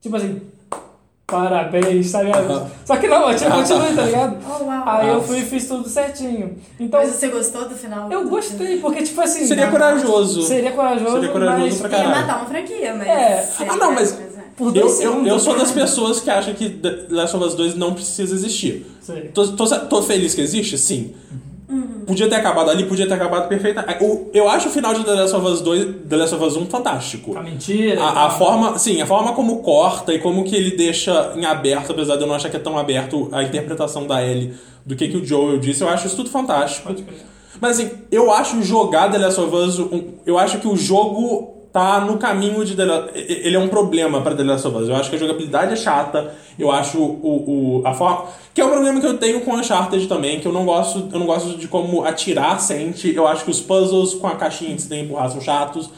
Tipo 0.00 0.16
assim, 0.16 0.40
parabéns, 1.38 2.12
tá 2.12 2.22
ligado? 2.22 2.50
Aham. 2.52 2.70
Só 2.84 2.96
que 2.96 3.06
não, 3.08 3.30
eu 3.30 3.36
tinha 3.36 3.50
continuo, 3.50 3.94
tá 3.96 4.02
ligado? 4.02 4.36
Oh, 4.46 4.64
uau. 4.64 4.82
Aí 4.86 5.08
eu 5.08 5.18
Ah. 5.18 5.20
fui 5.20 5.38
e 5.38 5.42
fiz 5.44 5.66
tudo 5.66 5.88
certinho. 5.88 6.56
Então, 6.78 7.00
Mas 7.00 7.10
você 7.10 7.28
gostou 7.28 7.68
do 7.68 7.74
final? 7.74 8.10
eu 8.12 8.28
gostei, 8.28 8.78
porque, 8.80 9.02
tipo 9.02 9.20
assim. 9.20 9.46
Seria 9.46 9.68
corajoso. 9.70 10.42
Seria 10.42 10.70
corajoso, 10.72 11.12
Seria 11.14 11.28
corajoso 11.30 11.62
mas 11.66 11.78
pra? 11.80 11.88
Ia 11.90 11.96
caralho. 12.04 12.20
matar 12.20 12.36
uma 12.38 12.46
franquia, 12.46 12.94
mas... 12.96 13.08
É. 13.08 13.48
Ah, 13.68 13.76
não, 13.76 13.92
mas- 13.92 14.18
por 14.56 14.76
Eu, 14.76 14.86
eu, 15.00 15.26
eu 15.26 15.38
sou 15.40 15.58
das 15.58 15.72
pessoas 15.72 16.20
que 16.20 16.30
acham 16.30 16.54
que 16.54 16.70
The 16.70 17.06
Last 17.10 17.34
of 17.36 17.44
Us 17.44 17.54
2 17.54 17.74
não 17.74 17.92
precisa 17.92 18.32
existir. 18.34 18.86
Tô, 19.34 19.48
tô, 19.48 19.66
tô 19.66 20.02
feliz 20.02 20.32
que 20.34 20.40
existe? 20.40 20.78
Sim. 20.78 21.12
Podia 22.06 22.28
ter 22.28 22.36
acabado 22.36 22.70
ali, 22.70 22.84
podia 22.84 23.06
ter 23.06 23.14
acabado 23.14 23.48
perfeita. 23.48 23.84
Eu, 24.32 24.48
acho 24.48 24.68
o 24.68 24.70
final 24.70 24.92
de 24.94 25.02
The 25.04 25.12
Last 25.12 25.34
of 25.36 25.46
Us 25.46 25.60
2, 25.62 25.86
The 26.08 26.16
Last 26.16 26.34
of 26.34 26.44
Us 26.44 26.56
1 26.56 26.66
fantástico. 26.66 27.36
A 27.36 27.42
mentira. 27.42 28.02
A, 28.02 28.26
a 28.26 28.30
forma, 28.30 28.78
sim, 28.78 29.00
a 29.00 29.06
forma 29.06 29.32
como 29.32 29.58
corta 29.62 30.12
e 30.12 30.18
como 30.18 30.44
que 30.44 30.54
ele 30.54 30.76
deixa 30.76 31.32
em 31.36 31.44
aberto, 31.44 31.92
apesar 31.92 32.16
de 32.16 32.22
eu 32.22 32.26
não 32.26 32.34
achar 32.34 32.50
que 32.50 32.56
é 32.56 32.60
tão 32.60 32.76
aberto 32.78 33.28
a 33.32 33.42
interpretação 33.42 34.06
da 34.06 34.22
Ellie 34.24 34.54
do 34.84 34.94
que, 34.94 35.08
que 35.08 35.16
o 35.16 35.24
Joel 35.24 35.58
disse, 35.58 35.82
eu 35.82 35.88
acho 35.88 36.06
isso 36.06 36.16
tudo 36.16 36.28
fantástico. 36.30 36.86
Pode 36.88 37.02
crer. 37.02 37.22
Mas 37.60 37.78
assim, 37.78 37.90
eu 38.10 38.30
acho 38.32 38.62
jogar 38.62 39.10
The 39.10 39.18
Last 39.18 39.40
of 39.40 39.54
Us, 39.56 39.78
um- 39.78 40.14
eu 40.26 40.36
acho 40.38 40.58
que 40.58 40.68
o 40.68 40.76
jogo 40.76 41.53
tá 41.74 42.00
no 42.00 42.18
caminho 42.18 42.64
de 42.64 42.76
The 42.76 42.84
Last 42.84 43.10
Ele 43.16 43.56
é 43.56 43.58
um 43.58 43.66
problema 43.66 44.20
pra 44.20 44.32
The 44.32 44.44
Last 44.44 44.68
of 44.68 44.76
Us. 44.78 44.88
Eu 44.88 44.94
acho 44.94 45.10
que 45.10 45.16
a 45.16 45.18
jogabilidade 45.18 45.72
é 45.72 45.76
chata, 45.76 46.32
eu 46.56 46.70
acho 46.70 46.98
o, 46.98 47.80
o, 47.82 47.82
a 47.84 47.92
forma. 47.92 48.26
Que 48.54 48.60
é 48.60 48.64
um 48.64 48.70
problema 48.70 49.00
que 49.00 49.06
eu 49.06 49.18
tenho 49.18 49.40
com 49.40 49.56
Uncharted 49.56 50.06
também, 50.06 50.38
que 50.38 50.46
eu 50.46 50.52
não 50.52 50.64
gosto, 50.64 51.08
eu 51.12 51.18
não 51.18 51.26
gosto 51.26 51.58
de 51.58 51.66
como 51.66 52.04
atirar 52.04 52.60
sente. 52.60 53.12
Eu 53.12 53.26
acho 53.26 53.44
que 53.44 53.50
os 53.50 53.60
puzzles 53.60 54.14
com 54.14 54.28
a 54.28 54.36
caixinha 54.36 54.76
de 54.76 54.82
você 54.82 54.88
tem 54.88 55.00
que 55.00 55.04
empurrar 55.06 55.28
são 55.32 55.40
chatos. 55.40 55.90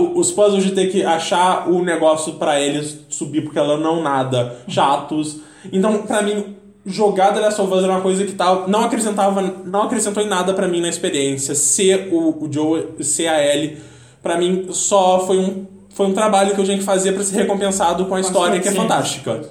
O- 0.00 0.18
os 0.18 0.32
puzzles 0.32 0.64
de 0.64 0.72
ter 0.72 0.88
que 0.90 1.04
achar 1.04 1.68
o 1.70 1.84
negócio 1.84 2.32
pra 2.32 2.60
eles 2.60 2.98
subir 3.08 3.42
porque 3.42 3.60
ela 3.60 3.76
não 3.76 4.02
nada, 4.02 4.56
chatos. 4.66 5.36
Então, 5.72 6.02
pra 6.02 6.20
mim, 6.22 6.56
jogar 6.84 7.32
The 7.32 7.38
Last 7.38 7.60
of 7.60 7.72
Us 7.72 7.84
era 7.84 7.92
uma 7.92 8.00
coisa 8.00 8.24
que 8.24 8.32
tal, 8.32 8.68
não 8.68 8.82
acrescentava, 8.82 9.40
não 9.64 9.82
acrescentou 9.82 10.20
em 10.20 10.28
nada 10.28 10.52
pra 10.52 10.66
mim 10.66 10.80
na 10.80 10.88
experiência. 10.88 11.54
Ser 11.54 12.08
o, 12.12 12.44
o 12.44 12.48
Joe, 12.52 12.88
ser 13.04 13.28
a 13.28 13.40
Ellie, 13.40 13.76
pra 14.22 14.38
mim 14.38 14.68
só 14.70 15.26
foi 15.26 15.38
um, 15.38 15.66
foi 15.90 16.06
um 16.06 16.14
trabalho 16.14 16.54
que 16.54 16.60
eu 16.60 16.64
tinha 16.64 16.78
que 16.78 16.84
fazer 16.84 17.12
pra 17.12 17.24
ser 17.24 17.36
recompensado 17.36 18.06
com 18.06 18.14
a 18.14 18.20
história 18.20 18.60
que 18.60 18.68
é 18.68 18.72
fantástica. 18.72 19.42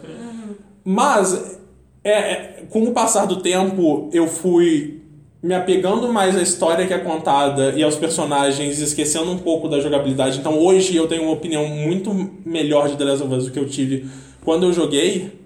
Mas 0.84 1.59
é, 2.03 2.11
é, 2.11 2.63
com 2.69 2.84
o 2.84 2.91
passar 2.91 3.26
do 3.26 3.38
tempo, 3.38 4.09
eu 4.11 4.28
fui 4.28 5.01
me 5.43 5.53
apegando 5.55 6.11
mais 6.13 6.38
à 6.38 6.41
história 6.41 6.86
que 6.86 6.93
é 6.93 6.99
contada 6.99 7.74
e 7.76 7.84
aos 7.84 7.95
personagens, 7.95 8.80
esquecendo 8.80 9.32
um 9.32 9.38
pouco 9.38 9.67
da 9.67 9.80
jogabilidade. 9.80 10.39
Então 10.39 10.59
hoje 10.59 10.95
eu 10.95 11.07
tenho 11.07 11.24
uma 11.24 11.32
opinião 11.32 11.67
muito 11.67 12.13
melhor 12.45 12.89
de 12.89 12.95
The 12.95 13.03
Last 13.03 13.24
of 13.24 13.34
Us 13.34 13.45
do 13.45 13.51
que 13.51 13.59
eu 13.59 13.67
tive 13.67 14.07
quando 14.43 14.65
eu 14.65 14.74
joguei. 14.74 15.41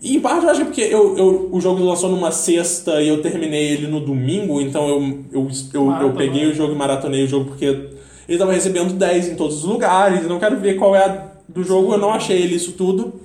E 0.00 0.16
em 0.16 0.20
parte 0.20 0.44
eu 0.44 0.50
acho 0.50 0.60
que 0.60 0.66
porque 0.66 0.80
eu, 0.80 1.16
eu, 1.16 1.48
o 1.52 1.60
jogo 1.60 1.84
lançou 1.84 2.10
numa 2.10 2.32
sexta 2.32 3.00
e 3.00 3.08
eu 3.08 3.22
terminei 3.22 3.68
ele 3.68 3.86
no 3.86 4.00
domingo, 4.00 4.60
então 4.60 4.88
eu, 4.88 5.18
eu, 5.32 5.48
eu, 5.72 5.92
eu 6.02 6.12
peguei 6.12 6.46
o 6.46 6.54
jogo 6.54 6.72
e 6.72 6.76
maratonei 6.76 7.22
o 7.22 7.28
jogo 7.28 7.46
porque 7.46 7.91
ele 8.28 8.38
tava 8.38 8.52
recebendo 8.52 8.92
10 8.94 9.28
em 9.28 9.36
todos 9.36 9.58
os 9.58 9.64
lugares, 9.64 10.26
não 10.26 10.38
quero 10.38 10.58
ver 10.58 10.74
qual 10.74 10.94
é 10.94 11.04
a 11.04 11.32
do 11.48 11.62
jogo, 11.62 11.92
eu 11.92 11.98
não 11.98 12.12
achei 12.12 12.40
ele 12.40 12.54
isso 12.54 12.72
tudo. 12.72 13.20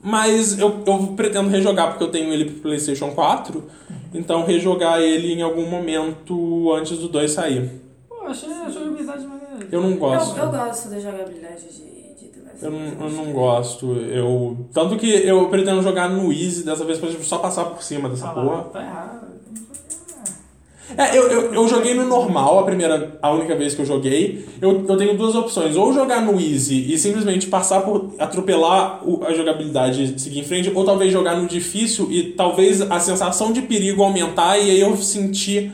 Mas 0.00 0.58
eu, 0.58 0.82
eu 0.86 0.98
pretendo 1.16 1.48
rejogar 1.48 1.88
porque 1.88 2.04
eu 2.04 2.10
tenho 2.10 2.32
ele 2.32 2.46
pro 2.46 2.60
PlayStation 2.62 3.10
4. 3.10 3.64
Então 4.14 4.44
rejogar 4.44 5.00
ele 5.00 5.32
em 5.32 5.42
algum 5.42 5.68
momento 5.68 6.72
antes 6.72 6.98
do 6.98 7.08
2 7.08 7.30
sair. 7.30 7.70
Pô, 8.08 8.22
achei 8.26 8.50
a 8.52 8.70
jogabilidade 8.70 9.26
maneira. 9.26 9.66
Eu 9.70 9.82
não 9.82 9.96
gosto. 9.96 10.38
Eu, 10.38 10.44
eu 10.44 10.50
gosto 10.50 10.88
da 10.88 11.00
jogabilidade 11.00 11.64
de, 11.64 12.30
Eu 12.62 12.70
não, 12.70 13.06
eu 13.06 13.10
não 13.10 13.32
gosto. 13.32 13.92
Eu, 13.94 14.56
tanto 14.72 14.96
que 14.96 15.10
eu 15.10 15.48
pretendo 15.48 15.82
jogar 15.82 16.08
no 16.08 16.32
Easy 16.32 16.64
dessa 16.64 16.84
vez 16.84 16.98
pra 16.98 17.10
só 17.10 17.38
passar 17.38 17.64
por 17.66 17.82
cima 17.82 18.08
dessa 18.08 18.28
Ah 18.28 18.34
porra. 18.34 18.62
Tá 18.64 18.82
errado. 18.82 19.27
É, 20.96 21.16
eu, 21.16 21.24
eu, 21.30 21.54
eu 21.54 21.68
joguei 21.68 21.92
no 21.94 22.06
normal, 22.06 22.58
a 22.60 22.62
primeira, 22.62 23.18
a 23.20 23.30
única 23.30 23.54
vez 23.54 23.74
que 23.74 23.82
eu 23.82 23.86
joguei. 23.86 24.46
Eu, 24.60 24.84
eu 24.88 24.96
tenho 24.96 25.16
duas 25.16 25.34
opções. 25.34 25.76
Ou 25.76 25.92
jogar 25.92 26.22
no 26.22 26.40
easy 26.40 26.92
e 26.92 26.98
simplesmente 26.98 27.46
passar 27.46 27.82
por 27.82 28.14
atropelar 28.18 29.00
o- 29.06 29.22
a 29.24 29.32
jogabilidade 29.34 30.14
e 30.16 30.18
seguir 30.18 30.40
em 30.40 30.44
frente, 30.44 30.72
ou 30.74 30.84
talvez 30.84 31.12
jogar 31.12 31.36
no 31.36 31.46
difícil 31.46 32.08
e 32.10 32.22
talvez 32.32 32.80
a 32.80 32.98
sensação 33.00 33.52
de 33.52 33.62
perigo 33.62 34.02
aumentar 34.02 34.58
e 34.58 34.70
aí 34.70 34.80
eu 34.80 34.96
sentir 34.96 35.70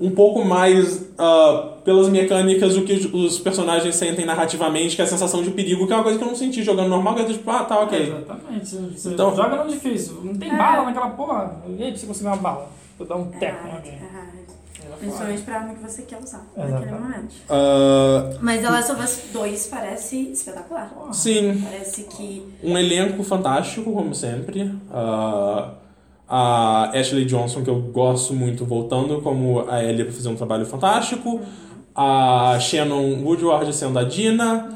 um 0.00 0.10
pouco 0.10 0.44
mais 0.44 1.04
ah, 1.18 1.72
pelas 1.84 2.08
mecânicas 2.08 2.76
o 2.76 2.82
que 2.82 2.92
os- 3.12 3.38
personagens 3.40 3.94
sentem 3.96 4.24
narrativamente, 4.24 4.94
que 4.94 5.02
é 5.02 5.04
a 5.04 5.08
sensação 5.08 5.42
de 5.42 5.50
perigo, 5.50 5.86
que 5.86 5.92
é 5.92 5.96
uma 5.96 6.02
coisa 6.04 6.18
que 6.18 6.24
eu 6.24 6.28
não 6.28 6.36
senti 6.36 6.62
jogando 6.62 6.88
normal, 6.88 7.14
que 7.16 7.22
é 7.22 7.24
tipo, 7.24 7.50
ah, 7.50 7.64
tá, 7.64 7.80
ok. 7.80 8.00
Exatamente. 8.14 8.66
Você 8.96 9.08
Então- 9.10 9.34
joga 9.34 9.64
no 9.64 9.70
difícil. 9.70 10.20
Não 10.22 10.34
tem 10.34 10.56
bala 10.56 10.84
naquela 10.84 11.10
porra. 11.10 11.56
E 11.66 11.82
aí, 11.82 11.90
pra 11.90 11.98
você 12.00 12.06
conseguir 12.06 12.28
uma 12.28 12.36
bala? 12.36 12.68
Vou 12.98 13.06
dar 13.06 13.16
um 13.16 13.28
É 13.34 13.38
teco 13.38 13.66
alguém. 13.74 13.92
é. 13.92 13.98
Ela 14.80 14.96
fala. 14.96 14.96
Principalmente 15.00 15.42
pra 15.42 15.54
arma 15.56 15.74
que 15.74 15.82
você 15.82 16.02
quer 16.02 16.18
usar 16.22 16.46
naquele 16.56 16.92
momento. 16.92 17.34
Ah, 17.50 18.30
Mas 18.40 18.60
The 18.62 18.70
Last 18.70 18.92
of 18.92 19.02
Us 19.02 19.20
2 19.32 19.66
parece 19.66 20.30
espetacular. 20.32 20.90
sim, 21.12 21.60
Parece 21.62 22.04
que. 22.04 22.42
Um 22.62 22.78
elenco 22.78 23.22
fantástico, 23.24 23.92
como 23.92 24.14
sempre. 24.14 24.72
Ah, 24.92 25.72
a 26.28 26.90
Ashley 26.94 27.24
Johnson, 27.24 27.62
que 27.62 27.70
eu 27.70 27.76
gosto 27.80 28.34
muito, 28.34 28.64
voltando 28.64 29.20
como 29.22 29.64
a 29.68 29.82
Ellie 29.82 30.04
pra 30.04 30.12
fazer 30.12 30.28
um 30.28 30.36
trabalho 30.36 30.66
fantástico. 30.66 31.40
A 31.94 32.56
Shannon 32.60 33.22
Woodward 33.24 33.72
sendo 33.74 33.98
a 33.98 34.04
Dina. 34.04 34.68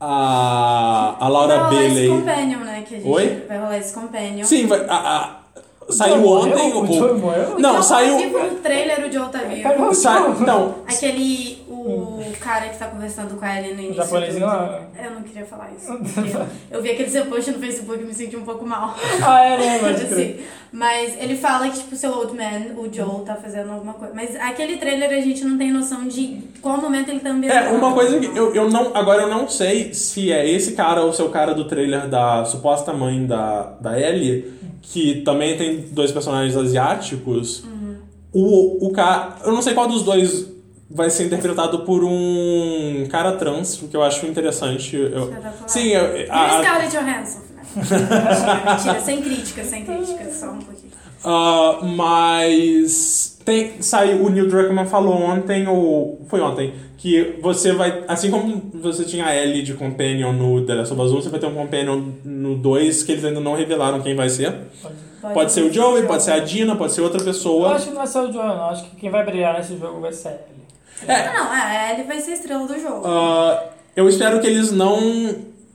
A, 0.00 1.16
a 1.20 1.28
Laura 1.28 1.58
vai 1.58 1.68
rolar 1.68 1.82
esse 1.84 1.94
Bailey. 1.94 2.08
Companion, 2.08 2.58
né? 2.60 2.84
Que 2.88 2.94
a 2.94 2.98
gente 2.98 3.08
Oi? 3.10 3.44
vai 3.46 3.58
rolar 3.58 3.78
esse 3.78 3.92
Companion. 3.94 4.44
Sim, 4.44 4.66
vai, 4.66 4.80
a, 4.88 4.94
a- 4.96 5.36
saiu 5.90 6.26
ontem. 6.26 6.72
O? 6.72 7.58
Não, 7.58 7.58
Então, 7.58 7.82
saiu. 7.82 8.16
vivo 8.16 8.38
no 8.38 8.54
trailer, 8.60 9.06
o 9.06 9.12
Joe 9.12 9.28
tá 9.28 9.38
vivo. 9.40 9.68
Pegou 9.68 9.88
o 9.88 9.94
Sai, 9.94 10.22
Joe. 10.22 10.46
não, 10.46 10.74
Aquele. 10.88 11.49
O 11.90 12.32
cara 12.40 12.68
que 12.68 12.78
tá 12.78 12.86
conversando 12.86 13.36
com 13.38 13.44
a 13.44 13.58
Ellie 13.58 13.74
no 13.74 13.80
início. 13.80 13.94
japonesinho 14.02 14.40
do- 14.40 14.46
lá? 14.46 14.82
Eu 15.02 15.10
não 15.12 15.22
queria 15.22 15.44
falar 15.46 15.70
isso. 15.76 15.92
porque 16.14 16.32
eu 16.70 16.82
vi 16.82 16.90
aquele 16.90 17.10
seu 17.10 17.26
post 17.26 17.50
no 17.50 17.58
Facebook 17.58 18.02
e 18.02 18.06
me 18.06 18.14
senti 18.14 18.36
um 18.36 18.44
pouco 18.44 18.66
mal. 18.66 18.94
Ah, 19.22 19.44
é, 19.44 19.58
né? 19.58 19.78
Pode 19.78 20.04
crer. 20.06 20.34
Assim, 20.34 20.44
mas 20.72 21.20
ele 21.20 21.36
fala 21.36 21.68
que, 21.68 21.78
tipo, 21.78 21.96
seu 21.96 22.12
old 22.12 22.32
man, 22.36 22.78
o 22.80 22.92
Joel, 22.92 23.24
tá 23.26 23.34
fazendo 23.34 23.72
alguma 23.72 23.94
coisa. 23.94 24.14
Mas 24.14 24.36
aquele 24.36 24.76
trailer 24.76 25.10
a 25.10 25.20
gente 25.20 25.44
não 25.44 25.58
tem 25.58 25.72
noção 25.72 26.06
de 26.06 26.42
qual 26.62 26.76
momento 26.80 27.08
ele 27.10 27.20
tá 27.20 27.30
ambientado. 27.30 27.66
É, 27.68 27.70
uma 27.72 27.92
coisa 27.92 28.18
que 28.20 28.26
eu, 28.26 28.54
eu 28.54 28.70
não. 28.70 28.94
Agora 28.96 29.22
eu 29.22 29.28
não 29.28 29.48
sei 29.48 29.92
se 29.94 30.30
é 30.32 30.48
esse 30.48 30.72
cara 30.72 31.02
ou 31.02 31.12
se 31.12 31.20
é 31.20 31.24
o 31.24 31.30
cara 31.30 31.54
do 31.54 31.64
trailer 31.64 32.08
da 32.08 32.44
suposta 32.44 32.92
mãe 32.92 33.26
da, 33.26 33.62
da 33.80 34.00
Ellie, 34.00 34.52
que 34.82 35.22
também 35.22 35.56
tem 35.56 35.80
dois 35.90 36.12
personagens 36.12 36.56
asiáticos. 36.56 37.64
O, 38.32 38.86
o 38.86 38.92
cara. 38.92 39.36
Eu 39.44 39.52
não 39.52 39.60
sei 39.60 39.74
qual 39.74 39.88
dos 39.88 40.04
dois 40.04 40.48
vai 40.90 41.08
ser 41.10 41.24
interpretado 41.26 41.80
por 41.80 42.02
um 42.04 43.06
cara 43.10 43.32
trans, 43.32 43.80
o 43.82 43.88
que 43.88 43.96
eu 43.96 44.02
acho 44.02 44.26
interessante. 44.26 44.96
Eu, 44.96 45.32
sim, 45.66 45.88
eu, 45.88 46.16
E 46.16 46.28
a- 46.28 46.34
o 46.34 46.38
a- 46.38 46.62
Scarlett 46.62 46.96
Johansson, 46.96 47.38
né? 47.54 47.62
Mentira, 47.76 48.62
mentira, 48.74 49.00
sem 49.00 49.22
crítica, 49.22 49.64
sem 49.64 49.84
crítica, 49.84 50.30
só 50.32 50.46
um 50.50 50.58
pouquinho. 50.58 50.90
Ah, 51.24 51.78
mas 51.84 53.38
tem, 53.44 53.80
saiu, 53.82 54.24
o 54.24 54.30
Neil 54.30 54.48
Druckmann 54.48 54.86
falou 54.86 55.14
ontem, 55.20 55.68
ou 55.68 56.20
foi 56.28 56.40
ontem, 56.40 56.72
que 56.96 57.38
você 57.42 57.72
vai, 57.72 58.04
assim 58.08 58.30
como 58.30 58.70
você 58.74 59.04
tinha 59.04 59.26
a 59.26 59.36
Ellie 59.36 59.62
de 59.62 59.74
Companion 59.74 60.32
no 60.32 60.64
The 60.64 60.74
Last 60.74 60.92
of 60.94 61.02
Us 61.02 61.12
1, 61.12 61.22
você 61.22 61.28
vai 61.28 61.38
ter 61.40 61.46
um 61.46 61.54
Companion 61.54 62.00
no 62.24 62.56
2, 62.56 63.02
que 63.02 63.12
eles 63.12 63.24
ainda 63.24 63.40
não 63.40 63.54
revelaram 63.54 64.00
quem 64.00 64.14
vai 64.14 64.28
ser. 64.28 64.54
Pode, 65.34 65.52
ser 65.52 65.62
o 65.62 65.72
Joey, 65.72 66.04
pode 66.06 66.22
ser 66.22 66.32
a 66.32 66.38
Dina, 66.38 66.74
pode 66.76 66.92
ser 66.94 67.02
outra 67.02 67.20
Eu 67.20 67.24
pessoa. 67.26 67.74
acho 67.74 67.84
que 67.84 67.90
não 67.90 67.98
vai 67.98 68.06
ser 68.06 68.18
o 68.20 68.32
Joe, 68.32 68.42
não. 68.42 68.70
Acho 68.70 68.84
que 68.84 68.96
quem 68.96 69.10
vai 69.10 69.22
brilhar 69.24 69.54
nesse 69.58 69.76
jogo 69.76 70.00
vai 70.00 70.12
ser 70.14 70.28
a 70.28 70.30
Ellie. 70.32 70.59
É, 71.06 71.32
Não, 71.32 71.50
a 71.50 71.92
Ellie 71.92 72.04
vai 72.06 72.20
ser 72.20 72.32
a 72.32 72.34
estrela 72.34 72.66
do 72.66 72.78
jogo. 72.80 73.02
ah, 73.06 73.64
eu 73.96 74.08
espero 74.08 74.40
que 74.40 74.46
eles 74.46 74.70
não, 74.72 74.98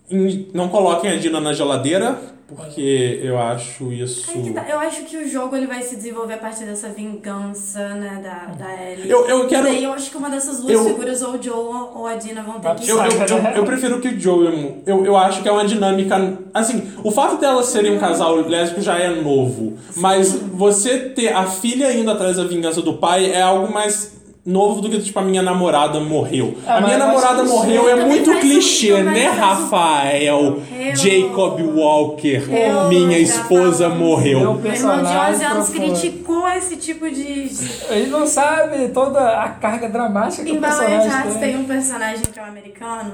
in- 0.10 0.48
não 0.54 0.70
coloquem 0.70 1.12
a 1.12 1.16
Dina 1.18 1.40
na 1.42 1.54
geladeira, 1.54 2.18
porque 2.48 3.20
eu 3.24 3.40
acho 3.40 3.92
isso... 3.92 4.32
Tá. 4.54 4.66
Eu 4.70 4.80
acho 4.80 5.02
que 5.04 5.18
o 5.18 5.28
jogo 5.28 5.56
ele 5.56 5.66
vai 5.66 5.82
se 5.82 5.96
desenvolver 5.96 6.36
a 6.36 6.38
partir 6.38 6.64
dessa 6.66 6.90
vingança, 6.90 7.90
né, 7.96 8.22
da, 8.24 8.54
da 8.54 8.84
Ellie. 8.84 9.10
Eu, 9.10 9.28
eu 9.28 9.48
quero... 9.48 9.68
E 9.68 9.72
daí 9.72 9.84
eu 9.84 9.92
acho 9.94 10.12
que 10.12 10.18
uma 10.18 10.30
dessas 10.30 10.60
duas 10.60 10.72
Eu- 10.72 10.86
figuras, 10.86 11.22
ou 11.24 11.34
o 11.34 11.42
Joel 11.42 11.92
ou 11.96 12.06
a 12.06 12.14
Dina, 12.16 12.44
vão 12.44 12.60
ter 12.60 12.76
que 12.76 12.90
Eu, 12.90 12.98
eu, 13.00 13.04
eu, 13.12 13.38
eu 13.56 13.66
prefiro 13.66 14.00
que 14.00 14.10
o 14.10 14.20
Joey. 14.20 14.84
Eu, 14.86 15.04
eu 15.04 15.18
acho 15.18 15.42
que 15.42 15.50
é 15.50 15.52
uma 15.52 15.66
dinâmica. 15.66 16.38
Assim, 16.54 16.94
o 17.04 17.10
fato 17.12 17.38
delas 17.38 17.66
serem 17.66 17.96
um 17.98 18.00
casal 18.00 18.36
lésbico 18.36 18.80
já 18.82 18.98
é 19.00 19.10
novo. 19.10 19.74
Mas 19.96 20.32
você 20.34 21.00
ter 21.00 21.30
a 21.34 21.46
filha 21.48 21.92
indo 21.94 22.12
atrás 22.12 22.38
da 22.38 22.44
vingança 22.44 22.80
do 22.82 22.94
pai 22.98 23.32
é 23.32 23.42
algo 23.42 23.74
mais 23.74 24.15
novo 24.46 24.80
do 24.82 24.90
que, 24.90 25.00
tipo, 25.02 25.18
a 25.20 25.24
minha 25.24 25.42
namorada 25.42 26.00
morreu. 26.00 26.56
Ah, 26.68 26.76
a 26.78 26.82
minha 26.82 26.94
eu 26.96 27.00
namorada 27.00 27.44
morreu 27.44 27.90
é 27.90 27.96
muito 27.96 28.26
faz 28.32 28.38
um- 28.38 28.40
clichê, 28.42 29.02
né, 29.02 29.26
faz 29.30 29.40
Rafael? 29.40 30.42
Morreu. 30.44 30.96
Jacob 30.96 31.60
Walker. 31.76 32.44
Eu 32.52 32.88
minha 32.90 33.18
esposa 33.18 33.90
falo. 33.90 34.00
morreu. 34.00 34.40
Meu 34.40 34.54
Meu 34.54 34.74
irmão 34.74 34.96
de 34.98 35.08
11 35.08 35.14
personagem 35.40 35.46
anos 35.48 35.70
criticou 35.70 36.48
esse 36.50 36.78
tipo 36.78 37.10
de. 37.10 37.50
Ele 37.90 38.08
não 38.08 38.28
sabe 38.28 38.90
toda 38.90 39.42
a 39.42 39.50
carga 39.50 39.90
dramática 39.90 40.44
que 40.44 40.52
Em 40.52 40.58
o 40.58 40.62
personagem 40.62 41.10
Hearts 41.10 41.34
tem. 41.34 41.42
tem 41.54 41.58
um 41.58 41.66
personagem 41.66 42.22
que 42.32 42.40
é 42.40 42.44
um 42.44 42.46
americano, 42.46 43.14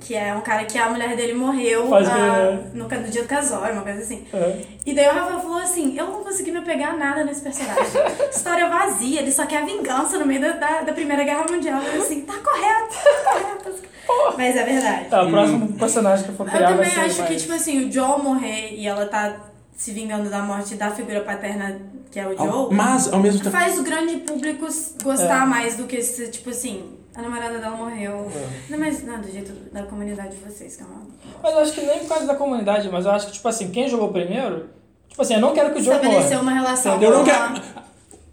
que 0.00 0.14
é 0.14 0.34
um 0.34 0.40
cara 0.40 0.64
que 0.64 0.76
a 0.78 0.90
mulher 0.90 1.16
dele 1.16 1.34
morreu 1.34 1.84
Pode 1.86 2.08
ah, 2.10 2.12
crer. 2.12 2.74
no, 2.74 2.88
no 2.88 3.08
dia 3.10 3.22
do 3.22 3.28
casório, 3.28 3.74
uma 3.74 3.82
coisa 3.82 4.00
assim. 4.00 4.24
É. 4.34 4.56
E 4.84 4.94
daí 4.94 5.06
o 5.08 5.12
Rafael 5.14 5.40
falou 5.40 5.58
assim: 5.58 5.96
Eu 5.96 6.06
não 6.06 6.24
consegui 6.24 6.50
me 6.50 6.58
apegar 6.58 6.94
a 6.94 6.96
nada 6.96 7.24
nesse 7.24 7.40
personagem. 7.42 7.84
História 8.30 8.68
vazia, 8.68 9.20
ele 9.20 9.30
só 9.32 9.46
quer 9.46 9.64
vingança 9.64 10.18
no 10.18 10.26
meio 10.26 10.40
da, 10.40 10.52
da, 10.56 10.82
da 10.82 10.92
Primeira 10.92 11.24
Guerra 11.24 11.44
Mundial. 11.50 11.80
Eu 11.82 12.02
assim, 12.02 12.22
tá 12.22 12.34
correto, 12.34 12.94
tá 13.24 13.32
correto. 13.32 14.36
Mas 14.36 14.56
é 14.56 14.64
verdade. 14.64 15.08
Tá, 15.08 15.22
o 15.24 15.30
próximo 15.30 15.72
personagem 15.74 16.24
que 16.24 16.30
eu 16.30 16.36
for 16.36 16.46
Eu 16.46 16.52
criar 16.52 16.66
vai 16.68 16.76
também 16.76 16.90
ser 16.90 17.00
acho 17.00 17.14
que, 17.16 17.22
mais- 17.30 17.42
tipo 17.42 17.54
assim, 17.54 17.86
o 17.88 17.92
Joel 17.92 18.18
morrer 18.18 18.74
e 18.74 18.86
ela 18.86 19.06
tá 19.06 19.36
se 19.76 19.90
vingando 19.92 20.30
da 20.30 20.40
morte 20.42 20.74
da 20.76 20.90
figura 20.90 21.20
paterna 21.22 21.78
que 22.10 22.20
é 22.20 22.26
o 22.26 22.36
Joe, 22.36 22.72
Mas, 22.74 23.12
ao 23.12 23.18
mesmo 23.20 23.40
tempo. 23.42 23.50
faz 23.50 23.78
o 23.78 23.82
grande 23.82 24.18
público 24.18 24.66
gostar 25.02 25.42
É. 25.42 25.46
mais 25.46 25.76
do 25.76 25.84
que 25.84 26.00
se, 26.02 26.28
tipo 26.28 26.48
assim, 26.50 26.96
a 27.14 27.20
namorada 27.20 27.58
dela 27.58 27.76
morreu. 27.76 28.30
É. 28.34 28.70
Não, 28.70 28.78
mas 28.78 29.02
não, 29.04 29.20
do 29.20 29.30
jeito 29.30 29.52
da 29.72 29.82
comunidade 29.82 30.36
de 30.36 30.42
vocês, 30.42 30.76
que 30.76 30.82
é 30.82 30.86
uma 30.86 31.02
Mas 31.42 31.52
eu 31.52 31.58
acho 31.60 31.72
que 31.72 31.80
nem 31.82 31.98
por 31.98 32.08
causa 32.08 32.26
da 32.26 32.34
comunidade, 32.36 32.88
mas 32.90 33.04
eu 33.04 33.10
acho 33.10 33.26
que, 33.26 33.32
tipo 33.32 33.48
assim, 33.48 33.70
quem 33.70 33.88
jogou 33.88 34.12
primeiro. 34.12 34.70
Tipo 35.08 35.20
assim, 35.20 35.34
eu 35.34 35.40
não 35.40 35.52
quero 35.52 35.72
que 35.74 35.80
o 35.80 35.82
Joe 35.82 35.94
estabeleceu 35.96 36.38
morra. 36.38 36.42
uma 36.42 36.52
relação. 36.52 37.02
Eu 37.02 37.10
não 37.10 37.24
quero. 37.24 37.60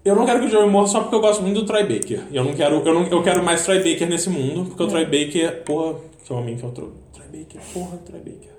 Eu 0.05 0.15
não 0.15 0.25
quero 0.25 0.39
que 0.41 0.47
o 0.47 0.49
Joey 0.49 0.69
morra 0.69 0.88
só 0.88 0.99
porque 1.01 1.15
eu 1.15 1.21
gosto 1.21 1.41
muito 1.41 1.61
do 1.61 1.65
Troy 1.65 1.84
Baker. 1.84 2.21
Eu 2.31 2.43
não 2.43 2.53
quero. 2.53 2.75
Eu, 2.85 2.93
não, 2.93 3.07
eu 3.07 3.23
quero 3.23 3.43
mais 3.43 3.63
Troy 3.63 3.77
Baker 3.77 4.07
nesse 4.09 4.30
mundo, 4.30 4.65
porque 4.65 4.84
o 4.84 4.88
Troy 4.88 5.05
Baker. 5.05 5.63
Porra, 5.63 5.95
que 6.25 6.34
homem 6.34 6.57
que 6.57 6.65
é 6.65 6.67
o 6.67 6.71
Troy 6.71 6.89
Baker. 7.31 7.61
Porra, 7.73 7.97
Troy 8.05 8.19
Baker. 8.19 8.53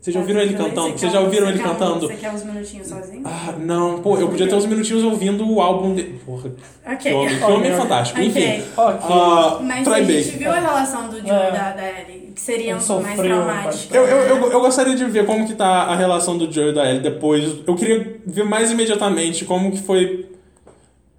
Vocês 0.00 0.14
já 0.14 0.20
ouviram 0.20 0.40
ele 0.40 0.52
Você 0.56 0.56
cantando? 0.62 0.96
Vocês 0.98 1.12
já 1.12 1.20
um- 1.20 1.24
ouviram 1.24 1.48
ele 1.48 1.58
um- 1.58 1.62
cantando? 1.62 2.06
Você 2.06 2.14
quer 2.14 2.30
uns 2.32 2.44
minutinhos 2.44 2.86
sozinho? 2.86 3.22
Ah, 3.26 3.54
não, 3.58 3.98
pô, 4.00 4.16
eu 4.16 4.28
podia 4.28 4.46
ter 4.48 4.54
uns 4.54 4.64
minutinhos 4.64 5.02
ouvindo 5.02 5.44
o 5.52 5.60
álbum 5.60 5.92
dele. 5.94 6.20
Porra, 6.24 6.52
ok. 6.86 6.96
que 6.96 7.12
homem, 7.12 7.36
que 7.38 7.44
homem 7.44 7.72
fantástico. 7.74 8.18
Ok. 8.20 8.28
Enfim. 8.28 8.62
Ok. 8.76 8.98
ah, 9.10 9.58
Mas 9.60 9.84
Troy 9.84 10.00
a 10.00 10.04
gente 10.04 10.38
viu 10.38 10.50
a 10.52 10.60
relação 10.60 11.08
do 11.08 11.18
Joe 11.18 11.28
É. 11.30 11.48
e 11.48 11.52
da, 11.52 11.72
da 11.72 11.88
Ellie, 11.88 12.32
que 12.32 12.40
seria 12.40 12.76
Ele 12.76 13.02
mais 13.02 13.20
traumática. 13.20 13.96
Eu, 13.96 14.06
eu, 14.06 14.18
eu, 14.36 14.52
eu 14.52 14.60
gostaria 14.60 14.94
de 14.94 15.04
ver 15.06 15.26
como 15.26 15.44
que 15.46 15.54
tá 15.54 15.66
a 15.66 15.96
relação 15.96 16.38
do 16.38 16.50
Joe 16.50 16.68
e 16.70 16.72
da 16.72 16.88
Ellie 16.88 17.02
depois. 17.02 17.56
Eu 17.66 17.74
queria 17.74 18.18
ver 18.24 18.44
mais 18.44 18.70
imediatamente 18.70 19.44
como 19.44 19.72
que 19.72 19.82
foi. 19.82 20.26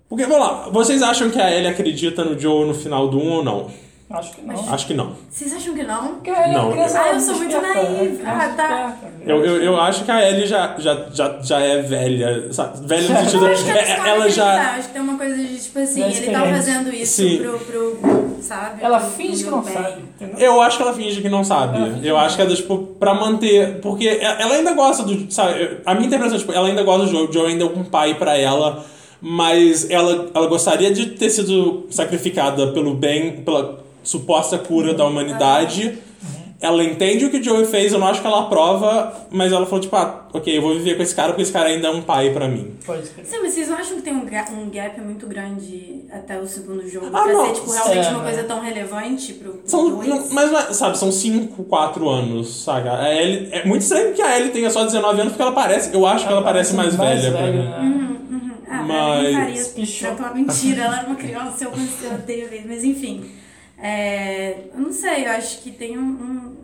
Porque, 0.10 0.26
vamos 0.26 0.40
lá, 0.48 0.70
vocês 0.72 1.04
acham 1.04 1.30
que 1.30 1.40
a 1.40 1.54
Ellie 1.56 1.68
acredita 1.70 2.24
no 2.26 2.38
Joe 2.40 2.66
no 2.66 2.74
final 2.74 3.08
do 3.08 3.20
1 3.20 3.32
ou 3.32 3.44
não? 3.44 3.68
Acho 4.12 4.32
que 4.34 4.42
não. 4.42 4.74
Acho 4.74 4.88
que 4.88 4.94
não. 4.96 5.12
Vocês 5.30 5.54
acham 5.54 5.76
que 5.76 5.84
não? 5.84 6.16
Porque 6.16 6.32
ela 6.32 6.46
é 6.48 6.52
Não. 6.52 6.72
criança 6.72 7.00
Ah, 7.00 7.14
eu 7.14 7.20
sou 7.20 7.36
muito 7.36 7.56
né? 7.62 7.74
naiva. 7.76 8.24
Ah, 8.26 8.54
tá. 8.58 8.98
Eu, 9.24 9.46
eu, 9.46 9.62
eu 9.62 9.80
acho 9.80 10.04
que 10.04 10.10
a 10.10 10.28
Ellie 10.28 10.48
já, 10.48 10.74
já, 10.80 11.06
já, 11.14 11.38
já 11.44 11.60
é 11.60 11.80
velha, 11.84 12.52
sabe? 12.52 12.88
Velha 12.88 13.08
no 13.08 13.20
sentido. 13.20 13.46
Eu 13.46 13.54
acho 13.54 13.64
que 13.66 13.70
a 13.70 13.76
é- 13.78 14.10
ela 14.10 14.24
tá, 14.24 14.30
já. 14.30 14.72
Acho 14.78 14.88
que 14.88 14.94
tem 14.94 15.02
uma 15.04 15.16
coisa 15.16 15.36
de, 15.36 15.60
tipo 15.60 15.78
assim, 15.78 16.02
ele 16.04 16.32
tá 16.32 16.40
fazendo 16.44 16.92
isso 16.92 17.22
Sim. 17.22 17.38
pro, 17.38 17.60
pro, 17.60 18.38
sabe? 18.42 18.84
Ela 18.84 19.00
pro- 19.00 19.10
finge 19.12 19.44
que 19.44 19.50
não 19.52 19.62
bem. 19.62 19.74
sabe, 19.76 20.02
entendeu? 20.20 20.40
Eu 20.40 20.62
acho 20.62 20.78
que 20.78 20.82
ela 20.84 20.94
finge 20.96 21.22
que 21.22 21.30
não 21.30 21.44
sabe. 21.44 21.78
Ela 21.78 22.00
Eu 22.02 22.18
acho 22.18 22.36
que 22.36 22.42
é 22.42 22.46
tipo, 22.48 22.78
pra 23.00 23.14
manter. 23.14 23.80
Porque 23.80 24.08
ela 24.08 24.56
ainda 24.56 24.74
gosta 24.74 25.04
do. 25.04 25.32
Sabe, 25.32 25.82
a 25.86 25.94
minha 25.94 26.08
interpretação, 26.08 26.40
tipo, 26.40 26.52
ela 26.52 26.68
ainda 26.68 26.82
gosta 26.82 27.06
do 27.06 27.12
Joe. 27.12 27.28
O 27.28 27.32
Joe 27.32 27.46
ainda 27.52 27.64
é 27.64 27.68
um 27.68 27.84
pai 27.84 28.16
pra 28.16 28.36
ela. 28.36 28.84
Mas 29.22 29.90
ela, 29.90 30.30
ela 30.34 30.48
gostaria 30.48 30.92
de 30.92 31.08
ter 31.08 31.30
sido 31.30 31.88
sacrificada 31.90 32.68
pelo 32.72 32.94
bem, 32.94 33.42
pela 33.44 33.80
suposta 34.04 34.58
cura 34.58 34.94
da 34.94 35.06
humanidade. 35.06 35.98
Ela 36.62 36.84
entende 36.84 37.24
o 37.24 37.30
que 37.30 37.38
o 37.38 37.44
Joey 37.44 37.66
fez, 37.66 37.94
eu 37.94 38.00
não 38.00 38.08
acho 38.08 38.20
que 38.20 38.28
ela 38.28 38.42
aprova, 38.42 39.14
mas 39.32 39.50
ela 39.54 39.66
falou, 39.66 39.80
tipo, 39.80 39.96
ah, 39.96 40.28
ok, 40.34 40.58
eu 40.58 40.62
vou 40.62 40.74
viver 40.74 40.98
com 40.98 41.04
esse 41.04 41.16
cara 41.16 41.30
porque 41.30 41.42
esse 41.44 41.54
cara 41.54 41.70
ainda 41.70 41.88
é 41.88 41.92
um 41.92 42.02
pai 42.02 42.32
pra 42.32 42.50
mim. 42.50 42.74
Pode 42.86 43.08
ser. 43.08 43.24
Sim, 43.24 43.38
mas 43.42 43.54
vocês 43.54 43.70
não 43.70 43.78
acham 43.78 43.96
que 43.96 44.02
tem 44.02 44.14
um 44.14 44.26
ga- 44.26 44.46
um 44.52 44.70
gap 44.70 45.00
muito 45.00 45.26
grande 45.26 46.04
até 46.12 46.38
o 46.38 46.46
segundo 46.46 46.86
jogo 46.90 47.08
Ah, 47.14 47.22
pra 47.24 47.32
não. 47.32 47.46
ser, 47.46 47.54
tipo, 47.54 47.72
realmente 47.72 48.08
É, 48.08 48.10
uma 48.10 48.18
né? 48.20 48.24
coisa 48.26 48.44
tão 48.44 48.60
relevante 48.60 49.34
pro, 49.36 49.54
pro 49.54 49.62
São, 49.70 49.90
dois? 49.90 50.10
não- 50.10 50.28
mas, 50.34 50.52
mas, 50.52 50.76
sabe, 50.76 50.98
são 50.98 51.14
5, 51.14 51.64
4 51.64 52.10
anos, 52.10 52.64
saca? 52.66 52.92
A 52.94 53.16
Ellie, 53.16 53.48
é 53.54 53.66
muito 53.66 53.84
estranho 53.84 54.14
que 54.14 54.22
a 54.22 54.38
Ellie 54.38 54.52
tenha 54.52 54.70
só 54.70 54.84
19 54.84 55.14
anos, 55.22 55.32
porque 55.32 55.42
ela 55.42 55.54
parece, 55.54 55.94
eu 55.94 56.06
acho 56.06 56.26
que 56.28 56.32
ela 56.34 56.42
parece 56.42 56.74
mais, 56.76 56.94
velha 56.94 57.32
pra 57.32 57.48
mim. 57.48 57.58
né? 57.60 58.06
Ah, 58.72 58.84
Mas- 58.84 59.26
ela 59.34 59.46
faria 59.46 59.66
Pichou. 59.66 60.10
tanto 60.10 60.22
uma 60.22 60.34
mentira, 60.34 60.84
ela 60.84 61.00
era 61.00 61.08
uma 61.08 61.16
criança, 61.16 61.64
eu, 61.64 61.72
eu 62.04 62.14
odeio 62.16 62.48
ver, 62.50 62.66
mas 62.68 62.84
enfim. 62.84 63.32
É, 63.82 64.66
eu 64.74 64.80
não 64.80 64.92
sei, 64.92 65.26
eu 65.26 65.32
acho 65.32 65.62
que 65.62 65.72
tem 65.72 65.98
um. 65.98 66.02
um... 66.02 66.58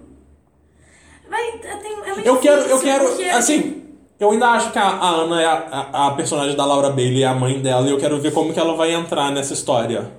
Vai, 1.30 1.52
tem, 1.54 1.94
é 1.94 2.30
Eu 2.30 2.38
quero, 2.38 2.62
eu 2.62 2.80
quero, 2.80 3.06
porque- 3.08 3.24
assim, 3.24 3.84
eu 4.20 4.30
ainda 4.32 4.50
acho 4.50 4.72
que 4.72 4.78
a, 4.78 4.84
a 4.88 5.10
Ana 5.10 5.42
é 5.42 5.46
a, 5.46 5.90
a, 5.92 6.08
a 6.08 6.12
personagem 6.12 6.56
da 6.56 6.64
Laura 6.66 6.90
Bailey, 6.92 7.24
é 7.24 7.28
a 7.28 7.34
mãe 7.34 7.60
dela, 7.60 7.88
e 7.88 7.92
eu 7.92 7.98
quero 7.98 8.20
ver 8.22 8.32
como 8.32 8.54
que 8.54 8.60
ela 8.60 8.76
vai 8.76 8.94
entrar 8.94 9.32
nessa 9.32 9.54
história. 9.54 10.12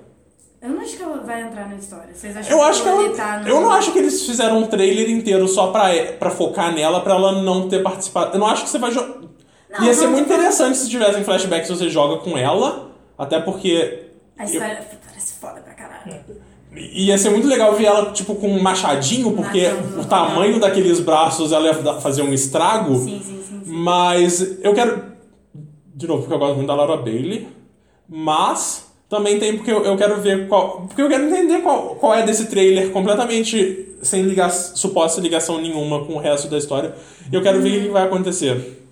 Eu 0.61 0.69
não 0.69 0.81
acho 0.81 0.97
que 0.97 1.03
ela 1.03 1.17
vai 1.21 1.41
entrar 1.43 1.69
na 1.69 1.75
história. 1.75 2.13
Vocês 2.13 2.35
acham 2.35 2.51
Eu 2.57 2.63
acho 2.63 2.81
que 2.83 2.89
ela 2.89 3.03
ela, 3.05 3.15
tá 3.15 3.39
no... 3.39 3.47
eu 3.47 3.61
não 3.61 3.71
acho 3.71 3.93
que 3.93 3.99
eles 3.99 4.25
fizeram 4.25 4.57
um 4.57 4.67
trailer 4.67 5.09
inteiro 5.09 5.47
só 5.47 5.67
pra, 5.67 5.89
pra 6.19 6.31
focar 6.31 6.73
nela, 6.73 6.99
pra 6.99 7.13
ela 7.13 7.41
não 7.43 7.69
ter 7.69 7.81
participado. 7.83 8.35
Eu 8.35 8.39
não 8.39 8.47
acho 8.47 8.63
que 8.63 8.69
você 8.69 8.79
vai 8.79 8.91
jogar. 8.91 9.26
Não, 9.79 9.85
Ia 9.85 9.93
ser 9.93 10.07
muito 10.07 10.25
interessante 10.25 10.77
se 10.77 10.89
tivessem 10.89 11.23
flashbacks 11.23 11.69
você 11.69 11.89
joga 11.89 12.21
com 12.21 12.37
ela, 12.37 12.91
até 13.17 13.39
porque 13.39 14.03
A 14.37 14.45
história 14.45 14.85
parece 15.07 15.33
foda 15.39 15.61
pra 15.61 15.73
caralho. 15.73 16.21
Ia 16.75 17.17
ser 17.17 17.31
muito 17.31 17.47
legal 17.47 17.73
ver 17.75 17.85
ela, 17.85 18.11
tipo, 18.11 18.35
com 18.35 18.47
um 18.47 18.61
machadinho, 18.61 19.31
porque 19.31 19.67
o 19.99 20.05
tamanho 20.05 20.59
daqueles 20.59 20.99
braços 20.99 21.51
ela 21.51 21.67
ia 21.67 21.73
fazer 21.99 22.21
um 22.21 22.33
estrago. 22.33 22.95
Sim, 22.97 23.21
sim, 23.23 23.43
sim. 23.43 23.61
sim. 23.65 23.71
Mas 23.71 24.59
eu 24.61 24.73
quero. 24.73 25.17
De 25.95 26.05
novo, 26.05 26.21
porque 26.21 26.33
eu 26.35 26.39
gosto 26.39 26.55
muito 26.55 26.67
da 26.67 26.75
Laura 26.75 26.97
Bailey. 26.97 27.47
Mas 28.07 28.85
também 29.09 29.39
tem 29.39 29.57
porque 29.57 29.71
eu, 29.71 29.83
eu 29.83 29.97
quero 29.97 30.21
ver 30.21 30.47
qual. 30.47 30.81
Porque 30.81 31.01
eu 31.01 31.09
quero 31.09 31.23
entender 31.23 31.61
qual, 31.61 31.95
qual 31.95 32.13
é 32.13 32.23
desse 32.23 32.45
trailer 32.45 32.91
completamente 32.91 33.87
sem 34.01 34.21
liga, 34.23 34.49
suposta 34.49 35.19
ligação 35.21 35.59
nenhuma 35.59 36.05
com 36.05 36.13
o 36.13 36.19
resto 36.19 36.47
da 36.47 36.57
história. 36.57 36.93
E 37.31 37.35
eu 37.35 37.41
quero 37.41 37.61
ver 37.61 37.79
o 37.79 37.81
que 37.83 37.89
vai 37.89 38.03
acontecer. 38.03 38.86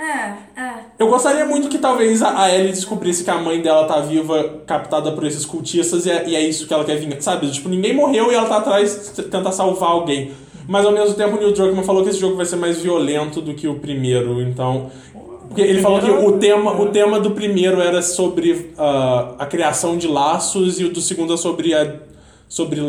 É, 0.00 0.60
é. 0.60 0.72
Eu 0.98 1.08
gostaria 1.08 1.44
muito 1.44 1.68
que 1.68 1.76
talvez 1.78 2.22
a 2.22 2.50
Ellie 2.50 2.72
descobrisse 2.72 3.22
que 3.22 3.30
a 3.30 3.36
mãe 3.38 3.60
dela 3.60 3.84
tá 3.86 4.00
viva, 4.00 4.62
captada 4.66 5.12
por 5.12 5.24
esses 5.24 5.44
cultistas, 5.44 6.06
e 6.06 6.10
é, 6.10 6.28
e 6.28 6.34
é 6.34 6.40
isso 6.40 6.66
que 6.66 6.72
ela 6.72 6.84
quer 6.84 6.96
vingar. 6.96 7.20
Sabe? 7.20 7.50
Tipo, 7.50 7.68
ninguém 7.68 7.94
morreu 7.94 8.32
e 8.32 8.34
ela 8.34 8.48
tá 8.48 8.56
atrás 8.58 9.12
t- 9.14 9.22
tenta 9.24 9.52
salvar 9.52 9.90
alguém. 9.90 10.32
Mas 10.66 10.86
ao 10.86 10.92
mesmo 10.92 11.14
tempo 11.14 11.36
o 11.36 11.38
Neil 11.38 11.52
Druckmann 11.52 11.84
falou 11.84 12.02
que 12.02 12.10
esse 12.10 12.18
jogo 12.18 12.36
vai 12.36 12.46
ser 12.46 12.56
mais 12.56 12.78
violento 12.78 13.40
do 13.42 13.52
que 13.54 13.68
o 13.68 13.74
primeiro, 13.78 14.40
então. 14.40 14.90
Porque 15.48 15.60
ele 15.62 15.82
falou 15.82 16.00
que 16.00 16.10
o 16.10 16.38
tema, 16.38 16.80
o 16.80 16.86
tema 16.86 17.18
do 17.18 17.32
primeiro 17.32 17.80
era 17.80 18.00
sobre 18.00 18.72
ah, 18.78 19.34
a 19.38 19.46
criação 19.46 19.98
de 19.98 20.06
laços 20.06 20.78
e 20.78 20.84
o 20.84 20.92
do 20.92 21.00
segundo 21.00 21.34
é 21.34 21.36
sobre 21.36 21.74
a. 21.74 21.96
Sobre. 22.48 22.80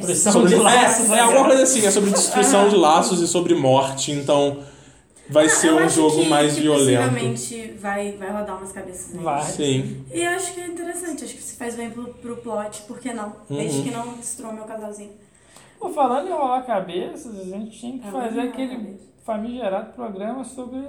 destruição. 0.00 0.32
sobre 0.32 0.48
de 0.48 0.54
laços, 0.56 1.06
é, 1.06 1.08
né? 1.08 1.18
é 1.18 1.20
alguma 1.20 1.44
coisa 1.44 1.62
assim, 1.62 1.86
é 1.86 1.90
sobre 1.90 2.10
destruição 2.10 2.68
de 2.68 2.76
laços 2.76 3.20
e 3.20 3.28
sobre 3.28 3.54
morte, 3.54 4.10
então. 4.10 4.58
Vai 5.30 5.46
Ah, 5.46 5.48
ser 5.48 5.72
um 5.72 5.88
jogo 5.88 6.22
que, 6.22 6.28
mais 6.28 6.54
que 6.54 6.60
violento. 6.62 7.02
Possivelmente 7.10 7.74
vai, 7.80 8.12
vai 8.12 8.30
rodar 8.32 8.58
umas 8.58 8.72
cabeças 8.72 9.14
aí. 9.16 9.22
Vai. 9.22 9.42
Sim. 9.44 10.04
E 10.12 10.20
eu 10.22 10.30
acho 10.30 10.52
que 10.52 10.60
é 10.60 10.66
interessante, 10.66 11.24
acho 11.24 11.34
que 11.34 11.42
se 11.42 11.56
faz 11.56 11.74
bem 11.76 11.90
pro, 11.90 12.12
pro 12.14 12.36
plot, 12.36 12.82
por 12.82 12.98
que 12.98 13.12
não? 13.14 13.28
Uhum. 13.48 13.56
Desde 13.56 13.82
que 13.82 13.90
não 13.90 14.14
destrua 14.14 14.52
meu 14.52 14.64
casalzinho. 14.64 15.12
Pô, 15.78 15.88
falando 15.90 16.28
em 16.28 16.32
rolar 16.32 16.62
cabeças, 16.62 17.38
a 17.40 17.44
gente 17.44 17.78
tinha 17.78 17.98
que 17.98 18.08
É, 18.08 18.10
fazer 18.10 18.40
aquele 18.40 18.76
cabeça. 18.76 19.04
famigerado 19.24 19.92
programa 19.94 20.44
sobre 20.44 20.80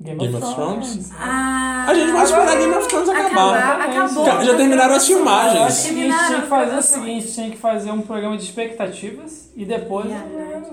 Game, 0.00 0.18
Game 0.18 0.34
of 0.34 0.44
of 0.44 0.54
Thrones. 0.54 0.88
Thrones? 0.88 1.10
Ah, 1.18 1.84
A 1.88 1.94
gente 1.94 2.10
vai 2.12 2.24
esperar 2.24 2.56
Game 2.58 2.74
of 2.74 2.88
Thrones 2.88 3.08
acabar. 3.10 3.54
acabar. 3.58 3.80
Acabou. 3.88 4.24
Já- 4.24 4.44
já 4.44 4.56
terminaram 4.56 4.94
as 4.94 5.06
filmagens. 5.06 5.62
Acho 5.62 5.82
que 5.82 5.88
a 5.90 6.02
gente 6.02 6.26
tinha 6.26 6.40
que 6.40 6.48
fazer 6.48 6.76
o 6.76 6.82
seguinte, 6.82 7.32
tinha 7.34 7.50
que 7.50 7.56
fazer 7.58 7.90
um 7.90 8.00
programa 8.00 8.36
de 8.36 8.44
expectativas 8.44 9.50
e 9.54 9.64
depois 9.66 10.06
Yeah, 10.06 10.26
programa- 10.28 10.70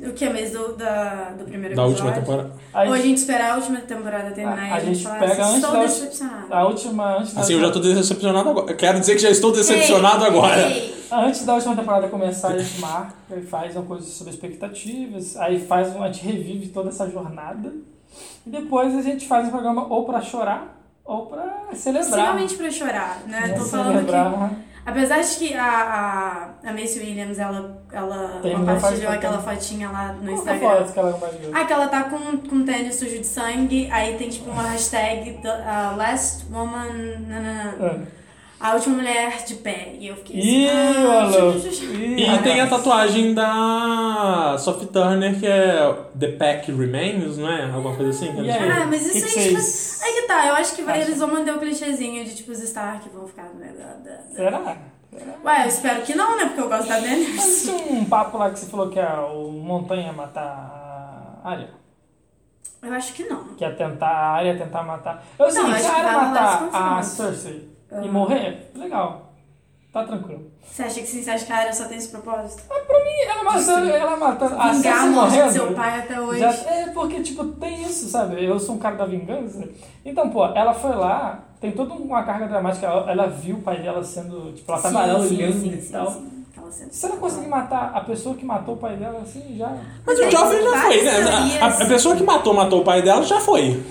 O 0.00 0.12
que? 0.12 0.28
Mês 0.28 0.50
do, 0.52 0.74
da, 0.74 1.30
do 1.38 1.44
primeiro 1.44 1.74
Da 1.76 1.82
episódio? 1.82 2.04
última 2.06 2.12
temporada. 2.12 2.52
Aí, 2.74 2.88
Ou 2.88 2.94
a 2.94 2.98
gente 2.98 3.18
esperar 3.18 3.52
a 3.52 3.56
última 3.56 3.80
temporada 3.80 4.30
terminar 4.32 4.62
A- 4.62 4.68
e 4.68 4.72
a 4.72 4.74
a 4.76 4.80
gente 4.80 4.94
gente 4.96 5.04
falar 5.04 5.18
pega 5.20 5.32
assim, 5.32 5.42
antes 5.42 5.54
estou 5.56 5.72
da- 5.72 5.82
decepcionada. 5.82 6.54
a 6.56 6.66
última 6.66 7.16
antes 7.18 7.34
da 7.34 7.40
Assim, 7.40 7.52
eu 7.54 7.60
já 7.60 7.70
tô 7.70 7.78
decepcionado 7.80 8.48
agora. 8.50 8.74
Quero 8.74 9.00
dizer 9.00 9.14
que 9.14 9.22
já 9.22 9.30
estou 9.30 9.52
decepcionado 9.52 10.24
Ei, 10.24 10.30
agora. 10.30 10.68
ei. 10.68 11.02
Antes 11.12 11.44
da 11.44 11.54
última 11.54 11.76
temporada 11.76 12.08
começar, 12.08 12.48
a 12.48 12.58
gente 12.58 12.80
marca 12.80 13.14
e 13.36 13.42
faz 13.42 13.76
uma 13.76 13.84
coisa 13.84 14.04
sobre 14.06 14.32
expectativas, 14.32 15.36
aí 15.36 15.60
faz 15.60 15.94
um, 15.94 16.02
a 16.02 16.06
gente 16.10 16.24
revive 16.24 16.68
toda 16.68 16.88
essa 16.88 17.08
jornada. 17.10 17.70
E 18.46 18.50
depois 18.50 18.96
a 18.96 19.02
gente 19.02 19.28
faz 19.28 19.46
um 19.46 19.50
programa 19.50 19.86
ou 19.88 20.04
pra 20.06 20.20
chorar 20.22 20.78
ou 21.04 21.26
pra 21.26 21.66
celebrar. 21.74 22.08
Possivelmente 22.10 22.54
pra 22.54 22.70
chorar, 22.70 23.22
né? 23.26 23.48
Né, 23.48 23.54
Tô 23.58 23.64
falando 23.64 24.04
que... 24.06 24.71
Apesar 24.84 25.20
de 25.20 25.36
que 25.36 25.54
a, 25.54 25.64
a, 26.64 26.68
a 26.68 26.72
Macy 26.72 26.98
Williams, 26.98 27.38
ela, 27.38 27.80
ela 27.92 28.40
compartilhou 28.42 29.12
aquela 29.12 29.38
fotinha 29.40 29.88
lá 29.90 30.12
no 30.12 30.22
Qual 30.22 30.30
é 30.30 30.32
Instagram. 30.34 30.60
foto 30.60 30.92
que 30.92 30.98
ela 30.98 31.12
compartilhou? 31.12 31.52
Ah, 31.54 31.64
que 31.64 31.72
ela 31.72 31.86
tá 31.86 32.02
com, 32.04 32.36
com 32.38 32.64
tênis 32.64 32.96
sujo 32.96 33.18
de 33.18 33.26
sangue, 33.26 33.88
aí 33.92 34.16
tem 34.16 34.28
tipo 34.28 34.50
uma 34.50 34.62
hashtag 34.64 35.38
the, 35.40 35.48
uh, 35.48 35.96
Last 35.96 36.46
Woman. 36.50 36.92
nanana. 37.28 37.74
Ah. 37.80 38.21
A 38.62 38.74
última 38.74 38.96
mulher 38.96 39.44
de 39.44 39.56
pé. 39.56 39.96
E 39.98 40.06
eu 40.06 40.14
fiquei 40.16 40.36
Ih, 40.40 40.68
assim. 40.70 40.78
ah, 40.78 41.20
maluco. 41.22 41.58
ju- 41.58 41.70
ju- 41.70 41.70
ju- 41.86 41.94
Ih, 41.94 42.22
E 42.34 42.38
tem 42.42 42.60
a 42.60 42.66
tatuagem 42.68 43.34
da 43.34 44.56
Sophie 44.58 44.86
Turner, 44.86 45.38
que 45.38 45.46
é 45.46 45.92
The 46.18 46.28
Pack 46.28 46.70
Remains, 46.70 47.38
não 47.38 47.50
é? 47.50 47.64
Alguma 47.64 47.96
coisa 47.96 48.10
assim? 48.10 48.28
que 48.32 48.52
falam. 48.52 48.82
Ah, 48.82 48.86
mas 48.86 49.10
Que 49.10 49.18
isso 49.18 49.34
que 49.34 49.38
aí, 49.40 49.48
tipo, 49.48 49.60
vocês 49.60 50.00
Aí 50.04 50.12
que 50.14 50.22
tá, 50.22 50.46
eu 50.46 50.54
acho 50.54 50.74
que 50.76 50.82
vai, 50.82 51.00
eles 51.02 51.18
vão 51.18 51.28
manter 51.32 51.52
o 51.54 51.58
clichêzinho 51.58 52.24
de 52.24 52.34
tipo 52.36 52.52
os 52.52 52.60
Stark 52.62 53.08
vão 53.10 53.26
ficar. 53.26 53.44
né, 53.54 53.72
da- 53.76 54.10
da- 54.10 54.16
da- 54.16 54.34
Será? 54.34 54.76
Ué, 55.44 55.64
eu 55.64 55.68
espero 55.68 56.02
que 56.02 56.14
não, 56.14 56.36
né? 56.38 56.46
Porque 56.46 56.60
eu 56.60 56.68
gosto 56.68 56.88
da 56.88 56.94
Mas 56.94 57.02
Daenerys. 57.04 57.62
tinha 57.64 57.76
um 57.92 58.04
papo 58.04 58.38
lá 58.38 58.48
que 58.50 58.58
você 58.60 58.66
falou 58.66 58.88
que 58.88 58.98
a, 58.98 59.26
o 59.26 59.50
Montanha 59.52 60.12
matar 60.12 61.40
a 61.44 61.50
Arya. 61.50 61.68
Eu 62.82 62.92
acho 62.94 63.12
que 63.12 63.24
não. 63.24 63.44
Que 63.56 63.64
ia 63.64 63.72
tentar 63.74 64.08
a 64.08 64.30
Arya 64.36 64.56
tentar 64.56 64.82
matar. 64.84 65.22
Eu 65.38 65.50
sei, 65.50 65.62
Não, 65.62 65.70
se 65.70 65.76
a 65.76 65.80
que 65.80 65.86
Arya 66.00 66.12
matar 66.12 66.54
a 66.54 66.58
confronto. 67.00 67.71
Cersei 67.92 68.04
e 68.06 68.08
Ah. 68.08 68.12
morrer, 68.12 68.70
legal. 68.74 69.28
Tá 69.92 70.04
tranquilo. 70.04 70.50
Você 70.66 70.84
acha 70.84 71.00
que? 71.02 71.06
Você 71.06 71.30
acha 71.30 71.44
que 71.44 71.52
a 71.52 71.56
área 71.56 71.72
só 71.74 71.84
tem 71.84 71.98
esse 71.98 72.08
propósito? 72.08 72.62
Pra 72.66 72.78
mim, 73.04 73.10
ela 73.28 73.44
matando, 73.44 73.90
ela 73.90 74.16
matando. 74.16 74.54
A 74.58 74.72
Vingar 74.72 74.92
a 74.94 74.96
Cersei 75.00 75.10
morrendo. 75.10 75.52
seu 75.52 75.72
pai 75.74 75.98
até 75.98 76.18
hoje. 76.18 76.40
Já, 76.40 76.50
é, 76.50 76.86
porque, 76.94 77.20
tipo, 77.20 77.44
tem 77.44 77.82
isso, 77.82 78.08
sabe? 78.08 78.42
Eu 78.42 78.58
sou 78.58 78.76
um 78.76 78.78
cara 78.78 78.96
da 78.96 79.04
vingança. 79.04 79.68
Então, 80.02 80.30
pô, 80.30 80.46
ela 80.46 80.72
foi 80.72 80.94
lá, 80.96 81.44
tem 81.60 81.72
toda 81.72 81.92
uma 81.92 82.22
carga 82.22 82.46
dramática. 82.46 82.86
Ela, 82.86 83.10
ela 83.12 83.26
viu 83.26 83.56
o 83.56 83.60
pai 83.62 83.82
dela 83.82 84.02
sendo, 84.02 84.52
tipo, 84.54 84.72
ela 84.72 84.80
Sim, 84.80 84.92
tava 84.94 84.98
lá 85.06 85.18
olhando 85.18 85.28
sim, 85.60 85.68
e 85.76 85.82
sim, 85.82 85.92
tal. 85.92 86.10
sim. 86.10 86.28
Se 86.90 87.04
ela 87.04 87.16
conseguir 87.18 87.48
matar 87.48 87.92
a 87.94 88.00
pessoa 88.00 88.34
que 88.34 88.46
matou 88.46 88.76
o 88.76 88.78
pai 88.78 88.96
dela, 88.96 89.20
assim, 89.22 89.56
já. 89.58 89.76
Mas 90.06 90.18
o 90.18 90.30
Joffrey 90.30 90.62
já 90.62 90.80
foi, 90.80 91.02
né? 91.02 91.58
A- 91.60 91.66
A, 91.66 91.86
pessoa 91.86 92.16
que 92.16 92.22
matou, 92.22 92.54
matou 92.54 92.80
o 92.80 92.84
pai 92.84 93.02
dela 93.02 93.22
já 93.24 93.38
foi. 93.40 93.82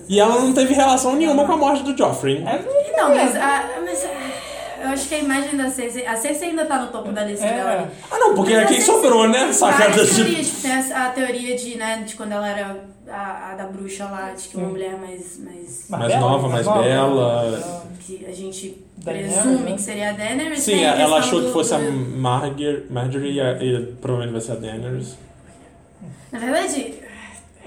A 0.00 0.04
E 0.08 0.20
ela 0.20 0.40
não 0.40 0.52
teve 0.52 0.74
relação 0.74 1.14
nenhuma 1.16 1.44
com 1.44 1.52
a 1.52 1.56
morte 1.56 1.82
do 1.82 1.96
Joffrey. 1.96 2.38
É, 2.46 2.96
Não, 2.96 3.08
mas, 3.14 3.36
a, 3.36 3.64
mas 3.84 4.04
a- 4.04 4.48
eu 4.84 4.88
acho 4.90 5.08
que 5.08 5.14
a 5.16 5.18
imagem 5.18 5.56
da 5.56 5.68
Cersei... 5.70 6.06
A 6.06 6.16
Cersei 6.16 6.50
ainda 6.50 6.64
tá 6.64 6.78
no 6.80 6.88
topo 6.88 7.10
da 7.12 7.24
lista 7.24 7.44
É. 7.46 7.54
dela. 7.54 7.90
Ah, 8.10 8.18
não, 8.18 8.34
porque 8.34 8.52
Mas 8.54 8.60
é 8.62 8.64
a 8.64 8.68
quem 8.68 8.76
Cersei 8.80 8.94
sobrou, 8.94 9.28
né? 9.28 9.44
tem 9.44 9.52
Sacada 9.52 10.04
de. 10.04 10.14
teorias, 10.14 10.46
tipo, 10.46 10.60
tem 10.62 10.72
a, 10.72 11.06
a 11.06 11.10
teoria 11.10 11.56
de, 11.56 11.76
né, 11.76 12.02
de 12.06 12.14
quando 12.14 12.32
ela 12.32 12.48
era 12.48 12.76
a, 13.08 13.50
a 13.52 13.54
da 13.56 13.64
bruxa 13.64 14.04
lá, 14.04 14.32
de 14.36 14.48
que 14.48 14.56
uma 14.56 14.68
mulher 14.68 14.96
mais... 14.96 15.38
mais 15.38 15.84
Mais 15.88 16.14
nova, 16.20 16.48
mais 16.48 16.66
bela. 16.66 17.84
que 18.06 18.24
a 18.24 18.32
gente 18.32 18.84
Daenerys, 18.98 19.34
presume 19.34 19.64
né? 19.70 19.72
que 19.76 19.82
seria 19.82 20.10
a 20.10 20.12
Daenerys. 20.12 20.60
Sim, 20.60 20.72
tem 20.72 20.86
a 20.86 20.94
ela 20.98 21.18
achou 21.18 21.40
que 21.40 21.46
do- 21.46 21.52
fosse 21.52 21.74
a 21.74 21.78
do- 21.78 21.92
Marger, 21.92 22.86
Marjorie 22.90 23.32
e, 23.34 23.40
a- 23.40 23.52
e 23.62 23.82
provavelmente 24.00 24.32
vai 24.32 24.40
ser 24.40 24.52
a 24.52 24.54
Daenerys. 24.56 25.16
Na 26.32 26.38
verdade... 26.38 26.94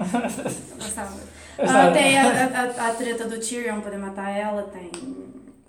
eu 0.00 0.76
gostava. 0.78 1.10
Ah, 1.68 1.90
tem 1.92 2.18
a, 2.18 2.24
a, 2.24 2.88
a 2.88 2.90
treta 2.94 3.24
do 3.24 3.38
Tyrion 3.38 3.80
poder 3.80 3.98
matar 3.98 4.30
ela, 4.30 4.62
tem... 4.62 4.90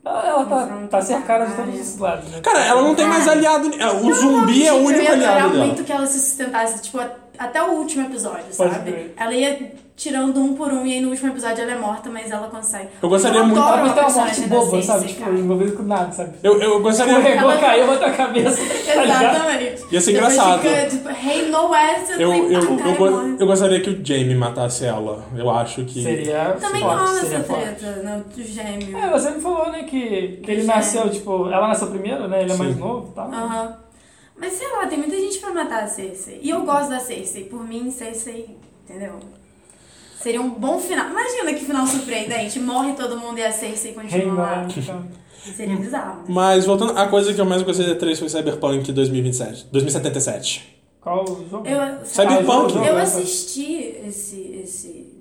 Ela, 0.05 0.45
tá, 0.45 0.87
tá 0.89 1.01
cercada 1.01 1.45
de 1.45 1.53
todos 1.53 1.79
os 1.79 1.97
lados, 1.97 2.29
né? 2.29 2.41
Cara, 2.41 2.65
ela 2.65 2.81
não 2.81 2.93
tem 2.93 3.07
mais 3.07 3.25
aliado. 3.25 3.67
O 3.69 3.77
Não, 3.77 4.13
zumbi 4.13 4.67
é 4.67 4.73
o 4.73 4.77
único 4.77 4.99
eu 4.99 5.03
ia 5.03 5.11
aliado 5.13 5.57
muito 5.57 5.83
que 5.83 5.91
ela 5.93 6.05
se 6.05 6.19
sustentasse, 6.19 6.81
tipo, 6.81 6.99
até 7.37 7.63
o 7.63 7.71
último 7.71 8.05
episódio, 8.07 8.53
Pode 8.55 8.73
sabe? 8.73 9.13
Ela 9.15 9.33
ia 9.33 9.71
tirando 9.95 10.39
um 10.41 10.55
por 10.55 10.73
um 10.73 10.85
e 10.85 10.93
aí 10.93 11.01
no 11.01 11.09
último 11.09 11.29
episódio 11.29 11.61
ela 11.63 11.71
é 11.73 11.77
morta, 11.77 12.09
mas 12.09 12.31
ela 12.31 12.47
consegue. 12.47 12.89
Eu 13.01 13.07
gostaria 13.09 13.39
eu 13.39 13.45
muito- 13.45 13.61
tem 13.61 13.71
uma 14.03 14.09
morte 14.09 14.41
boba, 14.41 14.81
sabe? 14.81 15.07
Tipo, 15.07 15.19
cara. 15.21 15.33
envolvido 15.37 15.71
com 15.73 15.83
nada, 15.83 16.11
sabe? 16.11 16.33
Eu, 16.41 16.59
eu 16.59 16.81
gostaria. 16.81 17.13
Escorregou, 17.13 17.51
Ela- 17.51 17.61
caiu, 17.61 17.87
bateu 17.87 18.07
a 18.07 18.11
cabeça. 18.11 18.57
tá? 18.57 19.03
Exatamente. 19.03 19.83
Ia 19.91 20.01
ser 20.01 20.13
Depois 20.13 20.33
engraçado. 20.33 20.61
Fica, 20.61 20.85
tipo, 20.87 21.09
Rei 21.09 21.49
no 21.49 21.69
West, 21.69 22.09
Eu, 22.17 22.33
eu, 22.33 22.61
eu, 22.61 22.95
go- 23.37 23.45
gostaria 23.45 23.79
que 23.81 23.89
o 23.91 24.05
Jamie 24.05 24.35
matasse 24.35 24.83
ela. 24.85 25.23
Eu 25.35 25.49
acho 25.49 25.85
que. 25.85 26.01
Seria 26.03 26.57
Também 26.59 26.81
rola 26.81 27.19
essa 27.19 27.39
treta, 27.43 27.85
né? 28.03 28.23
Do 28.35 28.43
gêmeo. 28.43 28.97
É, 28.97 29.09
você 29.11 29.29
me 29.29 29.41
falou, 29.41 29.71
né, 29.71 29.83
que, 29.83 30.39
que 30.43 30.51
ele 30.51 30.63
nasceu, 30.63 31.09
tipo, 31.11 31.49
ela 31.49 31.67
nasceu 31.67 31.87
primeiro, 31.89 32.27
né? 32.27 32.41
Ele 32.41 32.51
é 32.51 32.55
mais 32.57 32.73
Sim. 32.73 32.79
novo 32.79 33.09
e 33.11 33.15
tal. 33.15 33.31
Aham. 33.31 33.77
Mas 34.35 34.53
sei 34.53 34.67
lá, 34.71 34.87
tem 34.87 34.97
muita 34.97 35.15
gente 35.15 35.37
pra 35.37 35.53
matar 35.53 35.83
a 35.83 35.87
Cersei. 35.87 36.39
E 36.41 36.49
eu 36.49 36.63
gosto 36.63 36.89
da 36.89 36.99
Cersei. 36.99 37.43
Por 37.45 37.63
mim, 37.63 37.91
Cersei, 37.91 38.57
entendeu? 38.83 39.13
Seria 40.23 40.41
um 40.41 40.51
bom 40.51 40.79
final. 40.79 41.09
Imagina 41.09 41.53
que 41.53 41.65
final 41.65 41.85
surpreendente. 41.85 42.57
Morre 42.57 42.93
todo 42.93 43.19
mundo 43.19 43.37
e 43.39 43.43
a 43.43 43.51
Cersei 43.51 43.91
continua 43.91 44.33
lá. 44.33 44.67
Então. 44.75 45.05
Seria 45.53 45.75
bizarro. 45.75 46.19
né? 46.19 46.25
Mas 46.29 46.65
voltando, 46.65 46.97
a 46.97 47.05
coisa 47.09 47.33
que 47.33 47.41
eu 47.41 47.45
mais 47.45 47.61
gostei 47.61 47.85
da 47.85 47.95
3 47.95 48.17
foi 48.17 48.29
Cyberpunk 48.29 48.89
2027. 48.93 49.67
2077. 49.69 50.79
Qual 51.01 51.25
o 51.25 51.45
jogo? 51.49 51.67
Eu, 51.67 52.05
Cyberpunk. 52.05 52.73
Eu 52.77 52.97
assisti 52.97 53.97
esse, 54.07 54.61
esse 54.63 55.13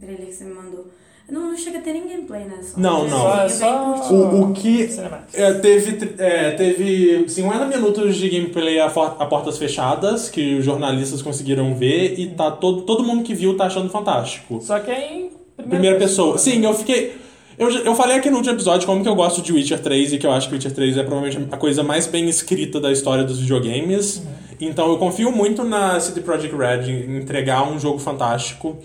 trailer 0.00 0.26
que 0.26 0.32
você 0.32 0.42
me 0.42 0.54
mandou. 0.54 0.88
Não, 1.30 1.50
não 1.50 1.56
chega 1.58 1.78
a 1.78 1.80
ter 1.82 1.92
nem 1.92 2.06
gameplay, 2.08 2.44
né? 2.44 2.54
Só 2.62 2.80
Não, 2.80 3.04
um 3.04 3.08
não. 3.08 3.48
Só, 3.48 3.66
é. 4.08 4.12
O- 4.12 4.42
o 4.44 4.52
que-. 4.54 4.88
É, 5.34 5.52
teve, 5.54 6.14
é, 6.18 6.50
teve 6.52 7.28
50 7.28 7.66
minutos 7.66 8.16
de 8.16 8.28
gameplay 8.30 8.80
a, 8.80 8.88
for- 8.88 9.16
a 9.18 9.26
portas 9.26 9.58
fechadas, 9.58 10.30
que 10.30 10.54
os 10.56 10.64
jornalistas 10.64 11.20
conseguiram 11.20 11.74
ver, 11.74 12.18
e 12.18 12.28
tá 12.28 12.50
todo, 12.50 12.82
todo 12.82 13.04
mundo 13.04 13.22
que 13.22 13.34
viu 13.34 13.56
tá 13.56 13.64
achando 13.66 13.90
fantástico. 13.90 14.60
Só 14.62 14.78
que 14.78 14.90
é 14.90 14.96
em 15.12 15.30
primeira, 15.56 15.68
Primeira 15.68 15.98
pessoa. 15.98 16.32
né? 16.32 16.38
Sim, 16.38 16.64
eu 16.64 16.72
fiquei. 16.72 17.16
Eu, 17.58 17.68
eu 17.70 17.94
falei 17.96 18.16
aqui 18.16 18.30
no 18.30 18.36
último 18.36 18.54
episódio 18.54 18.86
como 18.86 19.02
que 19.02 19.08
eu 19.08 19.16
gosto 19.16 19.42
de 19.42 19.52
Witcher 19.52 19.80
3 19.82 20.12
e 20.12 20.18
que 20.18 20.24
eu 20.26 20.30
acho 20.30 20.48
que 20.48 20.54
Witcher 20.54 20.72
3 20.72 20.96
é 20.96 21.02
provavelmente 21.02 21.48
a 21.52 21.56
coisa 21.56 21.82
mais 21.82 22.06
bem 22.06 22.28
escrita 22.28 22.80
da 22.80 22.90
história 22.92 23.24
dos 23.24 23.40
videogames. 23.40 24.22
Então 24.60 24.88
eu 24.88 24.98
confio 24.98 25.30
muito 25.30 25.64
na 25.64 25.98
CD 26.00 26.20
Projekt 26.20 26.54
Red 26.56 26.90
em 26.90 27.18
entregar 27.18 27.62
um 27.68 27.78
jogo 27.78 27.98
fantástico. 27.98 28.76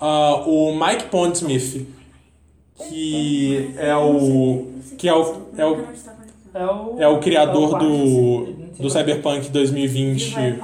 Ah, 0.00 0.42
o 0.46 0.72
Mike 0.74 1.06
Pondsmith, 1.06 1.86
que 2.88 3.74
é 3.76 3.96
o. 3.96 4.66
que 4.96 5.08
é 5.08 5.14
o. 5.14 5.42
É 5.56 5.66
o, 5.66 5.84
É 6.54 6.64
o, 6.64 7.00
é 7.00 7.08
o 7.08 7.18
criador 7.20 7.76
é 7.76 7.78
do, 7.78 8.42
assim. 8.42 8.82
do 8.82 8.90
Cyberpunk 8.90 9.50
2020. 9.50 10.24
Viva 10.24 10.40
é? 10.40 10.58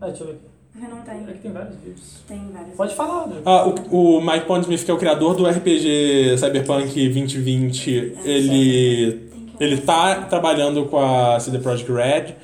Ah, 0.00 0.06
deixa 0.08 0.22
eu 0.22 0.26
ver 0.28 0.32
aqui. 0.34 0.54
Não 0.90 1.00
tem. 1.02 1.14
É 1.14 1.32
que 1.32 1.38
tem 1.38 1.52
vários 1.52 1.76
vídeos. 1.76 2.22
Tem 2.26 2.40
vários. 2.52 2.76
Pode 2.76 2.94
falar, 2.94 3.20
Rodrigo. 3.20 3.42
Ah, 3.46 3.66
o, 3.90 4.16
o 4.18 4.20
Mike 4.20 4.46
Pondsmith, 4.46 4.84
que 4.84 4.90
é 4.90 4.94
o 4.94 4.98
criador 4.98 5.34
do 5.34 5.46
RPG 5.46 6.36
Cyberpunk 6.38 7.08
2020, 7.08 8.18
ele, 8.24 9.30
ele 9.60 9.76
tá 9.78 10.22
trabalhando 10.22 10.86
com 10.86 10.98
a 10.98 11.38
CD 11.40 11.58
Projekt 11.58 11.90
Red. 11.90 12.34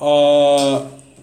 Ah, 0.00 0.82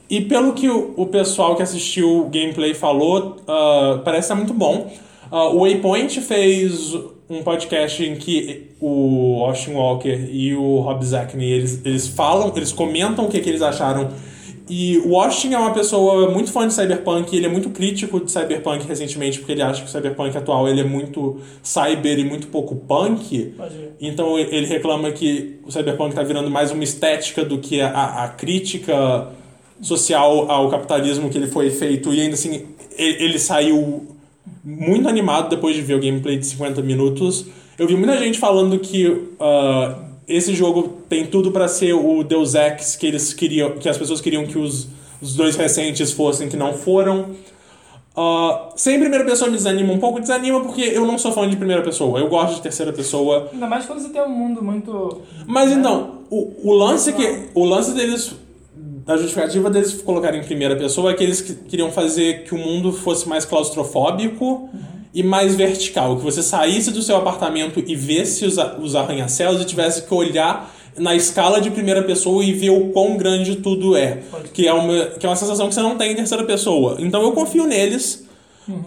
e 0.10 0.22
pelo 0.22 0.54
que 0.54 0.70
o, 0.70 0.94
o 0.96 1.06
pessoal 1.08 1.56
que 1.56 1.64
assistiu 1.64 2.22
o 2.22 2.30
gameplay 2.30 2.74
falou, 2.74 3.38
ah, 3.48 4.02
parece 4.04 4.26
estar 4.26 4.36
muito 4.36 4.54
bom. 4.54 4.92
Ah, 5.32 5.50
o 5.50 5.62
Waypoint 5.62 6.22
fez 6.22 6.96
um 7.30 7.42
podcast 7.42 8.04
em 8.04 8.16
que 8.16 8.72
o 8.80 9.44
Austin 9.44 9.74
Walker 9.74 10.30
e 10.32 10.56
o 10.56 10.80
Rob 10.80 11.04
Zachney, 11.04 11.52
eles, 11.52 11.82
eles 11.84 12.08
falam, 12.08 12.52
eles 12.56 12.72
comentam 12.72 13.26
o 13.26 13.30
que, 13.30 13.40
que 13.40 13.50
eles 13.50 13.62
acharam 13.62 14.10
e 14.68 14.98
o 15.06 15.20
Austin 15.20 15.54
é 15.54 15.58
uma 15.58 15.74
pessoa 15.74 16.32
muito 16.32 16.52
fã 16.52 16.68
de 16.68 16.74
Cyberpunk, 16.74 17.36
ele 17.36 17.46
é 17.46 17.50
muito 17.50 17.70
crítico 17.70 18.20
de 18.20 18.32
Cyberpunk 18.32 18.86
recentemente, 18.88 19.38
porque 19.40 19.52
ele 19.52 19.62
acha 19.62 19.82
que 19.82 19.88
o 19.88 19.92
Cyberpunk 19.92 20.36
atual 20.36 20.68
ele 20.68 20.82
é 20.82 20.84
muito 20.84 21.40
cyber 21.62 22.18
e 22.18 22.24
muito 22.24 22.48
pouco 22.48 22.76
punk. 22.76 23.54
Então 24.02 24.40
ele 24.40 24.66
reclama 24.66 25.12
que 25.12 25.60
o 25.66 25.72
Cyberpunk 25.72 26.10
está 26.10 26.24
virando 26.24 26.50
mais 26.50 26.72
uma 26.72 26.84
estética 26.84 27.46
do 27.46 27.60
que 27.60 27.80
a, 27.80 28.24
a 28.24 28.28
crítica 28.30 29.30
social 29.82 30.50
ao 30.50 30.70
capitalismo 30.70 31.30
que 31.30 31.38
ele 31.38 31.48
foi 31.48 31.70
feito. 31.70 32.12
E 32.12 32.22
ainda 32.22 32.34
assim, 32.34 32.66
ele, 32.98 33.24
ele 33.24 33.40
saiu 33.40 34.08
muito 34.64 35.08
animado 35.08 35.50
depois 35.50 35.76
de 35.76 35.82
ver 35.82 35.94
o 35.94 36.00
gameplay 36.00 36.38
de 36.38 36.46
50 36.48 36.82
minutos. 36.82 37.46
Eu 37.78 37.88
vi 37.88 37.96
muita 37.96 38.18
gente 38.18 38.40
falando 38.40 38.80
que 38.80 39.30
ah, 39.40 40.05
esse 40.28 40.54
jogo 40.54 41.02
tem 41.10 41.26
tudo 41.28 41.52
para 41.52 41.68
ser 41.68 41.94
o 41.94 42.24
Deus 42.24 42.56
Ex 42.56 42.96
que 42.96 43.06
eles 43.08 43.34
queriam, 43.34 43.72
que 43.78 43.88
as 43.90 43.98
pessoas 43.98 44.20
queriam 44.22 44.46
que 44.46 44.58
os, 44.58 44.88
os 45.22 45.36
dois 45.36 45.56
recentes 45.56 46.12
fossem, 46.12 46.50
que 46.50 46.58
não 46.58 46.74
foram. 46.74 47.32
Ah, 48.18 48.70
sem 48.78 48.98
primeira 49.00 49.26
pessoa 49.26 49.50
me 49.52 49.58
desanima 49.58 49.92
um 49.92 50.00
pouco, 50.00 50.20
desanima 50.22 50.62
porque 50.62 50.82
eu 50.82 51.06
não 51.06 51.18
sou 51.18 51.32
fã 51.34 51.50
de 51.50 51.58
primeira 51.58 51.82
pessoa. 51.82 52.18
Eu 52.20 52.30
gosto 52.30 52.56
de 52.56 52.62
terceira 52.62 52.94
pessoa. 52.94 53.50
Ainda 53.52 53.68
mais 53.68 53.86
quando 53.86 54.00
você 54.00 54.10
tem 54.10 54.22
um 54.22 54.30
mundo 54.30 54.64
muito. 54.64 55.22
Mas 55.46 55.72
então, 55.72 56.20
o, 56.30 56.72
o 56.72 56.74
lance 56.74 57.12
que. 57.14 57.50
O 57.54 57.66
lance 57.66 57.94
deles. 57.94 58.34
A 59.08 59.18
justificativa 59.18 59.70
deles 59.70 60.02
colocarem 60.02 60.40
em 60.42 60.44
primeira 60.44 60.76
pessoa 60.76 61.12
é 61.12 61.14
que 61.14 61.24
eles 61.24 61.40
que- 61.40 61.54
queriam 61.54 61.92
fazer 61.92 62.44
que 62.44 62.56
o 62.56 62.58
mundo 62.58 62.92
fosse 62.92 63.30
mais 63.30 63.46
claustrofóbico 63.46 64.68
e 65.16 65.24
mais 65.24 65.56
vertical. 65.56 66.18
Que 66.18 66.24
você 66.24 66.44
saísse 66.44 66.92
do 66.92 67.02
seu 67.02 67.16
apartamento 67.16 67.82
e 67.88 67.96
visse 67.96 68.46
os, 68.46 68.96
arranha-céus 68.96 69.62
e 69.62 69.66
tivesse 69.66 70.04
que 70.04 70.14
olhar 70.14 70.76
na 70.98 71.16
escala 71.16 71.62
de 71.62 71.72
primeira 71.72 72.04
pessoa 72.04 72.44
e 72.44 72.52
ver 72.52 72.70
o 72.70 72.90
quão 72.90 73.16
grande 73.16 73.56
tudo 73.56 73.96
é. 73.96 74.20
Que 74.54 74.68
é 74.68 74.74
uma, 74.74 75.06
que 75.06 75.26
é 75.26 75.30
uma 75.30 75.36
sensação 75.36 75.70
que 75.70 75.74
você 75.74 75.82
não 75.82 75.98
tem 75.98 76.12
em 76.12 76.16
terceira 76.16 76.44
pessoa. 76.44 76.98
Então 77.00 77.22
eu 77.24 77.32
confio 77.32 77.66
neles. 77.66 78.26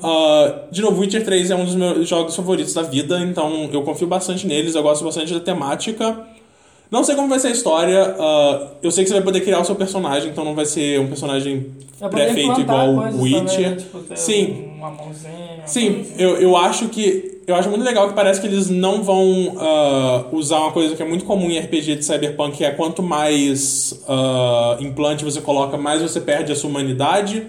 Ah, 0.02 0.64
de 0.70 0.82
novo, 0.82 1.00
Witcher 1.00 1.24
3 1.24 1.50
é 1.50 1.56
um 1.56 1.64
dos 1.64 1.74
meus 1.74 2.08
jogos 2.08 2.36
favoritos 2.36 2.74
da 2.74 2.82
vida, 2.82 3.20
então 3.20 3.70
eu 3.72 3.82
confio 3.82 4.06
bastante 4.06 4.46
neles, 4.46 4.74
eu 4.74 4.82
gosto 4.82 5.04
bastante 5.04 5.32
da 5.32 5.40
temática. 5.40 6.26
Não 6.90 7.04
sei 7.04 7.14
como 7.14 7.28
vai 7.28 7.38
ser 7.38 7.48
a 7.48 7.50
história, 7.50 8.16
ah, 8.18 8.68
eu 8.82 8.90
sei 8.90 9.04
que 9.04 9.10
você 9.10 9.16
vai 9.16 9.24
poder 9.24 9.40
criar 9.40 9.60
o 9.60 9.64
seu 9.64 9.74
personagem, 9.74 10.30
então 10.30 10.44
não 10.44 10.54
vai 10.54 10.64
ser 10.64 10.98
um 11.00 11.06
personagem 11.06 11.66
pré-feito 12.10 12.60
igual 12.60 12.88
o 12.88 13.22
Witcher. 13.22 13.46
também, 13.46 13.70
né? 13.70 13.76
Tipo, 13.76 14.16
Sim. 14.16 14.70
Uma 14.76 14.90
mãozinha. 14.90 15.62
Sim, 15.66 16.06
eu, 16.18 16.36
eu 16.36 16.56
acho 16.56 16.88
que. 16.88 17.36
Eu 17.46 17.54
acho 17.54 17.70
muito 17.70 17.82
legal 17.82 18.06
que 18.08 18.14
parece 18.14 18.42
que 18.42 18.46
eles 18.46 18.68
não 18.68 19.02
vão 19.02 19.56
ah, 19.58 20.26
usar 20.32 20.60
uma 20.60 20.72
coisa 20.72 20.94
que 20.94 21.02
é 21.02 21.06
muito 21.06 21.24
comum 21.24 21.50
em 21.50 21.58
RPG 21.58 21.96
de 21.96 22.04
Cyberpunk, 22.04 22.58
que 22.58 22.64
é 22.64 22.70
quanto 22.70 23.02
mais 23.02 24.02
ah, 24.06 24.76
implante 24.80 25.24
você 25.24 25.40
coloca, 25.40 25.76
mais 25.76 26.02
você 26.02 26.20
perde 26.20 26.52
a 26.52 26.56
sua 26.56 26.70
humanidade. 26.70 27.46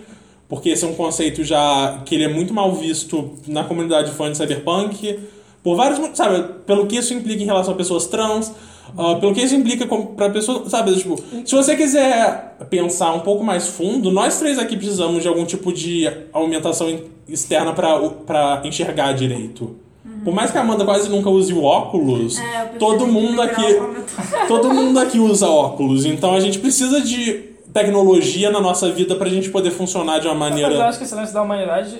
Porque 0.47 0.69
esse 0.69 0.83
é 0.83 0.87
um 0.87 0.95
conceito 0.95 1.43
já 1.43 2.01
que 2.05 2.15
ele 2.15 2.23
é 2.23 2.27
muito 2.27 2.53
mal 2.53 2.73
visto 2.73 3.35
na 3.47 3.63
comunidade 3.63 4.11
fã 4.11 4.31
de 4.31 4.37
Cyberpunk. 4.37 5.19
Por 5.63 5.75
vários. 5.75 5.99
Sabe, 6.17 6.43
pelo 6.65 6.87
que 6.87 6.95
isso 6.97 7.13
implica 7.13 7.41
em 7.43 7.45
relação 7.45 7.73
a 7.73 7.77
pessoas 7.77 8.05
trans. 8.07 8.51
ah, 8.97 9.15
pelo 9.19 9.33
que 9.33 9.41
isso 9.41 9.53
implica 9.55 9.85
para 10.15 10.29
pessoas. 10.29 10.69
Sabe, 10.71 10.95
tipo, 10.95 11.15
se 11.45 11.55
você 11.55 11.75
quiser 11.75 12.55
pensar 12.69 13.13
um 13.13 13.19
pouco 13.19 13.43
mais 13.43 13.67
fundo, 13.67 14.11
nós 14.11 14.39
três 14.39 14.57
aqui 14.57 14.75
precisamos 14.77 15.21
de 15.21 15.27
algum 15.27 15.45
tipo 15.45 15.71
de 15.73 16.09
aumentação 16.33 16.87
externa 17.27 17.73
para 17.73 18.61
enxergar 18.63 19.13
direito. 19.13 19.75
Por 20.23 20.33
mais 20.33 20.51
que 20.51 20.57
a 20.57 20.61
Amanda 20.61 20.83
quase 20.83 21.07
nunca 21.09 21.29
use 21.29 21.53
o 21.53 21.63
óculos, 21.63 22.39
É, 22.39 22.65
todo 22.77 23.07
mundo 23.07 23.41
aqui. 23.41 23.61
o. 23.61 23.99
Todo 24.49 24.73
mundo 24.73 24.99
aqui 24.99 25.17
usa 25.19 25.47
óculos, 25.47 26.03
então 26.05 26.33
a 26.33 26.39
gente 26.39 26.59
precisa 26.59 26.99
de 26.99 27.33
tecnologia 27.71 28.49
na 28.49 28.59
nossa 28.59 28.89
vida 28.91 29.15
pra 29.15 29.29
gente 29.29 29.49
poder 29.49 29.71
funcionar 29.71 30.19
de 30.19 30.27
uma 30.27 30.35
Mas 30.35 30.57
eu 30.57 30.61
maneira. 30.63 30.87
acho 30.87 30.97
que 30.97 31.03
esse 31.05 31.15
lance 31.15 31.33
da 31.33 31.41
humanidade 31.41 31.95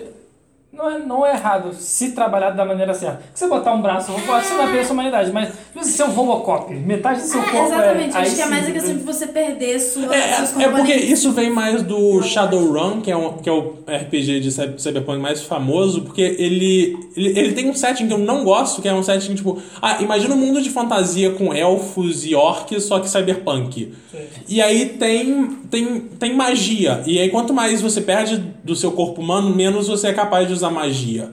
não 0.80 0.90
é, 0.90 1.00
não 1.00 1.26
é 1.26 1.32
errado 1.34 1.74
se 1.78 2.12
trabalhar 2.12 2.52
da 2.52 2.64
maneira 2.66 2.94
certa. 2.94 3.22
Se 3.34 3.44
você 3.44 3.50
botar 3.50 3.74
um 3.74 3.82
braço 3.82 4.12
robô, 4.12 4.34
você 4.42 4.54
vai 4.56 4.66
perder 4.68 4.80
a 4.80 4.84
sua 4.86 4.94
humanidade. 4.94 5.32
Mas 5.32 5.50
se 5.82 5.92
você 5.92 6.02
é 6.02 6.06
um 6.06 6.12
Robocop, 6.12 6.74
metade 6.74 7.22
do 7.22 7.28
seu 7.28 7.42
É, 7.42 7.46
corpo 7.46 7.74
exatamente, 7.74 8.16
é. 8.16 8.20
acho 8.20 8.30
aí 8.32 8.36
que 8.36 8.42
é 8.42 8.46
mais 8.46 8.64
a 8.64 8.68
sim, 8.68 8.74
questão 8.74 8.96
de 8.98 9.04
você 9.04 9.28
perder 9.28 9.80
sua, 9.80 10.16
É, 10.16 10.34
seus 10.36 10.58
é 10.58 10.70
porque 10.70 10.94
isso 10.94 11.32
vem 11.34 11.50
mais 11.52 11.84
do 11.84 12.22
Shadowrun, 12.22 13.02
que 13.02 13.12
é, 13.12 13.18
um, 13.18 13.34
que 13.34 13.50
é 13.50 13.52
o 13.52 13.76
RPG 13.88 14.40
de 14.40 14.52
Cyber- 14.52 14.80
Cyberpunk 14.80 15.20
mais 15.20 15.42
famoso, 15.44 16.02
porque 16.04 16.22
ele, 16.22 16.98
ele, 17.16 17.38
ele 17.40 17.52
tem 17.54 17.70
um 17.70 17.74
setting 17.76 18.08
que 18.08 18.14
eu 18.14 18.18
não 18.18 18.44
gosto, 18.44 18.82
que 18.82 18.88
é 18.88 18.94
um 18.94 19.04
setting 19.04 19.36
tipo. 19.36 19.62
Ah, 19.82 20.02
imagina 20.02 20.34
um 20.34 20.38
mundo 20.38 20.62
de 20.62 20.70
fantasia 20.70 21.32
com 21.32 21.54
elfos 21.54 22.26
e 22.26 22.34
orcs, 22.36 22.84
só 22.84 23.00
que 23.00 23.10
cyberpunk. 23.10 23.94
E 24.48 24.62
aí 24.62 24.86
tem, 24.90 25.46
tem, 25.70 26.00
tem 26.00 26.36
magia. 26.36 27.04
E 27.06 27.20
aí 27.20 27.30
quanto 27.30 27.54
mais 27.54 27.82
você 27.82 28.02
perde 28.02 28.38
do 28.64 28.76
seu 28.76 28.92
corpo 28.92 29.22
humano, 29.22 29.54
menos 29.56 29.88
você 29.88 30.08
é 30.08 30.14
capaz 30.14 30.48
de 30.48 30.54
usar 30.54 30.69
magia. 30.72 31.32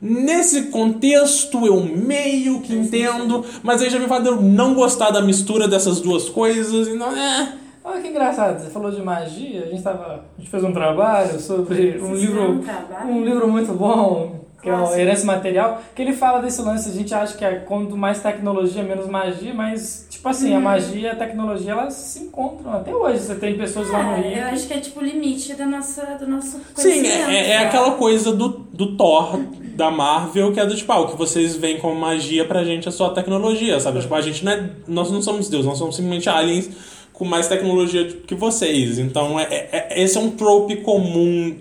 Nesse 0.00 0.64
contexto 0.64 1.66
eu 1.66 1.80
meio 1.82 2.60
que 2.60 2.74
entendo, 2.74 3.44
mas 3.62 3.80
aí 3.80 3.88
já 3.88 3.98
me 3.98 4.06
fala 4.06 4.22
de 4.22 4.28
eu 4.28 4.40
não 4.40 4.74
gostar 4.74 5.10
da 5.10 5.22
mistura 5.22 5.66
dessas 5.66 6.00
duas 6.00 6.28
coisas, 6.28 6.88
e 6.88 6.94
não 6.94 7.16
é. 7.16 7.54
Olha 7.82 8.00
que 8.00 8.08
engraçado, 8.08 8.60
você 8.62 8.70
falou 8.70 8.90
de 8.90 9.02
magia, 9.02 9.64
a 9.64 9.66
gente, 9.66 9.82
tava, 9.82 10.24
a 10.36 10.40
gente 10.40 10.50
fez 10.50 10.64
um 10.64 10.72
trabalho 10.72 11.38
sobre 11.38 11.98
um 11.98 12.08
Vocês 12.08 12.20
livro, 12.20 12.50
um 12.52 12.58
trabalho? 12.60 13.10
um 13.10 13.24
livro 13.24 13.48
muito 13.48 13.72
bom, 13.74 14.43
que 14.64 14.70
é 14.70 14.74
o. 14.74 14.94
Herança 14.96 15.24
Material, 15.26 15.80
que 15.94 16.02
ele 16.02 16.12
fala 16.12 16.40
desse 16.40 16.60
lance, 16.62 16.88
a 16.88 16.92
gente 16.92 17.14
acha 17.14 17.36
que 17.36 17.44
é 17.44 17.56
quanto 17.56 17.96
mais 17.96 18.20
tecnologia, 18.20 18.82
menos 18.82 19.06
magia, 19.06 19.54
mas, 19.54 20.06
tipo 20.10 20.28
assim, 20.28 20.50
Uhum. 20.50 20.56
a 20.56 20.60
magia 20.60 21.00
e 21.00 21.06
a 21.10 21.14
tecnologia, 21.14 21.72
elas 21.72 21.94
se 21.94 22.20
encontram 22.24 22.72
até 22.72 22.92
hoje. 22.94 23.20
Você 23.20 23.34
tem 23.36 23.56
pessoas 23.56 23.90
lá 23.90 24.02
no 24.02 24.16
Rio... 24.16 24.26
É, 24.36 24.40
eu 24.42 24.46
acho 24.48 24.66
que 24.66 24.72
é 24.72 24.80
tipo 24.80 24.98
o 25.00 25.04
limite 25.04 25.54
da 25.54 25.66
nossa, 25.66 26.02
do 26.18 26.26
nosso 26.26 26.60
Sim, 26.74 27.06
é, 27.06 27.50
é 27.50 27.52
sabe? 27.54 27.66
aquela 27.66 27.92
coisa 27.92 28.32
do, 28.32 28.48
do 28.48 28.96
Thor 28.96 29.38
da 29.76 29.90
Marvel, 29.90 30.52
que 30.52 30.58
é 30.60 30.66
do 30.66 30.74
tipo, 30.74 30.90
ah, 30.92 31.00
o 31.00 31.08
que 31.08 31.16
vocês 31.16 31.56
veem 31.56 31.78
como 31.78 31.94
magia 31.94 32.44
pra 32.46 32.64
gente 32.64 32.88
é 32.88 32.90
só 32.90 33.10
tecnologia, 33.10 33.78
sabe? 33.80 34.00
Tipo, 34.00 34.14
a 34.14 34.20
gente 34.20 34.44
não 34.44 34.52
é. 34.52 34.70
Nós 34.88 35.10
não 35.10 35.20
somos 35.20 35.48
Deus, 35.48 35.66
nós 35.66 35.76
somos 35.78 35.96
simplesmente 35.96 36.28
aliens 36.28 36.70
com 37.12 37.24
mais 37.24 37.46
tecnologia 37.48 38.06
que 38.26 38.34
vocês. 38.34 38.98
Então, 38.98 39.38
é, 39.38 39.44
é- 39.44 39.68
é- 39.90 40.02
esse 40.02 40.16
é 40.16 40.20
um 40.20 40.30
trope 40.30 40.76
comum 40.76 41.54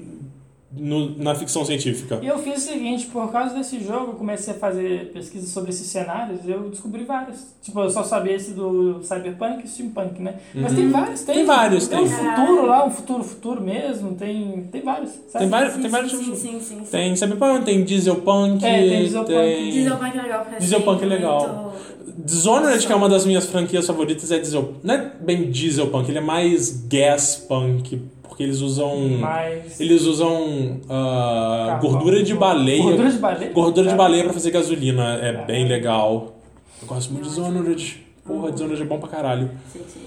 no- 0.75 1.17
na 1.17 1.35
ficção 1.35 1.63
científica. 1.63 2.19
E 2.21 2.27
eu 2.27 2.39
fiz 2.39 2.57
o 2.57 2.67
seguinte, 2.71 3.05
por 3.07 3.31
causa 3.31 3.53
desse 3.55 3.83
jogo, 3.83 4.11
eu 4.11 4.15
comecei 4.15 4.53
a 4.53 4.57
fazer 4.57 5.11
pesquisa 5.13 5.45
sobre 5.47 5.69
esses 5.69 5.87
cenários, 5.87 6.39
eu 6.47 6.69
descobri 6.69 7.03
vários. 7.03 7.37
Tipo, 7.61 7.81
eu 7.81 7.89
só 7.89 8.03
sabia 8.03 8.33
esse 8.35 8.51
do 8.51 9.01
Cyberpunk 9.03 9.63
e 9.63 9.67
Steampunk, 9.67 10.21
né? 10.21 10.35
Mas 10.55 10.73
tem 10.73 10.89
vários, 10.89 11.21
tem. 11.21 11.35
Uhum. 11.35 11.39
Tem 11.41 11.45
vários, 11.45 11.87
Tem 11.87 11.99
um 11.99 12.07
tem. 12.07 12.11
futuro 12.17 12.65
lá, 12.65 12.85
um 12.85 12.91
futuro 12.91 13.23
futuro 13.23 13.61
mesmo, 13.61 14.15
tem, 14.15 14.67
tem 14.71 14.81
vários. 14.81 15.11
sabe? 15.29 15.39
Tem 15.45 15.49
vários, 15.49 15.73
Sim, 15.75 15.81
tem 15.81 15.89
vários 15.91 16.11
sim, 16.11 16.23
tipos. 16.23 16.39
sim, 16.39 16.51
sim, 16.53 16.59
sim, 16.59 16.79
sim. 16.85 16.91
Tem 16.91 17.15
Cyberpunk, 17.15 17.65
tem 17.65 17.83
Dieselpunk, 17.83 18.65
É, 18.65 18.79
tem 18.89 19.03
Dieselpunk. 19.03 19.33
tem- 19.33 19.71
Dieselpunk 19.71 20.17
é 20.17 20.21
legal 20.21 20.45
pra 20.45 20.57
Dieselpunk 20.57 21.03
é 21.03 21.05
legal. 21.05 21.39
muito- 21.47 21.73
Dishonored, 22.17 22.85
que 22.85 22.91
é 22.91 22.95
uma 22.95 23.09
das 23.09 23.25
minhas 23.25 23.45
franquias 23.45 23.87
favoritas, 23.87 24.31
é 24.31 24.39
Diesel. 24.39 24.73
Não 24.83 24.93
é 24.93 25.11
bem 25.19 25.49
Dieselpunk, 25.49 26.09
ele 26.09 26.17
é 26.17 26.21
mais 26.21 26.85
Gaspunk, 26.87 28.01
porque 28.21 28.43
eles 28.43 28.61
usam. 28.61 28.97
Mas. 29.19 29.79
Eles 29.79 30.03
usam 30.03 30.81
ah, 30.89 31.65
Carvão. 31.69 31.91
gordura 31.91 32.23
de 32.23 32.33
baleia. 32.33 32.83
Gordura 32.83 33.11
de 33.11 33.17
baleia? 33.17 33.51
Gordura 33.53 33.83
de 33.83 33.95
Cara. 33.95 34.03
baleia 34.03 34.23
pra 34.25 34.33
fazer 34.33 34.51
gasolina. 34.51 35.15
É 35.21 35.45
bem 35.45 35.67
legal. 35.67 36.35
Eu 36.81 36.87
gosto 36.87 37.11
muito 37.11 37.23
de 37.23 37.29
Dishonored. 37.29 38.03
Porra, 38.25 38.51
Dishonored 38.51 38.81
é 38.81 38.85
bom 38.85 38.99
pra 38.99 39.09
caralho. 39.09 39.51
Sim, 39.71 39.81
sim. 39.87 40.01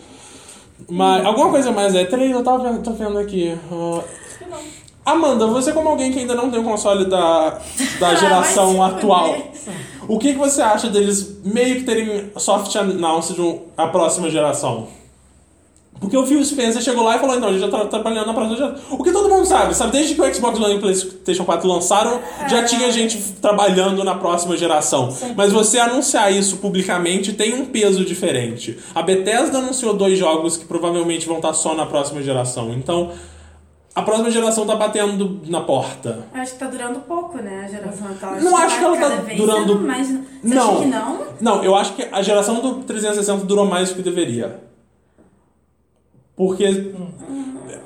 Mas 0.89 1.25
alguma 1.25 1.51
coisa 1.51 1.73
mais 1.73 1.95
é. 1.95 2.05
Três, 2.05 2.31
eu 2.31 2.43
tava 2.43 2.71
vendo, 2.71 2.83
tô 2.83 2.93
vendo 2.93 3.19
aqui. 3.19 3.57
Ah, 3.73 5.13
Amanda, 5.13 5.47
você 5.47 5.73
como 5.73 5.89
alguém 5.89 6.11
que 6.13 6.19
ainda 6.19 6.35
não 6.35 6.51
tem 6.51 6.61
o 6.61 6.65
console 6.65 7.05
da, 7.05 7.61
da 8.01 8.15
geração 8.17 8.77
vai 8.77 8.91
se 8.91 8.97
atual. 8.97 9.37
O 10.09 10.19
que, 10.19 10.33
que 10.33 10.39
você 10.39 10.63
acha 10.63 10.89
deles 10.89 11.39
meio 11.45 11.77
que 11.77 11.85
terem 11.85 12.31
soft 12.37 12.75
announced 12.77 13.39
um- 13.41 13.61
a 13.77 13.87
próxima 13.89 14.31
geração? 14.31 14.89
Porque 15.99 16.15
o 16.15 16.27
Phil 16.27 16.45
Spencer 16.45 16.83
chegou 16.83 17.03
lá 17.05 17.17
e 17.17 17.19
falou, 17.19 17.37
então, 17.37 17.49
a 17.49 17.53
gente 17.53 17.63
já 17.63 17.69
tá 17.71 17.87
trabalhando 17.87 18.27
na 18.27 18.35
próxima 18.35 18.55
geração. 18.59 18.79
O 18.99 19.03
que 19.03 19.11
todo 19.11 19.31
mundo 19.31 19.47
sabe, 19.47 19.75
sabe? 19.75 19.93
Desde 19.93 20.15
que 20.15 20.21
o 20.21 20.35
Xbox 20.35 20.61
One 20.61 20.75
e 20.75 20.77
o 20.77 20.81
PlayStation 20.81 21.45
4 21.47 21.67
lançaram, 21.67 22.21
já 22.51 22.65
tinha 22.65 22.93
gente 22.93 23.17
trabalhando 23.41 24.05
na 24.05 24.15
próxima 24.15 24.59
geração. 24.59 25.09
Mas 25.35 25.53
você 25.55 25.79
anunciar 25.79 26.31
isso 26.31 26.59
publicamente 26.59 27.33
tem 27.33 27.55
um 27.55 27.65
peso 27.65 28.05
diferente. 28.05 28.77
A 28.95 29.01
Bethesda 29.01 29.57
anunciou 29.57 29.95
dois 29.95 30.19
jogos 30.19 30.59
que 30.59 30.67
provavelmente 30.67 31.27
vão 31.27 31.37
estar 31.37 31.55
só 31.55 31.75
na 31.75 31.87
próxima 31.87 32.23
geração. 32.23 32.75
Então, 32.75 33.13
a 33.97 34.03
próxima 34.03 34.31
geração 34.31 34.67
tá 34.67 34.77
batendo 34.77 35.41
na 35.49 35.63
porta. 35.63 36.27
Eu 36.35 36.41
acho 36.43 36.53
que 36.53 36.59
tá 36.59 36.67
durando 36.67 37.01
pouco, 37.01 37.39
né, 37.39 37.63
a 37.65 37.69
geração 37.69 38.07
atual. 38.09 38.37
Não 38.41 38.57
acho 38.57 38.79
que 38.79 38.85
ela 38.85 38.97
tá 38.99 39.09
durando- 39.37 39.73
sendo 39.73 39.81
Mais... 39.87 40.07
Você 40.09 40.21
Não. 40.55 40.71
acha 40.71 40.79
que 40.83 40.87
não? 40.87 41.19
Não, 41.41 41.65
eu 41.65 41.75
acho 41.75 41.95
que 41.95 42.03
a 42.13 42.21
geração 42.23 42.61
do 42.61 42.75
360 42.85 43.45
durou 43.47 43.65
mais 43.67 43.89
do 43.89 43.95
que 43.97 44.03
deveria. 44.03 44.61
Porque. 46.37 46.93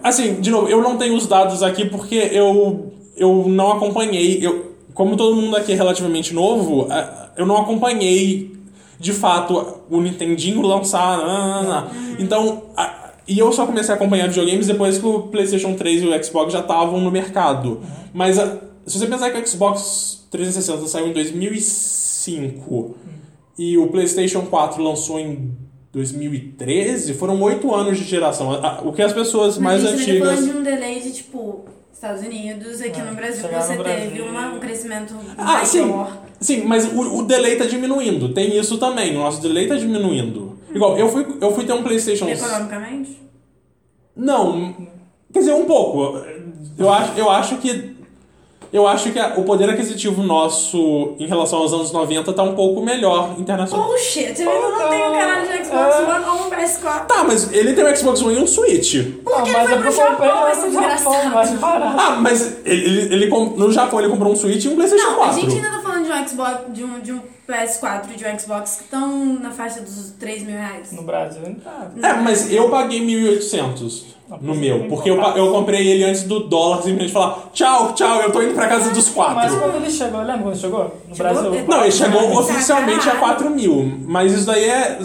Assim, 0.02 0.40
de 0.40 0.50
novo, 0.50 0.68
eu 0.68 0.82
não 0.82 0.96
tenho 0.98 1.14
os 1.14 1.26
dados 1.26 1.62
aqui 1.62 1.84
porque 1.88 2.16
eu, 2.32 2.92
eu 3.16 3.44
não 3.48 3.72
acompanhei. 3.72 4.44
Eu, 4.44 4.74
como 4.94 5.16
todo 5.16 5.36
mundo 5.36 5.56
aqui 5.56 5.72
é 5.72 5.76
relativamente 5.76 6.34
novo, 6.34 6.88
eu 7.36 7.46
não 7.46 7.56
acompanhei 7.58 8.56
de 8.98 9.12
fato 9.12 9.78
o 9.88 10.00
Nintendinho 10.00 10.60
lançar. 10.62 11.18
ah, 11.20 11.20
ah, 11.22 11.84
ah. 11.88 11.94
Então. 12.18 12.62
a- 12.76 12.99
e 13.32 13.38
eu 13.38 13.50
só 13.52 13.64
comecei 13.66 13.92
a 13.94 13.96
acompanhar 13.96 14.28
videogames 14.28 14.66
depois 14.66 14.98
que 14.98 15.06
o 15.06 15.22
PlayStation 15.28 15.74
3 15.74 16.02
e 16.02 16.06
o 16.06 16.24
Xbox 16.24 16.52
já 16.52 16.60
estavam 16.60 17.00
no 17.00 17.10
mercado. 17.10 17.80
Mas 18.12 18.38
a- 18.38 18.58
se 18.86 18.98
você 18.98 19.06
pensar 19.06 19.30
que 19.30 19.38
o 19.38 19.46
Xbox 19.46 20.26
360 20.30 20.86
saiu 20.88 21.06
em 21.08 21.12
2005 21.12 22.96
e 23.58 23.76
o 23.78 23.86
PlayStation 23.88 24.42
4 24.42 24.82
lançou 24.82 25.18
em 25.20 25.52
2013, 25.92 27.14
foram 27.14 27.40
oito 27.42 27.74
anos 27.74 27.98
de 27.98 28.04
geração. 28.04 28.50
A- 28.52 28.78
a- 28.78 28.80
O 28.82 28.92
que 28.92 29.02
as 29.02 29.12
pessoas 29.12 29.58
mais 29.58 29.82
Mas 29.82 29.92
a 29.92 29.96
gente 29.96 30.06
tá 30.06 30.10
antigas. 30.12 30.34
falando 30.34 30.52
de 30.52 30.58
um 30.58 30.62
delay 30.62 31.00
de, 31.00 31.12
tipo, 31.12 31.64
Estados 31.92 32.22
Unidos, 32.22 32.80
aqui 32.80 33.00
É, 33.00 33.04
no 33.04 33.14
Brasil, 33.14 33.42
chegar 33.42 33.60
você 33.60 33.74
no 33.76 33.84
teve 33.84 34.06
Brasil. 34.06 34.24
uma- 34.26 34.52
um 34.54 34.58
crescimento 34.58 35.14
Ah, 35.36 35.64
sim. 35.64 35.80
maior. 35.82 36.16
Sim, 36.40 36.62
mas 36.64 36.86
o, 36.90 37.18
o 37.18 37.22
delay 37.24 37.56
tá 37.56 37.66
diminuindo. 37.66 38.30
Tem 38.32 38.56
isso 38.58 38.78
também. 38.78 39.14
O 39.16 39.18
nosso 39.18 39.42
delay 39.42 39.66
tá 39.66 39.76
diminuindo. 39.76 40.49
Igual, 40.74 40.96
eu 40.98 41.08
fui, 41.08 41.26
eu 41.40 41.52
fui 41.54 41.64
ter 41.64 41.72
um 41.72 41.82
PlayStation. 41.82 42.28
Economicamente? 42.28 43.20
Não. 44.16 44.74
Quer 45.32 45.38
dizer, 45.40 45.54
um 45.54 45.64
pouco. 45.64 46.18
Eu 46.78 46.90
acho, 46.92 47.12
eu 47.18 47.30
acho 47.30 47.56
que. 47.58 47.98
Eu 48.72 48.86
acho 48.86 49.10
que 49.10 49.18
a- 49.18 49.34
o 49.36 49.42
poder 49.42 49.68
aquisitivo 49.68 50.22
nosso 50.22 51.16
em 51.18 51.26
relação 51.26 51.58
aos 51.58 51.72
anos 51.72 51.90
90 51.90 52.32
tá 52.32 52.44
um 52.44 52.54
pouco 52.54 52.80
melhor 52.80 53.34
internacional. 53.36 53.88
Bullshit, 53.88 54.40
eu 54.40 54.48
ainda 54.48 54.68
não 54.68 54.88
tenho 54.88 55.08
um 55.08 55.12
canal 55.12 55.40
de 55.42 55.64
Xbox 55.64 55.96
É. 55.96 56.02
One 56.04 56.24
ou 56.24 56.46
um 56.46 56.50
PS4. 56.50 57.06
Tá, 57.08 57.24
mas 57.24 57.52
ele 57.52 57.72
tem 57.72 57.84
um 57.84 57.96
Xbox 57.96 58.22
One 58.22 58.36
e 58.38 58.42
um 58.42 58.46
Switch. 58.46 58.94
Não, 58.94 59.42
que 59.42 59.50
mas 59.50 59.54
ele 59.54 59.56
é 59.56 59.66
foi 59.66 59.74
eu 59.74 59.80
pro 59.80 59.90
Japão, 59.92 60.26
lá 60.40 60.52
esse 60.52 60.66
desgraçado? 60.66 61.98
Ah, 61.98 62.18
mas 62.20 62.58
ele, 62.64 62.84
ele, 62.84 63.14
ele 63.14 63.26
no 63.56 63.72
Japão 63.72 63.98
ele 63.98 64.08
comprou 64.08 64.32
um 64.32 64.36
Switch 64.36 64.64
e 64.64 64.68
um 64.68 64.76
PlayStation 64.76 65.04
Não, 65.04 65.12
a 65.14 65.26
4. 65.26 65.40
gente 65.40 65.56
ainda 65.56 65.70
tá 65.70 65.80
falando 65.80 66.04
de 66.04 66.12
um 66.12 66.28
Xbox, 66.28 66.60
de 66.72 66.84
um, 66.84 67.00
de 67.00 67.12
um 67.12 67.20
PS4 67.50 68.02
e 68.12 68.16
de 68.16 68.24
um 68.26 68.38
Xbox 68.38 68.76
que 68.76 68.84
estão 68.84 69.24
na 69.40 69.50
faixa 69.50 69.80
dos 69.80 70.12
3 70.18 70.42
mil 70.44 70.56
reais. 70.56 70.92
No 70.92 71.02
Brasil, 71.02 71.42
não 71.42 71.54
tá. 71.54 71.90
É, 72.02 72.12
mas 72.14 72.52
eu 72.52 72.68
paguei 72.70 73.00
1.800 73.00 74.04
no 74.40 74.54
meu, 74.54 74.86
porque 74.88 75.10
eu, 75.10 75.20
eu 75.20 75.50
comprei 75.50 75.88
ele 75.88 76.04
antes 76.04 76.22
do 76.22 76.38
dólar 76.40 76.76
simplesmente 76.82 77.10
falar 77.12 77.50
tchau, 77.52 77.92
tchau, 77.94 78.20
eu 78.22 78.30
tô 78.30 78.40
indo 78.40 78.54
pra 78.54 78.68
casa 78.68 78.90
dos 78.90 79.06
Mas 79.06 79.14
quatro. 79.14 79.58
quando 79.58 79.74
ele 79.74 79.90
chegou, 79.90 80.20
lembra 80.20 80.42
quando 80.42 80.56
chegou? 80.56 80.84
No 81.08 81.16
Chegou? 81.16 81.32
Brasil? 81.42 81.64
Não, 81.66 81.82
ele 81.82 81.90
chegou 81.90 82.20
Tá 82.32 82.38
oficialmente 82.38 83.08
a 83.08 83.12
caralho. 83.16 83.18
4 83.20 83.50
mil, 83.50 83.98
mas 84.06 84.32
isso 84.32 84.46
daí 84.46 84.64
é 84.68 84.98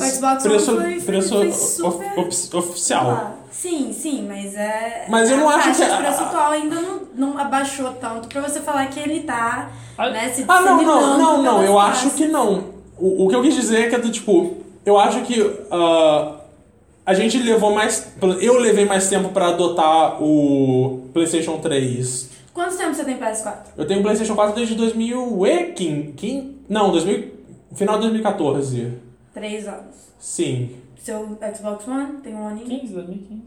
preço, 0.43 0.75
preço 1.03 1.29
foi 1.29 1.47
of- 1.47 1.57
super- 1.57 2.19
of- 2.19 2.55
oficial. 2.57 3.37
Sim, 3.57 3.93
sim, 3.93 4.25
mas 4.27 4.53
é. 4.53 5.05
Mas 5.09 5.31
eu 5.31 5.37
não 5.37 5.49
acho 5.49 5.75
que 5.75 5.83
a- 5.83 5.97
preço 5.97 6.23
atual 6.23 6.51
ainda 6.51 6.75
não, 6.81 6.99
não 7.15 7.37
abaixou 7.37 7.91
tanto 7.93 8.27
pra 8.27 8.41
você 8.41 8.59
falar 8.59 8.87
que 8.87 8.99
ele 8.99 9.21
tá. 9.21 9.71
Ah, 9.97 10.09
né, 10.09 10.29
se 10.29 10.43
Ah, 10.47 10.61
não, 10.61 10.83
não, 10.83 11.17
não, 11.17 11.41
não, 11.41 11.63
eu 11.63 11.79
acho 11.79 12.11
que 12.11 12.27
não. 12.27 12.75
O, 12.97 13.25
o 13.25 13.29
que 13.29 13.35
eu 13.35 13.41
quis 13.41 13.55
dizer 13.55 13.85
é 13.85 13.89
que 13.89 13.95
é 13.95 13.99
do 13.99 14.11
tipo, 14.11 14.57
eu 14.85 14.99
acho 14.99 15.21
que 15.21 15.41
ah, 15.71 16.35
a 17.05 17.13
gente 17.13 17.37
levou 17.37 17.73
mais. 17.73 18.07
Eu 18.41 18.59
levei 18.59 18.85
mais 18.85 19.07
tempo 19.09 19.29
pra 19.29 19.47
adotar 19.47 20.21
o 20.21 21.09
PlayStation 21.13 21.57
3. 21.59 22.29
Quanto 22.53 22.77
tempo 22.77 22.93
você 22.93 23.03
tem 23.03 23.17
PS4? 23.17 23.53
Eu 23.77 23.85
tenho 23.87 23.99
o 24.01 24.03
PlayStation 24.03 24.35
4 24.35 24.53
desde 24.55 24.75
2015. 24.75 26.55
Não, 26.69 26.91
2000, 26.91 27.31
final 27.75 27.95
de 27.95 28.01
2014. 28.01 28.93
Três 29.33 29.67
anos. 29.67 29.95
Sim. 30.19 30.71
Seu 31.05 31.37
Xbox 31.55 31.87
One 31.87 32.13
tem 32.23 32.33
um 32.33 32.47
aninho? 32.47 32.65
15, 32.65 32.93
2015. 32.93 33.43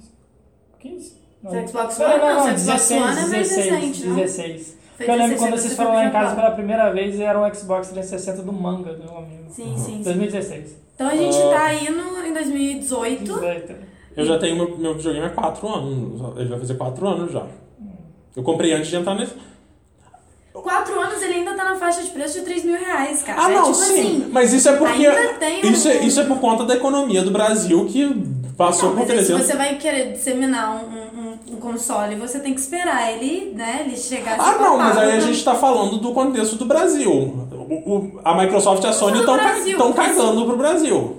15? 0.79 1.13
Não. 1.43 1.51
Seu 1.51 1.67
Xbox 1.69 1.99
Não, 1.99 2.07
One? 2.07 2.19
não, 2.19 2.27
Não, 2.29 2.35
não, 2.37 2.43
Xbox 2.59 2.63
16, 2.89 3.03
One 3.03 3.11
é 3.11 3.15
mais 3.15 3.31
16, 3.31 3.71
recente, 3.73 4.07
não? 4.07 4.17
16. 4.17 4.79
Porque 4.97 5.11
eu 5.11 5.17
lembro 5.17 5.37
quando 5.39 5.51
você 5.51 5.61
vocês 5.63 5.77
foram 5.77 5.95
lá 5.95 6.05
em 6.07 6.11
casa 6.11 6.35
pela 6.37 6.51
primeira 6.53 6.93
vez 6.93 7.17
e 7.17 7.23
era 7.23 7.41
um 7.41 7.55
Xbox 7.55 7.89
360 7.89 8.43
do 8.43 8.53
manga, 8.53 8.93
meu 8.97 9.17
amigo. 9.19 9.45
Sim, 9.51 9.75
sim, 9.77 9.99
sim. 9.99 10.03
2016. 10.03 10.77
Então 10.95 11.09
a 11.09 11.17
gente 11.17 11.37
Ah. 11.37 11.51
tá 11.51 11.65
aí 11.67 11.91
no, 11.91 12.25
em 12.27 12.33
2018. 12.33 13.25
18. 13.25 13.75
Eu 14.17 14.25
já 14.25 14.39
tenho 14.39 14.57
meu, 14.57 14.79
meu 14.79 14.95
videogame 14.95 15.27
há 15.27 15.31
4 15.31 15.69
anos. 15.69 16.39
Ele 16.39 16.49
vai 16.49 16.59
fazer 16.61 16.75
4 16.75 17.09
anos 17.09 17.33
já. 17.33 17.47
Eu 18.37 18.43
comprei 18.45 18.73
antes 18.73 18.89
de 18.89 18.97
entrar 18.97 19.15
nesse. 19.17 19.35
Quatro 20.63 21.01
anos 21.01 21.23
ele 21.23 21.35
ainda 21.35 21.55
tá 21.55 21.65
na 21.65 21.77
faixa 21.77 22.03
de 22.03 22.11
preço 22.11 22.39
de 22.39 22.45
3 22.45 22.65
mil 22.65 22.79
reais, 22.79 23.23
cara. 23.23 23.43
Ah, 23.45 23.51
É 23.51 23.55
não, 23.55 23.63
tipo 23.65 23.75
sim. 23.77 24.01
assim. 24.01 24.29
Mas 24.33 24.53
isso 24.53 24.69
é 24.69 24.77
porque. 24.77 25.07
ainda 25.07 25.35
tem 25.35 25.61
Isso, 25.71 25.89
é, 25.89 25.99
um- 25.99 26.03
isso 26.03 26.21
é 26.21 26.25
por 26.25 26.39
conta 26.39 26.65
da 26.65 26.75
economia 26.75 27.23
do 27.23 27.31
Brasil 27.31 27.85
que 27.87 28.15
passou 28.57 28.91
Não, 28.91 28.97
por 28.97 29.07
mas 29.07 29.11
aí, 29.11 29.19
se 29.21 29.27
300. 29.27 29.47
você 29.47 29.57
vai 29.57 29.75
querer 29.77 30.13
disseminar 30.13 30.75
um, 30.75 30.89
um- 30.89 31.21
um- 31.53 31.55
um 31.55 31.57
console, 31.61 32.17
você 32.17 32.41
tem 32.41 32.53
que 32.55 32.61
esperar 32.61 33.13
ele, 33.13 33.53
né, 33.55 33.85
ele 33.87 33.97
chegar 33.97 34.37
Ah, 34.39 34.57
não, 34.59 34.77
mas 34.77 34.97
aí 34.99 35.13
a 35.17 35.21
gente 35.21 35.43
tá 35.45 35.55
falando 35.55 35.99
do 35.99 36.13
contexto 36.13 36.57
do 36.57 36.65
Brasil. 36.65 37.11
O- 37.11 37.75
o- 37.95 38.21
a 38.25 38.35
Microsoft 38.35 38.83
e 38.83 38.87
a 38.87 38.93
Sony 38.93 39.21
estão 39.21 39.93
cagando 39.93 40.45
pro 40.45 40.57
Brasil. 40.57 41.19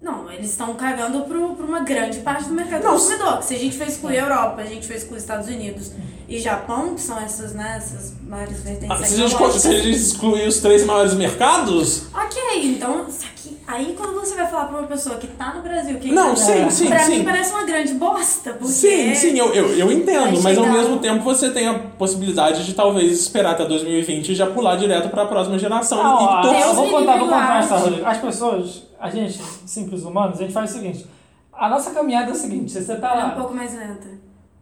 Não, 0.00 0.30
eles 0.32 0.50
estão 0.50 0.72
cagando 0.74 1.20
pro, 1.22 1.54
pra 1.54 1.66
uma 1.66 1.80
grande 1.80 2.20
parte 2.20 2.44
do 2.44 2.54
mercado 2.54 2.82
Não, 2.84 2.92
consumidor. 2.92 3.42
Se 3.42 3.54
a 3.54 3.58
gente 3.58 3.76
for 3.76 3.86
excluir 3.86 4.18
a 4.18 4.22
Europa, 4.22 4.62
a 4.62 4.64
gente 4.64 4.86
for 4.86 4.94
excluir 4.96 5.18
Estados 5.18 5.46
Unidos 5.48 5.92
e 6.30 6.38
Japão, 6.38 6.94
que 6.94 7.00
são 7.00 7.18
essas, 7.18 7.52
né, 7.54 7.74
essas 7.76 8.14
maiores 8.26 8.62
vertentes 8.62 8.88
Ah, 8.90 8.96
se, 9.04 9.14
a 9.14 9.16
gente, 9.16 9.30
tecnológicas. 9.32 9.62
se 9.62 9.68
a 9.68 9.72
gente 9.72 9.90
excluir 9.90 10.46
os 10.46 10.58
três 10.60 10.86
maiores 10.86 11.12
mercados. 11.14 12.04
Ok, 12.14 12.40
então, 12.62 13.04
só 13.10 13.26
que 13.34 13.58
aí 13.66 13.94
quando 13.96 14.14
você 14.14 14.36
vai 14.36 14.46
falar 14.48 14.66
pra 14.66 14.78
uma 14.78 14.86
pessoa 14.86 15.16
que 15.16 15.26
tá 15.26 15.54
no 15.54 15.62
Brasil, 15.62 15.98
que 15.98 16.12
Não, 16.12 16.36
sim, 16.36 16.70
sim, 16.70 16.86
pra 16.86 17.00
sim. 17.00 17.18
mim 17.18 17.24
parece 17.24 17.52
uma 17.52 17.64
grande 17.64 17.94
bosta, 17.94 18.52
porque... 18.52 18.72
Sim, 18.72 19.14
sim, 19.14 19.36
eu, 19.38 19.52
eu, 19.52 19.74
eu 19.76 19.90
entendo, 19.92 20.40
mas 20.40 20.56
ao 20.56 20.66
mesmo 20.66 20.98
tempo 21.00 21.24
você 21.24 21.50
tem 21.50 21.66
a 21.66 21.74
possibilidade 21.78 22.64
de 22.64 22.74
talvez 22.74 23.10
esperar 23.12 23.50
até 23.52 23.64
2020 23.66 24.28
e 24.30 24.34
já 24.36 24.46
pular 24.46 24.76
direto 24.76 25.08
pra 25.08 25.26
próxima 25.26 25.58
geração. 25.58 25.98
Não, 26.00 26.54
e 26.54 26.74
vou 26.74 26.88
contar, 26.90 27.16
vou 27.18 27.26
contar. 27.28 27.60
Rodrigo. 27.62 28.06
As 28.06 28.18
pessoas, 28.18 28.82
a 29.00 29.10
gente, 29.10 29.40
simples 29.66 30.04
humanos, 30.04 30.38
a 30.38 30.42
gente 30.42 30.52
faz 30.52 30.70
o 30.70 30.74
seguinte. 30.74 31.06
A 31.52 31.68
nossa 31.68 31.90
caminhada 31.90 32.30
é 32.30 32.32
o 32.32 32.36
seguinte, 32.36 32.70
você 32.70 32.94
tá 32.94 33.08
É 33.08 33.12
um 33.14 33.16
lá, 33.16 33.30
pouco 33.30 33.52
mais 33.52 33.74
lenta. 33.74 34.08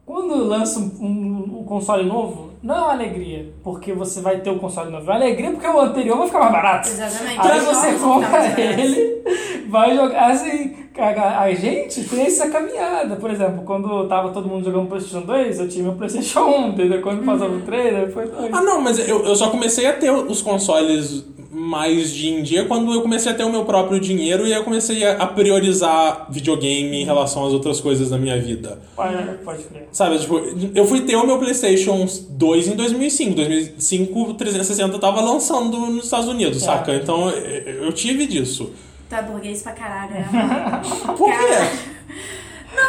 quando 0.05 0.35
lança 0.45 0.79
um, 0.81 0.91
um- 1.01 1.38
um 1.38 1.38
console 1.69 2.05
novo, 2.05 2.51
não 2.63 2.75
é 2.75 2.79
uma 2.79 2.93
alegria, 2.93 3.53
porque 3.63 3.93
você 3.93 4.21
vai 4.21 4.41
ter 4.41 4.51
o 4.51 4.59
console 4.59 4.91
novo. 4.91 5.09
É 5.09 5.15
uma 5.15 5.21
alegria 5.21 5.51
porque 5.51 5.67
o 5.67 5.81
anterior 5.81 6.19
vai 6.19 6.27
ficar 6.27 6.41
mais 6.41 6.53
barato. 6.53 6.89
Exatamente. 6.89 7.41
Aí 7.41 7.61
você 7.61 7.93
compra 7.93 8.61
ele, 8.61 9.23
vai 9.69 9.95
jogar 9.95 10.31
assim. 10.31 10.88
A, 10.99 11.43
a 11.43 11.55
gente 11.55 12.03
tem 12.05 12.23
essa 12.27 12.49
caminhada. 12.49 13.17
Por 13.17 13.31
exemplo, 13.31 13.63
quando 13.65 14.07
tava 14.09 14.31
todo 14.31 14.49
mundo 14.49 14.65
jogando 14.65 14.89
PlayStation 14.89 15.25
2, 15.25 15.61
eu 15.61 15.69
tinha 15.69 15.85
meu 15.85 15.93
PlayStation 15.93 16.41
1, 16.41 16.69
entendeu? 16.71 17.01
Quando 17.01 17.25
passava 17.25 17.55
o 17.55 17.61
3, 17.61 17.95
aí 17.95 18.11
foi 18.11 18.27
2. 18.27 18.53
Ah, 18.53 18.63
não, 18.63 18.81
mas 18.81 18.99
eu, 19.09 19.25
eu 19.25 19.37
só 19.37 19.49
comecei 19.49 19.87
a 19.87 19.93
ter 19.93 20.11
os 20.11 20.43
consoles 20.43 21.25
mais 21.51 22.13
de 22.13 22.29
em 22.29 22.43
dia 22.43 22.67
quando 22.67 22.93
eu 22.93 23.01
comecei 23.01 23.33
a 23.33 23.35
ter 23.35 23.43
o 23.43 23.51
meu 23.51 23.65
próprio 23.65 23.99
dinheiro 23.99 24.47
e 24.47 24.53
eu 24.53 24.63
comecei 24.63 25.05
a, 25.05 25.27
priorizar 25.27 26.27
videogame 26.31 27.01
em 27.01 27.05
relação 27.05 27.47
às 27.47 27.53
outras 27.53 27.81
coisas 27.81 28.11
da 28.11 28.19
minha 28.19 28.39
vida. 28.39 28.79
Pode, 28.95 29.17
pode 29.45 29.63
crer. 29.65 29.89
Sabe, 29.91 30.19
tipo, 30.19 30.41
eu 30.75 30.85
fui 30.87 31.01
ter 31.01 31.17
o 31.17 31.27
meu 31.27 31.39
PlayStation 31.39 32.07
2 32.31 32.69
em 32.69 32.77
2005. 32.77 33.35
2005, 33.35 34.21
o 34.21 34.35
360 34.35 34.99
tava 34.99 35.21
lançando 35.21 35.79
nos 35.79 36.05
Estados 36.05 36.29
Unidos, 36.29 36.63
É. 36.63 36.67
saca? 36.67 36.95
Então 36.95 37.31
eu 37.31 37.93
tive 37.93 38.27
disso. 38.27 38.71
Tu 39.09 39.15
é 39.15 39.23
burguês 39.23 39.63
pra 39.63 39.73
caralho, 39.73 40.11
né? 40.13 40.29
Por 41.17 41.31
quê? 41.31 41.89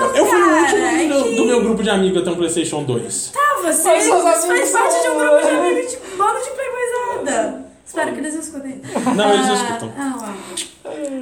Eu- 0.02 0.16
eu 0.16 0.26
fui 0.26 0.41
o 0.41 0.58
último 0.62 0.86
é 0.86 1.08
do, 1.08 1.24
que- 1.24 1.36
do 1.36 1.46
meu 1.46 1.62
grupo 1.64 1.82
de 1.84 1.90
amigos 1.90 2.22
a 2.22 2.26
ter 2.26 2.32
um 2.32 2.36
PlayStation 2.36 2.84
2. 2.84 3.34
Ah, 3.36 3.62
você, 3.62 3.84
faz 3.84 4.44
amigos 4.46 4.70
parte 4.72 5.02
de 5.02 5.08
um 5.10 5.18
grupo 5.18 5.41
de 5.41 5.48
amigos 5.50 5.91
de 5.91 5.98
bando 6.18 6.40
de 6.44 6.50
playboyzada. 6.52 7.66
Espero 7.86 8.12
que 8.14 8.20
eles 8.20 8.34
escutem. 8.36 8.82
Não, 9.16 9.34
eles 9.34 9.50
Ah, 9.50 9.54
escutam. 9.54 9.91
Ah. 9.98 10.34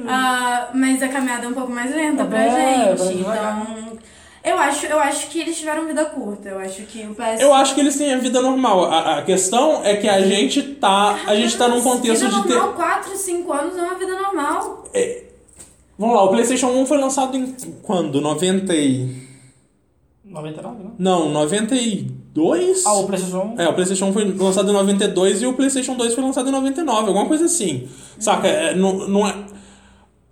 Ah, 0.08 0.68
mas 0.74 1.02
a 1.02 1.08
caminhada 1.08 1.46
é 1.46 1.48
um 1.48 1.54
pouco 1.54 1.72
mais 1.72 1.94
lenta 1.94 2.24
pra 2.24 2.38
É, 2.42 2.96
gente. 2.96 3.16
devagar. 3.16 3.62
Então, 3.70 3.98
eu 4.44 4.58
acho, 4.58 4.86
eu 4.86 4.98
acho 4.98 5.28
que 5.28 5.40
eles 5.40 5.58
tiveram 5.58 5.86
vida 5.86 6.04
curta. 6.04 6.48
Eu 6.48 6.58
acho 6.58 6.82
que 6.82 7.02
o 7.02 7.14
PS... 7.14 7.40
Eu 7.40 7.52
acho 7.52 7.74
que 7.74 7.80
eles 7.80 7.96
têm 7.96 8.14
a 8.14 8.18
vida 8.18 8.40
normal. 8.40 8.84
A, 8.84 9.18
a 9.18 9.22
questão 9.22 9.84
é 9.84 9.96
que 9.96 10.08
a 10.08 10.20
gente 10.20 10.62
tá. 10.62 11.18
A 11.26 11.34
gente 11.34 11.56
tá 11.56 11.68
num 11.68 11.82
contexto 11.82 12.26
vida 12.26 12.36
de 12.42 12.48
ter. 12.48 12.54
normal, 12.54 12.74
4, 12.74 13.16
5 13.16 13.52
anos 13.52 13.76
é 13.76 13.82
uma 13.82 13.94
vida 13.94 14.18
normal. 14.18 14.84
Vamos 15.98 16.14
lá, 16.14 16.22
o 16.22 16.28
PlayStation 16.28 16.68
1 16.68 16.86
foi 16.86 16.98
lançado 16.98 17.36
em 17.36 17.56
quando? 17.82 18.20
90 18.20 18.72
e... 18.72 19.26
99, 20.24 20.84
não? 20.84 20.94
Não, 20.98 21.28
92? 21.30 22.86
Ah, 22.86 22.92
o 22.92 23.06
PlayStation 23.06 23.54
1. 23.56 23.60
É, 23.60 23.68
o 23.68 23.74
PlayStation 23.74 24.06
1 24.06 24.12
foi 24.12 24.24
lançado 24.32 24.70
em 24.70 24.74
92 24.74 25.42
e 25.42 25.46
o 25.46 25.54
PlayStation 25.54 25.96
2 25.96 26.14
foi 26.14 26.22
lançado 26.22 26.48
em 26.48 26.52
99, 26.52 27.08
alguma 27.08 27.26
coisa 27.26 27.46
assim. 27.46 27.88
Saca? 28.18 28.46
É, 28.46 28.74
não, 28.76 29.08
não 29.08 29.26
é. 29.26 29.34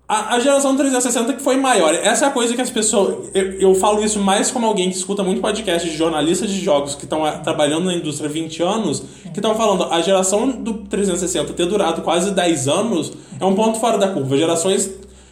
A, 0.08 0.36
a 0.36 0.40
geração 0.40 0.76
360 0.76 1.32
que 1.32 1.42
foi 1.42 1.56
maior. 1.56 1.92
Essa 1.92 2.26
é 2.26 2.28
a 2.28 2.30
coisa 2.30 2.54
que 2.54 2.60
as 2.60 2.70
pessoas. 2.70 3.28
Eu, 3.34 3.52
eu 3.54 3.74
falo 3.74 4.04
isso 4.04 4.20
mais 4.20 4.52
como 4.52 4.64
alguém 4.64 4.88
que 4.88 4.96
escuta 4.96 5.24
muito 5.24 5.40
podcast 5.40 5.88
de 5.88 5.96
jornalistas 5.96 6.48
de 6.48 6.60
jogos 6.60 6.94
que 6.94 7.04
estão 7.04 7.22
trabalhando 7.42 7.86
na 7.86 7.94
indústria 7.94 8.30
há 8.30 8.32
20 8.32 8.62
anos, 8.62 9.02
que 9.32 9.40
estão 9.40 9.56
falando 9.56 9.92
a 9.92 10.00
geração 10.00 10.48
do 10.48 10.74
360 10.74 11.52
ter 11.54 11.66
durado 11.66 12.02
quase 12.02 12.30
10 12.30 12.68
anos 12.68 13.12
é 13.40 13.44
um 13.44 13.54
ponto 13.56 13.80
fora 13.80 13.98
da 13.98 14.08
curva. 14.08 14.36
Gerações 14.36 14.88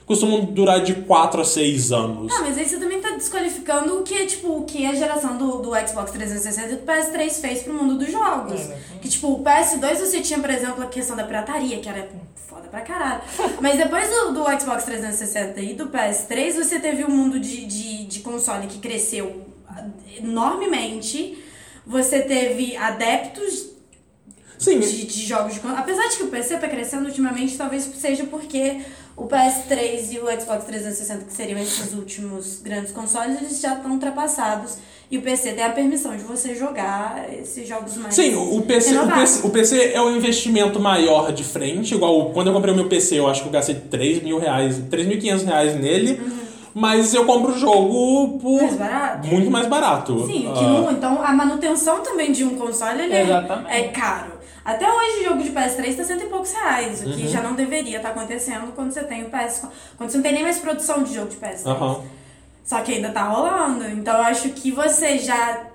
costumam 0.06 0.44
durar 0.44 0.82
de 0.82 0.94
4 0.94 1.40
a 1.40 1.44
6 1.44 1.92
anos. 1.92 2.32
Ah, 2.34 2.40
mas 2.42 2.58
aí 2.58 2.68
você 2.68 2.76
também 2.78 3.00
desqualificando 3.24 3.98
o 3.98 4.02
que, 4.02 4.26
tipo, 4.26 4.58
o 4.58 4.64
que 4.64 4.86
a 4.86 4.94
geração 4.94 5.36
do, 5.36 5.58
do 5.58 5.70
Xbox 5.86 6.10
360 6.12 6.68
e 6.68 6.76
do 6.76 6.86
PS3 6.86 7.40
fez 7.40 7.62
pro 7.62 7.72
mundo 7.72 7.98
dos 7.98 8.12
jogos. 8.12 8.60
É, 8.60 8.64
né? 8.64 8.78
Que, 9.00 9.08
tipo, 9.08 9.32
o 9.32 9.42
PS2 9.42 9.96
você 9.96 10.20
tinha, 10.20 10.38
por 10.38 10.50
exemplo, 10.50 10.82
a 10.82 10.86
questão 10.86 11.16
da 11.16 11.24
pirataria, 11.24 11.80
que 11.80 11.88
era 11.88 12.08
foda 12.46 12.68
pra 12.68 12.82
caralho. 12.82 13.22
Mas 13.60 13.76
depois 13.76 14.08
do, 14.08 14.32
do 14.32 14.60
Xbox 14.60 14.84
360 14.84 15.60
e 15.60 15.74
do 15.74 15.88
PS3, 15.88 16.54
você 16.54 16.78
teve 16.78 17.04
um 17.04 17.10
mundo 17.10 17.40
de, 17.40 17.64
de, 17.66 18.06
de 18.06 18.20
console 18.20 18.66
que 18.66 18.78
cresceu 18.78 19.46
enormemente. 20.18 21.42
Você 21.86 22.20
teve 22.22 22.76
adeptos 22.76 23.74
Sim, 24.58 24.78
de, 24.78 25.04
de 25.04 25.26
jogos 25.26 25.54
de 25.54 25.60
console. 25.60 25.80
Apesar 25.80 26.08
de 26.08 26.16
que 26.16 26.22
o 26.22 26.28
PC 26.28 26.58
tá 26.58 26.68
crescendo 26.68 27.06
ultimamente, 27.06 27.56
talvez 27.56 27.82
seja 27.96 28.24
porque 28.24 28.80
o 29.16 29.26
PS3 29.26 30.12
e 30.12 30.18
o 30.18 30.40
Xbox 30.40 30.64
360, 30.64 31.24
que 31.24 31.32
seriam 31.32 31.58
esses 31.58 31.94
últimos 31.94 32.60
grandes 32.62 32.90
consoles, 32.90 33.36
eles 33.40 33.60
já 33.60 33.74
estão 33.74 33.92
ultrapassados. 33.92 34.76
E 35.10 35.18
o 35.18 35.22
PC 35.22 35.52
tem 35.52 35.62
a 35.62 35.70
permissão 35.70 36.16
de 36.16 36.24
você 36.24 36.54
jogar 36.54 37.26
esses 37.32 37.68
jogos 37.68 37.96
mais. 37.96 38.14
Sim, 38.14 38.34
o 38.34 38.62
PC, 38.62 38.98
o. 38.98 39.12
PC, 39.12 39.46
o 39.46 39.50
PC 39.50 39.92
é 39.92 40.00
o 40.00 40.10
investimento 40.10 40.80
maior 40.80 41.32
de 41.32 41.44
frente. 41.44 41.94
Igual 41.94 42.30
quando 42.30 42.48
eu 42.48 42.52
comprei 42.52 42.72
o 42.72 42.76
meu 42.76 42.88
PC, 42.88 43.18
eu 43.18 43.28
acho 43.28 43.42
que 43.42 43.48
eu 43.48 43.52
gastei 43.52 43.76
3 43.76 44.22
mil 44.22 44.38
reais, 44.38 44.78
3.500 44.90 45.44
reais 45.44 45.74
nele. 45.76 46.20
Mas 46.74 47.14
eu 47.14 47.24
compro 47.24 47.52
o 47.52 47.58
jogo 47.58 48.36
por 48.40 48.60
Mais 48.60 48.74
barato? 48.74 49.28
muito 49.28 49.48
mais 49.48 49.68
barato. 49.68 50.26
Sim, 50.26 50.52
que 50.52 50.64
não, 50.64 50.90
então 50.90 51.22
a 51.22 51.32
manutenção 51.32 52.00
também 52.00 52.32
de 52.32 52.42
um 52.42 52.56
console 52.56 53.00
ele 53.00 53.14
é, 53.14 53.46
é 53.68 53.82
caro. 53.84 54.32
Até 54.64 54.90
hoje 54.90 55.20
o 55.20 55.24
jogo 55.24 55.42
de 55.42 55.50
PS3 55.50 55.94
tá 55.96 56.04
cento 56.04 56.24
e 56.24 56.28
poucos 56.28 56.52
reais, 56.52 57.02
o 57.02 57.06
Uhum. 57.06 57.12
que 57.12 57.28
já 57.28 57.42
não 57.42 57.54
deveria 57.54 57.98
estar 57.98 58.10
acontecendo 58.10 58.72
quando 58.74 58.92
você 58.92 59.04
tem 59.04 59.22
o 59.24 59.30
PS. 59.30 59.66
Quando 59.98 60.10
você 60.10 60.16
não 60.16 60.22
tem 60.22 60.32
nem 60.32 60.42
mais 60.42 60.58
produção 60.58 61.02
de 61.02 61.12
jogo 61.14 61.28
de 61.28 61.36
PS3. 61.36 61.66
Aham. 61.66 62.00
Só 62.64 62.80
que 62.80 62.92
ainda 62.94 63.10
tá 63.10 63.24
rolando. 63.24 63.86
Então 63.90 64.16
eu 64.16 64.22
acho 64.22 64.48
que 64.50 64.70
você 64.70 65.18
já. 65.18 65.66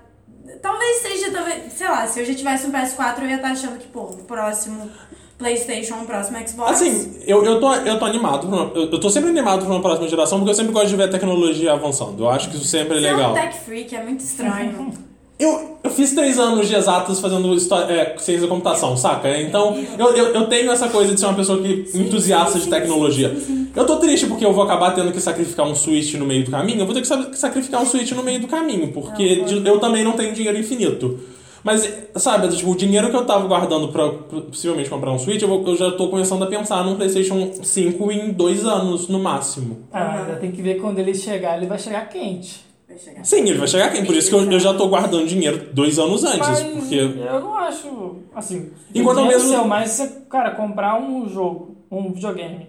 Talvez 0.60 0.96
seja, 1.02 1.30
talvez, 1.30 1.72
sei 1.72 1.86
lá, 1.88 2.04
se 2.06 2.18
eu 2.20 2.24
já 2.26 2.34
tivesse 2.34 2.66
um 2.66 2.72
PS4, 2.72 3.22
eu 3.22 3.28
ia 3.28 3.36
estar 3.36 3.52
achando 3.52 3.78
que, 3.78 3.86
pô, 3.86 4.00
o 4.00 4.24
próximo 4.24 4.90
PlayStation, 5.38 5.94
o 6.02 6.04
próximo 6.04 6.36
Xbox. 6.46 6.72
Assim, 6.72 7.22
eu, 7.24 7.44
eu, 7.44 7.60
tô, 7.60 7.72
eu 7.72 7.96
tô 7.98 8.04
animado. 8.04 8.48
pra 8.48 8.56
uma- 8.56 8.72
eu, 8.74 8.90
eu 8.90 9.00
tô 9.00 9.08
sempre 9.08 9.30
animado 9.30 9.64
pra 9.64 9.72
uma 9.72 9.80
próxima 9.80 10.08
geração, 10.08 10.38
porque 10.38 10.50
eu 10.50 10.54
sempre 10.54 10.72
gosto 10.72 10.88
de 10.88 10.96
ver 10.96 11.04
a 11.04 11.08
tecnologia 11.08 11.72
avançando. 11.72 12.24
Eu 12.24 12.28
acho 12.28 12.50
que 12.50 12.56
isso 12.56 12.64
sempre 12.66 12.98
é 12.98 13.00
você 13.00 13.06
legal. 13.12 13.36
é 13.36 13.38
um 13.38 13.42
tech 13.42 13.58
freak, 13.60 13.94
é 13.94 14.02
muito 14.02 14.20
estranho. 14.20 14.92
Eu, 15.40 15.78
eu 15.82 15.90
fiz 15.90 16.12
três 16.14 16.38
anos 16.38 16.68
de 16.68 16.74
exatas 16.74 17.18
fazendo 17.18 17.52
é, 17.88 18.14
ciência 18.18 18.42
da 18.42 18.48
computação, 18.48 18.94
saca? 18.96 19.40
Então, 19.40 19.74
eu, 19.98 20.08
eu, 20.14 20.26
eu 20.34 20.46
tenho 20.46 20.70
essa 20.70 20.88
coisa 20.88 21.14
de 21.14 21.18
ser 21.18 21.26
uma 21.26 21.34
pessoa 21.34 21.58
que 21.62 21.90
entusiasta 21.94 22.52
sim, 22.52 22.58
de 22.58 22.64
sim, 22.64 22.70
tecnologia. 22.70 23.30
sim, 23.34 23.40
sim. 23.40 23.68
Eu 23.74 23.86
tô 23.86 23.96
triste 23.96 24.26
porque 24.26 24.44
eu 24.44 24.52
vou 24.52 24.64
acabar 24.64 24.90
tendo 24.94 25.10
que 25.12 25.20
sacrificar 25.20 25.66
um 25.66 25.74
Switch 25.74 26.14
no 26.14 26.26
meio 26.26 26.44
do 26.44 26.50
caminho. 26.50 26.80
Eu 26.80 26.84
vou 26.86 26.94
ter 26.94 27.00
que 27.00 27.06
sa- 27.06 27.30
sacrificar 27.32 27.80
um 27.80 27.86
Switch 27.86 28.10
no 28.12 28.22
meio 28.22 28.40
do 28.40 28.48
caminho, 28.48 28.88
porque 28.92 29.42
de- 29.44 29.66
eu 29.66 29.78
também 29.80 30.04
não 30.04 30.12
tenho 30.12 30.34
dinheiro 30.34 30.58
infinito. 30.58 31.18
Mas, 31.62 31.90
sabe, 32.16 32.48
tipo, 32.48 32.70
o 32.70 32.74
dinheiro 32.76 33.10
que 33.10 33.16
eu 33.16 33.24
tava 33.24 33.46
guardando 33.46 33.88
pra 33.88 34.08
pra 34.08 34.40
possivelmente 34.42 34.88
comprar 34.90 35.12
um 35.12 35.18
Switch, 35.18 35.40
eu, 35.42 35.48
vou- 35.48 35.62
eu 35.66 35.76
já 35.76 35.90
tô 35.92 36.08
começando 36.08 36.42
a 36.42 36.46
pensar 36.46 36.84
num 36.84 36.96
PlayStation 36.96 37.50
5 37.62 38.10
em 38.10 38.32
dois 38.32 38.64
anos, 38.64 39.08
no 39.08 39.18
máximo. 39.18 39.78
Ah, 39.92 40.20
ainda 40.20 40.36
tem 40.36 40.50
que 40.50 40.60
ver 40.62 40.80
quando 40.80 40.98
ele 40.98 41.14
chegar, 41.14 41.56
ele 41.56 41.66
vai 41.66 41.78
chegar 41.78 42.08
quente. 42.08 42.68
Vai 42.90 42.98
chegar. 42.98 43.24
Sim, 43.24 43.40
ele 43.48 43.58
vai 43.58 43.68
chegar 43.68 43.86
aqui, 43.86 44.04
por 44.04 44.14
isso 44.16 44.28
que 44.28 44.34
eu, 44.34 44.50
eu 44.52 44.58
já 44.60 44.74
tô 44.74 44.88
guardando 44.88 45.26
dinheiro 45.26 45.68
dois 45.72 45.98
anos 45.98 46.24
antes, 46.24 46.38
Mas 46.40 46.62
porque... 46.64 46.96
eu 46.96 47.40
não 47.40 47.54
acho, 47.56 48.16
assim, 48.34 48.70
Enquanto 48.94 49.18
o 49.20 49.26
mesmo- 49.26 49.48
seu, 49.48 49.64
mas 49.64 49.90
você, 49.92 50.08
cara, 50.28 50.50
comprar 50.50 51.00
um 51.00 51.28
jogo, 51.28 51.76
um 51.90 52.12
videogame, 52.12 52.66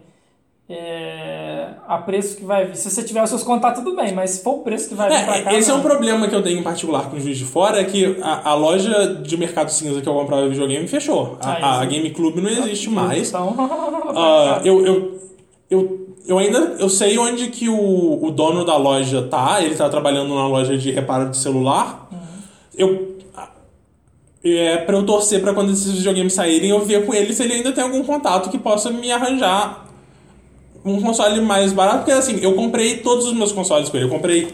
é, 0.70 1.70
a 1.88 1.98
preço 1.98 2.38
que 2.38 2.46
vai 2.46 2.66
vir. 2.68 2.76
Se 2.78 2.90
você 2.90 3.04
tiver 3.04 3.22
os 3.22 3.30
seus 3.30 3.44
contatos, 3.44 3.84
tudo 3.84 3.96
bem, 3.96 4.14
mas 4.14 4.30
se 4.32 4.44
for 4.44 4.52
o 4.56 4.60
preço 4.60 4.88
que 4.90 4.96
vai 4.96 5.10
vir 5.10 5.26
pra 5.26 5.42
cá. 5.44 5.54
É, 5.54 5.58
esse 5.60 5.70
é 5.70 5.74
não. 5.74 5.80
um 5.80 5.84
problema 5.84 6.28
que 6.30 6.36
eu 6.36 6.42
tenho 6.42 6.60
em 6.60 6.64
particular 6.64 7.10
com 7.10 7.18
os 7.18 7.24
vídeos 7.24 7.40
de 7.40 7.46
fora, 7.46 7.82
é 7.82 7.84
que 7.84 8.18
a, 8.22 8.52
a 8.52 8.54
loja 8.54 9.16
de 9.16 9.36
mercado 9.38 9.70
cinza 9.70 10.00
que 10.02 10.08
eu 10.08 10.14
comprava 10.14 10.48
videogame 10.48 10.88
fechou. 10.88 11.38
A, 11.42 11.52
Ah, 11.52 11.82
a. 11.82 11.86
Game 11.86 12.10
Club 12.12 12.38
não 12.38 12.50
existe 12.50 12.90
mais. 12.90 13.30
Então, 13.30 13.54
Ah, 14.16 14.62
eu, 14.64 14.86
eu, 14.86 15.20
eu, 15.70 16.01
eu 16.26 16.38
ainda 16.38 16.76
eu 16.80 16.90
sei 16.90 17.18
onde 17.18 17.48
que 17.48 17.70
o, 17.70 18.24
o 18.24 18.32
dono 18.32 18.66
da 18.66 18.78
loja 18.78 19.24
tá. 19.24 19.64
Ele 19.64 19.76
tá 19.76 19.90
trabalhando 19.90 20.34
na 20.34 20.48
loja 20.48 20.78
de 20.78 20.92
reparo 20.92 21.30
de 21.30 21.38
celular. 21.38 22.10
Eu 22.76 23.12
é 24.44 24.78
pra 24.78 24.98
eu 24.98 25.06
torcer 25.06 25.40
pra 25.40 25.54
quando 25.54 25.72
esses 25.72 25.92
videogames 25.92 26.34
saírem 26.34 26.72
eu 26.72 26.84
ver 26.84 27.06
com 27.06 27.14
ele 27.14 27.32
se 27.32 27.44
ele 27.44 27.54
ainda 27.54 27.72
tem 27.72 27.84
algum 27.84 28.04
contato 28.04 28.50
que 28.50 28.58
possa 28.58 28.90
me 28.90 29.12
arranjar 29.12 29.88
um 30.84 31.00
console 31.00 31.40
mais 31.42 31.72
barato, 31.72 32.00
porque 32.00 32.12
assim, 32.12 32.40
eu 32.42 32.56
comprei 32.56 32.98
todos 32.98 33.26
os 33.26 33.34
meus 33.34 33.52
consoles 33.52 33.90
com 33.90 33.98
ele. 33.98 34.08
Eu 34.08 34.10
comprei 34.10 34.48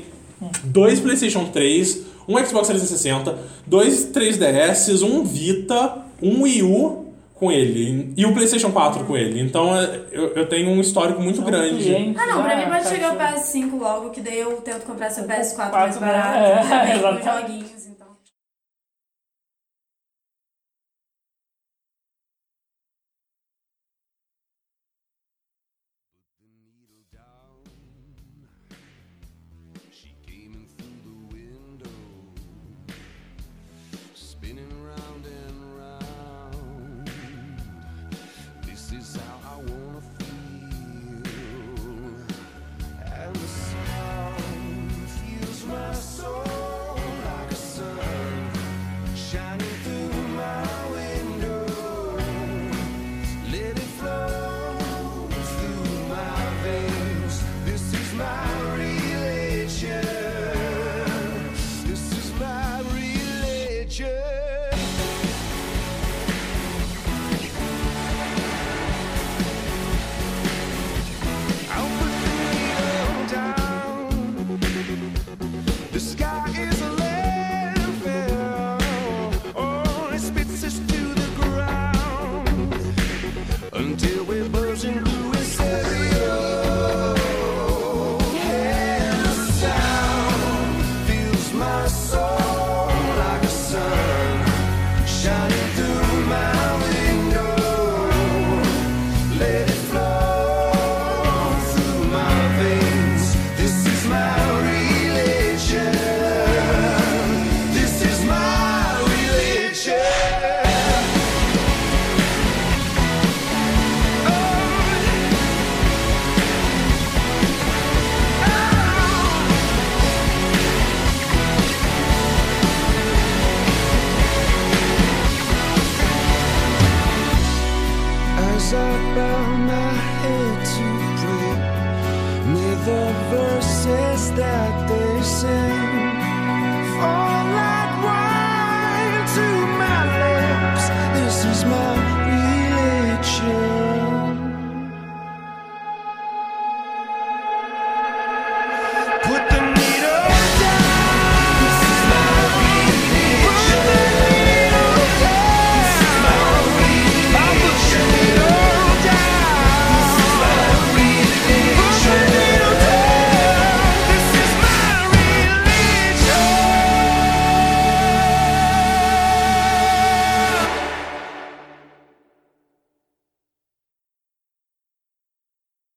dois 0.66 1.00
PlayStation 1.00 1.46
3, 1.46 2.02
um 2.28 2.38
Xbox 2.46 2.68
360, 2.68 3.38
dois 3.66 4.12
3DS, 4.12 5.02
um 5.04 5.24
Vita, 5.24 6.00
um 6.22 6.44
Wii 6.44 6.64
U 6.64 7.07
com 7.40 7.52
ele 7.52 8.14
e 8.18 8.26
o 8.26 8.34
PlayStation 8.34 8.72
4 8.72 9.06
com 9.06 9.16
ele. 9.16 9.40
Então 9.42 9.76
é, 9.76 10.02
eu, 10.12 10.30
eu 10.34 10.46
tenho 10.48 10.72
um 10.72 10.80
histórico 10.82 11.22
muito 11.22 11.42
grande. 11.42 11.84
cliente 11.84 12.20
Ah, 12.20 12.26
não, 12.26 12.44
pra 12.44 12.56
já 12.56 12.66
mim 12.66 12.72
pode 12.72 12.84
tá 12.84 12.90
chegar 12.90 13.16
o 13.16 13.20
achando- 13.20 13.38
PS5 13.40 13.80
logo, 13.80 14.10
que 14.10 14.22
daí 14.22 14.40
eu 14.40 14.54
tento 14.62 14.86
comprar 14.86 15.10
seu 15.12 15.24
PS4 15.26 15.56
quatro, 15.56 15.78
mais 15.80 16.00
né? 16.02 16.08
barato. 16.08 16.38
É, 16.38 16.62
também, 16.62 16.92
com 16.92 16.98
exatamente. 16.98 17.77